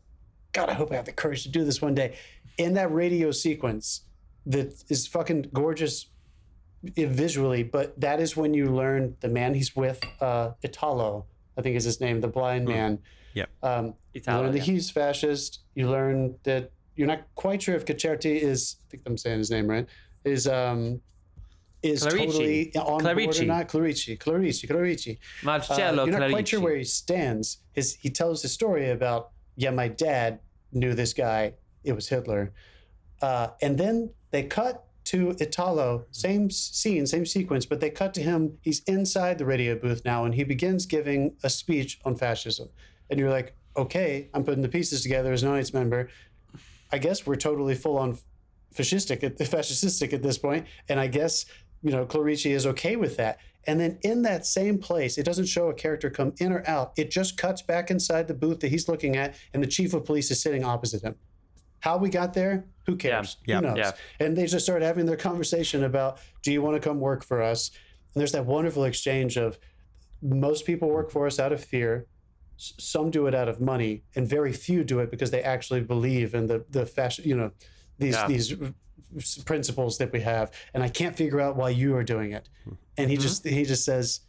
God, 0.53 0.69
I 0.69 0.73
hope 0.73 0.91
I 0.91 0.95
have 0.95 1.05
the 1.05 1.11
courage 1.11 1.43
to 1.43 1.49
do 1.49 1.65
this 1.65 1.81
one 1.81 1.95
day. 1.95 2.15
In 2.57 2.75
that 2.75 2.93
radio 2.93 3.31
sequence 3.31 4.01
that 4.45 4.83
is 4.89 5.07
fucking 5.07 5.49
gorgeous 5.51 6.07
visually, 6.83 7.63
but 7.63 7.99
that 7.99 8.19
is 8.19 8.37
when 8.37 8.53
you 8.53 8.67
learn 8.67 9.17
the 9.19 9.27
man 9.27 9.55
he's 9.55 9.75
with, 9.75 9.99
uh, 10.21 10.51
Italo, 10.63 11.25
I 11.57 11.61
think 11.61 11.75
is 11.75 11.83
his 11.83 12.01
name, 12.01 12.21
the 12.21 12.27
blind 12.27 12.67
man. 12.67 12.99
Yep. 13.33 13.49
Um, 13.63 13.93
Italo, 14.13 14.37
you 14.37 14.43
learn 14.43 14.51
that 14.53 14.57
yeah. 14.59 14.73
he's 14.73 14.89
fascist. 14.89 15.59
You 15.73 15.89
learn 15.89 16.35
that 16.43 16.71
you're 16.95 17.07
not 17.07 17.23
quite 17.35 17.61
sure 17.61 17.75
if 17.75 17.85
Cacerti 17.85 18.39
is. 18.39 18.77
I 18.87 18.91
think 18.91 19.03
I'm 19.05 19.17
saying 19.17 19.39
his 19.39 19.51
name 19.51 19.67
right. 19.67 19.87
Is 20.23 20.47
um 20.47 21.01
is 21.83 22.03
Clarici. 22.03 22.25
totally 22.25 22.75
on 22.75 23.03
board 23.03 23.39
or 23.39 23.45
not. 23.45 23.67
Clarici, 23.67 24.17
Clarici, 24.17 24.67
Clarici. 24.67 25.17
Uh, 25.45 26.05
you're 26.05 26.19
not 26.19 26.31
quite 26.31 26.47
sure 26.47 26.61
where 26.61 26.75
he 26.75 26.83
stands. 26.83 27.59
His 27.73 27.95
he 27.95 28.09
tells 28.09 28.41
his 28.41 28.51
story 28.51 28.89
about 28.89 29.31
yeah, 29.55 29.71
my 29.71 29.87
dad 29.87 30.39
knew 30.71 30.93
this 30.93 31.13
guy. 31.13 31.53
It 31.83 31.93
was 31.93 32.09
Hitler, 32.09 32.53
uh, 33.21 33.49
and 33.61 33.77
then 33.77 34.11
they 34.31 34.43
cut 34.43 34.84
to 35.05 35.35
Italo, 35.39 36.05
same 36.11 36.49
scene, 36.49 37.05
same 37.05 37.25
sequence, 37.25 37.65
but 37.65 37.79
they 37.79 37.89
cut 37.89 38.13
to 38.15 38.21
him. 38.21 38.57
He's 38.61 38.81
inside 38.83 39.37
the 39.37 39.45
radio 39.45 39.75
booth 39.75 40.03
now, 40.03 40.25
and 40.25 40.35
he 40.35 40.43
begins 40.43 40.85
giving 40.85 41.35
a 41.43 41.49
speech 41.49 41.99
on 42.03 42.15
fascism. 42.15 42.69
And 43.09 43.19
you're 43.19 43.29
like, 43.29 43.55
okay, 43.77 44.29
I'm 44.33 44.43
putting 44.43 44.63
the 44.63 44.69
pieces 44.69 45.03
together 45.03 45.31
as 45.31 45.43
an 45.43 45.49
audience 45.49 45.73
member. 45.73 46.09
I 46.91 46.97
guess 46.97 47.25
we're 47.25 47.35
totally 47.35 47.75
full 47.75 47.97
on 47.97 48.17
fascistic, 48.73 49.23
at, 49.23 49.37
fascistic 49.39 50.11
at 50.11 50.23
this 50.23 50.37
point, 50.37 50.65
and 50.89 50.99
I 50.99 51.07
guess 51.07 51.45
you 51.83 51.91
know 51.91 52.05
Clarici 52.05 52.51
is 52.51 52.65
okay 52.65 52.95
with 52.95 53.17
that. 53.17 53.39
And 53.67 53.79
then 53.79 53.97
in 54.03 54.21
that 54.23 54.45
same 54.45 54.77
place, 54.77 55.17
it 55.17 55.23
doesn't 55.23 55.45
show 55.45 55.69
a 55.69 55.73
character 55.73 56.09
come 56.09 56.33
in 56.37 56.51
or 56.51 56.63
out. 56.67 56.93
It 56.97 57.09
just 57.09 57.35
cuts 57.35 57.63
back 57.63 57.89
inside 57.89 58.27
the 58.27 58.33
booth 58.33 58.59
that 58.59 58.69
he's 58.69 58.87
looking 58.87 59.17
at, 59.17 59.35
and 59.53 59.61
the 59.61 59.67
chief 59.67 59.93
of 59.93 60.05
police 60.05 60.29
is 60.31 60.41
sitting 60.41 60.63
opposite 60.63 61.03
him. 61.03 61.15
How 61.79 61.97
we 61.97 62.09
got 62.09 62.33
there, 62.33 62.65
who 62.85 62.95
cares? 62.95 63.37
Yeah. 63.45 63.57
Who 63.57 63.61
knows? 63.63 63.77
Yeah. 63.77 63.91
And 64.19 64.37
they 64.37 64.45
just 64.45 64.65
start 64.65 64.81
having 64.81 65.05
their 65.05 65.17
conversation 65.17 65.83
about, 65.83 66.19
do 66.43 66.51
you 66.51 66.61
want 66.61 66.81
to 66.81 66.87
come 66.87 66.99
work 66.99 67.23
for 67.23 67.41
us? 67.41 67.71
And 68.13 68.21
there's 68.21 68.31
that 68.33 68.45
wonderful 68.45 68.83
exchange 68.85 69.37
of 69.37 69.57
most 70.21 70.65
people 70.65 70.89
work 70.89 71.11
for 71.11 71.25
us 71.27 71.39
out 71.39 71.51
of 71.51 71.63
fear. 71.63 72.07
Some 72.57 73.11
do 73.11 73.27
it 73.27 73.35
out 73.35 73.49
of 73.49 73.59
money, 73.59 74.03
and 74.15 74.25
very 74.27 74.53
few 74.53 74.83
do 74.83 74.99
it 74.99 75.11
because 75.11 75.29
they 75.29 75.43
actually 75.43 75.81
believe 75.81 76.33
in 76.33 76.47
the 76.47 76.63
the 76.69 76.85
fashion, 76.85 77.27
you 77.27 77.35
know, 77.35 77.51
these 77.97 78.13
Yeah. 78.13 78.27
these 78.27 78.55
principles 79.43 79.97
that 79.97 80.13
we 80.13 80.21
have. 80.21 80.51
And 80.73 80.81
I 80.81 80.87
can't 80.87 81.15
figure 81.17 81.41
out 81.41 81.57
why 81.57 81.69
you 81.71 81.95
are 81.95 82.03
doing 82.03 82.31
it. 82.31 82.47
And 82.97 83.09
he 83.09 83.17
mm-hmm. 83.17 83.23
just 83.23 83.45
he 83.45 83.65
just 83.65 83.83
says, 83.83 84.21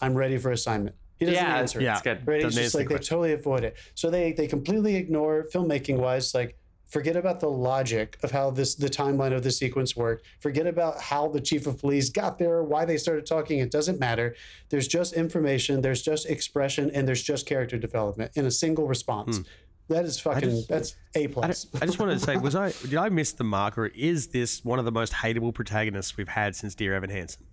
"I'm 0.00 0.14
ready 0.14 0.38
for 0.38 0.52
assignment." 0.52 0.94
He 1.18 1.26
doesn't 1.26 1.42
Yeah, 1.42 1.56
answer. 1.56 1.80
it. 1.80 1.84
Yeah. 1.84 1.92
It's 1.94 2.02
good. 2.02 2.26
Right? 2.26 2.44
It's 2.44 2.54
just 2.54 2.74
like 2.74 2.88
the 2.88 2.94
they 2.94 3.00
totally 3.00 3.32
avoid 3.32 3.64
it. 3.64 3.76
So 3.94 4.10
they 4.10 4.32
they 4.32 4.46
completely 4.46 4.94
ignore 4.94 5.46
filmmaking 5.52 5.96
wise, 5.98 6.34
like 6.34 6.56
forget 6.92 7.16
about 7.16 7.40
the 7.40 7.48
logic 7.48 8.18
of 8.22 8.30
how 8.30 8.50
this 8.50 8.74
the 8.74 8.88
timeline 8.88 9.34
of 9.34 9.42
the 9.42 9.50
sequence 9.50 9.96
worked. 9.96 10.24
Forget 10.40 10.66
about 10.66 11.00
how 11.00 11.26
the 11.26 11.40
chief 11.40 11.66
of 11.66 11.78
police 11.78 12.10
got 12.10 12.38
there, 12.38 12.62
why 12.62 12.84
they 12.84 12.98
started 12.98 13.24
talking. 13.26 13.58
It 13.60 13.70
doesn't 13.70 13.98
matter. 13.98 14.36
There's 14.68 14.86
just 14.86 15.14
information, 15.14 15.80
there's 15.80 16.02
just 16.02 16.26
expression, 16.26 16.90
and 16.94 17.08
there's 17.08 17.22
just 17.22 17.46
character 17.46 17.78
development 17.78 18.32
in 18.36 18.44
a 18.46 18.50
single 18.50 18.86
response. 18.86 19.38
Hmm. 19.38 19.42
That 19.88 20.04
is 20.04 20.20
fucking 20.20 20.48
just- 20.50 20.68
that's 20.68 20.94
a 21.14 21.28
plus. 21.28 21.64
don't- 21.64 21.82
I 21.82 21.86
just 21.86 21.98
wanted 21.98 22.14
to 22.14 22.20
say, 22.20 22.36
was 22.36 22.54
I 22.54 22.70
did 22.82 22.96
I 22.96 23.08
miss 23.08 23.32
the 23.32 23.44
mark, 23.44 23.76
or 23.78 23.86
is 23.86 24.28
this 24.28 24.62
one 24.64 24.78
of 24.78 24.84
the 24.84 24.92
most 24.92 25.12
hateable 25.14 25.52
protagonists 25.54 26.16
we've 26.16 26.28
had 26.28 26.54
since 26.54 26.74
Dear 26.74 26.94
Evan 26.94 27.10
Hansen? 27.10 27.46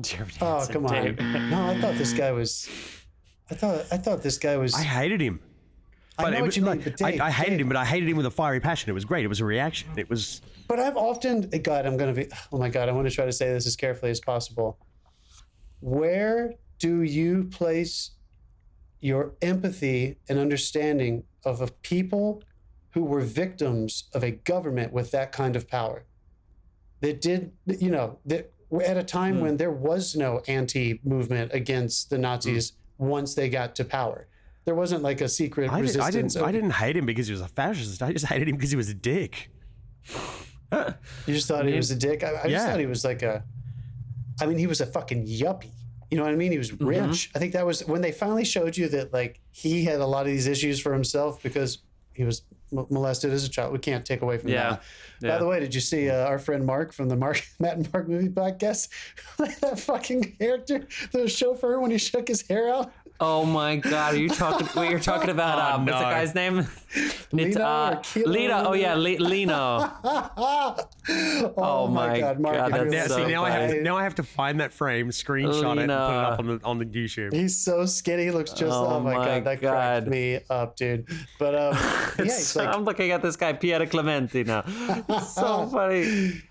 Jared 0.00 0.32
Oh 0.40 0.56
Hansen, 0.58 0.72
come 0.74 0.86
on! 0.86 1.50
No, 1.50 1.66
I 1.68 1.80
thought 1.80 1.94
this 1.94 2.12
guy 2.12 2.32
was. 2.32 2.68
I 3.50 3.54
thought 3.54 3.84
I 3.92 3.96
thought 3.98 4.22
this 4.22 4.38
guy 4.38 4.56
was. 4.56 4.74
I 4.74 4.82
hated 4.82 5.20
him. 5.20 5.40
I 6.24 6.30
know 6.30 6.38
it 6.38 6.42
what 6.42 6.56
you 6.56 6.62
mean, 6.62 6.80
but 6.80 6.96
Dave, 6.96 7.20
I, 7.20 7.26
I 7.26 7.30
hated 7.30 7.50
Dave, 7.50 7.60
him, 7.60 7.68
but 7.68 7.76
I 7.76 7.84
hated 7.84 8.08
him 8.08 8.16
with 8.16 8.26
a 8.26 8.30
fiery 8.30 8.60
passion. 8.60 8.90
It 8.90 8.92
was 8.92 9.04
great. 9.04 9.24
It 9.24 9.28
was 9.28 9.40
a 9.40 9.44
reaction. 9.44 9.90
It 9.96 10.08
was 10.08 10.40
But 10.68 10.78
I've 10.78 10.96
often, 10.96 11.48
uh, 11.52 11.58
God, 11.58 11.86
I'm 11.86 11.96
going 11.96 12.14
to 12.14 12.24
be, 12.24 12.28
oh 12.52 12.58
my 12.58 12.68
God, 12.68 12.88
I 12.88 12.92
want 12.92 13.08
to 13.08 13.14
try 13.14 13.24
to 13.24 13.32
say 13.32 13.52
this 13.52 13.66
as 13.66 13.76
carefully 13.76 14.10
as 14.10 14.20
possible. 14.20 14.78
Where 15.80 16.54
do 16.78 17.02
you 17.02 17.44
place 17.44 18.12
your 19.00 19.34
empathy 19.42 20.18
and 20.28 20.38
understanding 20.38 21.24
of 21.44 21.60
a 21.60 21.66
people 21.66 22.42
who 22.90 23.04
were 23.04 23.20
victims 23.20 24.04
of 24.14 24.22
a 24.22 24.30
government 24.30 24.92
with 24.92 25.10
that 25.10 25.32
kind 25.32 25.56
of 25.56 25.68
power? 25.68 26.04
That 27.00 27.20
did, 27.20 27.52
you 27.66 27.90
know, 27.90 28.18
that 28.26 28.52
at 28.80 28.96
a 28.96 29.02
time 29.02 29.36
hmm. 29.36 29.42
when 29.42 29.56
there 29.56 29.70
was 29.70 30.16
no 30.16 30.40
anti 30.46 31.00
movement 31.04 31.52
against 31.52 32.10
the 32.10 32.18
Nazis 32.18 32.72
hmm. 32.98 33.06
once 33.06 33.34
they 33.34 33.48
got 33.48 33.74
to 33.76 33.84
power. 33.84 34.28
There 34.64 34.74
wasn't 34.74 35.02
like 35.02 35.20
a 35.20 35.28
secret 35.28 35.70
I, 35.72 35.80
Did, 35.82 35.98
I 35.98 36.10
didn't. 36.10 36.36
I 36.36 36.52
didn't 36.52 36.70
hate 36.70 36.96
him 36.96 37.04
because 37.06 37.26
he 37.26 37.32
was 37.32 37.40
a 37.40 37.48
fascist. 37.48 38.00
I 38.02 38.12
just 38.12 38.26
hated 38.26 38.48
him 38.48 38.56
because 38.56 38.70
he 38.70 38.76
was 38.76 38.88
a 38.88 38.94
dick. 38.94 39.50
You 41.26 41.34
just 41.34 41.48
thought 41.48 41.66
he 41.66 41.74
was 41.76 41.90
a 41.90 41.96
dick. 41.96 42.24
I, 42.24 42.44
I 42.44 42.48
just 42.48 42.66
thought 42.66 42.80
he 42.80 42.86
was 42.86 43.04
like 43.04 43.22
a. 43.22 43.44
I 44.40 44.46
mean, 44.46 44.56
he 44.56 44.66
was 44.66 44.80
a 44.80 44.86
fucking 44.86 45.26
yuppie. 45.26 45.70
You 46.10 46.16
know 46.16 46.24
what 46.24 46.32
I 46.32 46.36
mean? 46.36 46.50
He 46.50 46.56
was 46.58 46.70
Mm-hmm. 46.70 46.86
rich. 46.86 47.30
I 47.34 47.38
think 47.38 47.52
that 47.52 47.66
was 47.66 47.84
when 47.86 48.00
they 48.00 48.10
finally 48.12 48.44
showed 48.44 48.76
you 48.78 48.88
that 48.88 49.12
like 49.12 49.40
he 49.50 49.84
had 49.84 50.00
a 50.00 50.06
lot 50.06 50.22
of 50.22 50.28
these 50.32 50.46
issues 50.46 50.80
for 50.80 50.92
himself 50.94 51.42
because 51.42 51.78
he 52.14 52.24
was 52.24 52.42
m- 52.72 52.86
molested 52.88 53.32
as 53.32 53.44
a 53.44 53.50
child. 53.50 53.72
We 53.74 53.80
can't 53.80 54.04
take 54.04 54.22
away 54.22 54.38
from 54.38 54.48
Yeah. 54.48 54.78
that. 55.20 55.28
By 55.32 55.38
the 55.38 55.46
way, 55.46 55.60
did 55.60 55.74
you 55.74 55.80
see 55.82 56.08
uh, 56.08 56.24
our 56.26 56.38
friend 56.38 56.64
Mark 56.64 56.92
from 56.94 57.08
the 57.10 57.16
Mark 57.16 57.46
Matt 57.60 57.76
and 57.76 57.92
Mark 57.92 58.08
movie 58.08 58.28
podcast? 58.30 58.88
that 59.60 59.78
fucking 59.78 60.36
character, 60.38 60.86
the 61.12 61.28
chauffeur, 61.28 61.80
when 61.80 61.90
he 61.90 61.98
shook 61.98 62.28
his 62.28 62.42
hair 62.48 62.72
out. 62.72 62.92
Oh 63.20 63.44
my 63.44 63.76
god, 63.76 64.14
are 64.14 64.18
you 64.18 64.28
talking? 64.28 64.66
Wait, 64.74 64.90
you're 64.90 64.98
talking 64.98 65.30
about 65.36 65.58
Oh, 65.58 65.76
um, 65.76 65.86
what's 65.86 65.98
the 65.98 66.04
guy's 66.04 66.34
name? 66.34 66.66
It's 67.34 67.56
Lino 67.56 67.64
uh. 67.64 68.02
Lino. 68.26 68.64
Oh 68.68 68.72
yeah, 68.74 68.92
Le- 68.94 69.16
Lino. 69.18 69.56
oh, 71.56 71.88
my 71.90 72.20
God, 72.20 72.38
Mark, 72.40 72.56
that's 72.56 72.72
I 72.72 72.76
Now, 72.76 72.82
really- 72.84 73.08
so 73.08 73.16
see, 73.24 73.32
now 73.32 73.44
I 73.44 73.50
have 73.50 73.62
funny. 73.70 73.78
to, 73.78 73.82
now 73.84 73.96
I 73.96 74.02
have 74.02 74.14
to 74.16 74.22
find 74.22 74.60
that 74.60 74.74
frame, 74.74 75.08
screenshot 75.08 75.78
it, 75.78 75.78
and 75.78 75.78
put 75.78 75.82
it 75.84 75.90
up 75.90 76.38
on 76.38 76.46
the 76.46 76.60
on 76.64 76.78
the 76.78 76.84
YouTube. 76.84 77.32
He's 77.32 77.56
so 77.56 77.86
skinny. 77.86 78.24
He 78.24 78.30
looks 78.30 78.50
just. 78.50 78.72
Oh, 78.72 78.86
Oh 78.86 79.00
my 79.00 79.14
my 79.14 79.24
god, 79.24 79.44
that 79.44 79.60
God. 79.62 79.70
cracked 79.70 80.06
me 80.08 80.40
up, 80.50 80.76
dude. 80.76 81.08
But 81.38 81.54
um, 81.54 81.72
yeah, 82.18 82.24
he's 82.24 82.54
like, 82.54 82.68
I'm 82.68 82.84
looking 82.84 83.10
at 83.10 83.22
this 83.22 83.36
guy 83.36 83.54
Pierre 83.54 83.86
Clementi 83.86 84.44
now. 84.44 84.64
It's 84.66 85.34
so 85.34 85.66
funny. 85.68 86.42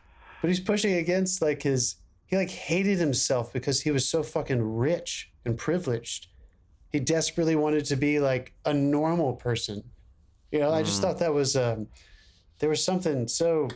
but 0.41 0.47
he's 0.47 0.59
pushing 0.59 0.95
against 0.95 1.41
like 1.43 1.61
his. 1.61 1.97
He 2.25 2.35
like 2.37 2.49
hated 2.49 2.97
himself 2.97 3.51
because 3.53 3.81
he 3.81 3.91
was 3.91 4.07
so 4.09 4.23
fucking 4.23 4.61
rich 4.77 5.31
and 5.45 5.55
privileged. 5.57 6.27
He 6.91 6.99
desperately 6.99 7.55
wanted 7.55 7.85
to 7.85 7.95
be 7.95 8.19
like 8.19 8.53
a 8.65 8.73
normal 8.73 9.33
person. 9.33 9.83
You 10.51 10.59
know, 10.59 10.71
I 10.71 10.83
just 10.83 11.01
thought 11.01 11.19
that 11.19 11.33
was 11.33 11.55
um, 11.55 11.87
there 12.59 12.69
was 12.69 12.83
something 12.83 13.27
so 13.27 13.69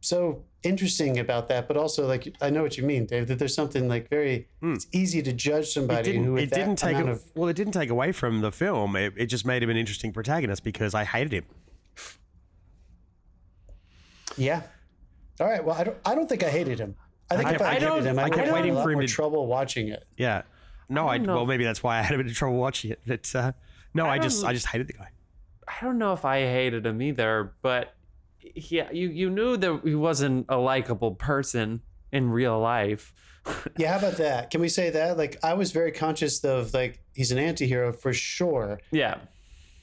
so 0.00 0.44
interesting 0.62 1.18
about 1.18 1.48
that, 1.48 1.66
but 1.66 1.76
also 1.76 2.06
like 2.06 2.32
I 2.40 2.50
know 2.50 2.62
what 2.62 2.76
you 2.78 2.84
mean, 2.84 3.06
Dave. 3.06 3.26
That 3.26 3.40
there's 3.40 3.54
something 3.54 3.88
like 3.88 4.08
very. 4.08 4.48
It's 4.62 4.86
easy 4.92 5.22
to 5.22 5.32
judge 5.32 5.64
It 5.64 5.70
somebody 5.70 6.12
didn't, 6.12 6.24
who 6.24 6.36
it 6.36 6.50
that 6.50 6.56
didn't 6.56 6.76
take 6.78 6.96
a, 6.96 7.06
of 7.10 7.24
well, 7.34 7.48
it 7.48 7.56
didn't 7.56 7.72
take 7.72 7.90
away 7.90 8.12
from 8.12 8.40
the 8.40 8.52
film. 8.52 8.94
It, 8.94 9.14
it 9.16 9.26
just 9.26 9.44
made 9.44 9.62
him 9.64 9.70
an 9.70 9.76
interesting 9.76 10.12
protagonist 10.12 10.62
because 10.62 10.94
I 10.94 11.02
hated 11.04 11.32
him. 11.32 11.44
Yeah. 14.36 14.62
All 15.40 15.46
right. 15.48 15.64
Well, 15.64 15.76
I 15.76 15.84
don't. 15.84 15.96
I 16.04 16.14
don't 16.14 16.28
think 16.28 16.44
I 16.44 16.50
hated 16.50 16.78
him. 16.78 16.94
I 17.30 17.36
think 17.36 17.50
if 17.50 17.62
I, 17.62 17.70
I 17.70 17.74
hated 17.74 18.04
him, 18.06 18.18
I, 18.18 18.24
I 18.24 18.30
kept 18.30 18.52
waiting 18.52 18.74
for 18.74 18.90
him 18.92 19.00
to- 19.00 19.06
trouble 19.06 19.46
watching 19.46 19.88
it. 19.88 20.04
Yeah. 20.16 20.42
No, 20.90 21.08
I, 21.08 21.18
know. 21.18 21.36
well 21.36 21.46
maybe 21.46 21.64
that's 21.64 21.82
why 21.82 21.98
I 21.98 22.02
had 22.02 22.14
a 22.14 22.18
bit 22.18 22.26
of 22.26 22.34
trouble 22.34 22.58
watching 22.58 22.90
it. 22.90 23.00
But 23.06 23.34
uh, 23.34 23.52
no, 23.94 24.06
I, 24.06 24.18
just 24.18 24.44
I 24.44 24.52
just 24.52 24.66
hated 24.66 24.88
the 24.88 24.94
guy. 24.94 25.08
I 25.66 25.84
don't 25.84 25.98
know 25.98 26.12
if 26.12 26.24
I 26.24 26.40
hated 26.40 26.84
him 26.84 27.00
either, 27.00 27.52
but 27.62 27.94
yeah, 28.54 28.90
you 28.90 29.08
you 29.08 29.30
knew 29.30 29.56
that 29.56 29.80
he 29.84 29.94
wasn't 29.94 30.46
a 30.48 30.56
likable 30.56 31.14
person 31.14 31.82
in 32.12 32.30
real 32.30 32.58
life. 32.58 33.12
Yeah. 33.78 33.92
How 33.92 34.06
about 34.06 34.18
that? 34.18 34.50
Can 34.50 34.60
we 34.60 34.68
say 34.68 34.90
that? 34.90 35.16
Like, 35.16 35.38
I 35.42 35.54
was 35.54 35.72
very 35.72 35.92
conscious 35.92 36.44
of 36.44 36.74
like 36.74 37.00
he's 37.14 37.32
an 37.32 37.38
anti-hero 37.38 37.90
for 37.92 38.12
sure. 38.12 38.78
Yeah. 38.90 39.16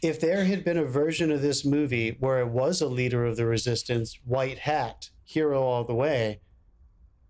If 0.03 0.21
there 0.21 0.45
had 0.45 0.63
been 0.63 0.77
a 0.77 0.85
version 0.85 1.31
of 1.31 1.41
this 1.41 1.65
movie 1.65 2.17
where 2.19 2.39
it 2.39 2.49
was 2.49 2.81
a 2.81 2.87
leader 2.87 3.25
of 3.25 3.35
the 3.35 3.47
resistance, 3.47 4.19
white 4.23 4.59
hat, 4.59 5.09
hero 5.23 5.63
all 5.63 5.83
the 5.83 5.95
way, 5.95 6.39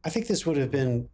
I 0.03 0.09
think 0.09 0.27
this 0.27 0.45
would 0.45 0.57
have 0.57 0.69
been 0.69 1.07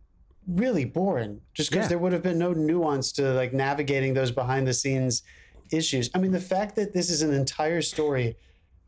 really 0.48 0.86
boring. 0.86 1.42
Just 1.54 1.70
because 1.72 1.86
Yeah. 1.86 1.90
there 1.90 1.98
would 2.00 2.14
have 2.14 2.24
been 2.24 2.38
no 2.40 2.54
nuance 2.54 3.12
to 3.14 3.34
like 3.34 3.54
navigating 3.54 4.14
those 4.14 4.32
behind 4.32 4.68
the 4.68 4.74
scenes 4.74 5.24
issues. 5.72 6.10
I 6.14 6.20
mean, 6.20 6.32
the 6.32 6.40
fact 6.42 6.76
that 6.76 6.94
this 6.94 7.10
is 7.10 7.22
an 7.22 7.34
entire 7.34 7.82
story 7.82 8.38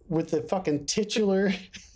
with 0.07 0.29
the 0.29 0.41
fucking 0.43 0.85
titular, 0.85 1.51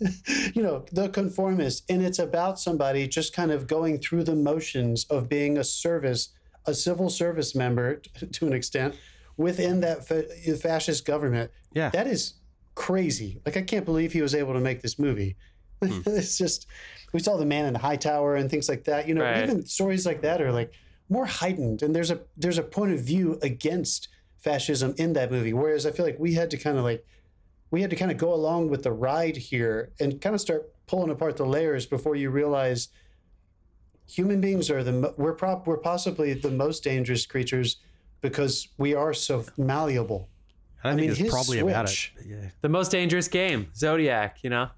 you 0.54 0.62
know, 0.62 0.84
the 0.92 1.08
conformist, 1.10 1.84
and 1.88 2.02
it's 2.02 2.18
about 2.18 2.58
somebody 2.58 3.06
just 3.06 3.32
kind 3.32 3.52
of 3.52 3.66
going 3.66 3.98
through 3.98 4.24
the 4.24 4.34
motions 4.34 5.04
of 5.10 5.28
being 5.28 5.56
a 5.58 5.62
service, 5.64 6.30
a 6.66 6.74
civil 6.74 7.08
service 7.08 7.54
member 7.54 7.96
t- 7.96 8.26
to 8.26 8.46
an 8.46 8.52
extent 8.52 8.96
within 9.36 9.80
that 9.80 10.06
fa- 10.08 10.26
fascist 10.60 11.04
government. 11.04 11.50
Yeah. 11.72 11.90
That 11.90 12.06
is 12.08 12.34
crazy. 12.74 13.40
Like, 13.46 13.56
I 13.56 13.62
can't 13.62 13.84
believe 13.84 14.12
he 14.12 14.22
was 14.22 14.34
able 14.34 14.54
to 14.54 14.60
make 14.60 14.82
this 14.82 14.98
movie. 14.98 15.36
Hmm. 15.82 16.00
it's 16.06 16.36
just, 16.38 16.66
we 17.12 17.20
saw 17.20 17.36
the 17.36 17.46
man 17.46 17.64
in 17.66 17.72
the 17.72 17.78
high 17.78 17.96
tower 17.96 18.36
and 18.36 18.50
things 18.50 18.68
like 18.68 18.84
that. 18.84 19.08
You 19.08 19.14
know, 19.14 19.22
Right. 19.24 19.42
even 19.42 19.64
stories 19.66 20.04
like 20.06 20.22
that 20.22 20.40
are 20.40 20.52
like 20.52 20.72
more 21.08 21.26
heightened, 21.26 21.82
and 21.82 21.94
there's 21.94 22.10
a 22.10 22.20
there's 22.36 22.58
a 22.58 22.62
point 22.62 22.92
of 22.92 23.00
view 23.00 23.38
against 23.42 24.08
fascism 24.38 24.94
in 24.96 25.12
that 25.14 25.30
movie. 25.30 25.52
Whereas 25.52 25.84
I 25.86 25.90
feel 25.90 26.04
like 26.06 26.18
we 26.18 26.34
had 26.34 26.50
to 26.50 26.56
kind 26.56 26.78
of 26.78 26.84
like 26.84 27.04
we 27.70 27.80
had 27.82 27.90
to 27.90 27.96
kind 27.96 28.10
of 28.10 28.16
go 28.16 28.32
along 28.34 28.68
with 28.70 28.82
the 28.84 28.92
ride 28.92 29.36
here 29.36 29.90
and 30.00 30.20
kind 30.20 30.34
of 30.34 30.40
start 30.40 30.70
pulling 30.86 31.10
apart 31.10 31.36
the 31.36 31.44
layers 31.46 31.86
before 31.86 32.14
you 32.16 32.30
realize 32.30 32.88
human 34.08 34.40
beings 34.40 34.70
are 34.70 34.82
the 34.82 35.14
we're 35.16 35.32
prop 35.34 35.66
we're 35.66 35.76
possibly 35.76 36.32
the 36.32 36.50
most 36.50 36.82
dangerous 36.82 37.26
creatures 37.26 37.76
because 38.20 38.68
we 38.76 38.92
are 38.94 39.14
so 39.14 39.44
malleable 39.56 40.28
I 40.82 40.88
I 40.88 40.90
think 40.92 41.00
mean, 41.02 41.10
it's 41.10 41.18
his 41.20 41.30
probably 41.30 41.58
about 41.60 41.84
it. 41.84 41.88
switch- 41.88 42.12
Yeah. 42.26 42.48
The 42.62 42.68
most 42.70 42.90
dangerous 42.90 43.28
game, 43.28 43.68
Zodiac. 43.76 44.38
You 44.42 44.50
know. 44.50 44.70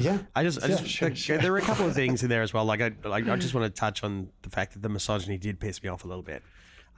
Yeah. 0.00 0.18
I 0.34 0.42
just, 0.42 0.62
I 0.62 0.68
Yeah, 0.68 0.76
just 0.76 0.86
sure, 0.88 1.08
like, 1.08 1.16
sure. 1.16 1.38
there 1.38 1.52
were 1.52 1.58
a 1.58 1.62
couple 1.62 1.86
of 1.86 1.94
things 1.94 2.22
in 2.22 2.28
there 2.28 2.42
as 2.42 2.52
well. 2.52 2.64
Like 2.64 2.80
I, 2.80 2.92
like, 3.04 3.28
I 3.28 3.36
just 3.36 3.54
want 3.56 3.72
to 3.72 3.78
touch 3.80 4.02
on 4.04 4.30
the 4.42 4.50
fact 4.50 4.72
that 4.72 4.82
the 4.82 4.88
misogyny 4.88 5.38
did 5.38 5.60
piss 5.60 5.82
me 5.82 5.88
off 5.88 6.04
a 6.04 6.08
little 6.08 6.22
bit. 6.22 6.42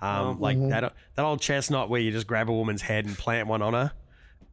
Um, 0.01 0.41
like 0.41 0.57
Mm-hmm. 0.57 0.71
that, 0.71 0.95
that 1.15 1.25
old 1.25 1.41
chestnut 1.41 1.89
where 1.89 2.01
you 2.01 2.11
just 2.11 2.27
grab 2.27 2.49
a 2.49 2.53
woman's 2.53 2.83
head 2.83 3.05
and 3.07 3.17
plant 3.17 3.47
one 3.49 3.63
on 3.63 3.73
her, 3.75 3.93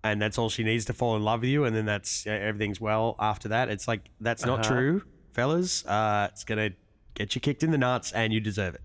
and 0.04 0.22
that's 0.22 0.38
all 0.38 0.50
she 0.50 0.64
needs 0.64 0.86
to 0.86 0.94
fall 0.94 1.16
in 1.16 1.24
love 1.24 1.42
with 1.42 1.50
you, 1.50 1.66
and 1.66 1.76
then 1.76 1.86
that's 1.86 2.28
uh, 2.28 2.30
everything's 2.32 2.80
well 2.80 3.16
after 3.20 3.48
that. 3.50 3.68
It's 3.70 3.88
like 3.88 4.10
that's 4.22 4.46
not 4.46 4.60
Uh-huh. 4.66 4.74
true, 4.76 5.04
fellas. 5.34 5.84
Uh, 5.86 6.30
it's 6.32 6.44
gonna 6.44 6.70
get 7.16 7.34
you 7.36 7.42
kicked 7.42 7.64
in 7.64 7.72
the 7.72 7.78
nuts, 7.80 8.12
and 8.12 8.32
you 8.32 8.40
deserve 8.40 8.76
it. 8.76 8.82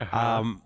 Uh-huh. 0.00 0.18
Um, 0.40 0.62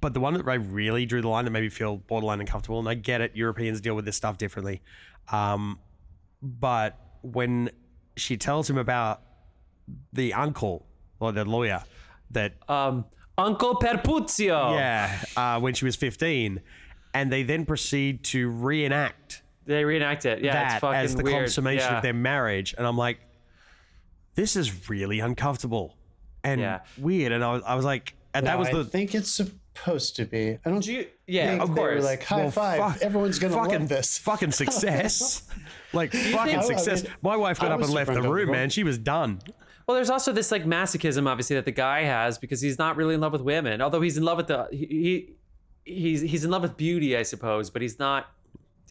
but 0.00 0.12
the 0.14 0.20
one 0.20 0.34
that 0.34 0.48
I 0.48 0.54
really 0.54 1.06
drew 1.06 1.20
the 1.22 1.28
line 1.28 1.44
that 1.44 1.50
made 1.52 1.62
me 1.62 1.68
feel 1.68 1.98
borderline 1.98 2.40
uncomfortable, 2.40 2.78
and 2.80 2.88
I 2.88 2.94
get 2.94 3.20
it, 3.20 3.36
Europeans 3.36 3.80
deal 3.80 3.94
with 3.94 4.06
this 4.06 4.16
stuff 4.16 4.38
differently. 4.38 4.82
Um, 5.30 5.78
but 6.42 6.98
when 7.22 7.70
she 8.16 8.36
tells 8.36 8.68
him 8.68 8.78
about 8.78 9.22
the 10.12 10.32
uncle 10.34 10.86
or 11.18 11.32
the 11.32 11.44
lawyer 11.44 11.82
that 12.30 12.54
Um, 12.68 13.04
Uncle 13.36 13.74
Perpuzio. 13.76 14.74
yeah 14.76 15.20
uh, 15.36 15.58
when 15.60 15.74
she 15.74 15.84
was 15.84 15.96
15 15.96 16.60
and 17.14 17.32
they 17.32 17.42
then 17.42 17.64
proceed 17.66 18.22
to 18.24 18.48
reenact 18.48 19.42
They 19.66 19.84
reenact 19.84 20.26
it. 20.26 20.42
Yeah, 20.44 20.72
it's 20.74 20.80
fucking 20.80 20.96
as 20.98 21.14
the 21.16 21.22
weird. 21.24 21.44
consummation 21.44 21.88
yeah. 21.90 21.96
of 21.96 22.02
their 22.02 22.14
marriage 22.14 22.74
and 22.78 22.86
i'm 22.86 22.96
like 22.96 23.18
this 24.34 24.56
is 24.56 24.88
really 24.88 25.20
uncomfortable 25.20 25.96
and 26.44 26.60
Yeah. 26.60 26.80
weird 26.98 27.32
and 27.32 27.42
I 27.44 27.52
was, 27.52 27.62
I 27.64 27.74
was 27.74 27.84
like 27.84 28.14
and 28.32 28.46
that 28.46 28.58
was 28.58 28.68
I 28.68 28.72
the 28.74 28.84
think 28.84 29.14
it's 29.14 29.30
supposed 29.30 30.14
to 30.16 30.24
be. 30.24 30.56
I 30.64 30.70
don't 30.70 30.84
Do 30.84 30.92
you- 30.92 31.06
yeah, 31.26 31.48
think 31.50 31.62
of 31.62 31.74
they 31.74 31.82
were 31.82 31.90
course. 31.94 32.04
like 32.04 32.22
high 32.22 32.36
well, 32.42 32.50
five. 32.52 32.78
fuck- 32.78 33.02
Everyone's 33.02 33.40
gonna 33.40 33.54
fucking, 33.54 33.80
love 33.80 33.88
this. 33.88 34.18
Fucking 34.18 34.52
success. 34.52 35.48
like 35.92 36.12
fucking 36.32 36.56
I 36.56 36.60
success. 36.62 37.04
mean, 37.04 37.12
My 37.22 37.36
wife 37.36 37.58
got 37.60 37.70
I 37.70 37.74
up 37.74 37.80
was 37.80 37.88
and 37.88 37.94
left 37.94 38.08
super 38.08 38.22
the 38.22 38.28
room, 38.28 38.32
uncomfortable. 38.50 38.52
man. 38.54 38.70
She 38.70 38.84
was 38.84 38.98
done. 38.98 39.40
Well, 39.86 39.94
there's 39.96 40.10
also 40.10 40.32
this 40.32 40.52
like 40.52 40.64
masochism, 40.64 41.26
obviously, 41.28 41.56
that 41.56 41.64
the 41.64 41.72
guy 41.72 42.02
has 42.04 42.38
because 42.38 42.60
he's 42.60 42.78
not 42.78 42.96
really 42.96 43.14
in 43.14 43.20
love 43.20 43.32
with 43.32 43.40
women. 43.42 43.80
Although 43.82 44.00
he's 44.00 44.16
in 44.16 44.22
love 44.24 44.36
with 44.36 44.46
the 44.46 44.68
he, 44.70 45.34
he 45.84 45.92
he's 45.92 46.20
he's 46.20 46.44
in 46.44 46.50
love 46.50 46.62
with 46.62 46.76
beauty, 46.76 47.16
I 47.16 47.22
suppose, 47.24 47.70
but 47.70 47.82
he's 47.82 47.98
not. 47.98 48.28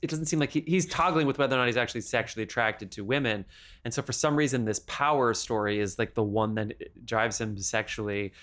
It 0.01 0.09
doesn't 0.09 0.27
seem 0.27 0.39
like 0.39 0.51
he, 0.51 0.61
he's 0.65 0.85
toggling 0.85 1.27
with 1.27 1.37
whether 1.37 1.55
or 1.55 1.59
not 1.59 1.67
he's 1.67 1.75
actually 1.77 2.01
sexually 2.01 2.43
attracted 2.43 2.89
to 2.91 3.03
women. 3.03 3.43
And 3.83 3.93
so, 3.93 4.01
for 4.01 4.13
some 4.13 4.35
reason, 4.35 4.65
this 4.65 4.79
power 4.87 5.33
story 5.33 5.79
is 5.79 5.99
like 5.99 6.15
the 6.15 6.23
one 6.23 6.55
that 6.55 7.05
drives 7.05 7.39
him 7.39 7.57
sexually. 7.57 8.33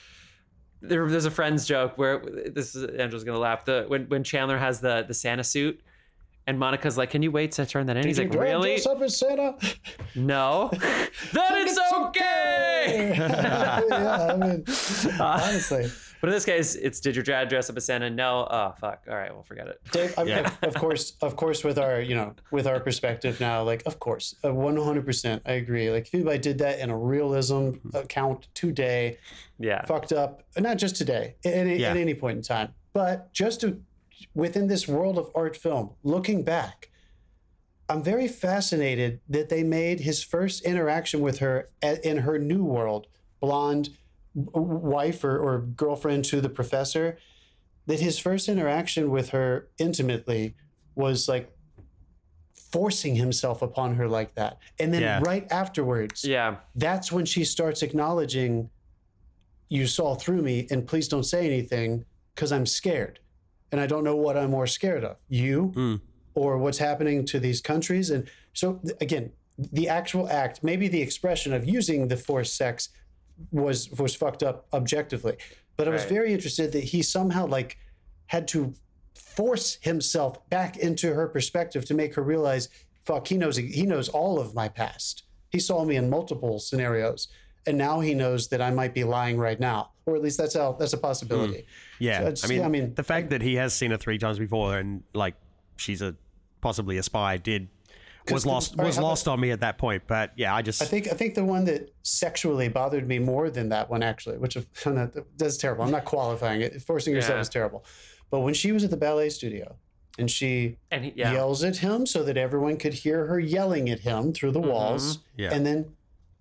There, 0.82 1.08
there's 1.08 1.24
a 1.24 1.30
friend's 1.30 1.66
joke 1.66 1.96
where 1.96 2.18
this 2.54 2.74
is 2.74 2.84
Andrew's 2.84 3.24
gonna 3.24 3.38
laugh. 3.38 3.64
The 3.64 3.84
when 3.88 4.04
when 4.08 4.22
Chandler 4.24 4.58
has 4.58 4.80
the 4.80 5.04
the 5.06 5.14
Santa 5.14 5.44
suit. 5.44 5.80
And 6.48 6.58
Monica's 6.60 6.96
like, 6.96 7.10
"Can 7.10 7.22
you 7.22 7.30
wait 7.32 7.52
to 7.52 7.66
turn 7.66 7.86
that 7.86 7.96
in?" 7.96 8.06
He's 8.06 8.18
like, 8.18 8.30
Did 8.30 8.40
"Really? 8.40 8.74
dress 8.76 8.86
up 8.86 9.02
as 9.02 9.18
Santa? 9.18 9.56
No." 10.14 10.70
then 11.32 11.66
it's 11.66 11.78
okay. 11.94 13.14
yeah, 13.18 14.28
I 14.32 14.36
mean, 14.36 14.64
honestly. 15.20 15.90
But 16.20 16.28
in 16.30 16.34
this 16.34 16.44
case, 16.46 16.74
it's 16.76 17.00
did 17.00 17.14
your 17.14 17.24
dad 17.24 17.48
dress 17.48 17.68
up 17.68 17.76
as 17.76 17.84
Santa? 17.84 18.08
No. 18.10 18.46
Oh 18.50 18.74
fuck. 18.80 19.02
All 19.08 19.16
right, 19.16 19.32
we'll 19.34 19.42
forget 19.42 19.66
it. 19.66 19.80
Dave, 19.90 20.14
I 20.18 20.24
mean, 20.24 20.44
of 20.62 20.74
course, 20.74 21.14
of 21.20 21.36
course, 21.36 21.62
with 21.64 21.78
our, 21.78 22.00
you 22.00 22.14
know, 22.14 22.34
with 22.52 22.66
our 22.66 22.80
perspective 22.80 23.38
now, 23.40 23.62
like, 23.64 23.82
of 23.84 23.98
course, 23.98 24.34
uh, 24.44 24.52
one 24.54 24.76
hundred 24.76 25.04
percent, 25.04 25.42
I 25.46 25.52
agree. 25.52 25.90
Like, 25.90 26.06
if 26.06 26.14
anybody 26.14 26.38
did 26.38 26.58
that 26.58 26.78
in 26.78 26.90
a 26.90 26.96
realism 26.96 27.70
account 27.92 28.46
today, 28.54 29.18
Yeah. 29.58 29.84
fucked 29.84 30.12
up, 30.12 30.42
not 30.56 30.78
just 30.78 30.96
today, 30.96 31.34
at 31.44 31.52
any, 31.52 31.76
Yeah. 31.78 31.90
at 31.90 31.96
any 31.96 32.14
point 32.14 32.36
in 32.38 32.42
time, 32.42 32.72
but 32.92 33.32
just 33.32 33.60
to, 33.60 33.80
within 34.34 34.66
this 34.68 34.86
world 34.88 35.18
of 35.18 35.30
art 35.34 35.56
film, 35.56 35.90
looking 36.02 36.42
back, 36.42 36.90
I'm 37.88 38.02
very 38.02 38.28
fascinated 38.28 39.20
that 39.28 39.48
they 39.48 39.62
made 39.62 40.00
his 40.00 40.22
first 40.22 40.62
interaction 40.64 41.20
with 41.20 41.38
her 41.38 41.68
in 41.82 42.18
her 42.18 42.38
new 42.38 42.64
world, 42.64 43.06
blonde 43.40 43.90
wife 44.34 45.22
or, 45.24 45.38
or 45.38 45.60
girlfriend 45.60 46.24
to 46.26 46.40
the 46.40 46.48
professor, 46.48 47.16
that 47.86 48.00
his 48.00 48.18
first 48.18 48.48
interaction 48.48 49.10
with 49.10 49.30
her 49.30 49.68
intimately 49.78 50.54
was 50.96 51.28
like 51.28 51.52
forcing 52.72 53.14
himself 53.14 53.62
upon 53.62 53.94
her 53.94 54.08
like 54.08 54.34
that. 54.34 54.58
And 54.80 54.92
then 54.92 55.02
Yeah. 55.02 55.20
right 55.22 55.46
afterwards, 55.52 56.24
Yeah. 56.24 56.56
that's 56.74 57.12
when 57.12 57.24
she 57.24 57.44
starts 57.44 57.82
acknowledging 57.82 58.70
you 59.68 59.86
saw 59.86 60.14
through 60.14 60.42
me 60.42 60.66
and 60.70 60.86
please 60.86 61.08
don't 61.08 61.24
say 61.24 61.44
anything 61.44 62.04
because 62.34 62.52
i'm 62.52 62.66
scared 62.66 63.18
and 63.72 63.80
i 63.80 63.86
don't 63.86 64.04
know 64.04 64.16
what 64.16 64.36
i'm 64.36 64.50
more 64.50 64.66
scared 64.66 65.04
of 65.04 65.16
you 65.28 65.72
Mm. 65.74 66.00
or 66.34 66.58
what's 66.58 66.78
happening 66.78 67.24
to 67.26 67.38
these 67.40 67.60
countries 67.60 68.10
and 68.10 68.28
so 68.52 68.80
again 69.00 69.32
the 69.58 69.88
actual 69.88 70.28
act 70.28 70.62
maybe 70.62 70.86
the 70.88 71.00
expression 71.02 71.52
of 71.52 71.64
using 71.68 72.08
the 72.08 72.16
forced 72.16 72.56
sex 72.56 72.88
was 73.50 73.90
was 73.92 74.14
fucked 74.14 74.42
up 74.42 74.66
objectively 74.72 75.36
but 75.76 75.86
i 75.88 75.90
was 75.90 76.02
Right. 76.02 76.10
very 76.10 76.32
interested 76.32 76.72
that 76.72 76.84
he 76.84 77.02
somehow 77.02 77.46
like 77.46 77.78
had 78.26 78.48
to 78.48 78.74
force 79.14 79.78
himself 79.82 80.48
back 80.50 80.76
into 80.76 81.14
her 81.14 81.26
perspective 81.28 81.84
to 81.86 81.94
make 81.94 82.14
her 82.14 82.22
realize 82.22 82.68
fuck 83.04 83.26
he 83.28 83.36
knows 83.36 83.56
he 83.56 83.82
knows 83.82 84.08
all 84.08 84.38
of 84.38 84.54
my 84.54 84.68
past 84.68 85.24
he 85.50 85.58
saw 85.58 85.84
me 85.84 85.96
in 85.96 86.08
multiple 86.10 86.58
scenarios 86.58 87.28
and 87.66 87.76
now 87.78 88.00
he 88.00 88.14
knows 88.14 88.48
that 88.48 88.60
i 88.60 88.70
might 88.70 88.94
be 88.94 89.04
lying 89.04 89.38
right 89.38 89.60
now 89.60 89.90
or 90.06 90.14
at 90.16 90.22
least 90.22 90.38
that's 90.38 90.54
how 90.54 90.72
that's 90.72 90.92
a 90.92 90.98
possibility 90.98 91.60
hmm. 91.60 91.66
Yeah. 91.98 92.18
So 92.20 92.22
it's- 92.26 92.44
I 92.44 92.48
mean, 92.48 92.58
yeah, 92.60 92.66
I 92.66 92.68
mean, 92.68 92.94
the 92.94 93.02
fact 93.02 93.30
that 93.30 93.42
he 93.42 93.54
has 93.56 93.74
seen 93.74 93.90
her 93.90 93.96
three 93.96 94.18
times 94.18 94.38
before 94.38 94.78
and 94.78 95.02
like 95.14 95.34
she's 95.76 96.00
a 96.02 96.14
possibly 96.60 96.96
a 96.98 97.02
spy 97.02 97.36
did 97.36 97.68
was 98.30 98.42
'Cause- 98.44 98.46
lost 98.46 98.72
all 98.72 98.76
right, 98.78 98.86
was 98.86 98.96
how 98.96 99.02
about- 99.02 99.08
lost 99.08 99.28
on 99.28 99.40
me 99.40 99.50
at 99.50 99.60
that 99.60 99.78
point. 99.78 100.04
But 100.06 100.32
yeah, 100.36 100.54
I 100.54 100.62
just 100.62 100.80
I 100.82 100.84
think 100.84 101.08
I 101.08 101.14
think 101.14 101.34
the 101.34 101.44
one 101.44 101.64
that 101.64 101.92
sexually 102.02 102.68
bothered 102.68 103.06
me 103.08 103.18
more 103.18 103.50
than 103.50 103.68
that 103.70 103.90
one 103.90 104.02
actually, 104.02 104.38
which 104.38 104.56
is- 104.56 104.66
that's 105.36 105.56
terrible. 105.56 105.84
I'm 105.84 105.90
not 105.90 106.04
qualifying 106.04 106.60
it. 106.60 106.80
Forcing 106.82 107.14
yourself 107.14 107.36
Yeah. 107.36 107.40
is 107.40 107.48
terrible. 107.48 107.84
But 108.30 108.40
when 108.40 108.54
she 108.54 108.72
was 108.72 108.84
at 108.84 108.90
the 108.90 108.96
ballet 108.96 109.30
studio 109.30 109.76
and 110.18 110.30
she 110.30 110.78
And 110.90 111.04
he, 111.06 111.12
yeah. 111.16 111.32
yells 111.32 111.62
at 111.64 111.78
him 111.78 112.06
so 112.06 112.22
that 112.24 112.36
everyone 112.36 112.76
could 112.76 112.94
hear 112.94 113.26
her 113.26 113.38
yelling 113.40 113.88
at 113.90 114.00
him 114.00 114.32
through 114.32 114.52
the 114.52 114.60
mm-hmm. 114.60 114.70
walls, 114.70 115.18
Yeah. 115.36 115.52
and 115.52 115.64
then 115.66 115.95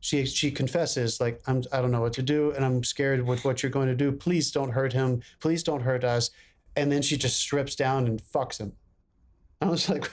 she 0.06 0.24
she 0.28 0.52
confesses 0.52 1.20
like 1.20 1.42
I'm 1.48 1.64
I 1.72 1.82
don't 1.82 1.90
know 1.92 2.02
what 2.02 2.14
to 2.14 2.22
do 2.22 2.52
and 2.52 2.64
I'm 2.64 2.84
scared 2.84 3.26
with 3.26 3.44
what 3.44 3.64
you're 3.64 3.72
going 3.72 3.88
to 3.88 3.96
do. 3.96 4.12
Please 4.12 4.52
don't 4.52 4.70
hurt 4.70 4.94
him. 4.94 5.24
Please 5.40 5.64
don't 5.64 5.82
hurt 5.82 6.04
us. 6.04 6.30
And 6.76 6.92
then 6.92 7.02
she 7.02 7.18
just 7.18 7.40
strips 7.40 7.76
down 7.76 8.06
and 8.06 8.22
fucks 8.22 8.60
him. 8.60 8.74
I 9.62 9.66
was 9.66 9.90
like, 9.90 10.08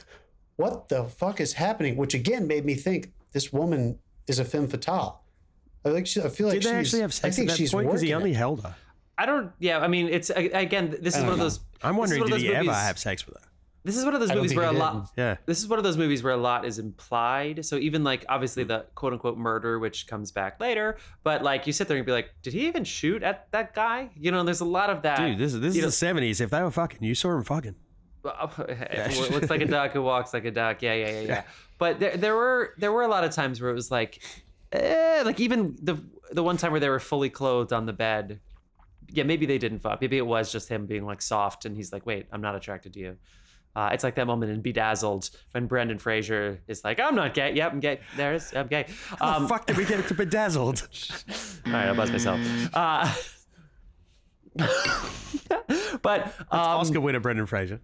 what 0.56 0.88
the 0.88 1.04
fuck 1.04 1.40
is 1.42 1.52
happening? 1.52 1.96
Which 1.96 2.14
again 2.14 2.46
made 2.46 2.64
me 2.64 2.74
think 2.74 3.12
this 3.34 3.52
woman 3.52 3.98
is 4.26 4.38
a 4.38 4.46
femme 4.46 4.66
fatale. 4.66 5.24
I 5.84 5.90
like 5.90 6.06
she, 6.06 6.22
I 6.22 6.28
feel 6.30 6.46
like 6.46 6.60
did 6.60 6.62
they 6.62 6.78
she's, 6.78 6.86
actually 6.94 7.00
have 7.02 7.10
I 7.10 7.12
sex 7.12 7.36
think 7.36 7.48
at 7.48 7.52
that 7.52 7.58
she's 7.58 7.72
point? 7.72 7.88
Because 7.88 8.00
he 8.00 8.14
only 8.14 8.30
it. 8.30 8.36
held 8.36 8.62
her. 8.62 8.74
I 9.18 9.26
don't. 9.26 9.52
Yeah. 9.58 9.80
I 9.80 9.88
mean, 9.88 10.08
it's 10.08 10.30
again. 10.30 10.96
This 11.02 11.14
is 11.16 11.20
don't 11.20 11.24
one 11.26 11.32
of 11.34 11.38
those. 11.38 11.60
I'm 11.82 11.98
wondering, 11.98 12.22
one 12.22 12.30
did 12.30 12.36
of 12.36 12.40
he 12.40 12.46
those 12.48 12.54
ever 12.56 12.64
movies- 12.64 12.80
have 12.80 12.98
sex 12.98 13.26
with 13.26 13.36
her? 13.36 13.48
This 13.84 13.96
is 13.96 14.04
one 14.04 14.14
of 14.14 14.20
those 14.20 14.30
I 14.30 14.36
movies 14.36 14.54
where 14.54 14.66
a 14.66 14.72
lot. 14.72 15.10
Yeah. 15.16 15.36
This 15.44 15.58
is 15.58 15.66
one 15.66 15.78
of 15.78 15.82
those 15.82 15.96
movies 15.96 16.22
where 16.22 16.32
a 16.32 16.36
lot 16.36 16.64
is 16.64 16.78
implied. 16.78 17.64
So 17.64 17.76
even 17.76 18.04
like 18.04 18.24
obviously 18.28 18.62
the 18.62 18.86
quote 18.94 19.12
unquote 19.12 19.36
murder, 19.36 19.78
which 19.80 20.06
comes 20.06 20.30
back 20.30 20.60
later, 20.60 20.98
but 21.24 21.42
like 21.42 21.66
you 21.66 21.72
sit 21.72 21.88
there 21.88 21.96
and 21.96 22.06
be 22.06 22.12
like, 22.12 22.30
did 22.42 22.52
he 22.52 22.68
even 22.68 22.84
shoot 22.84 23.24
at 23.24 23.50
that 23.50 23.74
guy? 23.74 24.10
You 24.16 24.30
know, 24.30 24.44
there's 24.44 24.60
a 24.60 24.64
lot 24.64 24.88
of 24.88 25.02
that. 25.02 25.18
Dude, 25.18 25.38
this 25.38 25.54
is 25.54 25.60
this 25.60 25.76
is 25.76 25.98
the 25.98 26.06
70s. 26.06 26.40
If 26.40 26.50
they 26.50 26.62
were 26.62 26.70
fucking, 26.70 27.02
you 27.02 27.14
saw 27.14 27.36
him 27.36 27.42
fucking. 27.42 27.74
it 28.24 29.32
looks 29.32 29.50
like 29.50 29.62
a 29.62 29.66
duck 29.66 29.92
who 29.92 30.02
walks 30.02 30.32
like 30.32 30.44
a 30.44 30.52
duck. 30.52 30.80
Yeah, 30.80 30.94
yeah, 30.94 31.10
yeah, 31.10 31.20
yeah. 31.20 31.42
But 31.78 31.98
there, 31.98 32.16
there 32.16 32.36
were 32.36 32.74
there 32.78 32.92
were 32.92 33.02
a 33.02 33.08
lot 33.08 33.24
of 33.24 33.32
times 33.32 33.60
where 33.60 33.70
it 33.70 33.74
was 33.74 33.90
like, 33.90 34.22
eh, 34.70 35.22
like 35.24 35.40
even 35.40 35.76
the 35.82 35.98
the 36.30 36.44
one 36.44 36.56
time 36.56 36.70
where 36.70 36.80
they 36.80 36.88
were 36.88 37.00
fully 37.00 37.30
clothed 37.30 37.72
on 37.72 37.86
the 37.86 37.92
bed. 37.92 38.38
Yeah, 39.08 39.24
maybe 39.24 39.44
they 39.44 39.58
didn't 39.58 39.80
fuck. 39.80 40.00
Maybe 40.00 40.16
it 40.16 40.26
was 40.26 40.52
just 40.52 40.68
him 40.68 40.86
being 40.86 41.04
like 41.04 41.20
soft, 41.20 41.64
and 41.64 41.76
he's 41.76 41.92
like, 41.92 42.06
"Wait, 42.06 42.26
I'm 42.30 42.40
not 42.40 42.54
attracted 42.54 42.94
to 42.94 43.00
you." 43.00 43.16
Uh, 43.74 43.90
it's 43.92 44.04
like 44.04 44.14
that 44.16 44.26
moment 44.26 44.52
in 44.52 44.60
Bedazzled 44.60 45.30
when 45.52 45.66
Brendan 45.66 45.98
Fraser 45.98 46.60
is 46.68 46.84
like, 46.84 47.00
"I'm 47.00 47.14
not 47.14 47.34
gay. 47.34 47.54
Yep, 47.54 47.72
I'm 47.72 47.80
gay. 47.80 48.00
There's, 48.16 48.52
I'm 48.54 48.68
gay." 48.68 48.86
How 49.18 49.36
Um, 49.36 49.42
the 49.44 49.48
fuck 49.48 49.66
did 49.66 49.76
we 49.76 49.84
get 49.84 49.98
it 50.00 50.08
to 50.08 50.14
bedazzled? 50.14 50.86
all 51.66 51.72
right, 51.72 51.86
I'll 51.88 51.94
buzz 51.94 52.10
myself. 52.10 52.40
Uh, 52.74 53.12
but 56.02 56.26
um, 56.50 56.60
Oscar 56.60 57.00
winner 57.00 57.20
Brendan 57.20 57.46
Fraser. 57.46 57.80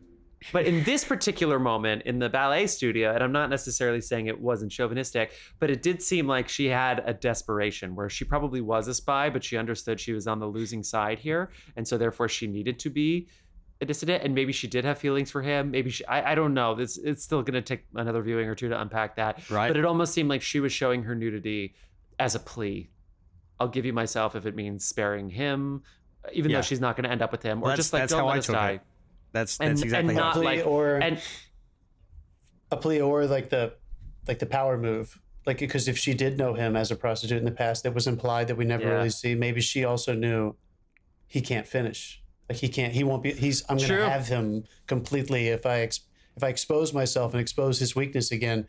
but 0.53 0.66
in 0.66 0.84
this 0.84 1.05
particular 1.05 1.59
moment 1.59 2.03
in 2.03 2.18
the 2.18 2.28
ballet 2.28 2.66
studio, 2.66 3.12
and 3.14 3.22
I'm 3.24 3.32
not 3.32 3.51
necessarily 3.51 4.01
saying 4.01 4.26
it 4.26 4.41
wasn't 4.41 4.70
chauvinistic, 4.70 5.32
but 5.59 5.70
it 5.70 5.82
did 5.82 6.03
seem 6.03 6.26
like 6.26 6.49
she 6.49 6.66
had 6.66 7.03
a 7.07 7.14
desperation 7.14 7.95
where 7.95 8.09
she 8.09 8.24
probably 8.24 8.61
was 8.61 8.86
a 8.89 8.95
spy, 8.95 9.30
but 9.30 9.43
she 9.43 9.57
understood 9.57 9.99
she 9.99 10.12
was 10.12 10.26
on 10.26 10.39
the 10.39 10.47
losing 10.47 10.82
side 10.82 11.18
here. 11.18 11.51
And 11.76 11.89
so 11.89 11.97
therefore 11.99 12.28
she 12.28 12.47
needed 12.47 12.78
to 12.80 12.91
be 12.91 13.28
dissident. 13.86 14.22
And 14.24 14.34
maybe 14.34 14.52
she 14.52 14.66
did 14.66 14.84
have 14.84 14.98
feelings 14.98 15.30
for 15.30 15.42
him. 15.42 15.70
Maybe 15.70 15.90
she, 15.90 16.04
I, 16.06 16.32
I 16.32 16.34
don't 16.34 16.54
know. 16.54 16.72
It's, 16.78 16.98
it's 16.98 17.22
still 17.22 17.42
going 17.42 17.54
to 17.54 17.62
take 17.62 17.84
another 17.94 18.22
viewing 18.22 18.48
or 18.48 18.54
two 18.54 18.68
to 18.68 18.80
unpack 18.80 19.16
that. 19.16 19.48
Right. 19.50 19.68
But 19.68 19.76
it 19.76 19.84
almost 19.84 20.12
seemed 20.12 20.28
like 20.28 20.42
she 20.42 20.60
was 20.60 20.72
showing 20.72 21.02
her 21.04 21.14
nudity 21.14 21.74
as 22.18 22.34
a 22.34 22.38
plea. 22.40 22.90
I'll 23.60 23.68
give 23.68 23.84
you 23.84 23.92
myself 23.92 24.36
if 24.36 24.46
it 24.46 24.54
means 24.54 24.84
sparing 24.84 25.30
him, 25.30 25.82
even 26.32 26.50
Yeah. 26.50 26.58
though 26.58 26.62
she's 26.62 26.80
not 26.80 26.96
going 26.96 27.04
to 27.04 27.10
end 27.10 27.22
up 27.22 27.32
with 27.32 27.42
him, 27.42 27.62
or 27.62 27.74
just 27.74 27.92
like 27.92 28.02
that's 28.02 28.12
don't 28.12 28.20
how 28.20 28.26
let 28.28 28.34
I 28.34 28.38
us 28.38 28.46
die. 28.46 28.70
it. 28.72 28.80
That's 29.32 29.58
and, 29.60 29.70
that's 29.70 29.82
exactly 29.82 30.10
and 30.14 30.18
how. 30.18 30.24
not 30.26 30.34
Plea 30.34 30.44
like 30.44 30.66
or- 30.66 30.96
and 30.98 31.20
a 32.70 32.76
plea 32.76 33.00
or 33.00 33.26
like 33.26 33.48
the 33.50 33.74
like 34.26 34.38
the 34.38 34.46
power 34.46 34.76
move 34.76 35.18
like 35.46 35.58
because 35.58 35.88
if 35.88 35.96
she 35.96 36.12
did 36.14 36.36
know 36.36 36.52
him 36.54 36.76
as 36.76 36.90
a 36.90 36.96
prostitute 36.96 37.38
in 37.38 37.44
the 37.44 37.50
past 37.50 37.82
that 37.82 37.94
was 37.94 38.06
implied 38.06 38.46
that 38.48 38.56
we 38.56 38.64
never 38.64 38.84
Yeah. 38.84 38.90
really 38.96 39.10
see 39.10 39.34
maybe 39.34 39.60
she 39.60 39.84
also 39.84 40.12
knew 40.14 40.54
he 41.26 41.40
can't 41.40 41.66
finish 41.66 42.22
like 42.49 42.59
he 42.59 42.68
can't 42.68 42.92
he 42.92 43.05
won't 43.05 43.22
be 43.22 43.32
he's 43.32 43.64
i'm 43.68 43.78
gonna 43.78 44.09
have 44.09 44.28
him 44.28 44.64
completely 44.86 45.49
if 45.49 45.66
i 45.66 45.80
ex, 45.80 46.01
if 46.36 46.42
i 46.42 46.49
expose 46.49 46.92
myself 46.92 47.32
and 47.32 47.40
expose 47.40 47.78
his 47.78 47.94
weakness 47.94 48.30
again 48.32 48.66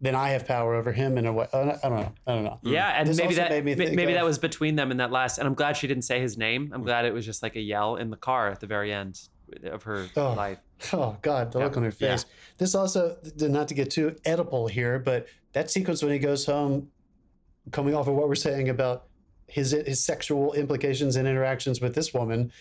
then 0.00 0.14
i 0.14 0.28
have 0.30 0.46
power 0.46 0.74
over 0.74 0.92
him 0.92 1.18
in 1.18 1.26
a 1.26 1.32
way 1.32 1.46
i 1.52 1.56
don't 1.64 1.66
know 1.82 2.12
i 2.26 2.34
don't 2.34 2.44
know 2.44 2.58
Yeah, 2.62 2.88
and 2.88 3.08
This 3.08 3.18
maybe 3.18 3.34
that 3.34 3.50
made 3.50 3.64
me 3.64 3.74
think 3.74 3.94
maybe 3.94 4.12
that 4.14 4.24
was 4.24 4.38
between 4.38 4.76
them 4.76 4.90
in 4.90 4.98
that 4.98 5.10
last. 5.10 5.38
And 5.38 5.48
I'm 5.48 5.54
glad 5.54 5.76
she 5.76 5.86
didn't 5.86 6.04
say 6.04 6.20
his 6.20 6.38
name. 6.38 6.70
I'm 6.72 6.82
mm. 6.82 6.84
glad 6.84 7.04
it 7.04 7.12
was 7.12 7.24
just 7.26 7.42
like 7.42 7.56
a 7.56 7.60
yell 7.60 7.96
in 7.96 8.10
the 8.10 8.16
car 8.16 8.48
at 8.48 8.60
the 8.60 8.66
very 8.66 8.92
end 8.92 9.20
of 9.64 9.82
her 9.84 10.06
Oh. 10.16 10.34
life. 10.34 10.58
Oh 10.92 11.16
God, 11.22 11.50
the 11.50 11.58
look 11.58 11.76
on 11.76 11.82
her 11.82 11.92
Yeah. 11.98 12.10
face. 12.10 12.26
This 12.58 12.74
also, 12.76 13.16
not 13.40 13.66
to 13.68 13.74
get 13.74 13.90
too 13.90 14.14
Oedipal 14.24 14.70
here, 14.70 15.00
but 15.00 15.26
that 15.52 15.70
sequence 15.70 16.02
when 16.02 16.12
he 16.12 16.20
goes 16.20 16.46
home, 16.46 16.90
coming 17.72 17.94
off 17.96 18.06
of 18.06 18.14
what 18.14 18.28
we're 18.28 18.36
saying 18.36 18.68
about 18.68 19.06
his 19.48 19.72
his 19.72 20.04
sexual 20.04 20.52
implications 20.52 21.16
and 21.16 21.26
interactions 21.26 21.80
with 21.80 21.94
this 21.96 22.14
woman, 22.14 22.52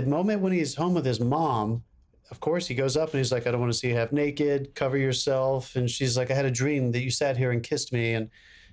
the 0.00 0.02
moment 0.10 0.40
when 0.40 0.52
he's 0.52 0.74
home 0.74 0.94
with 0.94 1.06
his 1.06 1.20
mom, 1.20 1.84
of 2.30 2.40
course 2.40 2.66
he 2.66 2.74
goes 2.74 2.96
up 2.96 3.10
and 3.12 3.18
he's 3.18 3.30
like, 3.32 3.46
"I 3.46 3.50
don't 3.50 3.60
want 3.60 3.72
to 3.72 3.78
see 3.78 3.88
you 3.88 3.96
half 3.96 4.12
naked. 4.12 4.74
Cover 4.74 4.96
yourself." 4.96 5.76
And 5.76 5.88
she's 5.90 6.16
like, 6.16 6.30
"I 6.30 6.34
had 6.34 6.44
a 6.44 6.50
dream 6.50 6.92
that 6.92 7.02
you 7.02 7.10
sat 7.10 7.36
here 7.36 7.50
and 7.50 7.62
kissed 7.62 7.92
me." 7.92 8.14
And 8.14 8.30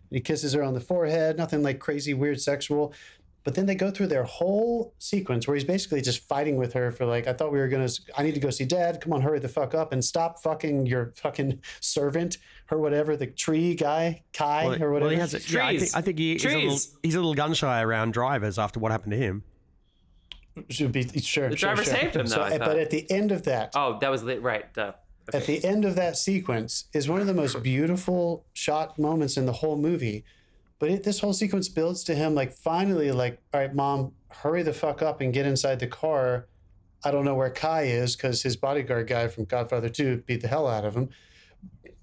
he 0.09 0.19
kisses 0.19 0.53
her 0.53 0.63
on 0.63 0.73
the 0.73 0.81
forehead. 0.81 1.37
Nothing 1.37 1.63
like 1.63 1.79
crazy, 1.79 2.13
weird, 2.13 2.41
sexual. 2.41 2.93
But 3.43 3.55
then 3.55 3.65
they 3.65 3.73
go 3.73 3.89
through 3.89 4.07
their 4.07 4.23
whole 4.23 4.93
sequence 4.99 5.47
where 5.47 5.55
he's 5.55 5.63
basically 5.63 6.01
just 6.01 6.27
fighting 6.27 6.57
with 6.57 6.73
her 6.73 6.91
for 6.91 7.07
like, 7.07 7.25
I 7.25 7.33
thought 7.33 7.51
we 7.51 7.57
were 7.57 7.67
gonna. 7.67 7.89
I 8.15 8.21
need 8.23 8.35
to 8.35 8.39
go 8.39 8.51
see 8.51 8.65
dad. 8.65 9.01
Come 9.01 9.13
on, 9.13 9.21
hurry 9.21 9.39
the 9.39 9.49
fuck 9.49 9.73
up 9.73 9.91
and 9.93 10.03
stop 10.05 10.41
fucking 10.43 10.85
your 10.85 11.11
fucking 11.15 11.59
servant 11.79 12.37
or 12.69 12.77
whatever, 12.77 13.17
the 13.17 13.27
tree 13.27 13.73
guy, 13.75 14.23
Kai 14.33 14.67
Well, 14.67 14.83
or 14.83 14.91
whatever. 14.91 14.99
well, 14.99 15.09
he 15.09 15.17
has 15.17 15.33
a, 15.33 15.39
yeah, 15.39 15.65
I 15.67 15.77
think 15.77 15.95
I 15.95 16.01
think 16.01 16.19
he, 16.19 16.33
he's, 16.33 16.45
a 16.45 16.57
little, 16.57 16.79
he's 17.03 17.15
a 17.15 17.19
little 17.19 17.33
gun 17.33 17.53
shy 17.53 17.81
around 17.81 18.13
drivers 18.13 18.57
after 18.59 18.79
what 18.79 18.91
happened 18.91 19.11
to 19.11 19.17
him. 19.17 19.43
Should 20.69 20.91
be 20.91 21.03
sure. 21.19 21.49
The 21.49 21.55
sure, 21.57 21.73
driver 21.75 21.83
sure. 21.83 21.93
saved 21.93 22.15
him, 22.15 22.25
though, 22.25 22.35
So, 22.35 22.41
I 22.41 22.51
eh, 22.51 22.57
but 22.57 22.77
at 22.77 22.89
the 22.89 23.09
end 23.09 23.31
of 23.31 23.43
that, 23.43 23.71
Oh, 23.75 23.97
that 23.99 24.11
was 24.11 24.23
lit. 24.23 24.41
Right. 24.41 24.71
Duh. 24.73 24.93
at 25.33 25.45
the 25.45 25.63
end 25.63 25.85
of 25.85 25.95
that 25.95 26.17
sequence 26.17 26.85
is 26.93 27.07
one 27.07 27.21
of 27.21 27.27
the 27.27 27.33
most 27.33 27.61
beautiful 27.63 28.45
shot 28.53 28.99
moments 28.99 29.37
in 29.37 29.45
the 29.45 29.53
whole 29.53 29.77
movie. 29.77 30.25
But 30.79 30.89
it, 30.89 31.03
this 31.03 31.19
whole 31.19 31.33
sequence 31.33 31.69
builds 31.69 32.03
to 32.05 32.15
him 32.15 32.35
like 32.35 32.53
finally 32.53 33.11
like, 33.11 33.39
all 33.53 33.61
right, 33.61 33.73
mom, 33.73 34.13
hurry 34.29 34.63
the 34.63 34.73
fuck 34.73 35.01
up 35.01 35.21
and 35.21 35.31
get 35.33 35.45
inside 35.45 35.79
the 35.79 35.87
car. 35.87 36.47
I 37.03 37.11
don't 37.11 37.23
know 37.25 37.35
where 37.35 37.49
Kai 37.49 37.83
is 37.83 38.15
because 38.15 38.41
his 38.43 38.55
bodyguard 38.55 39.07
guy 39.07 39.27
from 39.27 39.45
Godfather 39.45 39.89
2 39.89 40.23
beat 40.25 40.41
the 40.41 40.47
hell 40.47 40.67
out 40.67 40.85
of 40.85 40.95
him. 40.95 41.09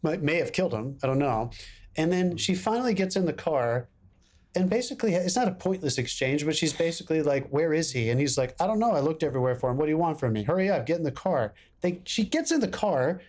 Might, 0.02 0.22
may 0.22 0.36
have 0.36 0.52
killed 0.52 0.72
him. 0.72 0.96
I 1.02 1.06
don't 1.06 1.18
know. 1.18 1.50
And 1.96 2.12
then 2.12 2.36
she 2.36 2.54
finally 2.54 2.94
gets 2.94 3.16
in 3.16 3.26
the 3.26 3.32
car 3.32 3.88
and 4.58 4.68
basically 4.68 5.14
it's 5.14 5.36
not 5.36 5.48
a 5.48 5.52
pointless 5.52 5.98
exchange, 5.98 6.44
but 6.44 6.56
she's 6.56 6.72
basically 6.72 7.22
like, 7.22 7.48
"Where 7.50 7.72
is 7.72 7.92
he?" 7.92 8.10
And 8.10 8.20
he's 8.20 8.36
like, 8.36 8.54
"I 8.60 8.66
don't 8.66 8.78
know. 8.78 8.92
I 8.92 9.00
looked 9.00 9.22
everywhere 9.22 9.54
for 9.54 9.70
him. 9.70 9.76
What 9.76 9.86
do 9.86 9.90
you 9.90 9.98
want 9.98 10.18
from 10.20 10.32
me? 10.32 10.42
Hurry 10.42 10.68
up, 10.70 10.86
get 10.86 10.98
in 10.98 11.04
the 11.04 11.12
car." 11.12 11.54
They 11.80 12.00
she 12.04 12.24
gets 12.24 12.50
in 12.50 12.60
the 12.60 12.68
car, 12.68 13.20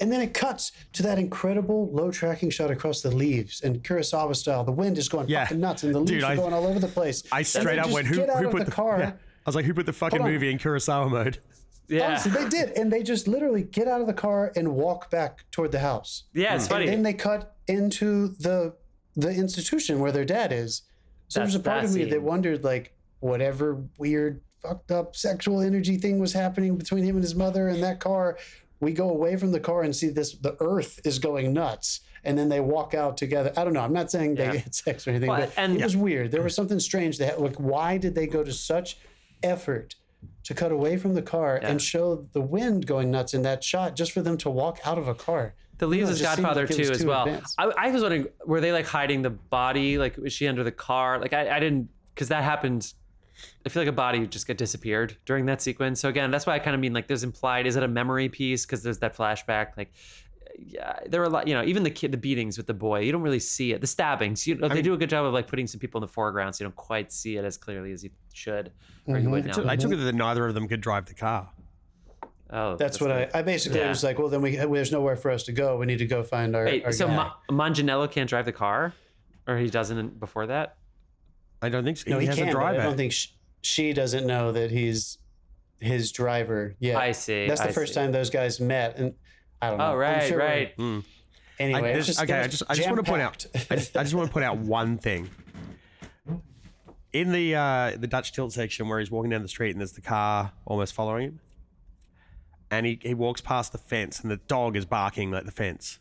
and 0.00 0.12
then 0.12 0.20
it 0.20 0.34
cuts 0.34 0.72
to 0.94 1.02
that 1.04 1.18
incredible 1.18 1.90
low 1.92 2.10
tracking 2.10 2.50
shot 2.50 2.70
across 2.70 3.00
the 3.00 3.10
leaves 3.10 3.60
and 3.62 3.82
Kurosawa 3.82 4.34
style. 4.36 4.64
The 4.64 4.72
wind 4.72 4.98
is 4.98 5.08
going 5.08 5.28
Yeah. 5.28 5.44
fucking 5.44 5.60
nuts, 5.60 5.82
and 5.84 5.94
the 5.94 6.00
leaves 6.00 6.10
Dude, 6.10 6.24
are 6.24 6.32
I- 6.32 6.36
going 6.36 6.52
all 6.52 6.66
over 6.66 6.78
the 6.80 6.88
place. 6.88 7.22
I 7.32 7.42
straight 7.42 7.78
up 7.78 7.90
went, 7.90 8.06
"Who, 8.08 8.16
get 8.16 8.28
out 8.30 8.40
who 8.40 8.46
of 8.46 8.52
put 8.52 8.58
the, 8.60 8.64
the 8.66 8.70
car?" 8.72 8.98
yeah. 8.98 9.12
I 9.12 9.48
was 9.48 9.54
like, 9.54 9.64
"Who 9.64 9.74
put 9.74 9.86
the 9.86 9.92
fucking 9.92 10.22
movie 10.22 10.50
in 10.50 10.58
Kurosawa 10.58 11.08
mode?" 11.10 11.38
Yeah. 11.88 12.08
Honestly, 12.08 12.32
they 12.32 12.48
did, 12.48 12.70
and 12.70 12.92
they 12.92 13.04
just 13.04 13.28
literally 13.28 13.62
get 13.62 13.86
out 13.86 14.00
of 14.00 14.08
the 14.08 14.12
car 14.12 14.52
and 14.56 14.74
walk 14.74 15.08
back 15.08 15.44
toward 15.52 15.70
the 15.70 15.78
house. 15.78 16.24
Yeah, 16.34 16.56
it's 16.56 16.66
funny. 16.66 16.86
And 16.86 16.94
then 16.94 17.02
they 17.04 17.12
cut 17.12 17.54
into 17.68 18.28
the 18.40 18.74
the 19.16 19.30
institution 19.30 19.98
where 19.98 20.12
their 20.12 20.24
dad 20.24 20.52
is. 20.52 20.82
So 21.28 21.40
That's 21.40 21.52
there's 21.52 21.60
a 21.60 21.64
part 21.64 21.84
of 21.84 21.94
me 21.94 22.02
scene. 22.02 22.10
that 22.10 22.22
wondered, 22.22 22.62
like, 22.62 22.94
whatever 23.20 23.82
weird, 23.98 24.40
fucked 24.62 24.90
up 24.90 25.16
sexual 25.16 25.60
energy 25.60 25.96
thing 25.96 26.18
was 26.18 26.32
happening 26.32 26.76
between 26.76 27.02
him 27.04 27.16
and 27.16 27.24
his 27.24 27.34
mother 27.34 27.68
in 27.68 27.80
that 27.80 27.98
car. 28.00 28.38
We 28.80 28.92
go 28.92 29.08
away 29.10 29.36
from 29.36 29.52
the 29.52 29.60
car 29.60 29.82
and 29.82 29.94
see 29.96 30.08
this. 30.10 30.34
The 30.34 30.56
earth 30.60 31.00
is 31.04 31.18
going 31.18 31.52
nuts, 31.52 32.00
and 32.24 32.36
then 32.38 32.48
they 32.50 32.60
walk 32.60 32.92
out 32.94 33.16
together. 33.16 33.52
I 33.56 33.64
don't 33.64 33.72
know. 33.72 33.80
I'm 33.80 33.92
not 33.92 34.10
saying 34.10 34.36
Yeah. 34.36 34.52
they 34.52 34.58
had 34.66 34.74
sex 34.74 35.06
or 35.06 35.10
anything, 35.10 35.30
Well, 35.30 35.40
but 35.40 35.52
and- 35.56 35.76
it 35.76 35.82
was 35.84 35.96
weird. 35.96 36.30
There 36.30 36.42
was 36.42 36.52
mm. 36.52 36.56
something 36.56 36.80
strange. 36.80 37.18
That 37.18 37.40
like, 37.40 37.56
why 37.56 37.96
did 37.96 38.14
they 38.14 38.26
go 38.26 38.44
to 38.44 38.52
such 38.52 38.98
effort? 39.42 39.94
To 40.44 40.54
cut 40.54 40.70
away 40.72 40.96
from 40.96 41.14
the 41.14 41.22
car 41.22 41.58
Yeah. 41.60 41.68
and 41.70 41.82
show 41.82 42.16
the 42.32 42.40
wind 42.40 42.86
going 42.86 43.10
nuts 43.10 43.34
in 43.34 43.42
that 43.42 43.64
shot, 43.64 43.96
just 43.96 44.12
for 44.12 44.22
them 44.22 44.36
to 44.38 44.50
walk 44.50 44.78
out 44.84 44.96
of 44.96 45.08
a 45.08 45.14
car. 45.14 45.54
The 45.78 45.86
Leaves 45.86 46.04
know, 46.04 46.10
it 46.10 46.14
is 46.14 46.22
Godfather 46.22 46.66
like 46.66 46.76
too, 46.76 46.90
as 46.90 47.04
well. 47.04 47.40
I, 47.58 47.64
I 47.64 47.90
was 47.90 48.02
wondering, 48.02 48.28
were 48.46 48.60
they 48.60 48.72
like 48.72 48.86
hiding 48.86 49.22
the 49.22 49.30
body? 49.30 49.98
Like, 49.98 50.16
was 50.16 50.32
she 50.32 50.48
under 50.48 50.64
the 50.64 50.72
car? 50.72 51.18
Like, 51.20 51.32
I, 51.32 51.56
I 51.56 51.60
didn't, 51.60 51.88
because 52.14 52.28
that 52.28 52.42
happened. 52.44 52.94
I 53.66 53.68
feel 53.68 53.82
like 53.82 53.88
a 53.88 53.92
body 53.92 54.26
just 54.26 54.46
got 54.46 54.56
disappeared 54.56 55.18
during 55.26 55.44
that 55.46 55.60
sequence. 55.60 56.00
So 56.00 56.08
again, 56.08 56.30
that's 56.30 56.46
why 56.46 56.54
I 56.54 56.58
kind 56.58 56.74
of 56.74 56.80
mean 56.80 56.94
like, 56.94 57.06
there's 57.06 57.24
implied. 57.24 57.66
Is 57.66 57.76
it 57.76 57.82
a 57.82 57.88
memory 57.88 58.30
piece? 58.30 58.64
Because 58.64 58.82
there's 58.82 58.98
that 59.00 59.14
flashback. 59.14 59.76
Like, 59.76 59.92
yeah, 60.58 61.00
there 61.06 61.20
are 61.20 61.24
a 61.24 61.28
lot. 61.28 61.46
You 61.46 61.52
know, 61.52 61.62
even 61.62 61.82
the 61.82 61.90
kid, 61.90 62.12
the 62.12 62.16
beatings 62.16 62.56
with 62.56 62.66
the 62.66 62.72
boy, 62.72 63.00
you 63.00 63.12
don't 63.12 63.20
really 63.20 63.38
see 63.38 63.72
it. 63.72 63.82
The 63.82 63.86
stabbings, 63.86 64.46
you 64.46 64.54
know, 64.54 64.68
they 64.68 64.80
do 64.80 64.94
a 64.94 64.96
good 64.96 65.10
job 65.10 65.26
of 65.26 65.34
like 65.34 65.48
putting 65.48 65.66
some 65.66 65.78
people 65.80 65.98
in 65.98 66.00
the 66.00 66.08
foreground, 66.12 66.54
so 66.54 66.64
you 66.64 66.70
don't 66.70 66.76
quite 66.76 67.12
see 67.12 67.36
it 67.36 67.44
as 67.44 67.58
clearly 67.58 67.92
as 67.92 68.02
you 68.02 68.08
should 68.32 68.72
or 69.06 69.18
you 69.18 69.28
would 69.28 69.44
Mm-hmm. 69.44 69.66
now. 69.66 69.70
I 69.70 69.76
took 69.76 69.92
it 69.92 69.96
that 69.96 70.14
neither 70.14 70.46
of 70.46 70.54
them 70.54 70.66
could 70.66 70.80
drive 70.80 71.04
the 71.04 71.14
car. 71.14 71.50
Oh, 72.48 72.76
That's, 72.76 73.00
what 73.00 73.10
I, 73.10 73.28
I 73.34 73.42
basically 73.42 73.80
Yeah. 73.80 73.88
was 73.88 74.04
like, 74.04 74.18
well, 74.18 74.28
then 74.28 74.40
we 74.40 74.54
there's 74.56 74.92
nowhere 74.92 75.16
for 75.16 75.30
us 75.32 75.42
to 75.44 75.52
go. 75.52 75.76
We 75.76 75.86
need 75.86 75.98
to 75.98 76.06
go 76.06 76.22
find 76.22 76.54
our. 76.54 76.64
Wait, 76.64 76.84
our 76.84 76.92
so 76.92 77.08
guy. 77.08 77.16
Ma- 77.16 77.32
Manganiello 77.68 78.08
can't 78.10 78.28
drive 78.30 78.44
the 78.44 78.52
car, 78.52 78.92
or 79.48 79.58
he 79.58 79.68
doesn't 79.68 80.20
before 80.20 80.46
that? 80.46 80.76
I 81.60 81.68
don't 81.68 81.84
think 81.84 81.96
so. 81.96 82.10
no, 82.10 82.18
he, 82.18 82.22
he, 82.22 82.26
has 82.28 82.36
can. 82.36 82.44
a 82.48 82.52
but 82.52 82.58
driver. 82.58 82.80
I 82.80 82.84
don't 82.84 82.96
think 82.96 83.12
sh- 83.12 83.28
she 83.62 83.92
doesn't 83.92 84.26
know 84.26 84.52
that 84.52 84.70
he's 84.70 85.18
his 85.80 86.12
driver 86.12 86.76
Yeah, 86.78 86.98
I 86.98 87.12
see. 87.12 87.48
That's 87.48 87.60
the 87.60 87.68
I 87.68 87.72
first 87.72 87.94
see. 87.94 88.00
time 88.00 88.12
those 88.12 88.30
guys 88.30 88.60
met, 88.60 88.96
and 88.96 89.14
I 89.60 89.70
don't 89.70 89.78
know. 89.78 89.92
Oh, 89.92 89.96
right, 89.96 90.22
sure- 90.28 90.38
right. 90.38 90.72
Anyway, 91.58 91.80
I 91.80 91.92
it 91.92 91.96
was 91.96 92.06
just, 92.06 92.18
just, 92.20 92.30
okay, 92.30 92.40
I 92.40 92.46
just, 92.48 92.62
I 92.68 92.74
just 92.74 92.86
want 92.88 93.04
to 93.04 93.10
point 93.10 93.22
out. 93.22 93.46
I 93.70 93.76
just, 93.76 93.96
I 93.96 94.02
just 94.02 94.14
want 94.14 94.28
to 94.28 94.32
point 94.32 94.44
out 94.44 94.58
one 94.58 94.98
thing. 94.98 95.28
In 97.12 97.32
the 97.32 97.54
uh, 97.54 97.92
the 97.96 98.06
Dutch 98.06 98.32
tilt 98.32 98.52
section 98.52 98.88
where 98.88 98.98
he's 98.98 99.10
walking 99.10 99.30
down 99.30 99.40
the 99.42 99.48
street 99.48 99.70
and 99.70 99.80
there's 99.80 99.92
the 99.92 100.02
car 100.02 100.52
almost 100.66 100.92
following 100.92 101.22
him, 101.28 101.40
and 102.70 102.86
he, 102.86 102.98
he 103.02 103.14
walks 103.14 103.40
past 103.40 103.72
the 103.72 103.78
fence 103.78 104.20
and 104.20 104.30
the 104.30 104.36
dog 104.36 104.76
is 104.76 104.84
barking 104.84 105.30
like 105.30 105.44
the 105.44 105.52
fence. 105.52 105.98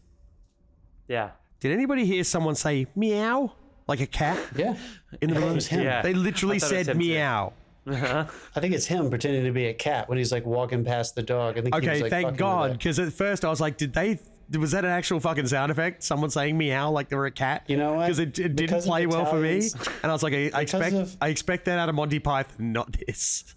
Yeah. 1.07 1.31
Did 1.59 1.71
anybody 1.71 2.05
hear 2.05 2.23
someone 2.23 2.55
say 2.55 2.87
meow 2.95 3.53
like 3.87 3.99
a 4.01 4.07
cat 4.07 4.39
yeah, 4.55 4.75
in 5.21 5.29
the 5.29 5.35
it 5.35 5.39
room? 5.39 5.55
was 5.55 5.67
him. 5.67 5.83
Yeah. 5.83 6.01
They 6.01 6.13
literally 6.13 6.57
I 6.57 6.59
thought 6.59 6.71
it 6.71 6.77
was 6.77 6.85
said 6.87 6.95
him 6.95 6.99
too. 7.01 7.07
meow. 7.07 7.53
I 7.87 8.25
think 8.59 8.73
it's 8.73 8.87
him 8.87 9.11
pretending 9.11 9.43
to 9.43 9.51
be 9.51 9.67
a 9.67 9.73
cat 9.73 10.09
when 10.09 10.17
he's 10.17 10.31
like 10.31 10.43
walking 10.45 10.83
past 10.83 11.13
the 11.13 11.21
dog. 11.21 11.57
I 11.57 11.61
think 11.61 11.75
he 11.75 11.79
was, 11.81 11.87
Okay, 11.87 12.01
like, 12.01 12.09
thank 12.09 12.35
God, 12.37 12.71
because 12.73 12.97
at 12.97 13.13
first 13.13 13.45
I 13.45 13.49
was 13.49 13.61
like, 13.61 13.77
did 13.77 13.93
they? 13.93 14.19
Was 14.57 14.71
that 14.71 14.85
an 14.85 14.91
actual 14.91 15.19
fucking 15.19 15.47
sound 15.47 15.71
effect? 15.71 16.01
Someone 16.03 16.29
saying 16.31 16.57
meow 16.57 16.89
like 16.91 17.09
they 17.09 17.15
were 17.15 17.25
a 17.27 17.31
cat? 17.31 17.63
You 17.67 17.77
know 17.77 17.93
what? 17.93 18.05
Because 18.05 18.19
it, 18.19 18.29
it 18.29 18.33
didn't 18.33 18.55
Because 18.57 18.85
of 18.85 18.89
play 18.89 19.05
well 19.05 19.25
for 19.25 19.39
me, 19.39 19.57
and 20.01 20.11
I 20.11 20.13
was 20.13 20.23
like, 20.23 20.33
I, 20.33 20.51
I 20.53 20.61
expect, 20.61 20.95
of- 20.95 21.17
I 21.21 21.27
expect 21.29 21.65
that 21.65 21.77
out 21.77 21.89
of 21.89 21.93
Monty 21.95 22.17
Python, 22.19 22.73
not 22.73 22.95
this. 23.07 23.53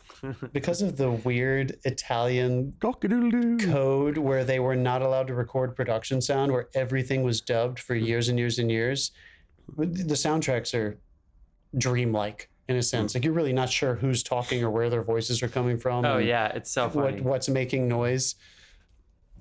Because 0.53 0.83
of 0.83 0.97
the 0.97 1.11
weird 1.11 1.79
Italian 1.85 2.75
code 2.81 4.19
where 4.19 4.45
they 4.45 4.59
were 4.59 4.77
not 4.77 5.03
allowed 5.03 5.27
to 5.29 5.35
record 5.35 5.77
production 5.77 6.21
sound, 6.21 6.53
where 6.53 6.69
everything 6.75 7.23
was 7.23 7.41
dubbed 7.41 7.79
for 7.79 7.95
years 7.95 8.29
and 8.29 8.39
years 8.39 8.59
and 8.59 8.71
years. 8.71 9.13
The 9.77 10.15
soundtracks 10.15 10.75
are 10.75 10.99
dreamlike 11.77 12.49
in 12.69 12.77
a 12.77 12.83
sense. 12.83 13.15
Like 13.15 13.25
you're 13.25 13.33
really 13.33 13.53
not 13.53 13.71
sure 13.71 13.95
who's 13.95 14.23
talking 14.23 14.63
or 14.63 14.71
where 14.71 14.91
their 14.91 15.03
voices 15.03 15.43
are 15.43 15.49
coming 15.49 15.79
from. 15.79 16.05
Oh 16.05 16.19
yeah, 16.19 16.49
it's 16.49 16.71
so 16.71 16.89
funny. 16.89 17.17
What 17.17 17.23
what's 17.23 17.49
making 17.49 17.89
noise? 17.89 18.35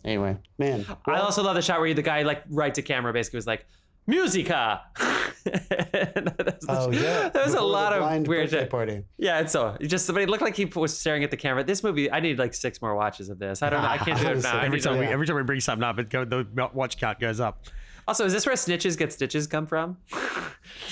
Anyway, 0.06 0.38
man. 0.58 0.86
I 1.06 1.20
also 1.20 1.44
love 1.44 1.56
the 1.56 1.62
shot 1.62 1.80
where 1.80 1.94
the 1.94 2.02
guy 2.02 2.24
like 2.24 2.44
right 2.50 2.74
to 2.74 2.82
camera 2.82 3.12
basically 3.12 3.38
was 3.38 3.48
like 3.48 3.66
musica. 4.08 4.82
That 5.48 6.58
oh, 6.68 6.88
was- 6.88 6.98
Oh 6.98 7.02
yeah. 7.02 7.30
there 7.34 7.44
was 7.46 7.54
a 7.54 7.56
Before 7.56 7.60
the 7.62 7.62
lot 7.62 7.94
of 7.94 8.00
blind 8.00 8.28
weird 8.28 8.46
birthday 8.48 8.60
shit. 8.64 8.70
party. 8.70 9.04
Yeah, 9.18 9.40
it's 9.40 9.54
so 9.54 9.78
it 9.80 9.88
just 9.88 10.06
but 10.12 10.22
it 10.22 10.30
looked 10.30 10.42
like 10.44 10.56
he 10.58 10.66
was 10.66 10.98
staring 10.98 11.24
at 11.24 11.32
the 11.32 11.38
camera. 11.38 11.64
This 11.64 11.84
movie, 11.84 12.12
I 12.12 12.20
need 12.20 12.38
like 12.38 12.54
six 12.54 12.82
more 12.82 12.96
watches 12.96 13.30
of 13.30 13.40
this. 13.40 13.62
I 13.64 13.70
don't 13.70 13.82
know. 13.82 13.88
I 13.88 13.98
can't 13.98 14.20
do 14.20 14.28
it 14.32 14.44
now. 14.44 14.60
Every 14.60 14.82
time, 14.82 15.00
we, 15.00 15.06
every 15.06 15.26
time 15.26 15.38
we 15.38 15.44
bring 15.44 15.62
something 15.62 15.84
up, 15.84 16.00
it 16.00 16.10
go, 16.10 16.26
the 16.26 16.46
watch 16.74 16.98
count 16.98 17.20
goes 17.22 17.40
up. 17.40 17.64
Also, 18.10 18.26
is 18.26 18.32
this 18.34 18.46
where 18.46 18.56
snitches 18.56 18.98
get 18.98 19.12
stitches 19.14 19.48
come 19.48 19.66
from? 19.68 19.98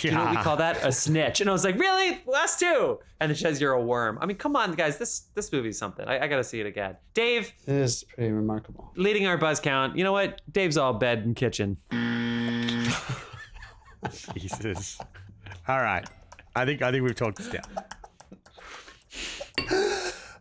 You 0.01 0.11
know 0.11 0.23
what 0.25 0.31
we 0.31 0.37
call 0.37 0.57
that? 0.57 0.83
A 0.85 0.91
snitch. 0.91 1.39
And 1.41 1.49
I 1.49 1.53
was 1.53 1.63
like, 1.63 1.77
really? 1.79 2.21
Last 2.25 2.59
two. 2.59 2.99
And 3.21 3.31
it 3.31 3.37
says 3.37 3.59
you're 3.61 3.71
a 3.73 3.81
worm. 3.81 4.17
I 4.21 4.25
mean, 4.25 4.35
come 4.37 4.55
on, 4.57 4.73
guys. 4.73 4.97
This 4.97 5.21
this 5.33 5.51
movie's 5.51 5.77
something. 5.77 6.05
I, 6.07 6.19
I 6.25 6.27
got 6.27 6.37
to 6.37 6.43
see 6.43 6.59
it 6.59 6.65
again. 6.65 6.97
Dave, 7.13 7.51
It 7.65 7.73
is 7.75 8.03
pretty 8.03 8.31
remarkable. 8.31 8.91
leading 8.95 9.27
our 9.27 9.37
buzz 9.37 9.59
count. 9.59 9.97
You 9.97 10.03
know 10.03 10.11
what? 10.11 10.41
Dave's 10.51 10.77
all 10.77 10.93
bed 10.93 11.19
and 11.19 11.35
kitchen. 11.35 11.77
Jesus. 14.37 14.99
All 15.67 15.81
right. 15.81 16.05
I 16.55 16.65
think 16.65 16.81
I 16.81 16.91
think 16.91 17.03
we've 17.03 17.15
talked 17.15 17.37
this 17.37 17.47
down. 17.49 17.63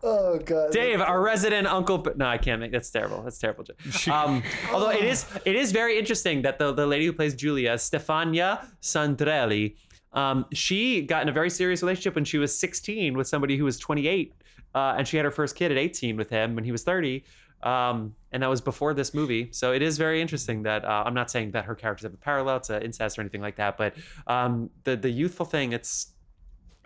Oh 0.06 0.38
god. 0.38 0.70
Dave, 0.70 1.00
our 1.00 1.20
resident 1.20 1.66
uncle. 1.66 1.96
But 1.98 2.18
no, 2.18 2.26
I 2.26 2.36
can't 2.36 2.60
make 2.60 2.72
that's 2.72 2.90
terrible. 2.90 3.22
That's 3.22 3.38
terrible. 3.38 3.64
Um, 4.10 4.42
although 4.72 4.90
it 4.90 5.04
is, 5.04 5.26
it 5.44 5.56
is 5.56 5.72
very 5.72 5.98
interesting 5.98 6.42
that 6.42 6.58
the 6.58 6.72
the 6.72 6.86
lady 6.86 7.06
who 7.06 7.12
plays 7.12 7.34
Julia, 7.34 7.74
Stefania 7.74 8.66
Sandrelli, 8.82 9.76
um, 10.12 10.44
she 10.52 11.02
got 11.02 11.22
in 11.22 11.28
a 11.28 11.32
very 11.32 11.48
serious 11.50 11.82
relationship 11.82 12.14
when 12.14 12.24
she 12.24 12.38
was 12.38 12.56
16 12.56 13.16
with 13.16 13.26
somebody 13.26 13.56
who 13.56 13.64
was 13.64 13.78
28, 13.78 14.34
uh, 14.74 14.94
and 14.98 15.08
she 15.08 15.16
had 15.16 15.24
her 15.24 15.32
first 15.32 15.56
kid 15.56 15.72
at 15.72 15.78
18 15.78 16.16
with 16.16 16.28
him 16.28 16.54
when 16.54 16.64
he 16.64 16.72
was 16.72 16.84
30. 16.84 17.24
Um, 17.64 18.14
and 18.30 18.42
that 18.42 18.50
was 18.50 18.60
before 18.60 18.92
this 18.92 19.14
movie. 19.14 19.48
So 19.52 19.72
it 19.72 19.80
is 19.80 19.96
very 19.96 20.20
interesting 20.20 20.64
that 20.64 20.84
uh, 20.84 21.04
I'm 21.06 21.14
not 21.14 21.30
saying 21.30 21.52
that 21.52 21.64
her 21.64 21.74
characters 21.74 22.02
have 22.04 22.12
a 22.12 22.18
parallel 22.18 22.60
to 22.60 22.84
incest 22.84 23.18
or 23.18 23.22
anything 23.22 23.40
like 23.40 23.56
that, 23.56 23.78
but 23.78 23.94
um, 24.26 24.70
the 24.84 24.96
the 24.96 25.10
youthful 25.10 25.46
thing, 25.46 25.72
it's 25.72 26.12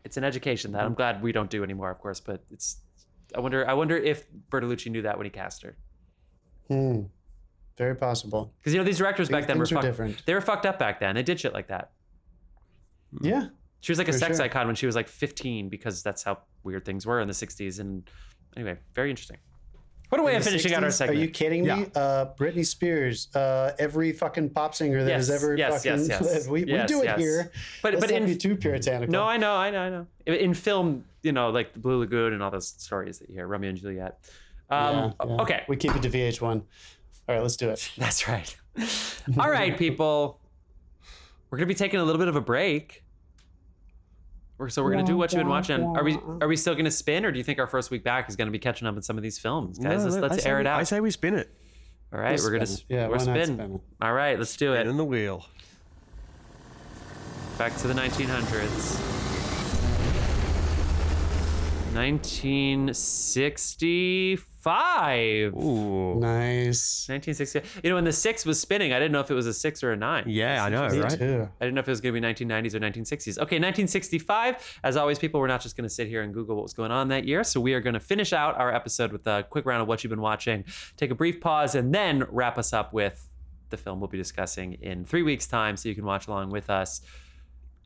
it's 0.05 0.17
an 0.17 0.25
education 0.25 0.73
that 0.73 0.85
I'm 0.85 0.95
glad 0.95 1.21
we 1.21 1.33
don't 1.33 1.51
do 1.51 1.65
anymore, 1.65 1.91
of 1.91 1.99
course. 1.99 2.21
But 2.21 2.45
it's 2.53 2.77
I 3.35 3.41
wonder 3.41 3.69
I 3.69 3.75
wonder 3.75 3.97
if 3.97 4.25
Bertolucci 4.51 4.91
knew 4.91 5.03
that 5.03 5.19
when 5.19 5.25
he 5.27 5.31
cast 5.31 5.63
her. 5.65 5.77
Hmm. 6.69 7.03
Very 7.77 7.97
possible. 7.97 8.53
Because 8.61 8.73
you 8.73 8.79
know 8.79 8.85
these 8.85 8.99
directors 8.99 9.29
back 9.29 9.47
Things- 9.47 9.49
then 9.49 9.59
were 9.59 9.67
fucked, 9.67 9.83
different. 9.83 10.27
they 10.27 10.35
were 10.35 10.41
fucked 10.41 10.67
up 10.67 10.79
back 10.79 11.01
then. 11.01 11.15
They 11.15 11.23
did 11.23 11.41
shit 11.41 11.53
like 11.53 11.69
that. 11.69 11.93
Yeah. 13.21 13.49
She 13.81 13.93
was 13.93 13.99
like 13.99 14.09
a 14.09 14.13
sex 14.13 14.37
sure. 14.37 14.45
icon 14.45 14.67
when 14.67 14.75
she 14.77 14.87
was 14.87 14.97
like 14.97 15.09
15 15.09 15.69
because 15.69 16.03
that's 16.03 16.25
how 16.25 16.39
weird 16.65 16.85
things 16.85 17.07
were 17.07 17.21
in 17.21 17.29
the 17.29 17.35
60s. 17.35 17.79
And 17.79 18.11
anyway, 18.57 18.77
very 18.95 19.11
interesting. 19.11 19.39
What 20.09 20.21
a 20.21 20.25
way 20.25 20.37
of 20.37 20.43
The 20.45 20.51
finishing 20.51 20.75
out 20.75 20.83
our 20.85 20.91
segment. 20.91 21.19
Are 21.19 21.23
you 21.23 21.29
kidding 21.29 21.65
me? 21.65 21.87
Uh, 21.95 22.27
Britney 22.39 22.65
Spears, 22.65 23.29
uh, 23.35 23.73
every 23.79 24.13
fucking 24.13 24.51
pop 24.51 24.75
singer 24.75 25.05
that 25.05 25.13
has 25.13 25.29
ever 25.31 25.55
yes, 25.57 25.85
fucking 25.85 26.01
yes, 26.01 26.09
yes. 26.09 26.21
lived. 26.23 26.49
We, 26.51 26.65
Yes, 26.65 26.89
we 26.91 26.95
do 26.97 27.03
it 27.03 27.07
yes. 27.07 27.19
here. 27.21 27.53
But- 27.83 27.95
Let's 27.95 28.07
but 28.07 28.13
not 28.13 28.23
in- 28.23 28.27
be 28.27 28.37
too 28.37 28.57
puritanical. 28.57 29.13
No, 29.13 29.25
I 29.25 29.37
know, 29.37 29.55
I 29.55 29.71
know, 29.71 29.81
I 29.81 29.91
know. 29.91 30.07
In- 30.27 30.35
In 30.35 30.55
film, 30.55 31.05
you 31.23 31.33
know, 31.33 31.51
like 31.51 31.75
the 31.75 31.79
Blue 31.79 31.99
Lagoon 31.99 32.33
and 32.33 32.43
all 32.43 32.51
those 32.51 32.69
stories 32.69 33.19
that 33.19 33.29
you 33.29 33.35
hear, 33.35 33.47
Romeo 33.47 33.69
and 33.71 33.79
Juliet. 33.79 34.19
Um, 34.71 34.95
Yeah, 34.95 35.13
yeah. 35.27 35.43
Okay, 35.43 35.63
We 35.69 35.77
keep 35.77 35.95
it 35.95 36.03
to 36.03 36.09
VH1. 36.09 36.43
All 36.43 36.63
right, 37.29 37.43
let's 37.43 37.57
do 37.57 37.69
it. 37.69 37.91
that's 37.99 38.27
right. 38.29 38.57
all 39.39 39.51
right, 39.51 39.77
people. 39.77 40.41
We're 41.51 41.59
gonna 41.59 41.67
be 41.67 41.75
taking 41.75 42.01
a 42.01 42.05
little 42.05 42.19
bit 42.19 42.29
of 42.29 42.37
a 42.37 42.41
break. 42.41 43.05
We're, 44.59 44.69
so 44.69 44.83
we're 44.83 44.91
gonna 44.91 45.05
do 45.05 45.17
what 45.17 45.33
you've 45.33 45.39
been 45.41 45.49
watching. 45.49 45.83
Are 45.85 46.03
we 46.03 46.19
are 46.41 46.49
we 46.49 46.57
still 46.57 46.75
gonna 46.75 46.91
spin, 46.91 47.25
or 47.25 47.31
do 47.31 47.39
you 47.39 47.45
think 47.45 47.59
our 47.61 47.67
first 47.69 47.91
week 47.91 48.03
back 48.03 48.29
is 48.29 48.35
gonna 48.37 48.51
be 48.51 48.59
catching 48.59 48.89
up 48.89 48.97
on 48.97 49.03
some 49.03 49.17
of 49.17 49.23
these 49.23 49.39
films, 49.39 49.79
guys? 49.79 50.05
No, 50.05 50.11
let's 50.11 50.17
let's 50.17 50.43
say 50.43 50.51
air 50.51 50.57
we- 50.57 50.63
it 50.63 50.67
out. 50.67 50.81
I 50.81 50.83
say 50.83 50.99
we 51.01 51.11
spin 51.13 51.35
it. 51.35 51.51
All 52.13 52.19
right, 52.19 52.39
we're 52.41 52.51
gonna 52.51 52.67
spin. 52.67 52.97
Yeah, 52.97 53.07
we're 53.07 53.19
why 53.19 53.25
not 53.25 53.37
spin. 53.37 53.55
spin 53.55 53.75
it? 53.77 53.81
All 54.03 54.13
right, 54.13 54.39
let's 54.39 54.57
do 54.57 54.75
it. 54.75 54.87
In 54.87 54.97
the 54.97 55.05
wheel. 55.05 55.47
Back 57.57 57.77
to 57.79 57.89
the 57.89 57.95
1900s. 57.95 58.99
1965. 64.69 65.55
Ooh. 65.63 66.21
Nice. 66.21 67.09
1960. 67.09 67.81
You 67.83 67.91
know, 67.91 67.97
when 67.97 68.05
the 68.05 68.13
six 68.13 68.45
was 68.45 68.61
spinning, 68.61 68.93
I 68.93 68.99
didn't 68.99 69.13
know 69.13 69.21
if 69.21 69.31
it 69.31 69.35
was 69.35 69.47
a 69.47 69.55
six 69.55 69.83
or 69.83 69.93
a 69.93 69.97
nine. 69.97 70.25
Yeah, 70.27 70.65
I 70.65 70.69
know, 70.69 70.89
Me 70.89 70.99
right? 71.01 71.19
too. 71.19 71.49
I 71.61 71.65
didn't 71.65 71.75
know 71.75 71.81
if 71.81 71.89
it 71.89 71.91
was 71.91 72.01
going 72.01 72.15
to 72.15 72.21
be 72.21 72.27
1990s 72.27 72.75
or 72.75 72.81
1960s. 72.81 73.39
Okay, 73.39 73.57
1965. 73.57 74.81
As 74.85 74.97
always, 74.97 75.19
people, 75.19 75.41
we're 75.41 75.47
not 75.47 75.61
just 75.61 75.77
going 75.77 75.89
to 75.89 75.95
sit 75.95 76.09
here 76.09 76.23
and 76.23 76.33
Google 76.33 76.57
what 76.57 76.63
was 76.63 76.75
going 76.75 76.91
on 76.91 77.09
that 77.09 77.25
year. 77.25 77.45
So 77.45 77.61
we 77.61 77.75
are 77.75 77.81
going 77.81 77.95
to 77.95 78.01
finish 78.01 78.33
out 78.33 78.59
our 78.59 78.75
episode 78.75 79.13
with 79.13 79.27
a 79.27 79.45
quick 79.49 79.67
round 79.67 79.83
of 79.83 79.89
what 79.89 80.05
you've 80.05 80.11
been 80.11 80.21
watching, 80.21 80.65
take 80.97 81.11
a 81.11 81.15
brief 81.15 81.41
pause, 81.41 81.75
and 81.75 81.95
then 81.95 82.25
wrap 82.31 82.59
us 82.59 82.73
up 82.73 82.93
with 82.93 83.29
the 83.71 83.77
film 83.77 84.01
we'll 84.01 84.09
be 84.09 84.17
discussing 84.17 84.75
in 84.75 85.05
three 85.05 85.23
weeks' 85.23 85.47
time 85.47 85.77
so 85.77 85.89
you 85.89 85.95
can 85.95 86.05
watch 86.05 86.27
along 86.27 86.51
with 86.51 86.71
us. 86.71 87.03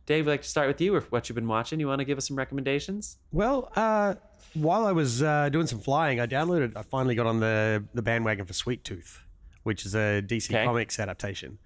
Dave, 0.07 0.27
we'd 0.27 0.33
like 0.33 0.43
to 0.43 0.49
start 0.49 0.67
with 0.69 0.81
you 0.81 0.93
with 0.93 1.11
what 1.13 1.29
you've 1.29 1.35
been 1.35 1.47
watching. 1.49 1.79
You 1.81 1.87
want 1.87 2.01
to 2.01 2.05
give 2.05 2.19
us 2.19 2.27
some 2.27 2.37
recommendations? 2.37 3.19
Well, 3.31 3.71
uh, 3.77 4.15
while 4.55 4.87
I 4.87 4.93
was 4.93 5.23
uh, 5.23 5.49
doing 5.49 5.67
some 5.67 5.81
flying, 5.81 6.21
I 6.21 6.27
downloaded. 6.27 6.77
I 6.77 6.83
finally 6.83 7.15
got 7.15 7.27
on 7.27 7.41
the 7.41 7.85
the 7.95 8.03
bandwagon 8.03 8.45
for 8.47 8.53
Sweet 8.53 8.85
Tooth, 8.85 9.23
which 9.63 9.87
is 9.87 9.95
a 9.95 10.23
DC 10.23 10.51
Okay. 10.51 10.65
Comics 10.65 10.99
adaptation. 10.99 11.59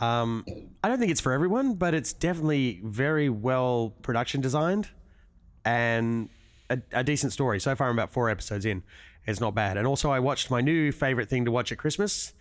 Um, 0.00 0.44
I 0.82 0.88
don't 0.88 0.98
think 0.98 1.10
it's 1.10 1.20
for 1.20 1.32
everyone, 1.32 1.74
but 1.74 1.94
it's 1.94 2.12
definitely 2.12 2.80
very 2.82 3.28
well 3.28 3.94
production 4.02 4.40
designed 4.40 4.88
and 5.64 6.28
a, 6.70 6.80
a 6.92 7.04
decent 7.04 7.32
story. 7.32 7.60
So 7.60 7.74
far, 7.76 7.88
I'm 7.88 7.94
about 7.94 8.12
four 8.12 8.30
episodes 8.30 8.64
in. 8.64 8.82
It's 9.26 9.40
not 9.40 9.54
bad. 9.54 9.76
And 9.76 9.86
also, 9.86 10.10
I 10.10 10.18
watched 10.18 10.50
my 10.50 10.60
new 10.60 10.90
favorite 10.90 11.28
thing 11.28 11.44
to 11.44 11.50
watch 11.50 11.70
at 11.70 11.78
Christmas, 11.78 12.32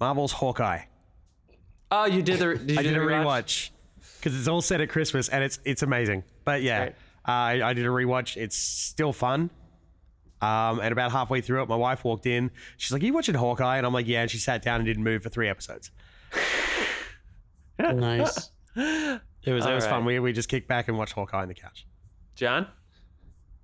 Marvel's 0.00 0.32
Hawkeye. 0.32 0.82
Oh, 1.90 2.06
you 2.06 2.22
did 2.22 2.38
the. 2.38 2.54
Did 2.56 2.70
you 2.70 2.78
I 2.78 2.82
did 2.82 2.96
a 2.96 3.00
rewatch 3.00 3.70
because 4.18 4.38
it's 4.38 4.48
all 4.48 4.62
set 4.62 4.80
at 4.80 4.88
Christmas 4.88 5.28
and 5.28 5.44
it's 5.44 5.58
it's 5.64 5.82
amazing. 5.82 6.24
But 6.44 6.62
yeah. 6.62 6.90
I 7.24 7.62
I 7.62 7.72
did 7.72 7.84
a 7.86 7.88
rewatch. 7.88 8.36
It's 8.36 8.56
still 8.56 9.12
fun. 9.12 9.50
Um, 10.40 10.80
and 10.80 10.90
about 10.90 11.12
halfway 11.12 11.40
through 11.40 11.62
it, 11.62 11.68
my 11.68 11.76
wife 11.76 12.02
walked 12.04 12.26
in. 12.26 12.50
She's 12.76 12.90
like, 12.92 13.02
"Are 13.02 13.06
you 13.06 13.12
watching 13.14 13.36
Hawkeye?" 13.36 13.76
And 13.76 13.86
I'm 13.86 13.92
like, 13.92 14.08
"Yeah." 14.08 14.22
And 14.22 14.30
she 14.30 14.38
sat 14.38 14.60
down 14.62 14.76
and 14.76 14.84
didn't 14.86 15.04
move 15.04 15.22
for 15.22 15.28
three 15.28 15.48
episodes. 15.48 15.90
Nice. 17.78 18.50
It 19.44 19.52
was 19.52 19.64
it 19.64 19.68
All 19.70 19.74
was 19.74 19.84
fun. 19.84 20.04
right. 20.04 20.06
We 20.06 20.18
we 20.20 20.32
just 20.32 20.48
kicked 20.48 20.68
back 20.68 20.86
and 20.86 20.96
watched 20.96 21.14
Hawkeye 21.14 21.42
on 21.42 21.48
the 21.48 21.54
couch. 21.54 21.84
John? 22.36 22.68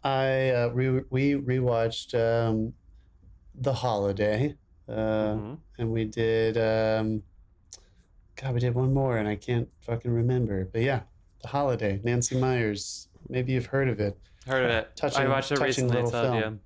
I 0.03 0.51
uh, 0.51 0.69
re- 0.75 1.05
we 1.11 1.35
rewatched 1.35 2.15
um, 2.19 2.73
The 3.55 3.73
Holiday, 3.73 4.57
uh, 4.89 4.93
Mm-hmm. 4.93 5.55
and 5.79 5.91
we 5.93 6.05
did. 6.05 6.57
Um, 6.59 7.23
God, 8.35 8.55
we 8.55 8.61
did 8.61 8.75
one 8.75 8.93
more, 8.93 9.19
and 9.19 9.29
I 9.29 9.37
can't 9.37 9.69
fucking 9.83 10.11
remember. 10.11 10.65
But 10.65 10.83
yeah, 10.83 11.03
The 11.43 11.49
Holiday, 11.49 12.01
Nancy 12.03 12.37
Meyers. 12.37 13.08
Maybe 13.29 13.53
you've 13.53 13.67
heard 13.67 13.89
of 13.89 14.01
it. 14.01 14.19
Heard 14.47 14.65
of 14.65 14.71
it. 14.71 14.97
Touching- 14.97 15.23
I 15.23 15.29
watched 15.29 15.53
it 15.53 15.57
touching 15.57 15.67
recently. 15.89 15.95
little 15.97 16.11
so, 16.11 16.33
yeah. 16.35 16.41
film. 16.41 16.61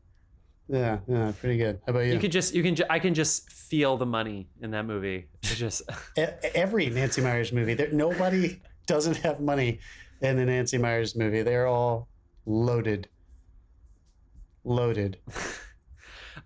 Yeah, 0.69 0.99
yeah, 1.09 1.33
pretty 1.39 1.59
good. 1.59 1.81
How 1.87 1.91
about 1.91 2.01
you? 2.07 2.13
You 2.15 2.19
could 2.19 2.33
just, 2.33 2.55
you 2.55 2.63
can, 2.63 2.75
ju- 2.77 2.85
I 2.89 2.99
can 2.99 3.15
just 3.15 3.51
feel 3.51 3.97
the 3.97 4.07
money 4.07 4.49
in 4.63 4.71
that 4.71 4.87
movie. 4.87 5.27
It's 5.43 5.57
just, 5.57 5.83
every 6.55 6.89
Nancy 6.89 7.21
Meyers 7.21 7.53
movie, 7.53 7.75
there 7.75 7.91
nobody 7.93 8.61
doesn't 8.87 9.17
have 9.19 9.41
money 9.41 9.81
in 10.21 10.37
the 10.37 10.45
Nancy 10.45 10.79
Meyers 10.79 11.17
movie. 11.17 11.43
They're 11.43 11.67
all 11.67 12.09
loaded, 12.47 13.09
loaded. 14.65 15.19
uh, 15.29 15.39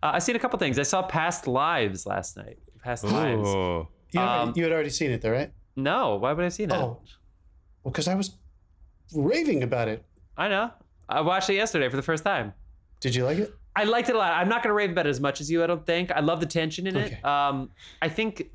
I've 0.02 0.22
seen 0.22 0.36
a 0.36 0.38
couple 0.38 0.58
things. 0.58 0.78
I 0.78 0.82
saw 0.82 1.02
Past 1.02 1.46
Lives 1.46 2.06
last 2.06 2.36
night. 2.36 2.58
Past 2.82 3.04
Lives. 3.04 3.46
Oh, 3.48 3.88
You, 4.12 4.20
had 4.20 4.26
Um, 4.26 4.40
already, 4.40 4.58
you 4.60 4.64
had 4.64 4.72
already 4.72 4.90
seen 4.90 5.10
it, 5.10 5.20
though, 5.22 5.32
right? 5.32 5.52
No, 5.76 6.16
why 6.16 6.32
would 6.32 6.44
I 6.44 6.48
see 6.48 6.64
that? 6.66 6.78
Oh, 6.78 7.00
well, 7.84 7.92
because 7.92 8.08
I 8.08 8.14
was 8.14 8.36
raving 9.14 9.62
about 9.62 9.88
it. 9.88 10.04
I 10.36 10.48
know. 10.48 10.70
I 11.08 11.20
watched 11.20 11.48
it 11.50 11.54
yesterday 11.54 11.88
for 11.88 11.96
the 11.96 12.02
first 12.02 12.24
time. 12.24 12.52
Did 13.00 13.14
you 13.14 13.24
like 13.24 13.38
it? 13.38 13.54
I 13.74 13.84
liked 13.84 14.08
it 14.08 14.14
a 14.14 14.18
lot. 14.18 14.32
I'm 14.32 14.48
not 14.48 14.62
going 14.62 14.70
to 14.70 14.74
rave 14.74 14.90
about 14.90 15.06
it 15.06 15.10
as 15.10 15.20
much 15.20 15.40
as 15.40 15.50
you, 15.50 15.62
I 15.62 15.66
don't 15.66 15.84
think. 15.84 16.10
I 16.10 16.20
love 16.20 16.40
the 16.40 16.46
tension 16.46 16.86
in 16.86 16.96
Okay. 16.96 17.18
it. 17.22 17.24
Um, 17.24 17.70
I 18.00 18.08
think 18.08 18.50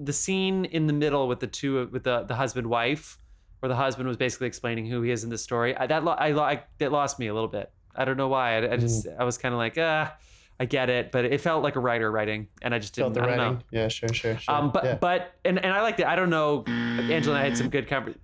the 0.00 0.12
scene 0.12 0.64
in 0.64 0.86
the 0.86 0.92
middle 0.92 1.28
with 1.28 1.40
the 1.40 1.46
two, 1.46 1.88
with 1.92 2.02
the, 2.02 2.22
the 2.24 2.34
husband 2.34 2.66
wife, 2.66 3.18
where 3.60 3.68
the 3.68 3.76
husband 3.76 4.08
was 4.08 4.16
basically 4.16 4.48
explaining 4.48 4.86
who 4.86 5.00
he 5.02 5.10
is 5.12 5.22
in 5.24 5.30
the 5.30 5.38
story, 5.38 5.76
I, 5.76 5.86
that 5.86 6.04
lo- 6.04 6.12
I, 6.12 6.32
lo- 6.32 6.42
I 6.42 6.64
that 6.78 6.90
lost 6.92 7.18
me 7.18 7.28
a 7.28 7.34
little 7.34 7.48
bit. 7.48 7.70
I 7.96 8.04
don't 8.04 8.16
know 8.16 8.28
why. 8.28 8.56
I, 8.58 8.72
I 8.72 8.76
just 8.76 9.06
Mm. 9.06 9.16
I 9.20 9.24
was 9.24 9.38
kind 9.38 9.54
of 9.54 9.58
like, 9.58 9.76
ah, 9.78 10.14
I 10.60 10.66
get 10.66 10.90
it, 10.90 11.12
but 11.12 11.24
it 11.24 11.40
felt 11.40 11.62
like 11.62 11.76
a 11.76 11.80
writer 11.80 12.10
writing, 12.10 12.48
and 12.60 12.74
I 12.74 12.78
just 12.80 12.94
didn't. 12.94 13.14
Felt 13.14 13.26
the 13.26 13.32
I 13.32 13.36
writing? 13.36 13.54
know. 13.54 13.60
Yeah, 13.70 13.88
sure, 13.88 14.08
sure, 14.12 14.36
sure. 14.38 14.54
Um, 14.54 14.70
but 14.72 14.84
yeah. 14.84 14.94
but 14.96 15.34
and, 15.44 15.58
and 15.64 15.72
I 15.72 15.80
liked 15.82 16.00
it. 16.00 16.06
I 16.06 16.16
don't 16.16 16.30
know. 16.30 16.64
Angela 16.66 17.36
and 17.36 17.44
I 17.44 17.48
had 17.48 17.56
some 17.56 17.68
good 17.70 17.88
conver- 17.88 18.16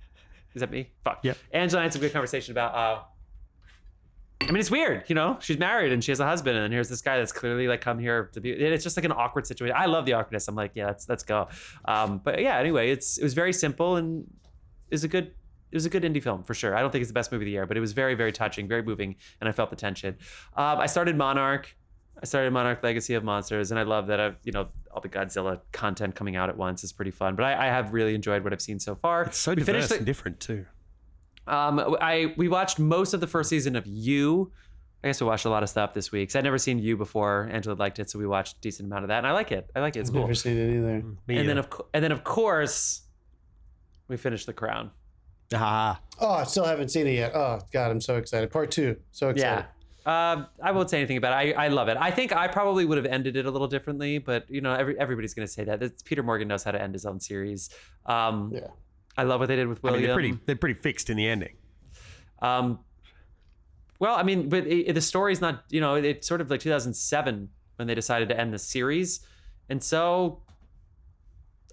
Is 0.55 0.61
that 0.61 0.71
me? 0.71 0.91
Fuck. 1.05 1.21
Yep. 1.23 1.37
Angela 1.53 1.83
had 1.83 1.93
some 1.93 2.01
good 2.01 2.13
conversation 2.13 2.53
about. 2.53 2.75
Uh, 2.75 3.03
I 4.43 4.53
mean, 4.53 4.61
it's 4.61 4.71
weird, 4.71 5.05
you 5.07 5.15
know. 5.15 5.37
She's 5.41 5.59
married 5.59 5.93
and 5.93 6.03
she 6.03 6.11
has 6.11 6.19
a 6.19 6.27
husband, 6.27 6.57
and 6.57 6.73
here's 6.73 6.89
this 6.89 7.03
guy 7.03 7.19
that's 7.19 7.33
clearly 7.33 7.69
like 7.69 7.81
come 7.83 7.99
here 7.99 8.31
to 8.33 8.41
be. 8.41 8.51
It's 8.51 8.83
just 8.83 8.97
like 8.97 9.05
an 9.05 9.13
awkward 9.13 9.47
situation. 9.47 9.77
I 9.79 9.87
love 9.87 10.07
the 10.07 10.15
awkwardness. 10.15 10.49
I'm 10.49 10.55
like, 10.55 10.73
yeah, 10.75 10.87
let's 10.87 11.09
let's 11.09 11.23
go. 11.23 11.49
Um, 11.85 12.21
but 12.25 12.41
yeah, 12.41 12.59
anyway, 12.59 12.91
it's 12.91 13.19
it 13.19 13.23
was 13.23 13.35
very 13.35 13.53
simple 13.53 13.97
and 13.97 14.25
is 14.91 15.05
a 15.05 15.09
good 15.09 15.27
it 15.71 15.77
was 15.77 15.87
a 15.87 15.91
good 15.91 16.03
indie 16.03 16.23
film 16.23 16.43
for 16.43 16.55
sure. 16.55 16.75
I 16.75 16.81
don't 16.81 16.91
think 16.91 17.03
it's 17.03 17.11
the 17.11 17.15
best 17.15 17.31
movie 17.31 17.45
of 17.45 17.47
the 17.47 17.53
year, 17.53 17.67
but 17.67 17.77
it 17.77 17.81
was 17.81 17.93
very 17.93 18.15
very 18.15 18.33
touching, 18.33 18.67
very 18.67 18.83
moving, 18.83 19.17
and 19.41 19.49
I 19.49 19.53
felt 19.53 19.71
the 19.71 19.77
tension. 19.77 20.17
Um, 20.57 20.79
I 20.79 20.87
started 20.87 21.17
Monarch. 21.17 21.77
I 22.23 22.27
started 22.27 22.53
Monarch 22.53 22.83
Legacy 22.83 23.15
of 23.15 23.25
Monsters, 23.25 23.71
and 23.71 23.81
I 23.81 23.85
love 23.85 24.09
that 24.09 24.21
I've 24.21 24.37
you 24.45 24.53
know 24.53 24.69
all 24.93 25.01
the 25.01 25.09
Godzilla 25.09 25.61
content 25.73 26.15
coming 26.15 26.37
out 26.37 26.49
at 26.51 26.57
once 26.57 26.85
is 26.85 26.93
pretty 26.93 27.11
fun. 27.13 27.35
But 27.37 27.45
I, 27.45 27.65
I 27.65 27.67
have 27.69 27.93
really 27.93 28.15
enjoyed 28.15 28.45
what 28.45 28.53
I've 28.53 28.61
seen 28.61 28.79
so 28.79 28.95
far. 28.95 29.23
it's 29.25 29.39
so 29.39 29.53
We 29.53 29.57
diverse 29.57 29.67
finished 29.75 29.89
the- 29.91 29.97
and 29.97 30.07
different 30.07 30.41
too. 30.41 30.67
um, 31.47 31.97
I 32.01 32.35
we 32.37 32.49
watched 32.49 32.79
most 32.79 33.15
of 33.15 33.21
the 33.21 33.27
first 33.27 33.49
season 33.49 33.75
of 33.77 33.87
You. 33.87 34.53
I 35.03 35.09
guess 35.09 35.21
we 35.23 35.27
watched 35.27 35.47
a 35.47 35.49
lot 35.51 35.63
of 35.63 35.71
stuff 35.71 35.95
this 35.95 36.13
week. 36.13 36.29
'cause 36.29 36.37
I'd 36.37 36.45
never 36.45 36.59
seen 36.59 36.79
You 36.79 36.95
before. 36.99 37.49
Angela 37.51 37.75
liked 37.75 37.99
it, 37.99 38.11
so 38.11 38.19
we 38.19 38.27
watched 38.27 38.59
a 38.59 38.61
decent 38.61 38.87
amount 38.87 39.05
of 39.05 39.09
that, 39.09 39.17
and 39.19 39.27
I 39.27 39.33
like 39.33 39.51
it. 39.51 39.71
I 39.75 39.81
like 39.81 39.97
it. 39.97 40.01
It's 40.01 40.11
I've 40.11 40.15
cool. 40.15 40.23
never 40.23 40.35
seen 40.35 40.59
it 40.59 40.77
either. 40.77 41.03
Me 41.27 41.39
And 41.39 41.49
then 41.49 41.57
either. 41.57 41.61
of 41.61 41.71
co- 41.71 41.87
and 41.95 42.05
then 42.05 42.13
of 42.13 42.23
course, 42.23 43.03
we 44.09 44.19
finished 44.19 44.45
The 44.47 44.53
Crown. 44.53 44.91
ah, 45.55 46.01
Oh, 46.21 46.33
I 46.33 46.45
still 46.45 46.65
haven't 46.67 46.91
seen 46.91 47.07
it 47.07 47.15
yet. 47.15 47.35
Oh 47.35 47.61
God, 47.73 47.91
I'm 47.91 48.01
so 48.03 48.17
excited. 48.17 48.51
Part 48.51 48.71
two, 48.71 48.97
so 49.11 49.31
excited. 49.31 49.65
Yeah. 49.65 49.67
Um, 50.07 50.47
I 50.63 50.73
won't 50.73 50.89
say 50.89 50.99
anything 50.99 51.19
about 51.19 51.33
it. 51.45 51.57
I, 51.57 51.67
I 51.67 51.69
love 51.69 51.89
it. 51.89 51.97
I 51.99 52.11
think 52.11 52.33
I 52.35 52.49
probably 52.49 52.85
would 52.87 52.97
have 52.97 53.07
ended 53.07 53.37
it 53.37 53.45
a 53.47 53.51
little 53.51 53.69
differently, 53.69 54.19
but 54.19 54.49
you 54.51 54.61
know, 54.63 54.73
every, 54.73 54.99
everybody's 54.99 55.35
going 55.35 55.47
to 55.47 55.53
say 55.53 55.65
that. 55.65 55.83
It's, 55.83 56.03
Peter 56.03 56.23
Morgan 56.23 56.49
knows 56.49 56.63
how 56.65 56.71
to 56.71 56.81
end 56.81 56.95
his 56.95 57.05
own 57.05 57.21
series. 57.21 57.71
Um, 58.07 58.53
Yeah. 58.55 58.69
I 59.19 59.25
love 59.25 59.41
what 59.41 59.49
they 59.49 59.57
did 59.57 59.69
with 59.69 59.79
I 59.85 59.91
William. 59.91 60.01
mean, 60.01 60.07
they're 60.09 60.15
pretty 60.15 60.39
they're 60.47 60.57
pretty 60.57 60.81
fixed 60.81 61.11
in 61.11 61.17
the 61.19 61.27
ending. 61.29 61.55
Um, 62.41 62.79
Well, 63.99 64.15
I 64.17 64.23
mean, 64.23 64.49
but 64.49 64.67
it, 64.67 64.95
the 64.95 65.01
story's 65.03 65.41
not, 65.43 65.65
you 65.69 65.81
know, 65.81 65.97
it's 65.97 66.27
sort 66.27 66.41
of 66.41 66.49
like 66.51 66.61
2007 66.61 67.49
when 67.77 67.87
they 67.89 67.95
decided 67.95 68.29
to 68.31 68.41
end 68.41 68.55
the 68.55 68.59
series. 68.59 69.21
And 69.69 69.83
so 69.83 70.43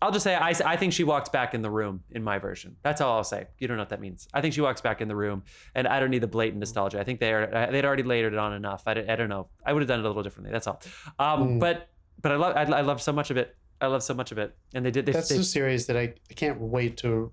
I'll 0.02 0.12
just 0.12 0.24
say 0.24 0.36
I, 0.36 0.54
I 0.66 0.76
think 0.78 0.94
she 0.94 1.04
walks 1.04 1.30
back 1.30 1.54
in 1.54 1.62
the 1.62 1.70
room 1.72 2.04
in 2.12 2.24
my 2.24 2.38
version. 2.38 2.76
That's 2.84 3.02
all 3.02 3.18
I'll 3.18 3.24
say. 3.24 3.48
You 3.58 3.68
don't 3.68 3.78
know 3.78 3.82
what 3.82 3.90
that 3.90 4.02
means. 4.02 4.28
I 4.34 4.42
think 4.42 4.54
she 4.54 4.62
walks 4.62 4.82
back 4.82 5.02
in 5.02 5.08
the 5.08 5.16
room, 5.16 5.44
and 5.76 5.88
I 5.88 6.00
don't 6.00 6.10
need 6.12 6.22
the 6.22 6.28
blatant 6.28 6.60
nostalgia. 6.60 7.00
I 7.00 7.04
think 7.04 7.20
they 7.20 7.34
are 7.34 7.48
they'd 7.72 7.86
already 7.86 8.04
layered 8.04 8.34
it 8.34 8.40
on 8.40 8.54
enough. 8.54 8.84
I, 8.86 8.92
I 8.92 9.16
don't 9.16 9.30
know. 9.30 9.48
I 9.66 9.74
would 9.74 9.82
have 9.82 9.88
done 9.88 10.00
it 10.00 10.06
a 10.06 10.08
little 10.08 10.24
differently. 10.24 10.52
That's 10.52 10.68
all. 10.68 10.82
Um, 11.20 11.60
But 11.60 11.90
but 12.22 12.32
I 12.32 12.36
love 12.36 12.56
I, 12.56 12.64
I 12.64 12.82
love 12.82 13.02
so 13.02 13.12
much 13.12 13.32
of 13.32 13.38
it. 13.38 13.56
I 13.80 13.88
love 13.88 14.04
so 14.04 14.14
much 14.14 14.32
of 14.32 14.38
it, 14.38 14.56
and 14.74 14.86
they 14.86 14.92
did. 14.92 15.06
They, 15.06 15.12
That's 15.12 15.30
they, 15.30 15.38
a 15.38 15.44
series 15.44 15.86
that 15.88 15.96
I, 15.98 16.14
I 16.30 16.34
can't 16.36 16.60
wait 16.60 16.98
to 16.98 17.32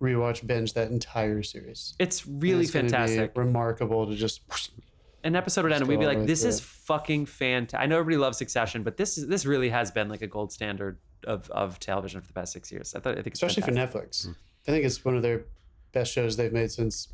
rewatch 0.00 0.46
binge 0.46 0.74
that 0.74 0.90
entire 0.90 1.42
series. 1.42 1.94
it's 1.98 2.26
really 2.26 2.62
It's 2.64 2.72
fantastic. 2.72 3.32
remarkable 3.36 4.06
to 4.06 4.14
just 4.14 4.42
An 5.24 5.34
episode 5.34 5.64
would 5.64 5.72
end, 5.72 5.80
and 5.80 5.88
we'd 5.88 5.98
be 5.98 6.06
like, 6.06 6.26
"This 6.26 6.44
is 6.44 6.60
fucking 6.60 7.26
fantastic." 7.26 7.80
I 7.80 7.86
know 7.86 7.98
everybody 7.98 8.18
loves 8.18 8.38
Succession, 8.38 8.82
but 8.82 8.96
this 8.96 9.18
is 9.18 9.26
this 9.26 9.46
really 9.46 9.70
has 9.70 9.90
been 9.90 10.08
like 10.08 10.22
a 10.22 10.26
gold 10.26 10.52
standard 10.52 10.98
of, 11.26 11.50
of 11.50 11.80
television 11.80 12.20
for 12.20 12.26
the 12.26 12.34
past 12.34 12.52
six 12.52 12.70
years. 12.70 12.94
I 12.94 13.00
thought 13.00 13.18
I 13.18 13.22
think 13.22 13.34
especially 13.34 13.62
fantastic. 13.62 13.92
for 13.92 14.06
Netflix. 14.06 14.26
Hmm. 14.26 14.32
I 14.68 14.70
think 14.70 14.84
it's 14.84 15.04
one 15.04 15.16
of 15.16 15.22
their 15.22 15.44
best 15.92 16.12
shows 16.12 16.36
they've 16.36 16.52
made 16.52 16.70
since, 16.70 17.08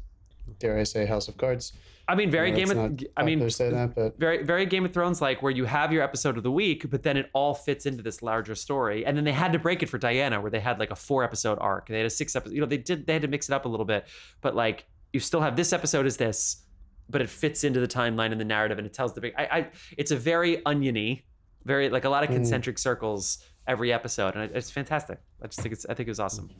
dare 0.58 0.78
I 0.78 0.84
say, 0.84 1.06
House 1.06 1.28
of 1.28 1.36
Cards. 1.36 1.72
I 2.08 2.16
mean, 2.16 2.30
very 2.30 2.50
know, 2.50 2.56
Game 2.56 2.70
of. 2.70 2.76
I 3.16 3.22
mean, 3.22 3.38
popular 3.38 3.48
to 3.48 3.50
say 3.50 3.70
that, 3.70 3.94
but 3.94 4.18
very 4.18 4.42
very 4.42 4.66
Game 4.66 4.84
of 4.84 4.92
Thrones 4.92 5.20
like 5.20 5.42
where 5.42 5.52
you 5.52 5.64
have 5.66 5.92
your 5.92 6.02
episode 6.02 6.36
of 6.36 6.42
the 6.42 6.50
week, 6.50 6.90
but 6.90 7.04
then 7.04 7.16
it 7.16 7.30
all 7.32 7.54
fits 7.54 7.86
into 7.86 8.02
this 8.02 8.20
larger 8.22 8.56
story. 8.56 9.06
And 9.06 9.16
then 9.16 9.24
they 9.24 9.32
had 9.32 9.52
to 9.52 9.60
break 9.60 9.84
it 9.84 9.88
for 9.88 9.98
Diana, 9.98 10.40
where 10.40 10.50
they 10.50 10.58
had 10.58 10.80
like 10.80 10.90
a 10.90 10.96
four 10.96 11.22
episode 11.22 11.58
arc. 11.60 11.86
They 11.86 11.98
had 11.98 12.06
a 12.06 12.10
six 12.10 12.34
episode. 12.34 12.54
You 12.54 12.62
know, 12.62 12.66
they 12.66 12.78
did 12.78 13.06
they 13.06 13.12
had 13.12 13.22
to 13.22 13.28
mix 13.28 13.48
it 13.48 13.52
up 13.52 13.64
a 13.64 13.68
little 13.68 13.86
bit, 13.86 14.08
but 14.40 14.56
like 14.56 14.86
you 15.12 15.20
still 15.20 15.40
have 15.40 15.54
this 15.54 15.72
episode 15.72 16.06
is 16.06 16.16
this, 16.16 16.62
but 17.10 17.20
it 17.20 17.28
fits 17.28 17.64
into 17.64 17.80
the 17.80 17.88
timeline 17.88 18.32
and 18.32 18.40
the 18.40 18.44
narrative, 18.44 18.78
and 18.78 18.86
it 18.86 18.92
tells 18.92 19.14
the 19.14 19.20
big. 19.20 19.34
I, 19.36 19.44
I 19.44 19.70
it's 19.98 20.10
a 20.10 20.16
very 20.16 20.64
oniony, 20.64 21.24
very 21.64 21.88
like 21.90 22.04
a 22.04 22.08
lot 22.08 22.22
of 22.24 22.30
concentric 22.30 22.78
circles 22.78 23.38
every 23.66 23.92
episode, 23.92 24.34
and 24.36 24.54
it's 24.54 24.70
fantastic. 24.70 25.18
I 25.42 25.46
just 25.46 25.60
think 25.60 25.72
it's 25.72 25.86
I 25.86 25.94
think 25.94 26.08
it 26.08 26.10
was 26.10 26.20
awesome. 26.20 26.50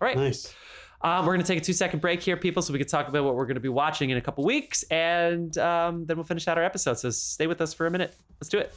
All 0.00 0.08
right. 0.08 0.16
nice. 0.16 0.54
Um, 1.02 1.26
we're 1.26 1.34
going 1.34 1.42
to 1.42 1.46
take 1.46 1.58
a 1.58 1.64
two 1.64 1.74
second 1.74 2.00
break 2.00 2.22
here, 2.22 2.36
people, 2.36 2.62
so 2.62 2.72
we 2.72 2.78
can 2.78 2.88
talk 2.88 3.08
about 3.08 3.24
what 3.24 3.34
we're 3.34 3.44
going 3.44 3.56
to 3.56 3.60
be 3.60 3.68
watching 3.68 4.08
in 4.08 4.16
a 4.16 4.22
couple 4.22 4.42
weeks, 4.42 4.84
and 4.84 5.56
um, 5.58 6.06
then 6.06 6.16
we'll 6.16 6.24
finish 6.24 6.48
out 6.48 6.56
our 6.56 6.64
episode. 6.64 6.98
So 6.98 7.10
stay 7.10 7.46
with 7.46 7.60
us 7.60 7.74
for 7.74 7.86
a 7.86 7.90
minute. 7.90 8.16
Let's 8.40 8.48
do 8.48 8.58
it. 8.58 8.74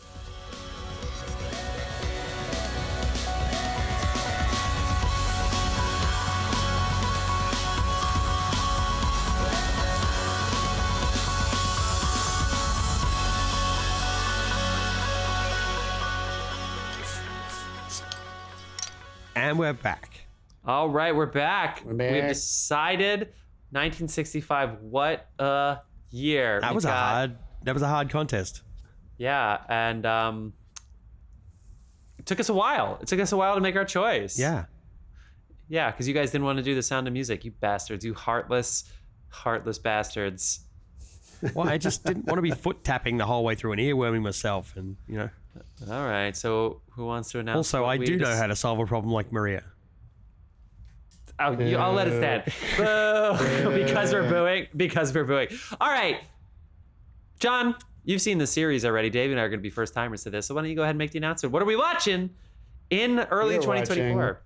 And 19.47 19.57
we're 19.57 19.71
back. 19.71 20.27
All 20.65 20.89
right, 20.89 21.15
we're 21.15 21.25
back. 21.25 21.81
We're 21.85 21.93
We've 21.93 22.27
decided 22.27 23.19
1965. 23.71 24.81
What 24.81 25.29
a 25.39 25.77
year. 26.11 26.59
That 26.59 26.71
We 26.71 26.75
was 26.75 26.83
a 26.83 26.91
hard. 26.91 27.37
That 27.63 27.73
was 27.73 27.81
a 27.81 27.87
hard 27.87 28.09
contest. 28.09 28.63
Yeah, 29.17 29.61
and 29.69 30.05
um, 30.05 30.53
it 32.19 32.25
took 32.25 32.41
us 32.41 32.49
a 32.49 32.53
while. 32.53 32.99
It 33.01 33.07
took 33.07 33.21
us 33.21 33.31
a 33.31 33.37
while 33.37 33.55
to 33.55 33.61
make 33.61 33.77
our 33.77 33.85
choice. 33.85 34.37
Yeah. 34.37 34.65
Yeah, 35.69 35.91
because 35.91 36.09
you 36.09 36.13
guys 36.13 36.31
didn't 36.31 36.43
want 36.43 36.57
to 36.57 36.63
do 36.63 36.75
the 36.75 36.83
sound 36.83 37.07
of 37.07 37.13
music, 37.13 37.45
you 37.45 37.51
bastards, 37.51 38.03
you 38.03 38.13
heartless, 38.13 38.83
heartless 39.29 39.79
bastards. 39.79 40.59
Well, 41.53 41.69
I 41.69 41.77
just 41.77 42.03
didn't 42.05 42.25
want 42.25 42.37
to 42.37 42.41
be 42.41 42.51
foot 42.51 42.83
tapping 42.83 43.15
the 43.15 43.25
whole 43.25 43.45
way 43.45 43.55
through 43.55 43.71
and 43.71 43.79
earworming 43.79 44.23
myself, 44.23 44.73
and 44.75 44.97
you 45.07 45.15
know. 45.19 45.29
All 45.89 46.05
right, 46.05 46.35
so 46.35 46.81
who 46.91 47.05
wants 47.05 47.31
to 47.31 47.39
announce? 47.39 47.57
Also, 47.57 47.85
I 47.85 47.97
we 47.97 48.05
do 48.05 48.17
know 48.17 48.35
how 48.35 48.47
to 48.47 48.55
solve 48.55 48.79
a 48.79 48.85
problem 48.85 49.13
like 49.13 49.31
Maria. 49.31 49.63
I'll, 51.39 51.61
you, 51.61 51.77
I'll 51.77 51.93
let 51.93 52.07
it 52.07 52.17
stand. 52.17 52.43
Boo! 52.77 53.73
because 53.83 54.11
we're 54.11 54.29
booing. 54.29 54.67
Because 54.75 55.13
we're 55.13 55.23
booing. 55.23 55.49
All 55.79 55.89
right, 55.89 56.19
John, 57.39 57.75
you've 58.05 58.21
seen 58.21 58.39
the 58.39 58.47
series 58.47 58.83
already. 58.85 59.09
Dave 59.09 59.31
and 59.31 59.39
I 59.39 59.43
are 59.43 59.49
going 59.49 59.59
to 59.59 59.63
be 59.63 59.69
first 59.69 59.93
timers 59.93 60.23
to 60.23 60.29
this, 60.29 60.47
so 60.47 60.55
why 60.55 60.61
don't 60.61 60.69
you 60.69 60.75
go 60.75 60.81
ahead 60.81 60.91
and 60.91 60.97
make 60.97 61.11
the 61.11 61.19
announcement? 61.19 61.53
What 61.53 61.61
are 61.61 61.65
we 61.65 61.75
watching 61.75 62.31
in 62.89 63.19
early 63.19 63.55
We're 63.55 63.61
2024? 63.61 64.41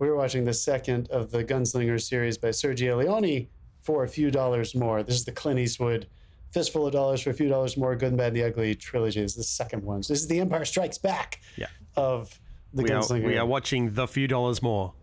We're 0.00 0.16
watching 0.16 0.44
the 0.44 0.52
second 0.52 1.08
of 1.10 1.30
the 1.30 1.44
Gunslinger 1.44 2.00
series 2.02 2.36
by 2.36 2.48
Sergio 2.48 2.98
Leone 2.98 3.46
for 3.80 4.02
a 4.02 4.08
few 4.08 4.30
dollars 4.30 4.74
more. 4.74 5.04
This 5.04 5.14
is 5.14 5.24
the 5.24 5.32
Clint 5.32 5.60
Eastwood 5.60 6.08
Fistful 6.54 6.86
of 6.86 6.92
Dollars 6.92 7.20
for 7.20 7.30
a 7.30 7.34
Few 7.34 7.48
Dollars 7.48 7.76
More, 7.76 7.96
Good 7.96 8.10
and 8.10 8.16
Bad 8.16 8.28
and 8.28 8.36
the 8.36 8.44
Ugly 8.44 8.76
trilogy. 8.76 9.20
Is 9.20 9.34
the 9.34 9.42
second 9.42 9.82
one. 9.82 10.04
So 10.04 10.12
this 10.12 10.20
is 10.22 10.28
the 10.28 10.38
Empire 10.38 10.64
Strikes 10.64 10.98
Back 10.98 11.40
Yeah. 11.56 11.66
of 11.96 12.38
the 12.72 12.84
We 12.84 12.90
are, 12.90 13.00
Gunslinger. 13.00 13.26
we 13.26 13.36
are 13.36 13.44
watching 13.44 13.94
the 13.94 14.06
few 14.06 14.28
dollars 14.28 14.62
more. 14.62 14.94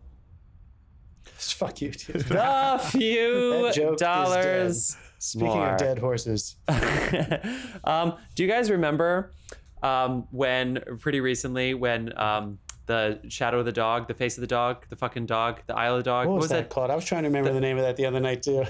Fuck 1.25 1.81
you, 1.81 1.91
dude. 1.91 2.25
A 2.31 2.79
few 2.79 3.63
That 3.63 3.73
joke 3.75 3.93
is 3.95 3.99
dollars. 3.99 4.97
Speaking 5.19 5.49
more. 5.49 5.73
of 5.73 5.77
dead 5.77 5.99
horses, 5.99 6.55
um, 7.83 8.13
do 8.33 8.41
you 8.43 8.49
guys 8.49 8.71
remember 8.71 9.33
um, 9.83 10.27
when 10.31 10.79
pretty 10.99 11.19
recently 11.19 11.75
when 11.75 12.17
um, 12.17 12.57
the 12.87 13.19
shadow 13.29 13.59
of 13.59 13.65
the 13.65 13.71
dog, 13.71 14.07
the 14.07 14.15
face 14.15 14.37
of 14.37 14.41
the 14.41 14.47
dog, 14.47 14.85
the 14.89 14.95
fucking 14.95 15.27
dog, 15.27 15.61
the 15.67 15.75
eye 15.75 15.89
of 15.89 15.97
the 15.97 16.03
dog? 16.03 16.27
what 16.27 16.39
was, 16.39 16.49
that, 16.49 16.69
called? 16.71 16.89
I 16.89 16.95
was 16.95 17.05
trying 17.05 17.21
to 17.21 17.29
remember 17.29 17.53
the, 17.53 17.59
name 17.59 17.77
of 17.77 17.83
that 17.83 17.97
the 17.97 18.05
other 18.07 18.19
night 18.19 18.41
too. 18.41 18.65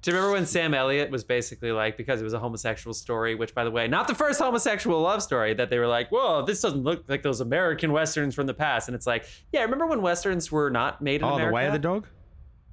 Do 0.00 0.10
you 0.12 0.16
remember 0.16 0.34
when 0.34 0.46
Sam 0.46 0.74
Elliott 0.74 1.10
was 1.10 1.24
basically 1.24 1.72
like, 1.72 1.96
because 1.96 2.20
it 2.20 2.24
was 2.24 2.32
a 2.32 2.38
homosexual 2.38 2.94
story, 2.94 3.34
which, 3.34 3.52
by 3.54 3.64
the 3.64 3.70
way, 3.70 3.88
not 3.88 4.06
the 4.06 4.14
first 4.14 4.38
homosexual 4.40 5.00
love 5.00 5.22
story, 5.24 5.54
that 5.54 5.70
they 5.70 5.78
were 5.78 5.88
like, 5.88 6.10
whoa, 6.10 6.44
this 6.44 6.60
doesn't 6.60 6.84
look 6.84 7.04
like 7.08 7.22
those 7.24 7.40
American 7.40 7.90
westerns 7.90 8.34
from 8.34 8.46
the 8.46 8.54
past. 8.54 8.88
And 8.88 8.94
it's 8.94 9.08
like, 9.08 9.26
yeah, 9.52 9.62
remember 9.62 9.86
when 9.86 10.00
westerns 10.00 10.52
were 10.52 10.70
not 10.70 11.02
made 11.02 11.20
in 11.20 11.24
Oh, 11.24 11.34
America? 11.34 11.48
the 11.50 11.54
way 11.54 11.66
of 11.66 11.72
the 11.72 11.78
dog. 11.80 12.06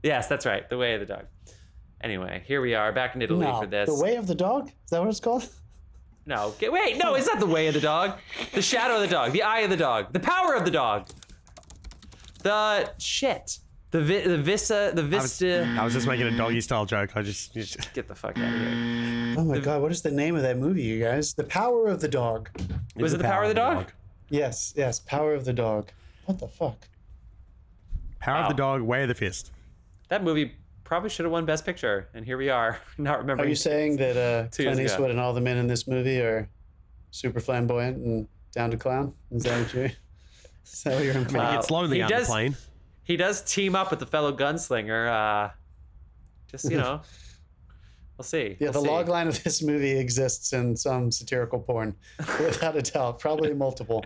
Yes, 0.03 0.27
that's 0.27 0.45
right. 0.45 0.69
The 0.69 0.77
way 0.77 0.93
of 0.93 0.99
the 0.99 1.07
dog. 1.07 1.25
Anyway, 2.01 2.43
here 2.45 2.61
we 2.61 2.75
are 2.75 2.91
back 2.93 3.15
in 3.15 3.23
Italy 3.23 3.45
no, 3.47 3.59
for 3.61 3.65
this. 3.65 3.89
the 3.89 3.99
way 4.03 4.17
of 4.17 4.27
the 4.27 4.35
dog. 4.35 4.67
Is 4.67 4.91
that 4.91 4.99
what 4.99 5.09
it's 5.09 5.19
called? 5.19 5.49
No, 6.27 6.55
get, 6.57 6.71
wait, 6.73 6.97
no, 6.97 7.13
it's 7.13 7.27
not 7.27 7.39
the 7.39 7.45
way 7.45 7.67
of 7.67 7.75
the 7.75 7.79
dog. 7.79 8.17
The 8.55 8.61
shadow 8.63 8.95
of 8.95 9.01
the 9.01 9.07
dog, 9.07 9.31
the 9.31 9.43
eye 9.43 9.59
of 9.59 9.69
the 9.69 9.77
dog, 9.77 10.11
the 10.11 10.19
power 10.19 10.55
of 10.55 10.65
the 10.65 10.71
dog. 10.71 11.07
The 12.41 12.91
shit. 12.97 13.59
The 13.95 14.01
vi- 14.01 14.27
the 14.27 14.37
vista, 14.37 14.91
the 14.93 15.03
I 15.03 15.05
was, 15.05 15.39
vista. 15.39 15.75
I 15.79 15.83
was 15.85 15.93
just 15.93 16.05
making 16.05 16.27
a 16.27 16.35
doggy 16.35 16.59
style 16.59 16.85
joke. 16.85 17.15
I 17.15 17.21
just, 17.21 17.53
just 17.53 17.93
Get 17.93 18.09
the 18.09 18.15
fuck 18.15 18.37
out 18.37 18.43
of 18.53 18.59
here. 18.59 19.35
Oh 19.37 19.45
my 19.45 19.57
god, 19.59 19.81
what 19.81 19.89
is 19.89 20.01
the 20.01 20.11
name 20.11 20.35
of 20.35 20.41
that 20.41 20.57
movie, 20.57 20.83
you 20.83 21.01
guys? 21.01 21.33
The 21.33 21.45
Power 21.45 21.87
of 21.87 22.01
the 22.01 22.09
Dog. 22.09 22.49
Was 22.97 23.13
it 23.13 23.19
the 23.19 23.23
power 23.23 23.43
of 23.43 23.47
the 23.47 23.55
dog? 23.55 23.93
Yes, 24.29 24.73
yes, 24.75 24.99
Power 24.99 25.33
of 25.33 25.45
the 25.45 25.53
Dog. 25.53 25.91
What 26.25 26.39
the 26.39 26.47
fuck? 26.49 26.89
Power 28.19 28.39
of 28.39 28.49
the 28.49 28.55
dog, 28.55 28.81
way 28.81 29.03
of 29.03 29.07
the 29.07 29.13
fist. 29.15 29.53
That 30.09 30.25
movie 30.25 30.51
probably 30.83 31.09
should 31.09 31.23
have 31.23 31.31
won 31.31 31.45
Best 31.45 31.63
Picture, 31.65 32.09
and 32.13 32.25
here 32.25 32.37
we 32.37 32.49
are, 32.49 32.81
not 32.97 33.19
remembering. 33.19 33.47
Are 33.47 33.49
you 33.49 33.55
saying 33.55 33.95
that 33.95 34.17
uh, 34.17 34.49
Clint. 34.51 34.77
Eastwood 34.77 35.09
and 35.09 35.21
all 35.21 35.31
the 35.33 35.39
men 35.39 35.55
in 35.55 35.67
this 35.67 35.87
movie 35.87 36.19
are 36.19 36.49
super 37.11 37.39
flamboyant 37.39 37.95
and 37.95 38.27
down 38.51 38.71
to 38.71 38.77
clown? 38.77 39.13
Is 39.31 39.43
that 39.43 39.57
what 39.57 39.73
you're? 39.73 39.85
Is 40.65 40.83
that 40.83 40.95
what 40.95 41.03
you're 41.05 41.15
implying? 41.15 41.53
Wow. 41.53 41.59
It's 41.61 41.71
lonely 41.71 41.97
he 41.97 42.01
on 42.03 42.09
does- 42.09 42.27
the 42.27 42.31
plane. 42.33 42.57
He 43.05 43.15
does 43.17 43.41
team 43.41 43.75
up 43.75 43.89
with 43.91 43.99
the 43.99 44.05
fellow 44.05 44.35
gunslinger. 44.35 45.07
Uh, 45.47 45.51
just 46.51 46.69
you 46.69 46.77
know, 46.77 47.01
we'll 48.17 48.23
see. 48.25 48.57
yeah, 48.59 48.71
We'll 48.71 48.71
the 48.73 48.81
see. 48.81 48.87
log 48.89 49.07
line 49.07 49.27
of 49.27 49.41
this 49.43 49.61
movie 49.63 49.97
exists 49.97 50.51
in 50.53 50.75
some 50.75 51.11
satirical 51.11 51.59
porn, 51.59 51.95
without 52.39 52.75
a 52.75 52.81
doubt, 52.81 53.19
probably 53.19 53.53
multiple. 53.53 54.03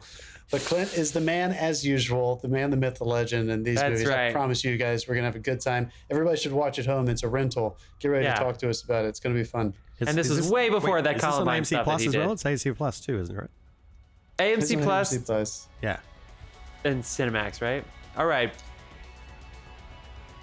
But 0.52 0.62
Clint 0.62 0.98
is 0.98 1.12
the 1.12 1.22
man 1.22 1.52
as 1.52 1.86
usual, 1.86 2.38
the 2.42 2.48
man, 2.48 2.72
the 2.72 2.78
myth, 2.78 2.96
the 2.96 3.04
legend 3.06 3.52
in 3.52 3.62
these 3.64 3.76
That's 3.80 3.92
movies. 4.00 4.10
I 4.10 4.32
promise 4.32 4.64
you 4.64 4.76
guys, 4.78 5.08
we're 5.08 5.14
gonna 5.16 5.28
have 5.28 5.36
a 5.36 5.40
good 5.40 5.62
time. 5.62 5.92
Everybody 6.10 6.38
should 6.38 6.54
watch 6.54 6.80
at 6.80 6.86
home. 6.88 7.08
It's 7.08 7.22
a 7.24 7.28
rental. 7.28 7.78
Get 8.00 8.08
ready 8.10 8.26
Yeah. 8.26 8.34
to 8.34 8.44
talk 8.44 8.58
to 8.58 8.70
us 8.70 8.82
about 8.84 9.06
it. 9.06 9.10
It's 9.10 9.20
gonna 9.20 9.36
be 9.36 9.44
fun. 9.44 9.74
And 10.00 10.18
this 10.18 10.30
is 10.30 10.50
way 10.50 10.70
before 10.70 11.02
that 11.04 11.16
is 11.18 11.22
this 11.22 11.26
on 11.26 11.32
Columbine 11.34 11.62
AMC 11.62 11.66
stuff 11.68 11.78
that 11.80 11.84
Plus 11.84 12.02
he 12.02 12.08
as 12.08 12.16
well. 12.18 12.28
did. 12.30 12.34
It's 12.34 12.44
AMC 12.46 12.76
Plus 12.76 13.00
too, 13.00 13.20
isn't 13.20 13.36
it? 13.36 13.40
Right? 13.40 13.50
It's 14.40 14.72
AMC 14.72 14.84
Plus 14.84 15.14
AMC 15.18 15.26
Plus. 15.26 15.68
Yeah. 15.84 16.00
and 16.84 17.04
Cinemax, 17.04 17.62
right? 17.62 17.84
All 18.18 18.26
right, 18.26 18.52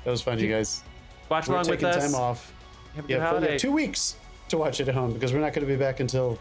That 0.06 0.12
was 0.12 0.22
fun, 0.22 0.38
you 0.38 0.48
guys. 0.48 0.84
watch 1.28 1.48
We're 1.48 1.54
along 1.54 1.68
with 1.68 1.80
taking 1.80 2.00
time 2.00 2.14
off. 2.14 2.52
Have 2.94 3.06
a 3.06 3.08
good 3.08 3.14
Yeah, 3.14 3.26
holiday. 3.26 3.50
have 3.50 3.60
two 3.60 3.72
weeks 3.72 4.14
to 4.50 4.56
watch 4.56 4.78
it 4.78 4.86
at 4.86 4.94
home 4.94 5.12
because 5.12 5.32
we're 5.32 5.40
not 5.40 5.52
going 5.52 5.66
to 5.66 5.72
be 5.72 5.76
back 5.76 5.98
until 5.98 6.38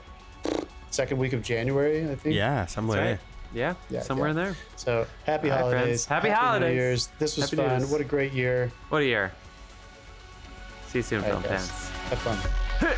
second 0.92 1.18
week 1.18 1.34
of 1.34 1.42
January, 1.42 2.08
I 2.08 2.14
think. 2.14 2.36
Yeah, 2.36 2.68
somewhere. 2.68 3.04
Right. 3.14 3.20
Yeah, 3.56 3.74
Yeah, 3.90 4.02
somewhere 4.02 4.28
yeah. 4.28 4.32
in 4.32 4.36
there. 4.36 4.56
So 4.76 5.08
happy 5.26 5.50
All 5.50 5.56
right, 5.56 5.62
holidays. 5.64 5.82
friends. 5.84 6.06
Happy 6.06 6.28
New 6.28 6.36
holidays. 6.36 6.76
Year's. 6.76 7.08
This 7.18 7.38
was 7.38 7.50
Happy 7.50 7.56
fun. 7.68 7.80
News. 7.80 7.90
What 7.90 8.02
a 8.02 8.04
great 8.04 8.34
year. 8.34 8.72
What 8.90 9.02
a 9.02 9.06
year. 9.06 9.32
See 10.90 11.00
you 11.00 11.04
soon, 11.04 11.24
All 11.24 11.30
film 11.32 11.42
right, 11.42 11.60
fans. 11.60 11.90
Have 12.10 12.20
fun. 12.20 12.96